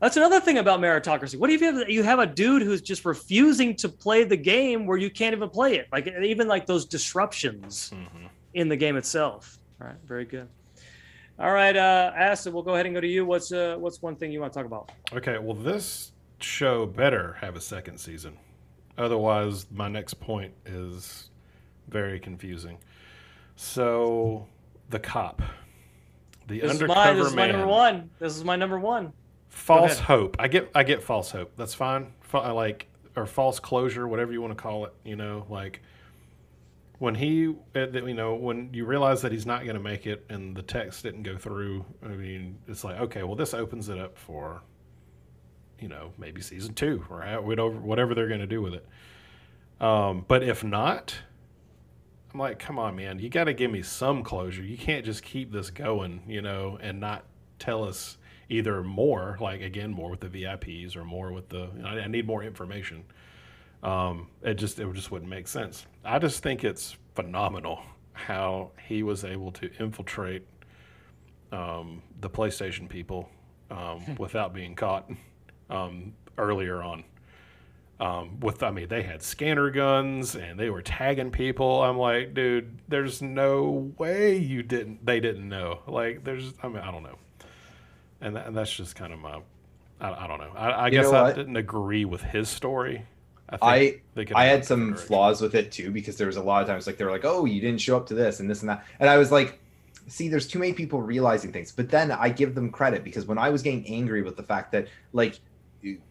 That's 0.01 0.17
another 0.17 0.39
thing 0.39 0.57
about 0.57 0.79
meritocracy. 0.79 1.37
What 1.37 1.51
if 1.51 1.61
you 1.61 1.67
have 1.77 1.89
you 1.89 2.01
have 2.03 2.17
a 2.19 2.25
dude 2.25 2.63
who's 2.63 2.81
just 2.81 3.05
refusing 3.05 3.75
to 3.77 3.87
play 3.87 4.23
the 4.23 4.35
game 4.35 4.87
where 4.87 4.97
you 4.97 5.11
can't 5.11 5.33
even 5.35 5.47
play 5.49 5.75
it, 5.75 5.87
like 5.91 6.07
even 6.07 6.47
like 6.47 6.65
those 6.65 6.85
disruptions 6.85 7.91
Mhm. 7.93 8.29
in 8.55 8.67
the 8.67 8.75
game 8.75 8.97
itself. 8.97 9.59
All 9.79 9.87
right, 9.87 9.95
very 10.07 10.25
good. 10.25 10.49
All 11.39 11.51
right, 11.51 11.75
uh, 11.77 12.11
Acid, 12.15 12.51
we'll 12.53 12.63
go 12.63 12.73
ahead 12.73 12.87
and 12.87 12.95
go 12.95 13.01
to 13.01 13.07
you. 13.07 13.25
What's 13.25 13.51
uh, 13.51 13.75
what's 13.77 14.01
one 14.01 14.15
thing 14.15 14.31
you 14.31 14.41
want 14.41 14.51
to 14.53 14.57
talk 14.59 14.65
about? 14.65 14.91
Okay, 15.13 15.37
well, 15.37 15.55
this 15.55 16.11
show 16.39 16.87
better 16.87 17.33
have 17.39 17.55
a 17.55 17.61
second 17.61 17.99
season. 17.99 18.37
Otherwise, 18.97 19.67
my 19.71 19.87
next 19.87 20.15
point 20.15 20.51
is 20.65 21.29
very 21.89 22.19
confusing. 22.19 22.79
So, 23.55 24.47
the 24.89 24.99
cop, 24.99 25.41
the 26.47 26.59
This 26.59 26.71
is, 26.73 26.81
undercover 26.81 26.99
my, 26.99 27.13
this 27.13 27.27
is 27.27 27.35
my 27.35 27.47
number 27.51 27.67
one. 27.67 28.09
This 28.19 28.35
is 28.35 28.43
my 28.43 28.55
number 28.55 28.79
one. 28.79 29.13
False 29.51 29.99
hope. 29.99 30.35
I 30.39 30.47
get, 30.47 30.71
I 30.73 30.83
get 30.83 31.03
false 31.03 31.31
hope. 31.31 31.51
That's 31.57 31.73
fine. 31.73 32.13
Fa- 32.21 32.39
I 32.39 32.51
like 32.51 32.87
or 33.15 33.25
false 33.25 33.59
closure, 33.59 34.07
whatever 34.07 34.31
you 34.31 34.41
want 34.41 34.57
to 34.57 34.61
call 34.61 34.85
it. 34.85 34.93
You 35.03 35.15
know, 35.15 35.45
like 35.49 35.81
when 36.99 37.15
he, 37.15 37.53
uh, 37.75 37.87
you 37.91 38.13
know, 38.13 38.35
when 38.35 38.69
you 38.73 38.85
realize 38.85 39.21
that 39.21 39.31
he's 39.31 39.45
not 39.45 39.63
going 39.63 39.75
to 39.75 39.81
make 39.81 40.07
it 40.07 40.25
and 40.29 40.55
the 40.55 40.61
text 40.61 41.03
didn't 41.03 41.23
go 41.23 41.37
through. 41.37 41.85
I 42.03 42.07
mean, 42.09 42.57
it's 42.67 42.83
like 42.83 42.99
okay, 42.99 43.23
well, 43.23 43.35
this 43.35 43.53
opens 43.53 43.89
it 43.89 43.99
up 43.99 44.17
for 44.17 44.61
you 45.81 45.87
know, 45.87 46.13
maybe 46.17 46.41
season 46.41 46.73
two 46.73 47.03
or 47.09 47.41
whatever, 47.41 47.71
whatever 47.71 48.15
they're 48.15 48.27
going 48.27 48.39
to 48.39 48.47
do 48.47 48.61
with 48.61 48.75
it. 48.75 48.87
Um, 49.83 50.23
but 50.27 50.43
if 50.43 50.63
not, 50.63 51.15
I'm 52.31 52.39
like, 52.39 52.59
come 52.59 52.77
on, 52.79 52.95
man, 52.95 53.19
you 53.19 53.29
got 53.29 53.45
to 53.45 53.53
give 53.53 53.71
me 53.71 53.81
some 53.81 54.23
closure. 54.23 54.61
You 54.61 54.77
can't 54.77 55.03
just 55.03 55.23
keep 55.23 55.51
this 55.51 55.71
going, 55.71 56.21
you 56.27 56.41
know, 56.41 56.77
and 56.81 56.99
not 56.99 57.25
tell 57.57 57.83
us 57.83 58.17
either 58.51 58.83
more, 58.83 59.37
like 59.39 59.61
again, 59.61 59.91
more 59.91 60.11
with 60.11 60.19
the 60.19 60.27
VIPs 60.27 60.95
or 60.95 61.05
more 61.05 61.31
with 61.31 61.49
the. 61.49 61.69
I, 61.83 62.01
I 62.01 62.07
need 62.07 62.27
more 62.27 62.43
information. 62.43 63.03
Um, 63.81 64.27
it 64.43 64.55
just 64.55 64.79
it 64.79 64.93
just 64.93 65.09
wouldn't 65.09 65.29
make 65.29 65.47
sense. 65.47 65.85
I 66.03 66.19
just 66.19 66.43
think 66.43 66.63
it's 66.63 66.97
phenomenal 67.15 67.81
how 68.13 68.71
he 68.87 69.03
was 69.03 69.23
able 69.23 69.51
to 69.53 69.71
infiltrate 69.79 70.45
um, 71.51 72.03
the 72.19 72.29
PlayStation 72.29 72.87
people 72.87 73.29
um, 73.71 74.03
without 74.17 74.53
being 74.53 74.75
caught 74.75 75.09
um, 75.69 76.13
earlier 76.37 76.83
on. 76.83 77.03
Um, 78.01 78.39
with 78.39 78.63
I 78.63 78.71
mean, 78.71 78.87
they 78.87 79.03
had 79.03 79.21
scanner 79.21 79.69
guns 79.69 80.35
and 80.35 80.59
they 80.59 80.69
were 80.69 80.81
tagging 80.81 81.31
people. 81.31 81.83
I'm 81.83 81.97
like, 81.97 82.33
dude, 82.33 82.79
there's 82.87 83.21
no 83.21 83.93
way 83.97 84.37
you 84.37 84.61
didn't. 84.63 85.05
They 85.05 85.19
didn't 85.19 85.47
know. 85.47 85.81
Like, 85.87 86.23
there's. 86.23 86.53
I 86.61 86.67
mean, 86.67 86.79
I 86.79 86.91
don't 86.91 87.03
know. 87.03 87.17
And, 88.21 88.35
that, 88.35 88.47
and 88.47 88.55
that's 88.55 88.73
just 88.73 88.95
kind 88.95 89.13
of 89.13 89.19
my. 89.19 89.41
I, 89.99 90.23
I 90.23 90.27
don't 90.27 90.39
know. 90.39 90.51
I, 90.55 90.85
I 90.85 90.89
guess 90.89 91.11
know 91.11 91.25
I 91.25 91.33
didn't 91.33 91.57
agree 91.57 92.05
with 92.05 92.21
his 92.21 92.49
story. 92.49 93.05
think 94.15 94.17
I 94.19 94.23
could 94.25 94.33
I 94.33 94.45
had 94.45 94.65
some 94.65 94.95
flaws 94.95 95.41
with 95.41 95.55
it 95.55 95.71
too 95.71 95.91
because 95.91 96.17
there 96.17 96.27
was 96.27 96.37
a 96.37 96.43
lot 96.43 96.61
of 96.61 96.67
times 96.67 96.87
like 96.87 96.97
they 96.97 97.05
were 97.05 97.11
like, 97.11 97.25
"Oh, 97.25 97.45
you 97.45 97.59
didn't 97.59 97.81
show 97.81 97.97
up 97.97 98.07
to 98.07 98.13
this 98.13 98.39
and 98.39 98.49
this 98.49 98.61
and 98.61 98.69
that," 98.69 98.85
and 98.99 99.09
I 99.09 99.17
was 99.17 99.31
like, 99.31 99.59
"See, 100.07 100.29
there's 100.29 100.47
too 100.47 100.59
many 100.59 100.73
people 100.73 101.01
realizing 101.01 101.51
things." 101.51 101.71
But 101.71 101.89
then 101.89 102.11
I 102.11 102.29
give 102.29 102.55
them 102.55 102.71
credit 102.71 103.03
because 103.03 103.25
when 103.25 103.37
I 103.37 103.49
was 103.49 103.61
getting 103.61 103.85
angry 103.87 104.21
with 104.21 104.37
the 104.37 104.43
fact 104.43 104.71
that 104.71 104.87
like 105.11 105.39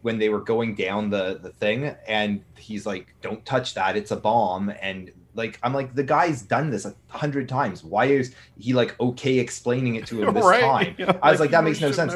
when 0.01 0.19
they 0.19 0.29
were 0.29 0.41
going 0.41 0.75
down 0.75 1.09
the 1.09 1.39
the 1.41 1.49
thing 1.49 1.95
and 2.07 2.43
he's 2.57 2.85
like, 2.85 3.15
"Don't 3.21 3.43
touch 3.45 3.73
that, 3.73 3.97
it's 3.97 4.11
a 4.11 4.17
bomb," 4.17 4.71
and 4.81 5.11
like 5.33 5.59
I'm 5.63 5.73
like, 5.73 5.95
the 5.95 6.03
guy's 6.03 6.41
done 6.41 6.69
this 6.69 6.85
a 6.85 6.93
hundred 7.07 7.47
times. 7.49 7.83
Why 7.83 8.05
is 8.05 8.35
he 8.59 8.73
like 8.73 8.99
okay 8.99 9.39
explaining 9.39 9.95
it 9.95 10.05
to 10.07 10.21
him 10.23 10.33
this 10.33 10.43
time? 10.45 10.95
You 10.99 11.05
know, 11.07 11.19
I 11.21 11.31
was 11.31 11.39
like, 11.39 11.51
that 11.51 11.63
makes 11.63 11.79
no 11.81 11.91
sense. 11.91 12.13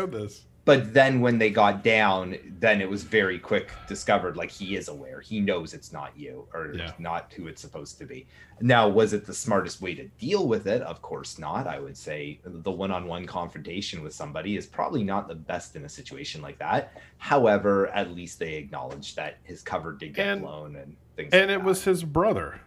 But 0.65 0.95
then 0.95 1.21
when 1.21 1.37
they 1.37 1.51
got 1.51 1.83
down 1.83 2.37
then 2.59 2.81
it 2.81 2.89
was 2.89 3.03
very 3.03 3.37
quick 3.37 3.71
discovered 3.87 4.35
like 4.35 4.49
he 4.49 4.75
is 4.75 4.87
aware 4.87 5.19
he 5.21 5.39
knows 5.39 5.75
it's 5.75 5.93
not 5.93 6.17
you 6.17 6.47
or 6.55 6.73
Yeah. 6.75 6.91
not 6.97 7.31
who 7.35 7.45
it's 7.45 7.61
supposed 7.61 7.99
to 7.99 8.05
be 8.05 8.25
now 8.61 8.87
was 8.89 9.13
it 9.13 9.27
the 9.27 9.33
smartest 9.33 9.79
way 9.79 9.93
to 9.93 10.05
deal 10.17 10.47
with 10.47 10.65
it 10.65 10.81
of 10.81 11.03
course 11.03 11.37
not 11.37 11.67
i 11.67 11.77
would 11.79 11.95
say 11.95 12.39
the 12.43 12.71
one-on-one 12.71 13.25
confrontation 13.27 14.01
with 14.01 14.13
somebody 14.15 14.57
is 14.57 14.65
probably 14.65 15.03
not 15.03 15.27
the 15.27 15.35
best 15.35 15.75
in 15.75 15.85
a 15.85 15.89
situation 15.89 16.41
like 16.41 16.57
that 16.57 16.93
however 17.19 17.87
at 17.89 18.15
least 18.15 18.39
they 18.39 18.55
acknowledged 18.55 19.15
that 19.17 19.37
his 19.43 19.61
cover 19.61 19.91
did 19.91 20.15
get 20.15 20.27
And- 20.29 20.41
blown 20.41 20.75
and 20.77 20.95
things 21.15 21.31
And 21.33 21.49
like 21.51 21.55
it 21.57 21.59
that. 21.59 21.63
was 21.65 21.83
his 21.83 22.03
brother. 22.03 22.59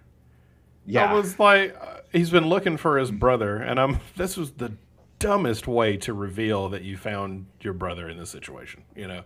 Yeah 0.89 1.11
I 1.11 1.15
was 1.15 1.39
like, 1.39 1.77
uh, 1.81 2.01
he's 2.13 2.31
been 2.31 2.49
looking 2.49 2.77
for 2.77 2.99
his 2.99 3.11
brother, 3.11 3.57
and 3.57 3.79
I'm. 3.79 4.01
This 4.17 4.37
was 4.37 4.53
the 4.53 4.73
dumbest 5.19 5.67
way 5.67 5.97
to 5.99 6.13
reveal 6.13 6.69
that 6.71 6.83
you 6.83 6.97
found 6.97 7.47
your 7.61 7.73
brother 7.73 8.09
in 8.09 8.19
this 8.19 8.31
situation. 8.31 8.85
You 8.97 9.09
know, 9.09 9.23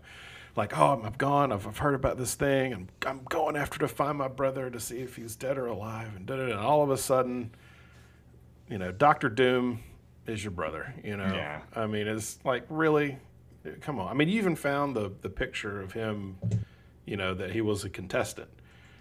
like, 0.56 0.78
oh, 0.78 0.94
I'm, 0.94 1.04
I've 1.04 1.18
gone. 1.18 1.52
I've, 1.52 1.66
I've 1.66 1.78
heard 1.78 1.94
about 1.94 2.18
this 2.18 2.34
thing, 2.34 2.72
and 2.72 2.88
I'm 3.06 3.20
going 3.28 3.56
after 3.56 3.78
to 3.78 3.88
find 3.88 4.18
my 4.18 4.28
brother 4.28 4.70
to 4.70 4.80
see 4.80 4.98
if 5.00 5.16
he's 5.16 5.36
dead 5.36 5.58
or 5.58 5.66
alive, 5.66 6.14
and. 6.16 6.28
And 6.28 6.52
all 6.54 6.82
of 6.82 6.90
a 6.90 6.96
sudden, 6.96 7.50
you 8.68 8.78
know, 8.78 8.92
Doctor 8.92 9.28
Doom 9.28 9.80
is 10.26 10.42
your 10.42 10.50
brother. 10.50 10.94
You 11.04 11.16
know, 11.16 11.32
Yeah. 11.32 11.60
I 11.74 11.86
mean, 11.86 12.06
it's 12.06 12.38
like 12.44 12.64
really, 12.68 13.18
come 13.80 13.98
on. 13.98 14.08
I 14.08 14.14
mean, 14.14 14.28
you 14.28 14.38
even 14.38 14.56
found 14.56 14.96
the 14.96 15.12
the 15.22 15.30
picture 15.30 15.80
of 15.80 15.92
him. 15.92 16.36
You 17.04 17.16
know 17.16 17.34
that 17.34 17.50
he 17.50 17.60
was 17.60 17.84
a 17.84 17.90
contestant. 17.90 18.48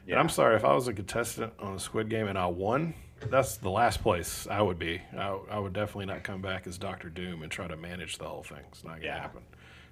And 0.08 0.20
I'm 0.20 0.30
sorry 0.30 0.56
if 0.56 0.66
I 0.66 0.74
was 0.74 0.88
a 0.88 0.94
contestant 0.94 1.54
on 1.60 1.76
a 1.76 1.80
Squid 1.80 2.10
Game 2.10 2.28
and 2.28 2.38
I 2.38 2.48
won. 2.48 2.94
That's 3.30 3.58
the 3.58 3.70
last 3.70 4.02
place 4.02 4.48
I 4.50 4.62
would 4.62 4.80
be. 4.80 5.02
I, 5.16 5.38
I 5.52 5.60
would 5.60 5.74
definitely 5.74 6.08
not 6.08 6.24
come 6.24 6.42
back 6.42 6.66
as 6.68 6.78
Doctor 6.78 7.10
Doom 7.10 7.44
and 7.44 7.52
try 7.52 7.68
to 7.68 7.78
manage 7.78 8.18
the 8.18 8.26
whole 8.26 8.44
thing. 8.44 8.60
It's 8.72 8.84
not 8.84 8.96
gonna 8.96 9.06
Yeah. 9.06 9.20
happen. 9.22 9.42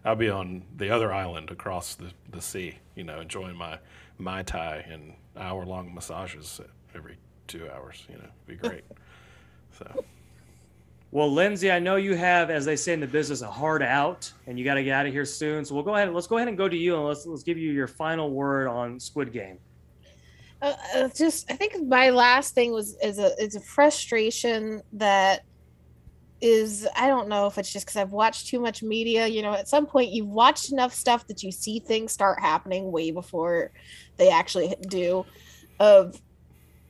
I'll 0.04 0.16
be 0.16 0.30
on 0.30 0.64
the 0.78 0.90
other 0.90 1.14
island 1.14 1.52
across 1.52 1.96
the, 1.96 2.12
the 2.32 2.42
sea, 2.42 2.76
you 2.96 3.04
know, 3.04 3.20
enjoying 3.20 3.56
my 3.56 3.78
mai 4.18 4.44
tai 4.44 4.86
and 4.90 5.14
hour 5.38 5.66
long 5.66 5.94
massages 5.94 6.60
every 6.96 7.18
two 7.48 7.70
hours. 7.70 8.04
You 8.10 8.16
know, 8.16 8.24
it'd 8.48 8.62
be 8.62 8.68
great. 8.68 8.84
so 9.78 10.04
Well, 11.12 11.32
Lindsay, 11.32 11.70
I 11.72 11.80
know 11.80 11.98
you 11.98 12.16
have, 12.16 12.50
as 12.50 12.66
they 12.66 12.76
say 12.78 12.94
in 12.94 13.00
the 13.00 13.08
business, 13.08 13.42
a 13.42 13.52
hard 13.52 13.84
out, 13.84 14.32
and 14.48 14.58
you 14.58 14.66
got 14.66 14.76
to 14.76 14.84
get 14.84 14.94
out 14.94 15.06
of 15.06 15.14
here 15.14 15.26
soon. 15.26 15.66
So 15.66 15.76
we'll 15.76 15.84
go 15.84 15.96
ahead. 15.96 16.08
And 16.08 16.16
let's 16.16 16.28
go 16.28 16.38
ahead 16.38 16.48
and 16.48 16.58
go 16.58 16.68
to 16.70 16.78
you, 16.78 16.96
and 16.96 17.06
let's 17.06 17.26
let's 17.26 17.44
give 17.44 17.58
you 17.58 17.72
your 17.72 17.88
final 17.88 18.32
word 18.32 18.68
on 18.68 19.00
Squid 19.00 19.32
Game. 19.34 19.60
Uh, 20.62 20.74
uh, 20.96 21.10
just 21.10 21.50
I 21.50 21.56
think 21.56 21.88
my 21.88 22.10
last 22.10 22.54
thing 22.54 22.72
was 22.72 22.98
is 23.02 23.18
a 23.18 23.32
is 23.42 23.56
a 23.56 23.62
frustration 23.62 24.82
that 24.94 25.44
is 26.42 26.88
I 26.96 27.08
don't 27.08 27.30
know 27.30 27.48
if 27.48 27.58
it's 27.58 27.72
just 27.72 27.86
because 27.86 27.98
I've 27.98 28.12
watched 28.12 28.48
too 28.48 28.60
much 28.60 28.84
media. 28.84 29.28
You 29.28 29.42
know, 29.42 29.54
at 29.54 29.68
some 29.68 29.86
point 29.86 30.12
you've 30.12 30.28
watched 30.28 30.72
enough 30.72 30.94
stuff 30.94 31.28
that 31.28 31.44
you 31.44 31.52
see 31.52 31.80
things 31.80 32.12
start 32.12 32.40
happening 32.40 32.92
way 32.92 33.12
before 33.12 33.72
they 34.18 34.30
actually 34.30 34.76
do. 34.88 35.26
Of 35.80 36.22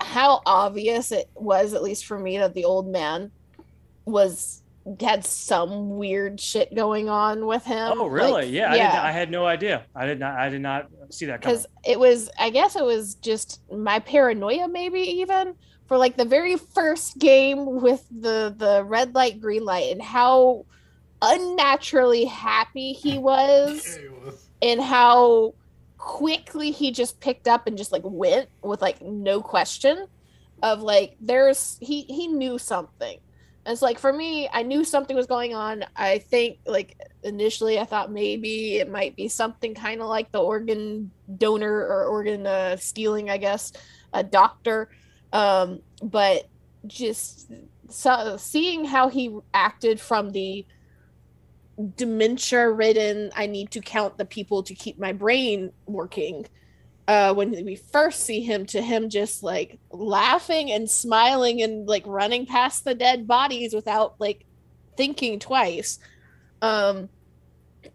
how 0.02 0.42
obvious 0.46 1.12
it 1.12 1.30
was, 1.36 1.74
at 1.74 1.84
least 1.84 2.06
for 2.06 2.18
me, 2.18 2.38
that 2.40 2.56
the 2.56 2.66
old 2.66 2.88
man 2.88 3.32
was 4.06 4.64
had 5.00 5.26
some 5.26 5.98
weird 5.98 6.40
shit 6.40 6.74
going 6.74 7.10
on 7.10 7.46
with 7.46 7.64
him. 7.64 7.94
Oh, 8.00 8.08
really? 8.08 8.32
Like, 8.32 8.52
yeah, 8.52 8.72
I, 8.72 8.74
did, 8.74 8.82
I 8.82 9.12
had 9.12 9.32
no 9.32 9.46
idea. 9.46 9.84
I 9.96 10.06
did 10.06 10.20
not. 10.20 10.36
I 10.36 10.50
did 10.50 10.62
not 10.62 10.90
see 11.14 11.26
that 11.26 11.42
coming. 11.42 11.56
because 11.56 11.68
it 11.86 12.00
was 12.00 12.30
i 12.40 12.50
guess 12.50 12.76
it 12.76 12.84
was 12.84 13.16
just 13.16 13.62
my 13.72 14.00
paranoia 14.00 14.68
maybe 14.68 15.00
even 15.00 15.56
for 15.88 15.98
like 15.98 16.18
the 16.18 16.26
very 16.26 16.56
first 16.56 17.18
game 17.18 17.82
with 17.82 18.06
the 18.10 18.54
the 18.58 18.84
red 18.86 19.14
light 19.16 19.42
green 19.42 19.66
light 19.66 19.92
and 19.92 20.02
how 20.02 20.66
unnaturally 21.22 22.26
happy 22.26 22.94
he 22.94 23.18
was 23.18 24.00
and 24.62 24.82
how 24.82 25.54
quickly 25.98 26.72
he 26.72 26.92
just 26.92 27.20
picked 27.20 27.48
up 27.48 27.68
and 27.68 27.78
just 27.78 27.92
like 27.92 28.04
went 28.06 28.48
with 28.62 28.82
like 28.82 29.02
no 29.02 29.42
question 29.42 30.08
of 30.62 30.82
like 30.82 31.16
there's 31.20 31.78
he 31.82 32.04
he 32.04 32.28
knew 32.28 32.58
something 32.58 33.18
and 33.18 33.29
it's 33.70 33.82
like 33.82 34.00
for 34.00 34.12
me 34.12 34.50
i 34.52 34.64
knew 34.64 34.84
something 34.84 35.16
was 35.16 35.28
going 35.28 35.54
on. 35.54 35.86
I 35.96 36.20
think 36.20 36.60
like 36.66 36.98
initially 37.24 37.80
i 37.80 37.86
thought 37.86 38.12
maybe 38.12 38.78
it 38.78 38.90
might 38.90 39.16
be 39.16 39.28
something 39.28 39.74
kind 39.76 40.02
of 40.02 40.08
like 40.08 40.32
the 40.32 40.40
organ 40.40 41.12
donor 41.38 41.74
or 41.74 42.06
organ 42.06 42.48
uh, 42.48 42.78
stealing 42.78 43.30
i 43.30 43.38
guess 43.38 43.72
a 44.14 44.24
doctor. 44.24 44.90
Um 45.32 45.82
but 46.02 46.50
just 46.88 47.52
so, 47.90 48.38
seeing 48.38 48.86
how 48.86 49.10
he 49.10 49.36
acted 49.54 50.00
from 50.00 50.30
the 50.32 50.66
dementia 51.96 52.70
ridden 52.70 53.32
i 53.36 53.46
need 53.46 53.72
to 53.72 53.80
count 53.80 54.18
the 54.18 54.26
people 54.26 54.64
to 54.64 54.76
keep 54.76 55.00
my 55.00 55.14
brain 55.14 55.72
working 55.86 56.46
uh 57.10 57.34
when 57.34 57.50
we 57.66 57.76
first 57.76 58.20
see 58.20 58.42
him 58.42 58.68
to 58.68 58.84
him 58.84 59.10
just 59.10 59.42
like 59.42 59.80
laughing 59.90 60.72
and 60.72 60.88
smiling 60.88 61.64
and 61.64 61.88
like 61.88 62.04
running 62.06 62.46
past 62.46 62.86
the 62.86 62.94
dead 62.94 63.28
bodies 63.28 63.74
without 63.74 64.14
like 64.20 64.46
thinking 64.96 65.40
twice. 65.40 65.98
Um 66.62 67.10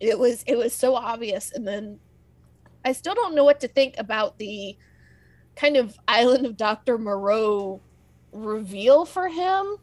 it 0.00 0.18
was 0.18 0.42
it 0.48 0.56
was 0.56 0.74
so 0.74 0.96
obvious. 0.96 1.52
And 1.52 1.66
then 1.66 2.00
i 2.84 2.92
still 2.92 3.14
don't 3.14 3.36
know 3.36 3.44
what 3.44 3.60
to 3.60 3.68
think 3.68 3.94
about 3.98 4.36
the 4.38 4.76
kind 5.54 5.76
of 5.76 5.96
island 6.08 6.44
of 6.44 6.56
dr 6.56 6.98
moreau 6.98 7.80
reveal 8.32 9.06
for 9.06 9.28
him 9.28 9.76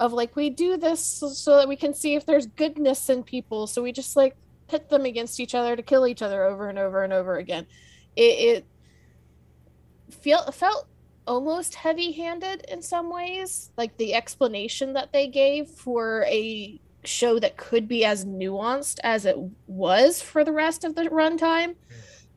of 0.00 0.12
like 0.12 0.34
we 0.34 0.50
do 0.50 0.76
this 0.76 1.02
so, 1.02 1.28
so 1.28 1.56
that 1.56 1.68
we 1.68 1.76
can 1.76 1.94
see 1.94 2.16
if 2.16 2.26
there's 2.26 2.46
goodness 2.46 3.08
in 3.08 3.22
people. 3.22 3.66
So 3.66 3.82
we 3.82 3.92
just 3.92 4.16
like 4.16 4.36
pit 4.68 4.90
them 4.90 5.04
against 5.04 5.38
each 5.40 5.54
other 5.54 5.76
to 5.76 5.82
kill 5.82 6.06
each 6.06 6.20
other 6.20 6.44
over 6.44 6.68
and 6.68 6.78
over 6.78 7.04
and 7.04 7.12
over 7.12 7.36
again 7.36 7.66
it, 8.16 8.20
it 8.22 8.66
feel 10.10 10.42
felt 10.50 10.88
almost 11.26 11.74
heavy-handed 11.74 12.64
in 12.68 12.80
some 12.80 13.10
ways 13.10 13.70
like 13.76 13.96
the 13.96 14.14
explanation 14.14 14.92
that 14.92 15.12
they 15.12 15.26
gave 15.26 15.68
for 15.68 16.24
a 16.28 16.80
show 17.04 17.38
that 17.38 17.56
could 17.56 17.86
be 17.88 18.04
as 18.04 18.24
nuanced 18.24 18.98
as 19.02 19.26
it 19.26 19.36
was 19.66 20.20
for 20.20 20.44
the 20.44 20.52
rest 20.52 20.84
of 20.84 20.94
the 20.94 21.02
runtime. 21.02 21.74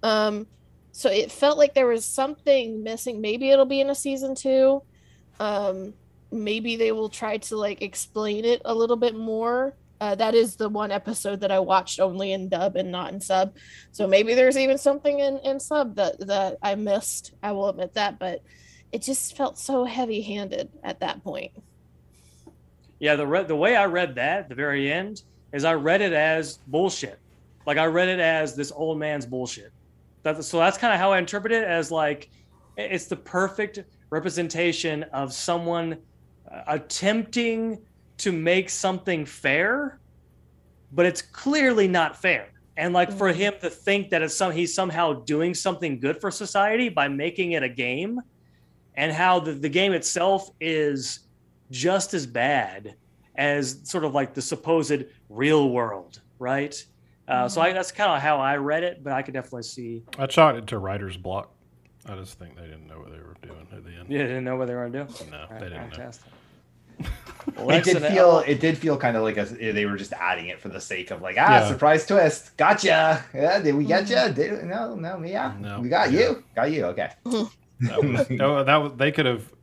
Um 0.03 0.47
so 0.91 1.09
it 1.09 1.31
felt 1.31 1.57
like 1.57 1.73
there 1.73 1.87
was 1.87 2.03
something 2.03 2.83
missing. 2.83 3.21
Maybe 3.21 3.51
it'll 3.51 3.65
be 3.65 3.81
in 3.81 3.89
a 3.89 3.95
season 3.95 4.35
two. 4.35 4.81
Um 5.39 5.93
maybe 6.31 6.75
they 6.75 6.91
will 6.91 7.09
try 7.09 7.37
to 7.37 7.57
like 7.57 7.81
explain 7.81 8.45
it 8.45 8.61
a 8.65 8.73
little 8.73 8.97
bit 8.97 9.15
more 9.15 9.75
uh, 10.01 10.15
that 10.15 10.33
is 10.33 10.55
the 10.55 10.69
one 10.69 10.91
episode 10.91 11.41
that 11.41 11.51
I 11.51 11.59
watched 11.59 11.99
only 11.99 12.31
in 12.31 12.47
dub 12.49 12.75
and 12.75 12.91
not 12.91 13.13
in 13.13 13.19
sub. 13.19 13.55
So 13.91 14.07
maybe 14.07 14.33
there's 14.33 14.57
even 14.57 14.77
something 14.77 15.19
in, 15.19 15.39
in 15.39 15.59
sub 15.59 15.95
that, 15.95 16.25
that 16.27 16.57
I 16.61 16.75
missed. 16.75 17.33
I 17.43 17.51
will 17.51 17.69
admit 17.69 17.93
that, 17.95 18.17
but 18.17 18.41
it 18.91 19.01
just 19.01 19.35
felt 19.35 19.59
so 19.59 19.83
heavy 19.83 20.21
handed 20.21 20.69
at 20.83 21.01
that 21.01 21.23
point. 21.23 21.51
Yeah, 22.99 23.15
the 23.15 23.27
re- 23.27 23.43
the 23.43 23.55
way 23.55 23.75
I 23.75 23.85
read 23.85 24.15
that 24.15 24.39
at 24.39 24.49
the 24.49 24.55
very 24.55 24.91
end 24.91 25.23
is 25.53 25.63
I 25.63 25.73
read 25.73 26.01
it 26.01 26.13
as 26.13 26.59
bullshit. 26.67 27.19
Like 27.65 27.77
I 27.77 27.85
read 27.85 28.07
it 28.09 28.19
as 28.19 28.55
this 28.55 28.71
old 28.71 28.99
man's 28.99 29.25
bullshit. 29.25 29.71
That, 30.23 30.43
so 30.43 30.59
that's 30.59 30.77
kind 30.77 30.93
of 30.93 30.99
how 30.99 31.11
I 31.11 31.19
interpret 31.19 31.53
it 31.53 31.63
as 31.63 31.91
like 31.91 32.29
it's 32.77 33.05
the 33.05 33.15
perfect 33.15 33.83
representation 34.09 35.03
of 35.13 35.33
someone 35.33 35.97
uh, 36.51 36.61
attempting 36.67 37.79
to 38.19 38.31
make 38.31 38.69
something 38.69 39.25
fair, 39.25 39.99
but 40.91 41.05
it's 41.05 41.21
clearly 41.21 41.87
not 41.87 42.21
fair. 42.21 42.49
And 42.77 42.93
like 42.93 43.11
for 43.11 43.31
Mhm. 43.31 43.35
him 43.35 43.53
to 43.61 43.69
think 43.69 44.09
that 44.11 44.21
it's 44.21 44.35
some 44.35 44.51
he's 44.53 44.73
somehow 44.73 45.13
doing 45.13 45.53
something 45.53 45.99
good 45.99 46.21
for 46.21 46.31
society 46.31 46.87
by 46.89 47.07
making 47.09 47.51
it 47.53 47.63
a 47.63 47.69
game, 47.69 48.21
and 48.95 49.11
how 49.11 49.39
the, 49.39 49.53
the 49.53 49.69
game 49.69 49.93
itself 49.93 50.49
is 50.61 51.19
just 51.71 52.13
as 52.13 52.25
bad 52.25 52.95
as 53.35 53.81
sort 53.83 54.03
of 54.03 54.13
like 54.13 54.33
the 54.33 54.41
supposed 54.41 55.03
real 55.29 55.69
world, 55.69 56.21
right? 56.39 56.75
Uh, 57.27 57.47
so 57.47 57.61
I, 57.61 57.71
that's 57.73 57.91
kind 57.91 58.11
of 58.11 58.21
how 58.21 58.37
I 58.39 58.57
read 58.57 58.83
it, 58.83 59.03
but 59.03 59.13
I 59.13 59.21
could 59.21 59.33
definitely 59.35 59.63
see. 59.63 60.03
I 60.17 60.25
chalked 60.25 60.57
it 60.57 60.67
to 60.67 60.79
writer's 60.79 61.15
block. 61.15 61.51
I 62.07 62.15
just 62.15 62.39
think 62.39 62.55
they 62.55 62.63
didn't 62.63 62.87
know 62.87 62.99
what 62.99 63.11
they 63.11 63.19
were 63.19 63.35
doing 63.41 63.67
at 63.71 63.83
the 63.83 63.91
end. 63.91 64.09
Yeah, 64.09 64.19
they 64.23 64.27
didn't 64.29 64.45
know 64.45 64.55
what 64.55 64.67
they 64.67 64.73
were 64.73 64.89
going 64.89 65.07
to 65.07 65.23
do. 65.25 65.29
No, 65.31 65.41
All 65.51 65.59
they 65.59 65.69
didn't 65.69 65.97
know. 65.97 66.11
fantastic. 67.55 67.95
it 67.95 67.99
did 67.99 68.11
feel 68.13 68.39
it 68.39 68.59
did 68.59 68.77
feel 68.77 68.97
kind 68.97 69.17
of 69.17 69.23
like 69.23 69.37
a, 69.37 69.45
they 69.45 69.85
were 69.85 69.97
just 69.97 70.13
adding 70.13 70.47
it 70.47 70.59
for 70.59 70.69
the 70.69 70.79
sake 70.81 71.11
of 71.11 71.21
like 71.21 71.35
ah 71.39 71.49
Yeah. 71.61 71.67
surprise 71.67 72.05
twist 72.05 72.55
gotcha 72.57 73.23
yeah 73.33 73.59
did 73.59 73.75
we 73.75 73.85
get 73.85 74.09
you 74.09 74.33
did 74.33 74.63
no 74.65 74.95
no 74.95 75.23
yeah 75.23 75.53
No. 75.59 75.79
we 75.79 75.89
got 75.89 76.11
Yeah. 76.11 76.19
you 76.19 76.43
got 76.55 76.71
you 76.71 76.85
okay 76.85 77.11
That 77.81 78.03
was, 78.03 78.29
no, 78.29 78.61
that 78.65 78.75
was, 78.75 78.91
they 78.97 79.09
could 79.09 79.25
have, 79.25 79.53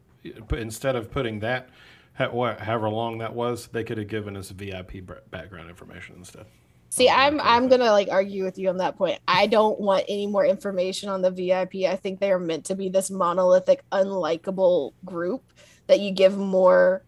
instead 0.54 0.96
of 0.96 1.10
putting 1.10 1.40
that, 1.40 1.68
ha- 2.14 2.30
what, 2.30 2.58
however 2.60 2.88
long 2.88 3.18
that 3.18 3.34
was, 3.34 3.66
they 3.66 3.84
could 3.84 3.98
have 3.98 4.08
given 4.08 4.38
us 4.38 4.48
VIP 4.48 5.02
background 5.30 5.68
information 5.68 6.14
instead. 6.16 6.46
See, 6.88 7.10
I'm 7.10 7.34
I'm 7.34 7.40
okay 7.40 7.46
I'm 7.48 7.62
with 7.64 7.72
it. 7.72 7.78
gonna 7.78 7.90
like 7.92 8.08
argue 8.10 8.44
with 8.44 8.56
you 8.56 8.70
on 8.70 8.78
that 8.78 8.96
point. 8.96 9.18
I 9.28 9.46
don't 9.48 9.78
want 9.78 10.04
any 10.08 10.26
more 10.26 10.46
information 10.46 11.10
on 11.10 11.20
the 11.20 11.30
VIP. 11.30 11.84
I 11.86 11.96
think 11.96 12.18
they 12.20 12.32
are 12.32 12.38
meant 12.38 12.64
to 12.66 12.74
be 12.74 12.88
this 12.88 13.10
monolithic, 13.10 13.82
unlikable 13.92 14.92
group 15.04 15.42
that 15.88 16.00
you 16.00 16.10
give 16.10 16.38
more 16.38 17.02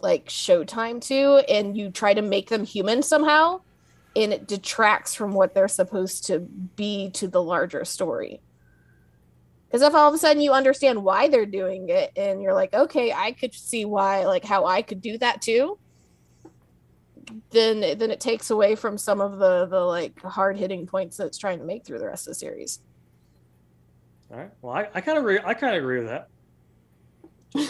like 0.00 0.26
showtime 0.26 1.00
to, 1.08 1.44
and 1.48 1.76
you 1.76 1.90
try 1.90 2.14
to 2.14 2.22
make 2.22 2.48
them 2.48 2.64
human 2.64 3.02
somehow, 3.02 3.60
and 4.16 4.32
it 4.32 4.46
detracts 4.46 5.14
from 5.14 5.32
what 5.32 5.54
they're 5.54 5.68
supposed 5.68 6.26
to 6.26 6.40
be 6.40 7.10
to 7.10 7.28
the 7.28 7.42
larger 7.42 7.84
story. 7.84 8.40
Because 9.66 9.82
if 9.82 9.94
all 9.94 10.08
of 10.08 10.14
a 10.14 10.18
sudden 10.18 10.40
you 10.40 10.52
understand 10.52 11.04
why 11.04 11.28
they're 11.28 11.46
doing 11.46 11.88
it, 11.88 12.12
and 12.16 12.42
you're 12.42 12.54
like, 12.54 12.72
okay, 12.72 13.12
I 13.12 13.32
could 13.32 13.54
see 13.54 13.84
why, 13.84 14.24
like 14.26 14.44
how 14.44 14.64
I 14.66 14.82
could 14.82 15.02
do 15.02 15.18
that 15.18 15.42
too 15.42 15.78
then 17.50 17.80
then 17.80 18.10
it 18.10 18.20
takes 18.20 18.50
away 18.50 18.74
from 18.74 18.98
some 18.98 19.20
of 19.20 19.38
the 19.38 19.66
the 19.66 19.80
like 19.80 20.20
hard 20.22 20.56
hitting 20.56 20.86
points 20.86 21.16
that 21.16 21.26
it's 21.26 21.38
trying 21.38 21.58
to 21.58 21.64
make 21.64 21.84
through 21.84 21.98
the 21.98 22.06
rest 22.06 22.26
of 22.26 22.32
the 22.32 22.34
series. 22.34 22.80
All 24.30 24.38
right. 24.38 24.50
Well, 24.60 24.74
I, 24.74 24.88
I 24.94 25.00
kind 25.00 25.16
of 25.18 25.24
agree. 25.24 25.40
I 25.44 25.54
kind 25.54 25.74
of 25.74 25.82
agree 25.82 26.00
with 26.00 26.08
that. 26.08 26.28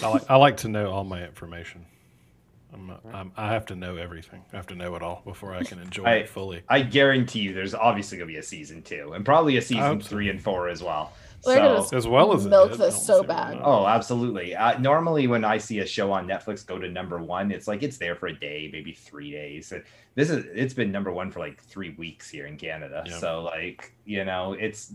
I 0.02 0.09
like, 0.09 0.30
I 0.30 0.36
like 0.36 0.56
to 0.59 0.68
know 0.68 0.90
all 0.90 1.05
my 1.05 1.24
information. 1.24 1.86
I'm, 2.73 2.93
I'm, 3.12 3.32
I 3.36 3.53
have 3.53 3.66
to 3.66 3.77
know 3.77 3.97
everything. 3.97 4.45
I 4.53 4.57
have 4.57 4.66
to 4.69 4.74
know 4.74 4.95
it 4.95 5.03
all 5.03 5.23
before 5.24 5.55
I 5.55 5.62
can 5.62 5.78
enjoy 5.78 6.05
I- 6.05 6.15
it 6.16 6.28
fully. 6.28 6.62
I 6.69 6.82
guarantee 6.82 7.40
you 7.40 7.55
there's 7.55 7.74
obviously 7.74 8.19
gonna 8.19 8.27
be 8.28 8.36
a 8.36 8.43
season 8.43 8.82
two 8.82 9.12
and 9.15 9.24
probably 9.24 9.57
a 9.57 9.62
season 9.62 9.82
hope 9.85 10.03
so. 10.03 10.09
three 10.09 10.28
and 10.28 10.40
four 10.43 10.69
as 10.69 10.82
well 10.82 11.12
They're 11.45 11.82
so 11.82 11.97
As 11.97 12.07
well 12.07 12.35
as 12.35 12.45
it 12.47 12.49
Milk 12.51 12.73
did, 12.73 12.81
this 12.81 13.07
so 13.07 13.23
bad. 13.23 13.59
Oh, 13.62 13.86
absolutely. 13.86 14.55
Uh, 14.57 14.78
normally, 14.81 15.27
when 15.28 15.45
I 15.45 15.57
see 15.59 15.78
a 15.78 15.86
show 15.86 16.11
on 16.12 16.27
Netflix 16.27 16.66
go 16.66 16.78
to 16.78 16.89
number 16.89 17.19
one, 17.23 17.51
it's 17.53 17.69
like 17.69 17.82
it's 17.82 17.97
there 17.97 18.16
for 18.16 18.27
a 18.27 18.32
day, 18.39 18.69
maybe 18.73 18.93
three 18.93 19.31
days. 19.31 19.70
And 19.73 19.82
This 20.15 20.31
is 20.31 20.45
it's 20.53 20.74
been 20.74 20.90
number 20.90 21.12
one 21.12 21.31
for 21.31 21.39
like 21.39 21.62
three 21.62 21.90
weeks 21.90 22.28
here 22.28 22.47
in 22.47 22.57
Canada. 22.57 23.05
Yeah. 23.07 23.19
So, 23.19 23.45
like, 23.45 23.93
you 24.05 24.24
know, 24.24 24.55
it's 24.55 24.93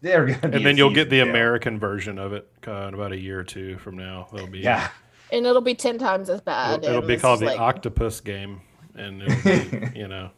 they're 0.00 0.26
gonna. 0.26 0.48
Be 0.48 0.56
and 0.58 0.66
then 0.66 0.76
you'll 0.76 0.92
get 0.92 1.10
the 1.10 1.22
two. 1.22 1.30
American 1.30 1.78
version 1.78 2.18
of 2.18 2.32
it 2.32 2.48
uh, 2.66 2.88
in 2.88 2.94
about 2.94 3.12
a 3.12 3.18
year 3.18 3.38
or 3.40 3.44
two 3.44 3.78
from 3.78 3.96
now. 3.96 4.26
It'll 4.34 4.46
be 4.48 4.58
Yeah, 4.58 4.88
And 5.32 5.44
it'll 5.46 5.60
be 5.62 5.74
ten 5.74 5.98
times 5.98 6.30
as 6.30 6.40
bad. 6.40 6.84
It'll, 6.84 6.96
it'll 6.96 7.06
be 7.08 7.14
it's 7.14 7.22
called 7.22 7.40
the 7.40 7.46
like- 7.46 7.60
Octopus 7.60 8.20
Game, 8.20 8.60
and 8.94 9.22
it'll 9.22 9.42
be, 9.44 9.90
you 9.98 10.08
know, 10.08 10.30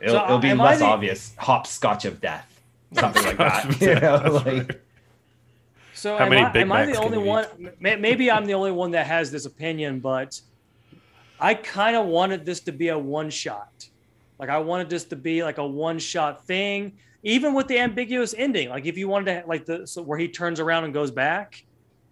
it'll, 0.00 0.14
So, 0.14 0.24
it'll 0.24 0.38
be 0.38 0.54
less 0.54 0.78
the- 0.80 0.84
obvious. 0.86 1.34
Hopscotch 1.38 2.04
of 2.04 2.20
death, 2.20 2.60
something 2.92 3.22
like 3.24 3.36
that. 3.38 3.64
That's 3.68 3.80
you 3.80 3.94
know, 3.94 4.22
right. 4.44 4.46
like 4.68 4.82
So 5.94 6.16
How 6.18 6.24
am, 6.24 6.30
many 6.30 6.42
I, 6.42 6.48
Big 6.50 6.62
am 6.62 6.72
I 6.72 6.86
the 6.86 6.96
only 6.98 7.18
one? 7.18 7.46
may- 7.80 7.96
Maybe 7.96 8.30
I'm 8.30 8.44
the 8.46 8.54
only 8.54 8.72
one 8.72 8.90
that 8.92 9.06
has 9.06 9.30
this 9.30 9.46
opinion, 9.46 10.00
but 10.00 10.40
I 11.40 11.54
kind 11.54 11.96
of 11.96 12.06
wanted 12.06 12.44
this 12.44 12.60
to 12.60 12.72
be 12.72 12.88
a 12.88 12.98
one 12.98 13.30
shot. 13.30 13.88
Like 14.38 14.48
I 14.48 14.58
wanted 14.58 14.90
this 14.90 15.04
to 15.06 15.16
be 15.16 15.44
like 15.44 15.58
a 15.58 15.66
one 15.66 15.98
shot 16.00 16.44
thing, 16.44 16.94
even 17.22 17.54
with 17.54 17.68
the 17.68 17.78
ambiguous 17.78 18.34
ending. 18.36 18.68
Like 18.68 18.84
if 18.86 18.98
you 18.98 19.06
wanted 19.08 19.42
to 19.42 19.46
like 19.48 19.64
the 19.64 19.86
so 19.86 20.02
where 20.02 20.18
he 20.18 20.26
turns 20.28 20.58
around 20.58 20.84
and 20.84 20.92
goes 20.92 21.10
back, 21.12 21.64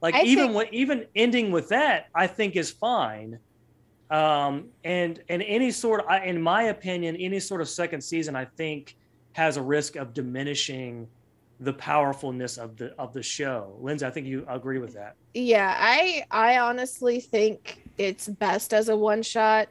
like 0.02 0.14
I 0.14 0.22
even 0.22 0.46
think- 0.46 0.56
with 0.56 0.68
even 0.72 1.06
ending 1.14 1.50
with 1.52 1.68
that, 1.68 2.08
I 2.14 2.26
think 2.26 2.56
is 2.56 2.70
fine. 2.70 3.38
Um, 4.10 4.68
and 4.84 5.22
and 5.30 5.42
any 5.42 5.70
sort 5.70 6.04
of, 6.04 6.22
in 6.24 6.42
my 6.42 6.64
opinion, 6.64 7.16
any 7.16 7.40
sort 7.40 7.62
of 7.62 7.68
second 7.68 8.02
season, 8.02 8.36
I 8.36 8.44
think 8.44 8.96
has 9.32 9.56
a 9.56 9.62
risk 9.62 9.96
of 9.96 10.12
diminishing 10.12 11.08
the 11.60 11.72
powerfulness 11.72 12.58
of 12.58 12.76
the 12.76 12.92
of 12.98 13.14
the 13.14 13.22
show. 13.22 13.74
Lindsay, 13.80 14.04
I 14.04 14.10
think 14.10 14.26
you 14.26 14.44
agree 14.48 14.78
with 14.78 14.92
that. 14.94 15.14
Yeah, 15.32 15.74
I 15.78 16.24
I 16.30 16.58
honestly 16.58 17.20
think 17.20 17.82
it's 17.96 18.28
best 18.28 18.74
as 18.74 18.90
a 18.90 18.96
one 18.96 19.22
shot 19.22 19.68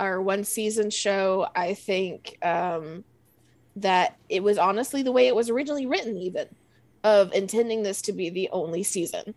or 0.00 0.20
one 0.20 0.42
season 0.42 0.90
show. 0.90 1.46
I 1.54 1.74
think 1.74 2.38
um 2.42 3.04
that 3.76 4.16
it 4.30 4.42
was 4.42 4.56
honestly 4.58 5.02
the 5.02 5.12
way 5.12 5.28
it 5.28 5.36
was 5.36 5.50
originally 5.50 5.84
written 5.86 6.16
even 6.16 6.48
of 7.04 7.32
intending 7.34 7.82
this 7.82 8.00
to 8.02 8.12
be 8.12 8.30
the 8.30 8.48
only 8.50 8.82
season. 8.82 9.34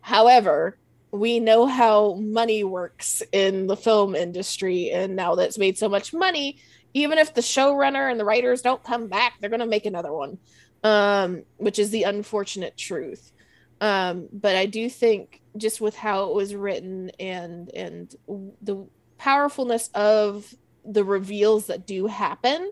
However, 0.00 0.76
we 1.10 1.40
know 1.40 1.66
how 1.66 2.14
money 2.14 2.64
works 2.64 3.22
in 3.32 3.66
the 3.66 3.76
film 3.76 4.14
industry 4.14 4.90
and 4.90 5.16
now 5.16 5.34
that 5.34 5.48
it's 5.48 5.58
made 5.58 5.76
so 5.76 5.88
much 5.88 6.12
money, 6.12 6.58
even 6.94 7.18
if 7.18 7.34
the 7.34 7.40
showrunner 7.40 8.10
and 8.10 8.18
the 8.18 8.24
writers 8.24 8.62
don't 8.62 8.82
come 8.84 9.08
back, 9.08 9.34
they're 9.40 9.50
going 9.50 9.60
to 9.60 9.66
make 9.66 9.86
another 9.86 10.12
one. 10.12 10.38
Um 10.82 11.42
which 11.58 11.78
is 11.78 11.90
the 11.90 12.04
unfortunate 12.04 12.74
truth 12.74 13.32
um 13.80 14.28
but 14.32 14.56
i 14.56 14.66
do 14.66 14.88
think 14.88 15.40
just 15.56 15.80
with 15.80 15.96
how 15.96 16.24
it 16.24 16.34
was 16.34 16.54
written 16.54 17.10
and 17.18 17.70
and 17.74 18.14
the 18.62 18.86
powerfulness 19.18 19.88
of 19.94 20.54
the 20.84 21.04
reveals 21.04 21.66
that 21.66 21.86
do 21.86 22.06
happen 22.06 22.70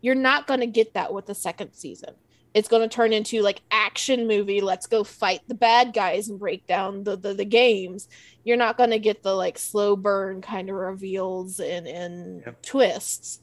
you're 0.00 0.14
not 0.14 0.46
going 0.46 0.60
to 0.60 0.66
get 0.66 0.94
that 0.94 1.12
with 1.12 1.26
the 1.26 1.34
second 1.34 1.72
season 1.72 2.14
it's 2.56 2.68
going 2.68 2.80
to 2.80 2.88
turn 2.88 3.12
into 3.12 3.42
like 3.42 3.60
action 3.70 4.26
movie 4.26 4.62
let's 4.62 4.86
go 4.86 5.04
fight 5.04 5.40
the 5.46 5.54
bad 5.54 5.92
guys 5.92 6.28
and 6.28 6.38
break 6.40 6.66
down 6.66 7.04
the 7.04 7.14
the, 7.14 7.34
the 7.34 7.44
games 7.44 8.08
you're 8.44 8.56
not 8.56 8.78
going 8.78 8.90
to 8.90 8.98
get 8.98 9.22
the 9.22 9.34
like 9.34 9.58
slow 9.58 9.94
burn 9.94 10.40
kind 10.40 10.70
of 10.70 10.76
reveals 10.76 11.60
and 11.60 11.86
and 11.86 12.42
Yep. 12.46 12.62
twists 12.62 13.40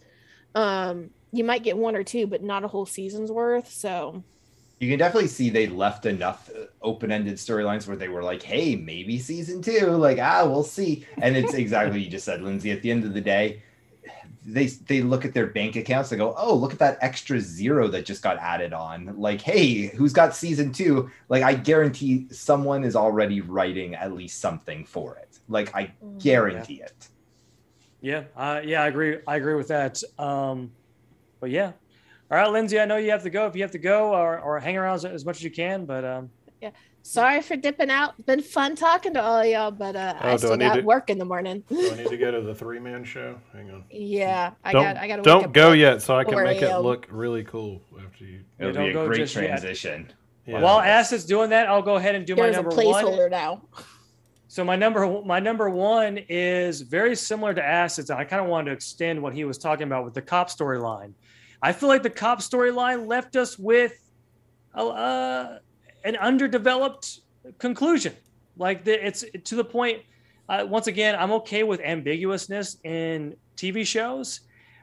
um 0.56 1.12
you 1.32 1.44
might 1.44 1.64
get 1.64 1.78
one 1.78 1.96
or 1.96 2.04
two 2.04 2.26
but 2.26 2.42
not 2.42 2.64
a 2.64 2.68
whole 2.68 2.88
season's 2.88 3.32
worth 3.32 3.72
so 3.72 4.24
you 4.80 4.90
can 4.90 4.98
definitely 5.00 5.30
see 5.30 5.50
they 5.50 5.68
left 5.68 6.06
enough 6.08 6.50
uh, 6.50 6.66
open-ended 6.82 7.36
storylines 7.36 7.88
where 7.88 7.96
they 7.96 8.10
were 8.10 8.24
like, 8.24 8.44
"Hey, 8.44 8.76
maybe 8.76 9.18
season 9.18 9.62
two. 9.62 9.92
Like, 9.92 10.20
ah, 10.20 10.44
we'll 10.46 10.64
see." 10.64 11.06
And 11.22 11.38
it's 11.38 11.54
exactly 11.54 11.92
what 11.92 12.02
you 12.02 12.10
just 12.10 12.26
said, 12.26 12.42
Lindsay. 12.42 12.70
At 12.72 12.82
the 12.82 12.92
end 12.92 13.06
of 13.06 13.14
the 13.14 13.22
day, 13.22 13.64
they 14.46 14.68
they 14.68 15.02
look 15.02 15.26
at 15.26 15.34
their 15.34 15.48
bank 15.48 15.76
accounts. 15.76 16.10
They 16.10 16.18
go, 16.18 16.34
"Oh, 16.38 16.54
look 16.56 16.74
at 16.74 16.80
that 16.80 16.98
extra 17.02 17.40
zero 17.40 17.88
that 17.90 18.06
just 18.06 18.22
got 18.22 18.38
added 18.38 18.74
on." 18.74 19.20
Like, 19.20 19.42
hey, 19.42 19.88
who's 19.88 20.14
got 20.14 20.36
season 20.36 20.72
two? 20.72 21.10
Like, 21.30 21.44
I 21.44 21.54
guarantee 21.54 22.28
someone 22.32 22.84
is 22.84 22.96
already 22.96 23.42
writing 23.42 23.96
at 23.96 24.14
least 24.14 24.40
something 24.40 24.86
for 24.86 25.16
it. 25.16 25.40
Like, 25.48 25.76
I 25.76 25.94
guarantee 26.20 26.82
it. 26.82 27.08
Yeah, 28.02 28.24
uh, 28.36 28.62
yeah, 28.64 28.84
I 28.84 28.88
agree. 28.88 29.20
I 29.28 29.38
agree 29.38 29.56
with 29.56 29.70
that. 29.70 30.02
Um, 30.20 30.72
but 31.40 31.50
yeah, 31.50 31.72
all 32.30 32.38
right, 32.38 32.50
Lindsay. 32.50 32.80
I 32.80 32.86
know 32.86 32.98
you 32.98 33.12
have 33.12 33.24
to 33.24 33.30
go. 33.30 33.48
If 33.48 33.56
you 33.56 33.62
have 33.62 33.72
to 33.72 33.80
go, 33.80 34.14
or, 34.14 34.40
or 34.40 34.60
hang 34.60 34.78
around 34.78 34.96
as, 34.96 35.06
as 35.06 35.26
much 35.26 35.38
as 35.38 35.44
you 35.44 35.52
can. 35.52 35.86
But 35.86 36.04
um, 36.04 36.30
Sorry 37.02 37.42
for 37.42 37.56
dipping 37.58 37.90
out. 37.90 38.14
Been 38.26 38.42
fun 38.42 38.76
talking 38.76 39.14
to 39.16 39.22
all 39.22 39.40
of 39.42 39.46
y'all, 39.46 39.72
but 39.72 39.96
uh, 39.96 40.16
Oh, 40.22 40.30
I 40.30 40.36
still 40.38 40.54
I 40.54 40.56
need 40.56 40.66
got 40.66 40.76
to- 40.76 40.82
work 40.84 41.10
in 41.10 41.18
the 41.18 41.26
morning. 41.26 41.64
do 41.68 41.92
I 41.92 41.96
need 41.98 42.08
to 42.08 42.18
go 42.18 42.32
to 42.32 42.42
the 42.48 42.56
three 42.56 42.80
man 42.80 43.04
show? 43.04 43.38
Hang 43.52 43.72
on. 43.72 43.84
yeah, 43.90 44.52
I 44.64 44.72
don't 44.72 44.84
got. 44.84 44.98
I 44.98 45.08
got 45.08 45.16
to. 45.18 45.22
don't 45.24 45.54
go 45.54 45.74
yet, 45.74 46.02
so 46.02 46.16
I 46.16 46.24
can 46.24 46.42
make 46.44 46.62
it 46.62 46.78
look 46.80 47.08
really 47.10 47.44
cool 47.44 47.82
after 48.06 48.24
you. 48.26 48.42
It'll 48.60 48.72
don't 48.74 48.86
be 48.86 48.90
a 48.92 48.94
go 48.94 49.08
great 49.08 49.28
transition. 49.28 50.12
Yeah. 50.46 50.60
while 50.62 50.80
Acid's 50.80 51.24
doing 51.26 51.50
that, 51.52 51.68
I'll 51.68 51.82
go 51.82 51.96
ahead 51.96 52.16
and 52.16 52.26
do 52.26 52.36
There's 52.36 52.56
my 52.56 52.60
a 52.60 52.64
number 52.64 52.76
one. 52.76 53.04
placeholder 53.06 53.30
now. 53.32 53.62
So 54.50 54.64
my 54.64 54.76
number 54.76 55.22
my 55.24 55.40
number 55.40 55.70
one 55.70 56.20
is 56.30 56.82
very 56.82 57.16
similar 57.16 57.54
to 57.54 57.64
Acids. 57.66 58.10
and 58.12 58.20
I 58.20 58.24
kind 58.24 58.42
of 58.42 58.48
wanted 58.50 58.70
to 58.70 58.76
extend 58.76 59.22
what 59.22 59.34
he 59.34 59.46
was 59.46 59.58
talking 59.58 59.88
about 59.88 60.06
with 60.06 60.14
the 60.14 60.22
cop 60.22 60.50
storyline. 60.50 61.14
I 61.62 61.72
feel 61.72 61.90
like 61.90 62.04
the 62.04 62.10
cop 62.10 62.40
storyline 62.40 63.08
left 63.08 63.36
us 63.36 63.58
with 63.58 63.94
a, 64.76 64.84
uh, 64.84 65.60
an 66.04 66.16
underdeveloped 66.18 67.20
conclusion. 67.58 68.14
Like 68.58 68.84
the, 68.84 69.06
it's 69.06 69.26
to 69.46 69.56
the 69.56 69.64
point. 69.64 70.02
Uh, 70.50 70.66
once 70.68 70.88
again, 70.88 71.16
I'm 71.18 71.32
okay 71.32 71.64
with 71.64 71.80
ambiguousness 71.80 72.78
in 72.84 73.36
TV 73.56 73.86
shows, 73.86 74.42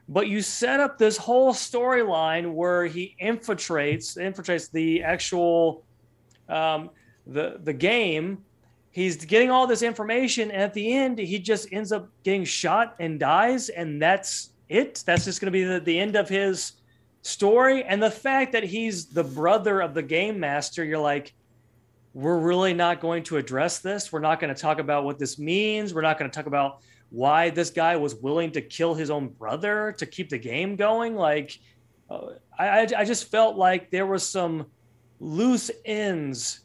but 0.09 0.26
you 0.26 0.40
set 0.40 0.80
up 0.80 0.97
this 0.98 1.16
whole 1.16 1.52
storyline 1.52 2.52
where 2.55 2.86
he 2.86 3.14
infiltrates 3.22 4.16
infiltrates 4.16 4.70
the 4.70 5.02
actual 5.02 5.84
um, 6.48 6.90
the 7.26 7.60
the 7.62 7.72
game 7.72 8.44
he's 8.90 9.24
getting 9.24 9.51
all 9.51 9.66
this 9.66 9.82
information 9.82 10.51
and 10.51 10.62
at 10.62 10.74
the 10.74 10.92
end 10.92 11.18
he 11.18 11.38
just 11.38 11.72
ends 11.72 11.92
up 11.92 12.09
getting 12.24 12.44
shot 12.44 12.97
and 12.98 13.20
dies 13.20 13.68
and 13.68 14.02
that's 14.02 14.51
it 14.68 15.02
that's 15.06 15.24
just 15.24 15.40
going 15.40 15.47
to 15.47 15.52
be 15.52 15.64
the, 15.64 15.80
the 15.80 15.98
end 15.98 16.16
of 16.16 16.28
his 16.28 16.72
story 17.22 17.84
and 17.84 18.02
the 18.02 18.10
fact 18.10 18.52
that 18.52 18.64
he's 18.64 19.06
the 19.06 19.24
brother 19.24 19.80
of 19.80 19.94
the 19.94 20.02
game 20.02 20.40
master 20.40 20.84
you're 20.84 20.98
like 20.98 21.34
we're 22.14 22.38
really 22.38 22.74
not 22.74 23.01
going 23.01 23.22
to 23.22 23.36
address 23.36 23.78
this. 23.78 24.12
We're 24.12 24.20
not 24.20 24.40
going 24.40 24.52
to 24.52 24.60
talk 24.60 24.78
about 24.78 25.05
what 25.05 25.18
this 25.18 25.38
means. 25.38 25.94
We're 25.94 26.01
not 26.01 26.18
going 26.18 26.30
to 26.30 26.34
talk 26.34 26.47
about 26.47 26.80
why 27.10 27.51
this 27.51 27.70
guy 27.70 27.97
was 27.97 28.14
willing 28.16 28.51
to 28.52 28.60
kill 28.60 28.94
his 28.94 29.10
own 29.10 29.28
brother 29.28 29.94
to 29.98 30.06
keep 30.06 30.28
the 30.28 30.38
game 30.38 30.76
going. 30.76 31.14
Like 31.14 31.59
uh, 32.09 32.32
I, 32.59 32.88
I 32.97 33.05
just 33.05 33.30
felt 33.30 33.56
like 33.56 33.90
there 33.90 34.06
was 34.06 34.26
some 34.26 34.66
loose 35.20 35.70
ends 35.84 36.60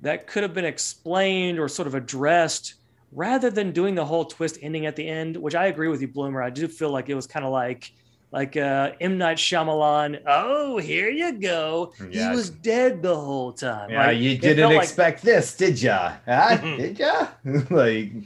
that 0.00 0.26
could 0.26 0.42
have 0.42 0.54
been 0.54 0.64
explained 0.64 1.58
or 1.58 1.68
sort 1.68 1.88
of 1.88 1.94
addressed 1.94 2.74
rather 3.12 3.50
than 3.50 3.72
doing 3.72 3.94
the 3.94 4.04
whole 4.04 4.24
twist 4.24 4.58
ending 4.62 4.86
at 4.86 4.94
the 4.94 5.06
end, 5.06 5.36
which 5.36 5.54
I 5.54 5.66
agree 5.66 5.88
with 5.88 6.00
you, 6.00 6.08
Bloomer. 6.08 6.42
I 6.42 6.50
do 6.50 6.68
feel 6.68 6.90
like 6.90 7.08
it 7.08 7.14
was 7.14 7.26
kind 7.26 7.44
of 7.44 7.52
like 7.52 7.92
like 8.30 8.56
uh, 8.56 8.92
M 9.00 9.16
Night 9.18 9.38
Shyamalan. 9.38 10.20
Oh, 10.26 10.78
here 10.78 11.08
you 11.08 11.32
go. 11.32 11.92
Yeah. 12.10 12.30
He 12.30 12.36
was 12.36 12.50
dead 12.50 13.02
the 13.02 13.16
whole 13.16 13.52
time. 13.52 13.90
Yeah, 13.90 14.06
Like, 14.08 14.18
you 14.18 14.36
didn't 14.36 14.58
felt 14.58 14.74
like- 14.74 14.82
expect 14.84 15.22
this, 15.22 15.56
did 15.56 15.80
ya? 15.80 16.12
Huh? 16.26 16.56
did 16.76 16.98
ya? 16.98 17.28
like, 17.70 18.12
Yeah, 18.12 18.20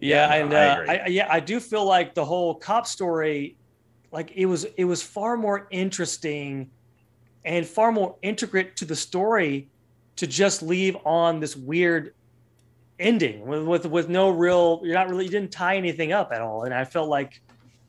Yeah, 0.00 0.34
and 0.34 0.50
no, 0.50 0.56
I 0.56 0.68
uh. 0.68 1.02
I, 1.04 1.06
yeah, 1.06 1.28
I 1.30 1.40
do 1.40 1.60
feel 1.60 1.84
like 1.84 2.14
the 2.14 2.24
whole 2.24 2.54
cop 2.56 2.86
story, 2.86 3.56
like 4.10 4.32
it 4.34 4.46
was, 4.46 4.64
it 4.76 4.84
was 4.84 5.02
far 5.02 5.36
more 5.36 5.68
interesting, 5.70 6.68
and 7.44 7.64
far 7.66 7.92
more 7.92 8.16
intricate 8.22 8.76
to 8.76 8.84
the 8.84 8.96
story, 8.96 9.68
to 10.16 10.26
just 10.26 10.62
leave 10.62 10.96
on 11.04 11.40
this 11.40 11.56
weird 11.56 12.14
ending 12.98 13.46
with 13.46 13.62
with, 13.64 13.86
with 13.86 14.08
no 14.08 14.30
real. 14.30 14.80
You're 14.84 14.94
not 14.94 15.08
really. 15.08 15.24
You 15.24 15.30
didn't 15.30 15.50
tie 15.52 15.76
anything 15.76 16.12
up 16.12 16.30
at 16.32 16.40
all, 16.40 16.64
and 16.64 16.74
I 16.74 16.84
felt 16.84 17.08
like 17.08 17.40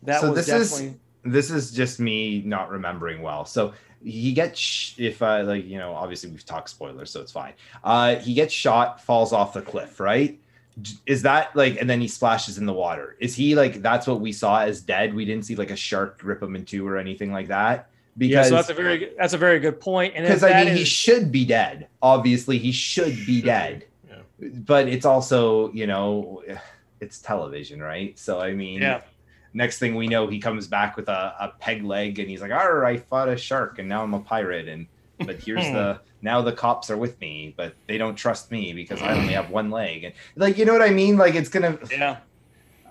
that 0.03 0.21
So 0.21 0.31
was 0.31 0.45
this 0.45 0.49
is- 0.55 0.71
definitely. 0.71 0.99
This 1.23 1.49
is 1.51 1.71
just 1.71 1.99
me 1.99 2.41
not 2.45 2.69
remembering 2.69 3.21
well. 3.21 3.45
So 3.45 3.73
he 4.03 4.33
gets 4.33 4.59
sh- 4.59 4.95
if 4.99 5.21
I 5.21 5.41
like 5.41 5.65
you 5.65 5.77
know 5.77 5.93
obviously 5.93 6.29
we've 6.29 6.45
talked 6.45 6.69
spoilers, 6.69 7.11
so 7.11 7.21
it's 7.21 7.31
fine. 7.31 7.53
Uh, 7.83 8.15
he 8.15 8.33
gets 8.33 8.53
shot, 8.53 9.01
falls 9.01 9.31
off 9.33 9.53
the 9.53 9.61
cliff, 9.61 9.99
right? 9.99 10.39
Is 11.05 11.21
that 11.21 11.55
like, 11.55 11.79
and 11.79 11.87
then 11.89 12.01
he 12.01 12.07
splashes 12.07 12.57
in 12.57 12.65
the 12.65 12.73
water? 12.73 13.15
Is 13.19 13.35
he 13.35 13.53
like 13.55 13.81
that's 13.81 14.07
what 14.07 14.19
we 14.19 14.31
saw 14.31 14.61
as 14.61 14.81
dead? 14.81 15.13
We 15.13 15.23
didn't 15.23 15.45
see 15.45 15.55
like 15.55 15.69
a 15.71 15.75
shark 15.75 16.19
rip 16.23 16.41
him 16.41 16.55
in 16.55 16.65
two 16.65 16.87
or 16.87 16.97
anything 16.97 17.31
like 17.31 17.47
that. 17.49 17.89
yeah, 18.17 18.27
Because 18.27 18.49
so 18.49 18.55
that's 18.55 18.69
a 18.69 18.73
very 18.73 18.97
good- 18.97 19.13
that's 19.17 19.33
a 19.33 19.37
very 19.37 19.59
good 19.59 19.79
point. 19.79 20.13
And 20.15 20.25
because 20.25 20.43
I 20.43 20.63
mean, 20.65 20.75
he 20.75 20.83
should 20.83 21.31
be 21.31 21.45
dead. 21.45 21.87
Obviously, 22.01 22.57
he 22.57 22.71
should 22.71 23.15
be 23.25 23.35
Should 23.37 23.45
dead. 23.45 23.85
be, 24.39 24.49
But 24.49 24.87
it's 24.87 25.05
also, 25.05 25.71
you 25.73 25.85
know, 25.87 26.43
it's 26.99 27.19
television, 27.19 27.79
right? 27.79 28.17
So 28.17 28.39
I 28.41 28.53
mean, 28.53 28.81
Yeah. 28.81 29.01
Next 29.53 29.79
thing 29.79 29.95
we 29.95 30.07
know, 30.07 30.27
he 30.27 30.39
comes 30.39 30.67
back 30.67 30.97
with 30.97 31.09
a, 31.09 31.35
a 31.39 31.53
peg 31.59 31.83
leg, 31.83 32.19
and 32.19 32.29
he's 32.29 32.41
like, 32.41 32.51
"All 32.51 32.73
right, 32.73 32.97
I 32.97 33.01
fought 33.01 33.29
a 33.29 33.37
shark, 33.37 33.79
and 33.79 33.87
now 33.87 34.03
I'm 34.03 34.13
a 34.13 34.19
pirate." 34.19 34.67
And 34.67 34.87
but 35.19 35.37
here's 35.41 35.65
hmm. 35.65 35.73
the 35.73 35.99
now 36.21 36.41
the 36.41 36.53
cops 36.53 36.89
are 36.89 36.97
with 36.97 37.19
me, 37.19 37.53
but 37.55 37.75
they 37.87 37.97
don't 37.97 38.15
trust 38.15 38.51
me 38.51 38.73
because 38.73 39.01
I 39.01 39.13
only 39.17 39.33
have 39.33 39.49
one 39.49 39.69
leg, 39.69 40.03
and 40.05 40.13
like, 40.35 40.57
you 40.57 40.65
know 40.65 40.73
what 40.73 40.81
I 40.81 40.89
mean? 40.89 41.17
Like, 41.17 41.35
it's 41.35 41.49
gonna. 41.49 41.77
yeah. 41.91 42.17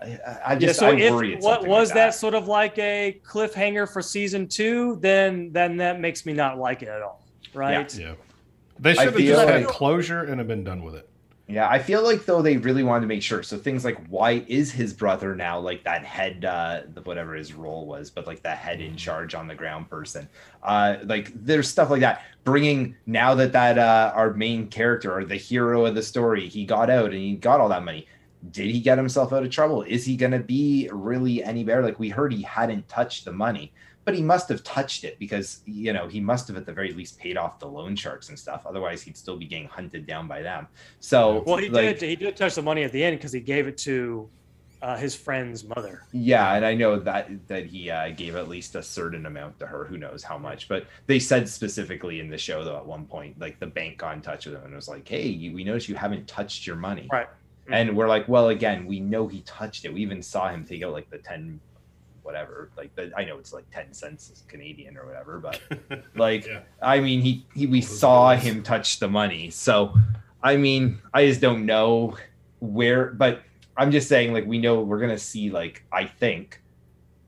I, 0.01 0.05
I- 0.05 0.41
I 0.45 0.53
Yeah, 0.55 0.59
just 0.59 0.81
so 0.81 0.89
I 0.89 0.95
if 0.97 1.13
worry. 1.13 1.37
What 1.37 1.67
was 1.67 1.91
like 1.91 1.95
that. 1.95 2.15
sort 2.15 2.35
of 2.35 2.49
like 2.49 2.77
a 2.79 3.21
cliffhanger 3.25 3.91
for 3.91 4.03
season 4.03 4.49
two, 4.49 4.97
then 5.01 5.53
then 5.53 5.77
that 5.77 6.01
makes 6.01 6.27
me 6.27 6.33
not 6.33 6.59
like 6.59 6.83
it 6.83 6.89
at 6.89 7.03
all, 7.03 7.23
right? 7.55 7.93
Yeah. 7.97 8.15
They 8.79 8.95
should 8.95 9.05
have 9.05 9.15
feel 9.15 9.37
just 9.37 9.49
had 9.49 9.65
like- 9.65 9.69
closure 9.69 10.25
and 10.25 10.39
have 10.39 10.49
been 10.49 10.65
done 10.65 10.83
with 10.83 10.97
it. 10.97 11.09
Yeah, 11.49 11.69
I 11.69 11.81
feel 11.81 12.03
like 12.03 12.25
though 12.25 12.41
they 12.41 12.57
really 12.57 12.83
wanted 12.83 13.03
to 13.03 13.07
make 13.09 13.23
sure. 13.23 13.43
So 13.43 13.59
things 13.59 13.85
like 13.85 13.99
why 14.07 14.45
is 14.49 14.71
his 14.71 14.93
brother 14.95 15.35
now 15.35 15.59
like 15.59 15.83
that 15.85 16.05
head, 16.05 16.45
uh, 16.45 16.83
the 16.95 17.03
whatever 17.03 17.35
his 17.35 17.53
role 17.53 17.85
was, 17.87 18.11
but 18.11 18.27
like 18.27 18.43
that 18.43 18.59
head 18.59 18.81
in 18.81 18.97
charge 18.97 19.35
on 19.35 19.49
the 19.49 19.55
ground 19.55 19.91
person. 19.91 20.29
Uh, 20.63 20.97
like 21.05 21.33
there's 21.35 21.69
stuff 21.69 21.91
like 21.91 22.01
that. 22.01 22.23
Bringing 22.45 22.97
now 23.07 23.35
that 23.35 23.53
that 23.53 23.77
uh, 23.77 24.13
our 24.15 24.33
main 24.33 24.69
character 24.69 25.13
or 25.13 25.25
the 25.25 25.37
hero 25.37 25.85
of 25.85 25.95
the 25.95 26.03
story, 26.03 26.49
he 26.49 26.65
got 26.65 26.89
out 26.89 27.07
and 27.07 27.15
he 27.15 27.35
got 27.35 27.61
all 27.61 27.69
that 27.69 27.85
money. 27.85 28.07
Did 28.51 28.71
he 28.71 28.81
get 28.81 28.99
himself 28.99 29.33
out 29.33 29.43
of 29.45 29.51
trouble? 29.51 29.83
Is 29.83 30.05
he 30.05 30.17
gonna 30.17 30.39
be 30.39 30.89
really 30.93 31.43
any 31.45 31.65
better? 31.65 31.83
Like 31.83 31.99
we 31.99 32.09
heard 32.09 32.33
he 32.33 32.43
hadn't 32.43 32.89
touched 32.89 33.25
the 33.25 33.33
money, 33.33 33.73
but 34.05 34.15
he 34.15 34.23
must 34.23 34.49
have 34.49 34.63
touched 34.65 35.05
it 35.05 35.19
because 35.19 35.61
you 35.65 35.93
know 35.93 36.09
he 36.09 36.21
must 36.21 36.49
have 36.49 36.57
at 36.57 36.67
the 36.67 36.73
very 36.73 36.93
least 36.93 37.19
paid 37.19 37.37
off 37.37 37.59
the 37.59 37.67
loan 37.67 37.95
sharks 37.97 38.29
and 38.29 38.39
stuff. 38.39 38.67
Otherwise, 38.67 39.03
he'd 39.03 39.17
still 39.17 39.37
be 39.37 39.47
getting 39.47 39.69
hunted 39.69 40.07
down 40.07 40.27
by 40.27 40.43
them. 40.43 40.67
So 41.01 41.43
Well, 41.47 41.59
he 41.59 41.69
like, 41.69 41.99
did. 41.99 42.09
He 42.09 42.17
did 42.17 42.37
touch 42.37 42.55
the 42.55 42.63
money 42.63 42.83
at 42.85 42.93
the 42.93 43.03
end 43.03 43.19
because 43.19 43.33
he 43.33 43.41
gave 43.41 43.67
it 43.69 43.79
to 43.79 44.29
uh, 44.83 44.97
his 44.97 45.15
friend's 45.15 45.65
mother. 45.65 46.03
Yeah, 46.13 46.55
and 46.55 46.67
I 46.67 46.75
know 46.75 46.99
that 46.99 47.47
that 47.47 47.67
he 47.67 47.89
uh, 47.89 48.11
gave 48.11 48.35
at 48.35 48.49
least 48.49 48.75
a 48.75 48.83
certain 48.83 49.27
amount 49.27 49.59
to 49.61 49.67
her. 49.67 49.85
Who 49.85 49.97
knows 49.97 50.25
how 50.25 50.37
much? 50.37 50.69
But 50.69 50.87
they 51.07 51.21
said 51.21 51.49
specifically 51.49 52.19
in 52.19 52.29
the 52.29 52.39
show 52.39 52.65
though 52.65 52.77
at 52.77 52.85
one 52.85 53.07
point, 53.07 53.39
like 53.39 53.61
the 53.61 53.67
bank 53.67 53.99
got 53.99 54.17
in 54.17 54.23
touch 54.23 54.47
with 54.47 54.57
him 54.57 54.65
and 54.65 54.75
was 54.75 54.89
like, 54.89 55.07
"Hey, 55.07 55.29
you, 55.29 55.55
we 55.55 55.63
noticed 55.63 55.89
you 55.89 55.95
haven't 55.95 56.27
touched 56.27 56.67
your 56.67 56.77
money." 56.77 57.09
Right. 57.13 57.29
And 57.71 57.97
we're 57.97 58.09
like, 58.09 58.29
"Well, 58.29 58.49
again, 58.49 58.87
we 58.87 58.99
know 58.99 59.29
he 59.29 59.43
touched 59.43 59.85
it. 59.85 59.95
We 59.95 60.03
even 60.03 60.21
saw 60.21 60.49
him 60.49 60.65
take 60.65 60.83
out 60.83 60.93
like 60.93 61.09
the 61.11 61.19
ten, 61.19 61.61
whatever. 62.23 62.71
Like 62.77 62.95
the 62.95 63.13
I 63.17 63.25
know 63.25 63.39
it's 63.39 63.53
like 63.53 63.69
ten 63.71 63.93
cents 63.93 64.43
Canadian 64.49 64.97
or 64.97 65.07
whatever, 65.07 65.39
but 65.39 65.61
like 66.17 66.47
Yeah. 66.47 66.61
I 66.81 67.01
mean, 67.01 67.21
he, 67.21 67.47
he 67.55 67.67
we 67.67 67.81
saw 67.81 68.33
bills. 68.33 68.43
him 68.45 68.63
touch 68.63 68.99
the 68.99 69.09
money. 69.09 69.51
So, 69.51 69.95
I 70.43 70.57
mean, 70.57 71.01
I 71.15 71.27
just 71.27 71.41
don't 71.41 71.67
know 71.67 72.17
where, 72.61 73.07
but 73.13 73.43
I'm 73.77 73.91
just 73.91 74.09
saying, 74.09 74.33
like, 74.33 74.47
we 74.47 74.59
know 74.59 74.81
we're 74.83 75.01
gonna 75.01 75.19
see, 75.19 75.51
like, 75.51 75.83
I 75.93 76.05
think 76.05 76.61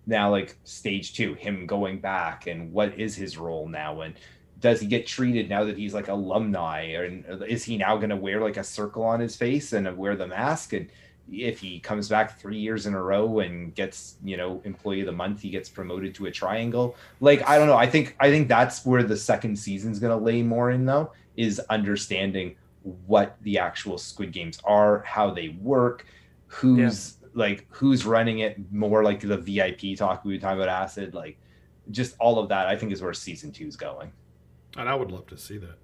now, 0.06 0.30
like, 0.30 0.56
stage 0.64 1.14
two, 1.14 1.34
him 1.34 1.66
going 1.66 1.98
back, 2.00 2.46
and 2.46 2.72
what 2.72 2.98
is 2.98 3.16
his 3.16 3.38
role 3.38 3.66
now, 3.66 4.02
and 4.02 4.14
does 4.60 4.80
he 4.80 4.86
get 4.86 5.06
treated 5.06 5.48
now 5.48 5.64
that 5.64 5.76
he's 5.76 5.92
like 5.94 6.08
alumni, 6.08 6.80
and 6.82 7.24
is 7.48 7.64
he 7.64 7.76
now 7.76 7.96
gonna 7.96 8.16
wear 8.16 8.40
like 8.40 8.56
a 8.56 8.64
circle 8.64 9.02
on 9.02 9.20
his 9.20 9.36
face 9.36 9.72
and 9.72 9.96
wear 9.96 10.16
the 10.16 10.26
mask 10.26 10.72
and 10.72 10.88
if 11.30 11.58
he 11.58 11.80
comes 11.80 12.08
back 12.08 12.38
three 12.38 12.58
years 12.58 12.86
in 12.86 12.94
a 12.94 13.02
row 13.02 13.40
and 13.40 13.74
gets 13.74 14.16
you 14.24 14.36
know 14.36 14.60
employee 14.64 15.00
of 15.00 15.06
the 15.06 15.12
month 15.12 15.40
he 15.40 15.50
gets 15.50 15.68
promoted 15.68 16.14
to 16.14 16.26
a 16.26 16.30
triangle. 16.30 16.96
Like 17.20 17.48
i 17.48 17.58
don't 17.58 17.68
know. 17.68 17.76
I 17.76 17.86
think 17.86 18.16
i 18.20 18.30
think 18.30 18.48
that's 18.48 18.84
where 18.84 19.02
the 19.02 19.16
second 19.16 19.56
season's 19.56 19.98
going 19.98 20.16
to 20.16 20.24
lay 20.24 20.42
more 20.42 20.70
in 20.70 20.84
though 20.84 21.12
is 21.36 21.60
understanding 21.70 22.56
what 23.06 23.36
the 23.42 23.58
actual 23.58 23.98
squid 23.98 24.30
games 24.30 24.58
are 24.64 25.02
how 25.06 25.30
they 25.30 25.48
work 25.60 26.06
who's 26.46 27.16
like 27.32 27.66
who's 27.70 28.04
running 28.04 28.40
it 28.40 28.56
more 28.70 29.02
like 29.02 29.20
the 29.20 29.36
vip 29.36 29.80
talk 29.96 30.24
we 30.24 30.34
were 30.34 30.40
talking 30.40 30.60
about 30.60 30.68
acid 30.68 31.14
like 31.14 31.38
just 31.90 32.14
all 32.20 32.38
of 32.38 32.48
that 32.50 32.66
i 32.66 32.76
think 32.76 32.92
is 32.92 33.02
where 33.02 33.12
season 33.12 33.50
two 33.50 33.66
is 33.66 33.76
going. 33.76 34.12
And 34.76 34.88
I 34.88 34.94
would 34.94 35.10
love 35.10 35.26
to 35.28 35.38
see 35.38 35.58
that. 35.58 35.78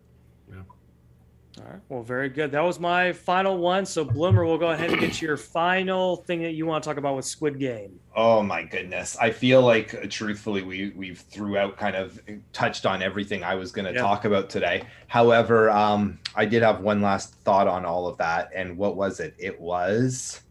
All 1.58 1.64
right. 1.64 1.80
Well, 1.88 2.02
very 2.02 2.28
good. 2.28 2.52
That 2.52 2.62
was 2.62 2.78
my 2.78 3.12
final 3.12 3.58
one. 3.58 3.84
So, 3.84 4.04
Bloomer, 4.04 4.46
we'll 4.46 4.56
go 4.56 4.70
ahead 4.70 4.90
and 4.92 5.00
get 5.00 5.20
your 5.20 5.36
final 5.36 6.16
thing 6.16 6.42
that 6.42 6.52
you 6.52 6.64
want 6.64 6.84
to 6.84 6.88
talk 6.88 6.96
about 6.96 7.16
with 7.16 7.24
Squid 7.24 7.58
Game. 7.58 7.98
Oh 8.14 8.40
my 8.42 8.62
goodness. 8.62 9.16
I 9.20 9.30
feel 9.32 9.60
like 9.62 10.08
truthfully 10.10 10.62
we 10.62 10.90
we've 10.90 11.18
throughout 11.18 11.76
kind 11.76 11.96
of 11.96 12.20
touched 12.52 12.86
on 12.86 13.02
everything 13.02 13.42
I 13.42 13.56
was 13.56 13.72
going 13.72 13.84
to 13.86 13.92
Yeah. 13.92 14.00
talk 14.00 14.24
about 14.24 14.48
today. 14.48 14.84
However, 15.08 15.70
um 15.70 16.20
I 16.36 16.44
did 16.44 16.62
have 16.62 16.80
one 16.80 17.02
last 17.02 17.34
thought 17.42 17.66
on 17.66 17.84
all 17.84 18.06
of 18.06 18.16
that 18.18 18.50
and 18.54 18.78
what 18.78 18.96
was 18.96 19.18
it? 19.18 19.34
It 19.36 19.60
was 19.60 20.42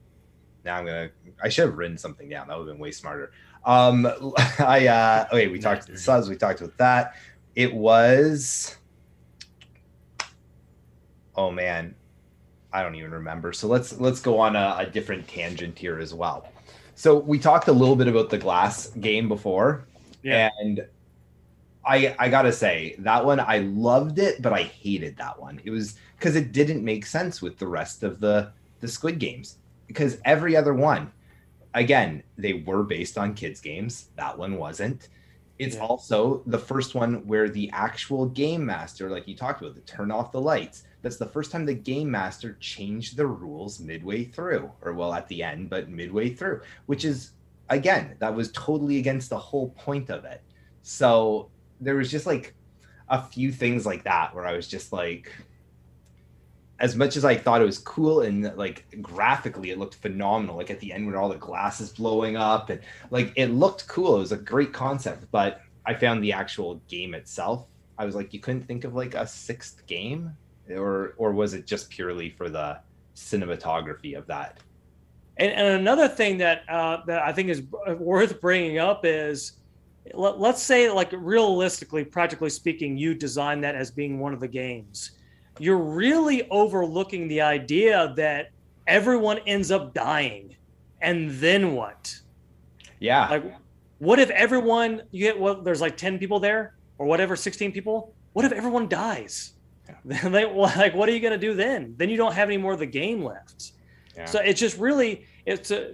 Now 0.65 0.77
I'm 0.77 0.85
going 0.85 1.07
to 1.09 1.13
I 1.41 1.47
should 1.47 1.65
have 1.67 1.77
written 1.77 1.97
something 1.97 2.27
down. 2.27 2.49
That 2.49 2.57
would 2.57 2.67
have 2.67 2.75
been 2.75 2.81
way 2.81 2.91
smarter. 2.91 3.31
Um 3.65 4.05
I 4.59 4.87
uh 4.87 5.27
okay, 5.31 5.47
we 5.47 5.59
talked 5.59 5.87
good. 5.87 5.97
subs, 5.99 6.27
we 6.29 6.35
talked 6.35 6.59
with 6.59 6.75
that. 6.77 7.13
It 7.55 7.73
was 7.73 8.75
Oh 11.39 11.49
man. 11.51 11.95
I 12.73 12.83
don't 12.83 12.95
even 12.95 13.11
remember. 13.11 13.53
So 13.53 13.67
let's 13.67 13.97
let's 13.99 14.19
go 14.19 14.39
on 14.39 14.57
a, 14.57 14.75
a 14.79 14.85
different 14.85 15.25
tangent 15.27 15.79
here 15.79 15.99
as 15.99 16.13
well. 16.13 16.49
So 16.95 17.17
we 17.17 17.39
talked 17.39 17.69
a 17.69 17.71
little 17.71 17.95
bit 17.95 18.09
about 18.09 18.29
the 18.29 18.37
glass 18.37 18.87
game 18.89 19.29
before, 19.29 19.85
Yeah. 20.21 20.49
and 20.59 20.85
I 21.85 22.13
I 22.19 22.27
gotta 22.29 22.51
say 22.51 22.95
that 22.99 23.25
one 23.25 23.39
I 23.39 23.59
loved 23.59 24.19
it, 24.19 24.41
but 24.41 24.51
I 24.51 24.63
hated 24.63 25.15
that 25.17 25.39
one. 25.39 25.61
It 25.63 25.69
was 25.71 25.95
because 26.17 26.35
it 26.35 26.51
didn't 26.51 26.83
make 26.83 27.05
sense 27.05 27.41
with 27.41 27.57
the 27.57 27.67
rest 27.67 28.03
of 28.03 28.19
the 28.19 28.51
the 28.81 28.87
Squid 28.89 29.17
Games 29.17 29.55
because 29.87 30.17
every 30.25 30.57
other 30.57 30.73
one, 30.73 31.09
again, 31.73 32.21
they 32.37 32.53
were 32.53 32.83
based 32.83 33.17
on 33.17 33.33
kids 33.33 33.61
games. 33.61 34.09
That 34.17 34.37
one 34.37 34.57
wasn't. 34.57 35.07
It's 35.57 35.77
Yeah. 35.77 35.83
also 35.83 36.43
the 36.45 36.59
first 36.59 36.95
one 36.95 37.25
where 37.25 37.49
the 37.49 37.69
actual 37.71 38.25
game 38.27 38.65
master, 38.65 39.09
like 39.09 39.27
you 39.27 39.35
talked 39.35 39.61
about, 39.61 39.75
the 39.75 39.81
turn 39.81 40.11
off 40.11 40.33
the 40.33 40.41
lights. 40.41 40.83
That's 41.01 41.17
the 41.17 41.27
first 41.27 41.51
time 41.51 41.65
the 41.65 41.73
game 41.73 42.11
master 42.11 42.57
changed 42.59 43.15
the 43.15 43.27
rules 43.27 43.79
midway 43.79 44.25
through, 44.25 44.71
or 44.81 44.93
well, 44.93 45.13
at 45.13 45.27
the 45.27 45.43
end, 45.43 45.69
but 45.69 45.89
midway 45.89 46.29
through, 46.29 46.61
which 46.87 47.05
is 47.05 47.31
again, 47.69 48.15
that 48.19 48.35
was 48.35 48.51
totally 48.51 48.97
against 48.97 49.29
the 49.29 49.37
whole 49.37 49.69
point 49.69 50.09
of 50.09 50.25
it. 50.25 50.41
So 50.81 51.49
there 51.79 51.95
was 51.95 52.11
just 52.11 52.25
like 52.25 52.53
a 53.07 53.21
few 53.21 53.51
things 53.51 53.85
like 53.85 54.03
that 54.03 54.33
where 54.35 54.45
I 54.45 54.53
was 54.53 54.67
just 54.67 54.91
like, 54.91 55.31
as 56.79 56.95
much 56.95 57.17
as 57.17 57.25
I 57.25 57.35
thought 57.35 57.61
it 57.61 57.65
was 57.65 57.77
cool 57.77 58.21
and 58.21 58.55
like 58.55 58.85
graphically 59.01 59.71
it 59.71 59.77
looked 59.77 59.95
phenomenal, 59.95 60.55
like 60.55 60.71
at 60.71 60.79
the 60.79 60.93
end 60.93 61.05
when 61.05 61.15
all 61.15 61.29
the 61.29 61.35
glass 61.35 61.81
is 61.81 61.91
blowing 61.91 62.37
up 62.37 62.69
and 62.69 62.81
like 63.11 63.33
it 63.35 63.47
looked 63.47 63.87
cool. 63.87 64.17
It 64.17 64.19
was 64.19 64.31
a 64.31 64.37
great 64.37 64.73
concept, 64.73 65.25
but 65.31 65.61
I 65.85 65.93
found 65.93 66.23
the 66.23 66.33
actual 66.33 66.81
game 66.87 67.13
itself. 67.13 67.65
I 67.97 68.05
was 68.05 68.15
like, 68.15 68.33
you 68.33 68.39
couldn't 68.39 68.63
think 68.63 68.85
of 68.85 68.95
like 68.95 69.13
a 69.13 69.27
sixth 69.27 69.85
game, 69.87 70.35
or 70.71 71.13
or 71.17 71.31
was 71.31 71.53
it 71.53 71.65
just 71.65 71.89
purely 71.89 72.29
for 72.29 72.49
the 72.49 72.79
cinematography 73.15 74.17
of 74.17 74.27
that? 74.27 74.59
And, 75.37 75.51
and 75.51 75.67
another 75.79 76.07
thing 76.07 76.37
that 76.39 76.63
uh, 76.69 77.05
that 77.05 77.23
I 77.23 77.31
think 77.33 77.49
is 77.49 77.63
worth 77.97 78.41
bringing 78.41 78.77
up 78.77 79.05
is 79.05 79.53
let, 80.13 80.39
let's 80.39 80.61
say 80.61 80.89
like 80.89 81.11
realistically, 81.13 82.03
practically 82.03 82.49
speaking, 82.49 82.97
you 82.97 83.13
design 83.13 83.61
that 83.61 83.75
as 83.75 83.91
being 83.91 84.19
one 84.19 84.33
of 84.33 84.39
the 84.39 84.47
games. 84.47 85.11
You're 85.59 85.77
really 85.77 86.49
overlooking 86.49 87.27
the 87.27 87.41
idea 87.41 88.13
that 88.15 88.51
everyone 88.87 89.39
ends 89.45 89.71
up 89.71 89.93
dying, 89.93 90.55
and 91.01 91.31
then 91.31 91.73
what? 91.73 92.17
Yeah. 92.99 93.27
Like, 93.27 93.55
what 93.97 94.19
if 94.19 94.29
everyone 94.29 95.03
you 95.11 95.25
get 95.25 95.39
well? 95.39 95.61
There's 95.61 95.81
like 95.81 95.97
ten 95.97 96.17
people 96.17 96.39
there, 96.39 96.75
or 96.97 97.05
whatever, 97.05 97.35
sixteen 97.35 97.71
people. 97.71 98.13
What 98.33 98.45
if 98.45 98.51
everyone 98.51 98.87
dies? 98.87 99.53
Then 100.23 100.31
they 100.31 100.43
like, 100.43 100.95
what 100.95 101.07
are 101.07 101.11
you 101.11 101.19
gonna 101.19 101.37
do 101.37 101.53
then? 101.53 101.93
Then 101.95 102.09
you 102.09 102.17
don't 102.17 102.33
have 102.33 102.49
any 102.49 102.57
more 102.57 102.73
of 102.73 102.79
the 102.79 102.87
game 102.87 103.23
left. 103.23 103.73
Yeah. 104.17 104.25
So 104.25 104.39
it's 104.39 104.59
just 104.59 104.79
really 104.79 105.27
it's 105.45 105.69
a, 105.69 105.93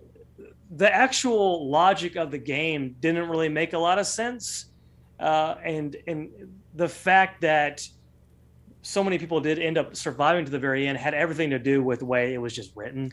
the 0.72 0.94
actual 0.94 1.70
logic 1.70 2.16
of 2.16 2.32
the 2.32 2.38
game 2.38 2.96
didn't 3.02 3.28
really 3.28 3.50
make 3.50 3.74
a 3.74 3.78
lot 3.78 4.00
of 4.00 4.08
sense, 4.08 4.68
uh, 5.20 5.56
and 5.62 5.98
and 6.08 6.30
the 6.76 6.88
fact 6.88 7.42
that 7.42 7.86
so 8.84 9.04
many 9.04 9.18
people 9.18 9.42
did 9.42 9.60
end 9.60 9.78
up 9.78 9.98
surviving 9.98 10.46
to 10.46 10.52
the 10.52 10.60
very 10.60 10.88
end 10.88 10.98
had 10.98 11.14
everything 11.14 11.50
to 11.50 11.60
do 11.60 11.84
with 11.84 12.00
the 12.00 12.06
way 12.06 12.34
it 12.34 12.38
was 12.38 12.56
just 12.56 12.74
written. 12.74 13.12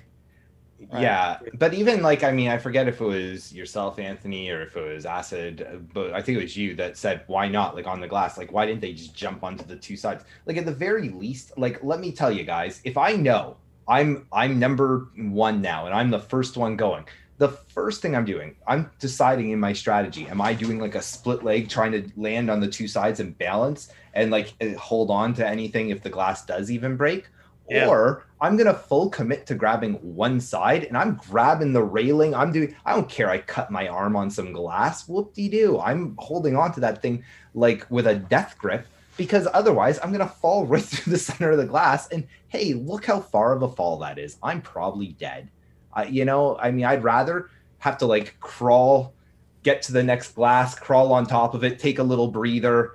Right. 0.90 1.02
Yeah, 1.02 1.38
but 1.54 1.74
even 1.74 2.02
like 2.02 2.24
I 2.24 2.32
mean, 2.32 2.48
I 2.48 2.58
forget 2.58 2.88
if 2.88 3.00
it 3.00 3.04
was 3.04 3.52
yourself, 3.52 3.98
Anthony, 3.98 4.50
or 4.50 4.62
if 4.62 4.76
it 4.76 4.94
was 4.94 5.06
Acid, 5.06 5.88
but 5.92 6.12
I 6.12 6.22
think 6.22 6.38
it 6.38 6.42
was 6.42 6.56
you 6.56 6.74
that 6.76 6.96
said, 6.96 7.22
"Why 7.26 7.48
not?" 7.48 7.74
Like 7.74 7.86
on 7.86 8.00
the 8.00 8.08
glass, 8.08 8.38
like 8.38 8.52
why 8.52 8.66
didn't 8.66 8.80
they 8.80 8.92
just 8.92 9.14
jump 9.14 9.44
onto 9.44 9.64
the 9.64 9.76
two 9.76 9.96
sides? 9.96 10.24
Like 10.46 10.56
at 10.56 10.66
the 10.66 10.72
very 10.72 11.08
least, 11.10 11.56
like 11.58 11.82
let 11.82 12.00
me 12.00 12.12
tell 12.12 12.32
you 12.32 12.44
guys, 12.44 12.80
if 12.84 12.96
I 12.96 13.12
know 13.12 13.56
I'm 13.88 14.26
I'm 14.32 14.58
number 14.58 15.08
one 15.16 15.60
now 15.60 15.86
and 15.86 15.94
I'm 15.94 16.10
the 16.10 16.20
first 16.20 16.56
one 16.56 16.76
going, 16.76 17.04
the 17.38 17.48
first 17.48 18.02
thing 18.02 18.14
I'm 18.14 18.24
doing, 18.24 18.54
I'm 18.66 18.90
deciding 18.98 19.50
in 19.50 19.58
my 19.58 19.72
strategy, 19.72 20.26
am 20.28 20.40
I 20.40 20.54
doing 20.54 20.78
like 20.78 20.94
a 20.94 21.02
split 21.02 21.42
leg, 21.42 21.68
trying 21.68 21.92
to 21.92 22.08
land 22.16 22.50
on 22.50 22.60
the 22.60 22.68
two 22.68 22.86
sides 22.86 23.20
and 23.20 23.36
balance 23.38 23.92
and 24.14 24.30
like 24.30 24.54
eh, 24.60 24.74
hold 24.74 25.10
on 25.10 25.34
to 25.34 25.46
anything 25.46 25.90
if 25.90 26.02
the 26.02 26.10
glass 26.10 26.46
does 26.46 26.70
even 26.70 26.96
break? 26.96 27.26
Yeah. 27.68 27.88
Or 27.88 28.26
I'm 28.42 28.56
gonna 28.56 28.74
full 28.74 29.08
commit 29.08 29.46
to 29.46 29.54
grabbing 29.54 29.94
one 29.94 30.40
side 30.40 30.82
and 30.82 30.96
I'm 30.98 31.14
grabbing 31.14 31.72
the 31.72 31.84
railing. 31.84 32.34
I'm 32.34 32.50
doing 32.50 32.74
I 32.84 32.92
don't 32.92 33.08
care 33.08 33.30
I 33.30 33.38
cut 33.38 33.70
my 33.70 33.86
arm 33.86 34.16
on 34.16 34.30
some 34.30 34.52
glass. 34.52 35.06
Whoop 35.08 35.32
de 35.32 35.48
doo. 35.48 35.78
I'm 35.78 36.16
holding 36.18 36.56
on 36.56 36.72
to 36.72 36.80
that 36.80 37.00
thing 37.00 37.22
like 37.54 37.86
with 37.88 38.08
a 38.08 38.16
death 38.16 38.56
grip 38.58 38.88
because 39.16 39.46
otherwise 39.54 40.00
I'm 40.02 40.10
gonna 40.10 40.26
fall 40.26 40.66
right 40.72 40.82
through 40.82 41.12
the 41.12 41.18
center 41.20 41.52
of 41.52 41.58
the 41.58 41.66
glass. 41.66 42.08
And 42.08 42.26
hey, 42.48 42.74
look 42.74 43.04
how 43.06 43.20
far 43.20 43.54
of 43.54 43.62
a 43.62 43.68
fall 43.68 43.98
that 44.00 44.18
is. 44.18 44.36
I'm 44.42 44.60
probably 44.60 45.12
dead. 45.20 45.48
I, 45.92 46.06
you 46.06 46.24
know, 46.24 46.56
I 46.58 46.72
mean, 46.72 46.84
I'd 46.84 47.04
rather 47.04 47.48
have 47.78 47.96
to 47.98 48.06
like 48.06 48.36
crawl, 48.40 49.14
get 49.62 49.82
to 49.82 49.92
the 49.92 50.02
next 50.02 50.34
glass, 50.34 50.74
crawl 50.74 51.12
on 51.12 51.26
top 51.26 51.54
of 51.54 51.62
it, 51.62 51.78
take 51.78 52.00
a 52.00 52.02
little 52.02 52.28
breather, 52.28 52.94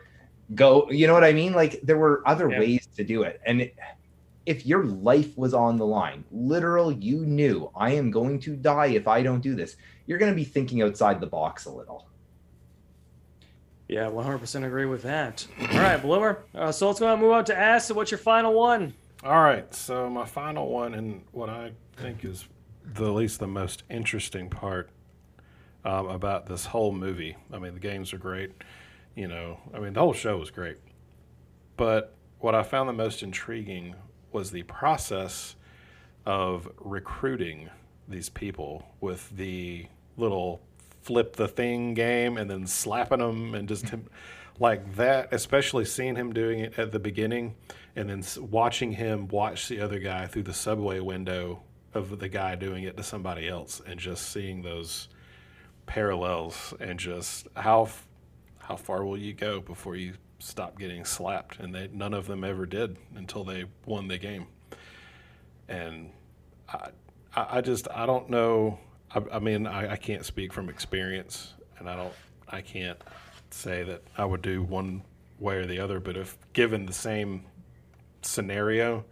go. 0.56 0.90
You 0.92 1.08
know 1.08 1.14
what 1.14 1.24
I 1.24 1.32
mean? 1.32 1.54
Like 1.54 1.80
there 1.84 1.98
were 1.98 2.22
other 2.26 2.50
Yeah. 2.50 2.60
ways 2.60 2.88
to 2.98 3.06
do 3.06 3.24
it. 3.24 3.40
And 3.46 3.62
it, 3.62 3.76
if 4.48 4.66
your 4.66 4.86
life 4.86 5.38
was 5.38 5.54
on 5.54 5.76
the 5.78 5.86
line, 5.86 6.24
literal, 6.32 6.90
you 6.92 7.26
knew 7.26 7.70
I 7.76 7.92
am 7.92 8.10
going 8.10 8.40
to 8.40 8.56
die 8.56 8.88
if 8.88 9.06
I 9.06 9.22
don't 9.22 9.42
do 9.42 9.56
this. 9.56 9.76
You're 10.06 10.18
going 10.18 10.32
to 10.32 10.36
be 10.36 10.46
thinking 10.46 10.82
outside 10.82 11.20
the 11.20 11.28
box 11.28 11.66
a 11.66 11.70
little. 11.70 12.08
Yeah, 13.90 14.06
100% 14.06 14.66
agree 14.66 14.86
with 14.86 15.04
that. 15.04 15.46
All 15.60 15.80
right, 15.80 16.02
Bloomer. 16.02 16.46
Uh, 16.56 16.72
so 16.72 16.88
let's 16.88 17.02
go 17.02 17.12
and 17.12 17.22
move 17.22 17.32
on 17.32 17.44
to 17.46 17.58
Acid. 17.58 17.98
What's 17.98 18.10
your 18.10 18.20
final 18.20 18.54
one? 18.54 18.94
All 19.22 19.42
right, 19.42 19.74
so 19.74 20.10
my 20.10 20.26
final 20.26 20.70
one, 20.70 20.94
and 20.94 21.24
what 21.32 21.50
I 21.50 21.72
think 21.98 22.24
is 22.24 22.48
the 22.86 23.12
least 23.12 23.42
the 23.42 23.48
most 23.48 23.84
interesting 23.90 24.50
part 24.50 24.90
um, 25.84 26.08
about 26.08 26.46
this 26.46 26.68
whole 26.68 26.94
movie. 26.94 27.36
I 27.52 27.60
mean, 27.60 27.74
the 27.74 27.82
games 27.82 28.14
are 28.14 28.18
great. 28.18 28.52
You 29.14 29.28
know, 29.28 29.60
I 29.74 29.80
mean, 29.80 29.92
the 29.92 30.00
whole 30.00 30.14
show 30.14 30.38
was 30.38 30.52
great. 30.52 30.78
But 31.76 32.16
what 32.40 32.56
I 32.56 32.64
found 32.64 32.88
the 32.88 32.94
most 32.94 33.24
intriguing 33.24 33.96
was 34.38 34.52
the 34.52 34.62
process 34.62 35.56
of 36.24 36.70
recruiting 36.78 37.72
these 38.08 38.30
people 38.30 38.86
with 39.02 39.36
the 39.36 39.88
little 40.16 40.62
flip 41.02 41.36
the 41.36 41.48
thing 41.48 41.96
game 41.96 42.38
and 42.38 42.48
then 42.48 42.68
slapping 42.68 43.18
them 43.18 43.56
and 43.56 43.68
just 43.68 43.90
him, 43.90 44.08
like 44.60 44.94
that, 44.94 45.34
especially 45.34 45.86
seeing 45.86 46.16
him 46.16 46.34
doing 46.34 46.60
it 46.60 46.78
at 46.78 46.92
the 46.92 47.00
beginning 47.00 47.56
and 47.96 48.12
then 48.12 48.24
watching 48.52 48.92
him 48.92 49.28
watch 49.30 49.70
the 49.70 49.80
other 49.80 49.98
guy 49.98 50.28
through 50.28 50.44
the 50.44 50.54
subway 50.54 51.00
window 51.00 51.64
of 51.96 52.20
the 52.20 52.30
guy 52.30 52.54
doing 52.54 52.84
it 52.84 52.96
to 52.96 53.02
somebody 53.02 53.48
else 53.48 53.82
and 53.88 54.00
just 54.00 54.30
seeing 54.30 54.62
those 54.62 55.08
parallels 55.88 56.76
and 56.80 57.00
just 57.00 57.48
how 57.56 57.90
how 58.60 58.76
far 58.76 59.04
will 59.04 59.18
you 59.18 59.34
go 59.34 59.62
before 59.62 59.96
you 59.96 60.14
stop 60.40 60.78
getting 60.78 61.04
slapped 61.04 61.60
and 61.60 61.74
they 61.74 61.90
none 61.92 62.14
of 62.14 62.28
them 62.28 62.44
ever 62.44 62.66
did 62.66 62.98
until 63.16 63.44
they 63.44 63.66
won 63.86 64.08
the 64.08 64.18
game 64.18 64.48
and 65.68 66.12
I, 66.70 66.90
I 67.36 67.62
just 67.62 67.88
I 67.94 68.06
don't 68.06 68.30
know. 68.30 68.80
I, 69.12 69.22
I 69.34 69.40
mean, 69.40 69.68
I, 69.68 69.94
I 69.94 69.96
can't 69.96 70.26
speak 70.26 70.54
from 70.54 70.70
experience, 70.70 71.54
and 71.78 71.90
I 71.90 71.96
don't. 71.96 72.14
I 72.50 72.62
can't 72.62 73.02
say 73.50 73.84
that 73.84 74.04
I 74.18 74.26
would 74.26 74.42
do 74.42 74.64
one 74.64 75.04
way 75.40 75.58
or 75.58 75.66
the 75.66 75.80
other. 75.80 76.00
But 76.00 76.18
if 76.18 76.38
given 76.54 76.86
the 76.86 76.94
same 76.94 77.46
scenario, 78.22 79.06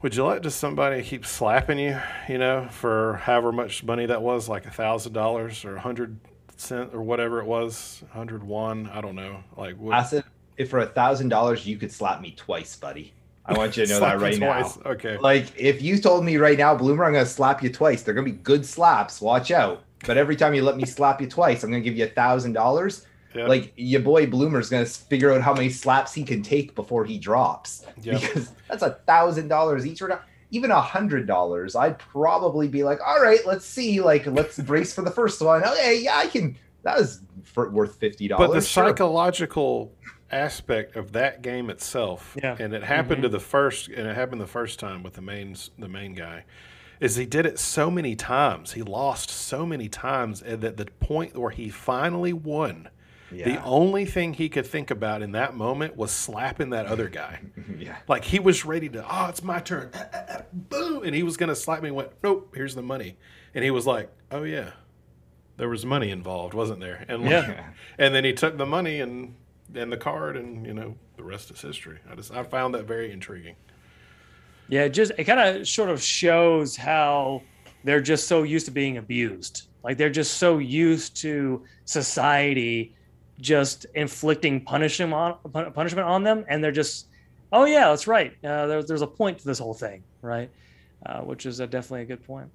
would 0.00 0.14
you 0.14 0.24
let 0.24 0.42
just 0.42 0.58
somebody 0.58 1.02
keep 1.02 1.26
slapping 1.26 1.78
you? 1.78 1.98
You 2.28 2.38
know, 2.38 2.68
for 2.70 3.14
however 3.24 3.52
much 3.52 3.84
money 3.84 4.06
that 4.06 4.22
was, 4.22 4.48
like 4.48 4.66
a 4.66 4.70
thousand 4.70 5.12
dollars 5.12 5.64
or 5.64 5.76
a 5.76 5.80
hundred 5.80 6.18
cent 6.62 6.94
or 6.94 7.02
whatever 7.02 7.40
it 7.40 7.46
was, 7.46 8.02
hundred 8.10 8.42
one. 8.42 8.88
I 8.92 9.00
don't 9.00 9.14
know. 9.16 9.42
Like 9.56 9.76
would, 9.78 9.94
Acid, 9.94 10.24
if 10.56 10.70
for 10.70 10.78
a 10.80 10.86
thousand 10.86 11.28
dollars 11.28 11.66
you 11.66 11.76
could 11.76 11.92
slap 11.92 12.20
me 12.20 12.32
twice, 12.36 12.76
buddy. 12.76 13.12
I 13.44 13.54
want 13.58 13.76
you 13.76 13.84
to 13.86 13.90
know 13.92 14.00
that 14.00 14.20
right 14.20 14.36
twice. 14.38 14.76
now. 14.76 14.90
Okay. 14.92 15.18
Like 15.18 15.46
if 15.58 15.82
you 15.82 15.98
told 15.98 16.24
me 16.24 16.36
right 16.36 16.56
now, 16.56 16.74
Bloomer, 16.74 17.04
I'm 17.04 17.12
gonna 17.12 17.26
slap 17.26 17.62
you 17.62 17.70
twice. 17.70 18.02
They're 18.02 18.14
gonna 18.14 18.24
be 18.24 18.30
good 18.32 18.64
slaps. 18.64 19.20
Watch 19.20 19.50
out. 19.50 19.82
But 20.06 20.16
every 20.16 20.36
time 20.36 20.54
you 20.54 20.62
let 20.62 20.76
me 20.76 20.84
slap 20.84 21.20
you 21.20 21.28
twice, 21.28 21.62
I'm 21.64 21.70
gonna 21.70 21.82
give 21.82 21.96
you 21.96 22.04
a 22.04 22.08
thousand 22.08 22.52
dollars. 22.52 23.06
Like 23.34 23.72
your 23.76 24.02
boy 24.02 24.26
Bloomer's 24.26 24.68
gonna 24.68 24.84
figure 24.84 25.32
out 25.32 25.40
how 25.40 25.54
many 25.54 25.70
slaps 25.70 26.12
he 26.12 26.22
can 26.22 26.42
take 26.42 26.74
before 26.74 27.04
he 27.04 27.18
drops. 27.18 27.84
Yeah. 28.02 28.18
Because 28.20 28.52
that's 28.68 28.82
a 28.82 28.90
thousand 29.06 29.48
dollars 29.48 29.86
each. 29.86 30.02
Or 30.02 30.08
not- 30.08 30.24
even 30.52 30.70
a 30.70 30.80
hundred 30.80 31.26
dollars, 31.26 31.74
I'd 31.74 31.98
probably 31.98 32.68
be 32.68 32.84
like, 32.84 33.00
all 33.04 33.20
right, 33.20 33.40
let's 33.44 33.64
see. 33.64 34.00
Like, 34.00 34.26
let's 34.26 34.58
brace 34.58 34.94
for 34.94 35.02
the 35.02 35.10
first 35.10 35.40
one. 35.40 35.64
Okay, 35.64 36.00
yeah, 36.00 36.16
I 36.16 36.26
can. 36.26 36.56
That 36.84 36.98
was 36.98 37.22
for, 37.42 37.70
worth 37.70 37.96
fifty 37.96 38.28
dollars. 38.28 38.48
But 38.48 38.54
the 38.54 38.62
psychological 38.62 39.92
aspect 40.30 40.96
of 40.96 41.12
that 41.12 41.42
game 41.42 41.70
itself, 41.70 42.36
Yeah. 42.40 42.56
and 42.58 42.74
it 42.74 42.82
happened 42.84 43.22
to 43.22 43.28
mm-hmm. 43.28 43.34
the 43.34 43.40
first, 43.40 43.88
and 43.88 44.06
it 44.06 44.14
happened 44.14 44.40
the 44.40 44.46
first 44.46 44.78
time 44.78 45.02
with 45.02 45.14
the 45.14 45.22
main 45.22 45.56
the 45.78 45.88
main 45.88 46.14
guy, 46.14 46.44
is 47.00 47.16
he 47.16 47.26
did 47.26 47.46
it 47.46 47.58
so 47.58 47.90
many 47.90 48.14
times. 48.14 48.72
He 48.72 48.82
lost 48.82 49.30
so 49.30 49.64
many 49.64 49.88
times, 49.88 50.42
and 50.42 50.62
at 50.64 50.76
the 50.76 50.86
point 51.00 51.36
where 51.36 51.50
he 51.50 51.70
finally 51.70 52.34
won, 52.34 52.90
the 53.32 53.62
only 53.64 54.04
thing 54.04 54.34
he 54.34 54.48
could 54.48 54.66
think 54.66 54.90
about 54.90 55.22
in 55.22 55.32
that 55.32 55.54
moment 55.54 55.96
was 55.96 56.10
slapping 56.10 56.70
that 56.70 56.86
other 56.86 57.08
guy. 57.08 57.40
yeah. 57.78 57.96
Like 58.08 58.24
he 58.24 58.38
was 58.38 58.64
ready 58.64 58.88
to, 58.90 59.04
oh, 59.08 59.26
it's 59.28 59.42
my 59.42 59.60
turn, 59.60 59.90
Ah, 59.94 60.06
ah, 60.12 60.24
ah, 60.30 60.42
boom, 60.52 61.02
and 61.04 61.14
he 61.14 61.22
was 61.22 61.36
gonna 61.36 61.56
slap 61.56 61.82
me. 61.82 61.88
and 61.88 61.96
Went, 61.96 62.10
nope, 62.22 62.52
here's 62.54 62.74
the 62.74 62.82
money, 62.82 63.16
and 63.54 63.64
he 63.64 63.70
was 63.70 63.86
like, 63.86 64.10
oh 64.30 64.42
yeah, 64.44 64.70
there 65.56 65.68
was 65.68 65.84
money 65.84 66.10
involved, 66.10 66.54
wasn't 66.54 66.80
there? 66.80 67.04
And 67.08 67.22
like, 67.22 67.30
Yeah. 67.30 67.64
and 67.98 68.14
then 68.14 68.24
he 68.24 68.32
took 68.32 68.56
the 68.58 68.66
money 68.66 69.00
and 69.00 69.34
and 69.74 69.90
the 69.90 69.96
card, 69.96 70.36
and 70.36 70.66
you 70.66 70.74
know 70.74 70.96
the 71.16 71.22
rest 71.24 71.50
is 71.50 71.60
history. 71.60 71.98
I 72.10 72.14
just 72.14 72.32
I 72.32 72.42
found 72.42 72.74
that 72.74 72.84
very 72.84 73.10
intriguing. 73.12 73.56
Yeah, 74.68 74.82
it 74.84 74.90
just 74.90 75.12
it 75.18 75.24
kind 75.24 75.40
of 75.40 75.66
sort 75.68 75.88
of 75.90 76.02
shows 76.02 76.76
how 76.76 77.42
they're 77.84 78.00
just 78.00 78.28
so 78.28 78.42
used 78.42 78.66
to 78.66 78.72
being 78.72 78.96
abused. 78.98 79.68
Like 79.82 79.98
they're 79.98 80.10
just 80.10 80.34
so 80.38 80.58
used 80.58 81.16
to 81.22 81.64
society 81.84 82.94
just 83.40 83.86
inflicting 83.94 84.64
punishment 84.64 85.12
on 85.12 85.36
punishment 85.72 86.06
on 86.06 86.22
them, 86.22 86.44
and 86.48 86.62
they're 86.62 86.72
just, 86.72 87.06
oh 87.52 87.64
yeah, 87.64 87.88
that's 87.88 88.06
right. 88.06 88.32
Uh, 88.44 88.66
there, 88.66 88.82
there's 88.82 89.02
a 89.02 89.06
point 89.06 89.38
to 89.38 89.44
this 89.44 89.58
whole 89.58 89.74
thing, 89.74 90.02
right? 90.20 90.50
Uh, 91.04 91.20
which 91.20 91.46
is 91.46 91.58
a, 91.60 91.66
definitely 91.66 92.02
a 92.02 92.04
good 92.06 92.24
point. 92.24 92.48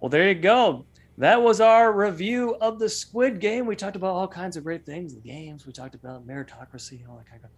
Well, 0.00 0.08
there 0.08 0.28
you 0.28 0.34
go. 0.34 0.84
That 1.16 1.42
was 1.42 1.60
our 1.60 1.92
review 1.92 2.54
of 2.60 2.78
the 2.78 2.88
Squid 2.88 3.40
Game. 3.40 3.66
We 3.66 3.74
talked 3.74 3.96
about 3.96 4.14
all 4.14 4.28
kinds 4.28 4.56
of 4.56 4.62
great 4.62 4.86
things, 4.86 5.14
the 5.14 5.20
games. 5.20 5.66
We 5.66 5.72
talked 5.72 5.96
about 5.96 6.24
meritocracy, 6.24 7.00
all 7.08 7.16
that 7.16 7.28
kind 7.28 7.42
of. 7.42 7.50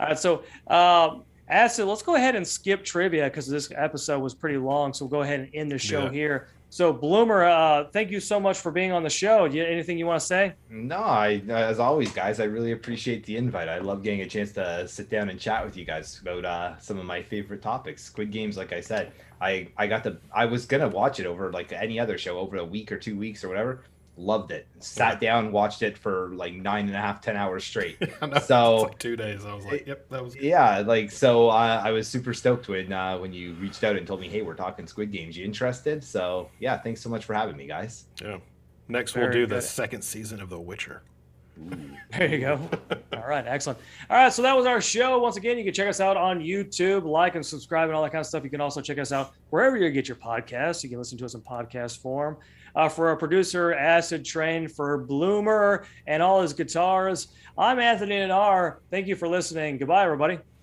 All 0.00 0.06
right, 0.06 0.18
so 0.18 0.42
um, 0.66 1.22
Acid, 1.48 1.86
let's 1.86 2.02
go 2.02 2.16
ahead 2.16 2.34
and 2.34 2.44
skip 2.46 2.84
trivia 2.84 3.24
because 3.24 3.46
this 3.46 3.70
episode 3.76 4.18
was 4.18 4.34
pretty 4.34 4.56
long. 4.58 4.92
So 4.92 5.04
we'll 5.04 5.10
go 5.10 5.22
ahead 5.22 5.38
and 5.40 5.50
end 5.54 5.70
the 5.70 5.78
show 5.78 6.06
Yeah. 6.06 6.10
here. 6.10 6.48
So 6.72 6.92
Bloomer, 6.92 7.42
uh, 7.42 7.84
thank 7.92 8.12
you 8.12 8.20
so 8.20 8.38
much 8.38 8.56
for 8.56 8.70
being 8.70 8.92
on 8.92 9.02
the 9.02 9.10
show. 9.10 9.44
You, 9.44 9.64
anything 9.64 9.98
you 9.98 10.06
want 10.06 10.20
to 10.20 10.26
say? 10.26 10.54
No, 10.68 10.98
I 10.98 11.42
as 11.48 11.80
always, 11.80 12.12
guys, 12.12 12.38
I 12.38 12.44
really 12.44 12.70
appreciate 12.70 13.26
the 13.26 13.36
invite. 13.36 13.68
I 13.68 13.78
love 13.78 14.04
getting 14.04 14.20
a 14.20 14.26
chance 14.26 14.52
to 14.52 14.86
sit 14.86 15.10
down 15.10 15.30
and 15.30 15.40
chat 15.40 15.64
with 15.64 15.76
you 15.76 15.84
guys 15.84 16.20
about 16.20 16.44
uh, 16.44 16.78
some 16.78 16.96
of 16.96 17.04
my 17.04 17.22
favorite 17.24 17.60
topics. 17.60 18.04
Squid 18.04 18.30
Games, 18.30 18.56
like 18.56 18.72
I 18.72 18.80
said, 18.80 19.12
I 19.40 19.66
I 19.76 19.88
got 19.88 20.04
the 20.04 20.18
I 20.32 20.44
was 20.44 20.64
gonna 20.64 20.88
watch 20.88 21.18
it 21.18 21.26
over 21.26 21.50
like 21.50 21.72
any 21.72 21.98
other 21.98 22.16
show 22.16 22.38
over 22.38 22.56
a 22.58 22.64
week 22.64 22.92
or 22.92 22.98
two 22.98 23.18
weeks 23.18 23.42
or 23.42 23.48
whatever. 23.48 23.82
Loved 24.20 24.50
it. 24.52 24.66
Sat 24.78 25.20
down, 25.20 25.50
watched 25.50 25.82
it 25.82 25.96
for 25.96 26.30
like 26.34 26.54
nine 26.54 26.86
and 26.86 26.94
a 26.94 26.98
half, 27.00 27.20
ten 27.20 27.36
hours 27.36 27.64
straight. 27.64 27.96
I. 28.22 28.38
So- 28.40 28.82
like 28.82 28.98
two 28.98 29.16
days. 29.16 29.44
I 29.44 29.54
was 29.54 29.64
like, 29.64 29.86
yep, 29.86 30.08
that 30.10 30.22
was. 30.22 30.36
yeah, 30.36 30.78
like 30.80 31.10
so 31.10 31.48
uh, 31.48 31.80
I 31.84 31.90
was 31.90 32.06
super 32.06 32.34
stoked 32.34 32.68
when 32.68 32.92
uh, 32.92 33.18
when 33.18 33.32
you 33.32 33.54
reached 33.54 33.82
out 33.82 33.96
and 33.96 34.06
told 34.06 34.20
me, 34.20 34.28
hey, 34.28 34.42
we're 34.42 34.54
talking 34.54 34.86
Squid 34.86 35.10
Games. 35.10 35.36
You 35.36 35.44
interested? 35.44 36.04
So 36.04 36.50
yeah, 36.60 36.78
thanks 36.78 37.00
so 37.00 37.08
much 37.08 37.24
for 37.24 37.34
having 37.34 37.56
me, 37.56 37.66
guys. 37.66 38.04
Yeah. 38.22 38.38
Next, 38.88 39.14
we'll 39.14 39.24
Very 39.26 39.34
do 39.34 39.46
the 39.46 39.62
second 39.62 40.02
season 40.02 40.40
of 40.40 40.50
The 40.50 40.58
Witcher. 40.58 41.02
There 42.12 42.26
you 42.26 42.40
go. 42.40 42.60
All 43.12 43.26
right, 43.28 43.46
excellent. 43.46 43.78
All 44.08 44.16
right, 44.16 44.32
so 44.32 44.42
that 44.42 44.56
was 44.56 44.66
our 44.66 44.80
show. 44.80 45.18
Once 45.18 45.36
again, 45.36 45.58
you 45.58 45.64
can 45.64 45.74
check 45.74 45.88
us 45.88 46.00
out 46.00 46.16
on 46.16 46.40
YouTube, 46.40 47.04
like 47.04 47.34
and 47.34 47.44
subscribe, 47.44 47.88
and 47.88 47.94
all 47.94 48.02
that 48.02 48.10
kind 48.12 48.20
of 48.20 48.26
stuff. 48.26 48.44
You 48.44 48.50
can 48.50 48.60
also 48.60 48.80
check 48.80 48.98
us 48.98 49.12
out 49.12 49.34
wherever 49.50 49.76
you 49.76 49.90
get 49.90 50.08
your 50.08 50.16
podcasts. 50.16 50.82
You 50.82 50.88
can 50.88 50.98
listen 50.98 51.18
to 51.18 51.24
us 51.24 51.34
in 51.34 51.40
podcast 51.42 51.98
form. 51.98 52.38
Uh, 52.74 52.88
for 52.88 53.08
our 53.08 53.16
producer, 53.16 53.72
Acid 53.72 54.24
Train, 54.24 54.68
for 54.68 54.98
Bloomer 54.98 55.86
and 56.06 56.22
all 56.22 56.42
his 56.42 56.52
guitars, 56.52 57.28
I'm 57.58 57.78
Anthony 57.78 58.16
Nanar. 58.16 58.76
Thank 58.90 59.06
you 59.06 59.16
for 59.16 59.28
listening. 59.28 59.78
Goodbye, 59.78 60.04
everybody. 60.04 60.38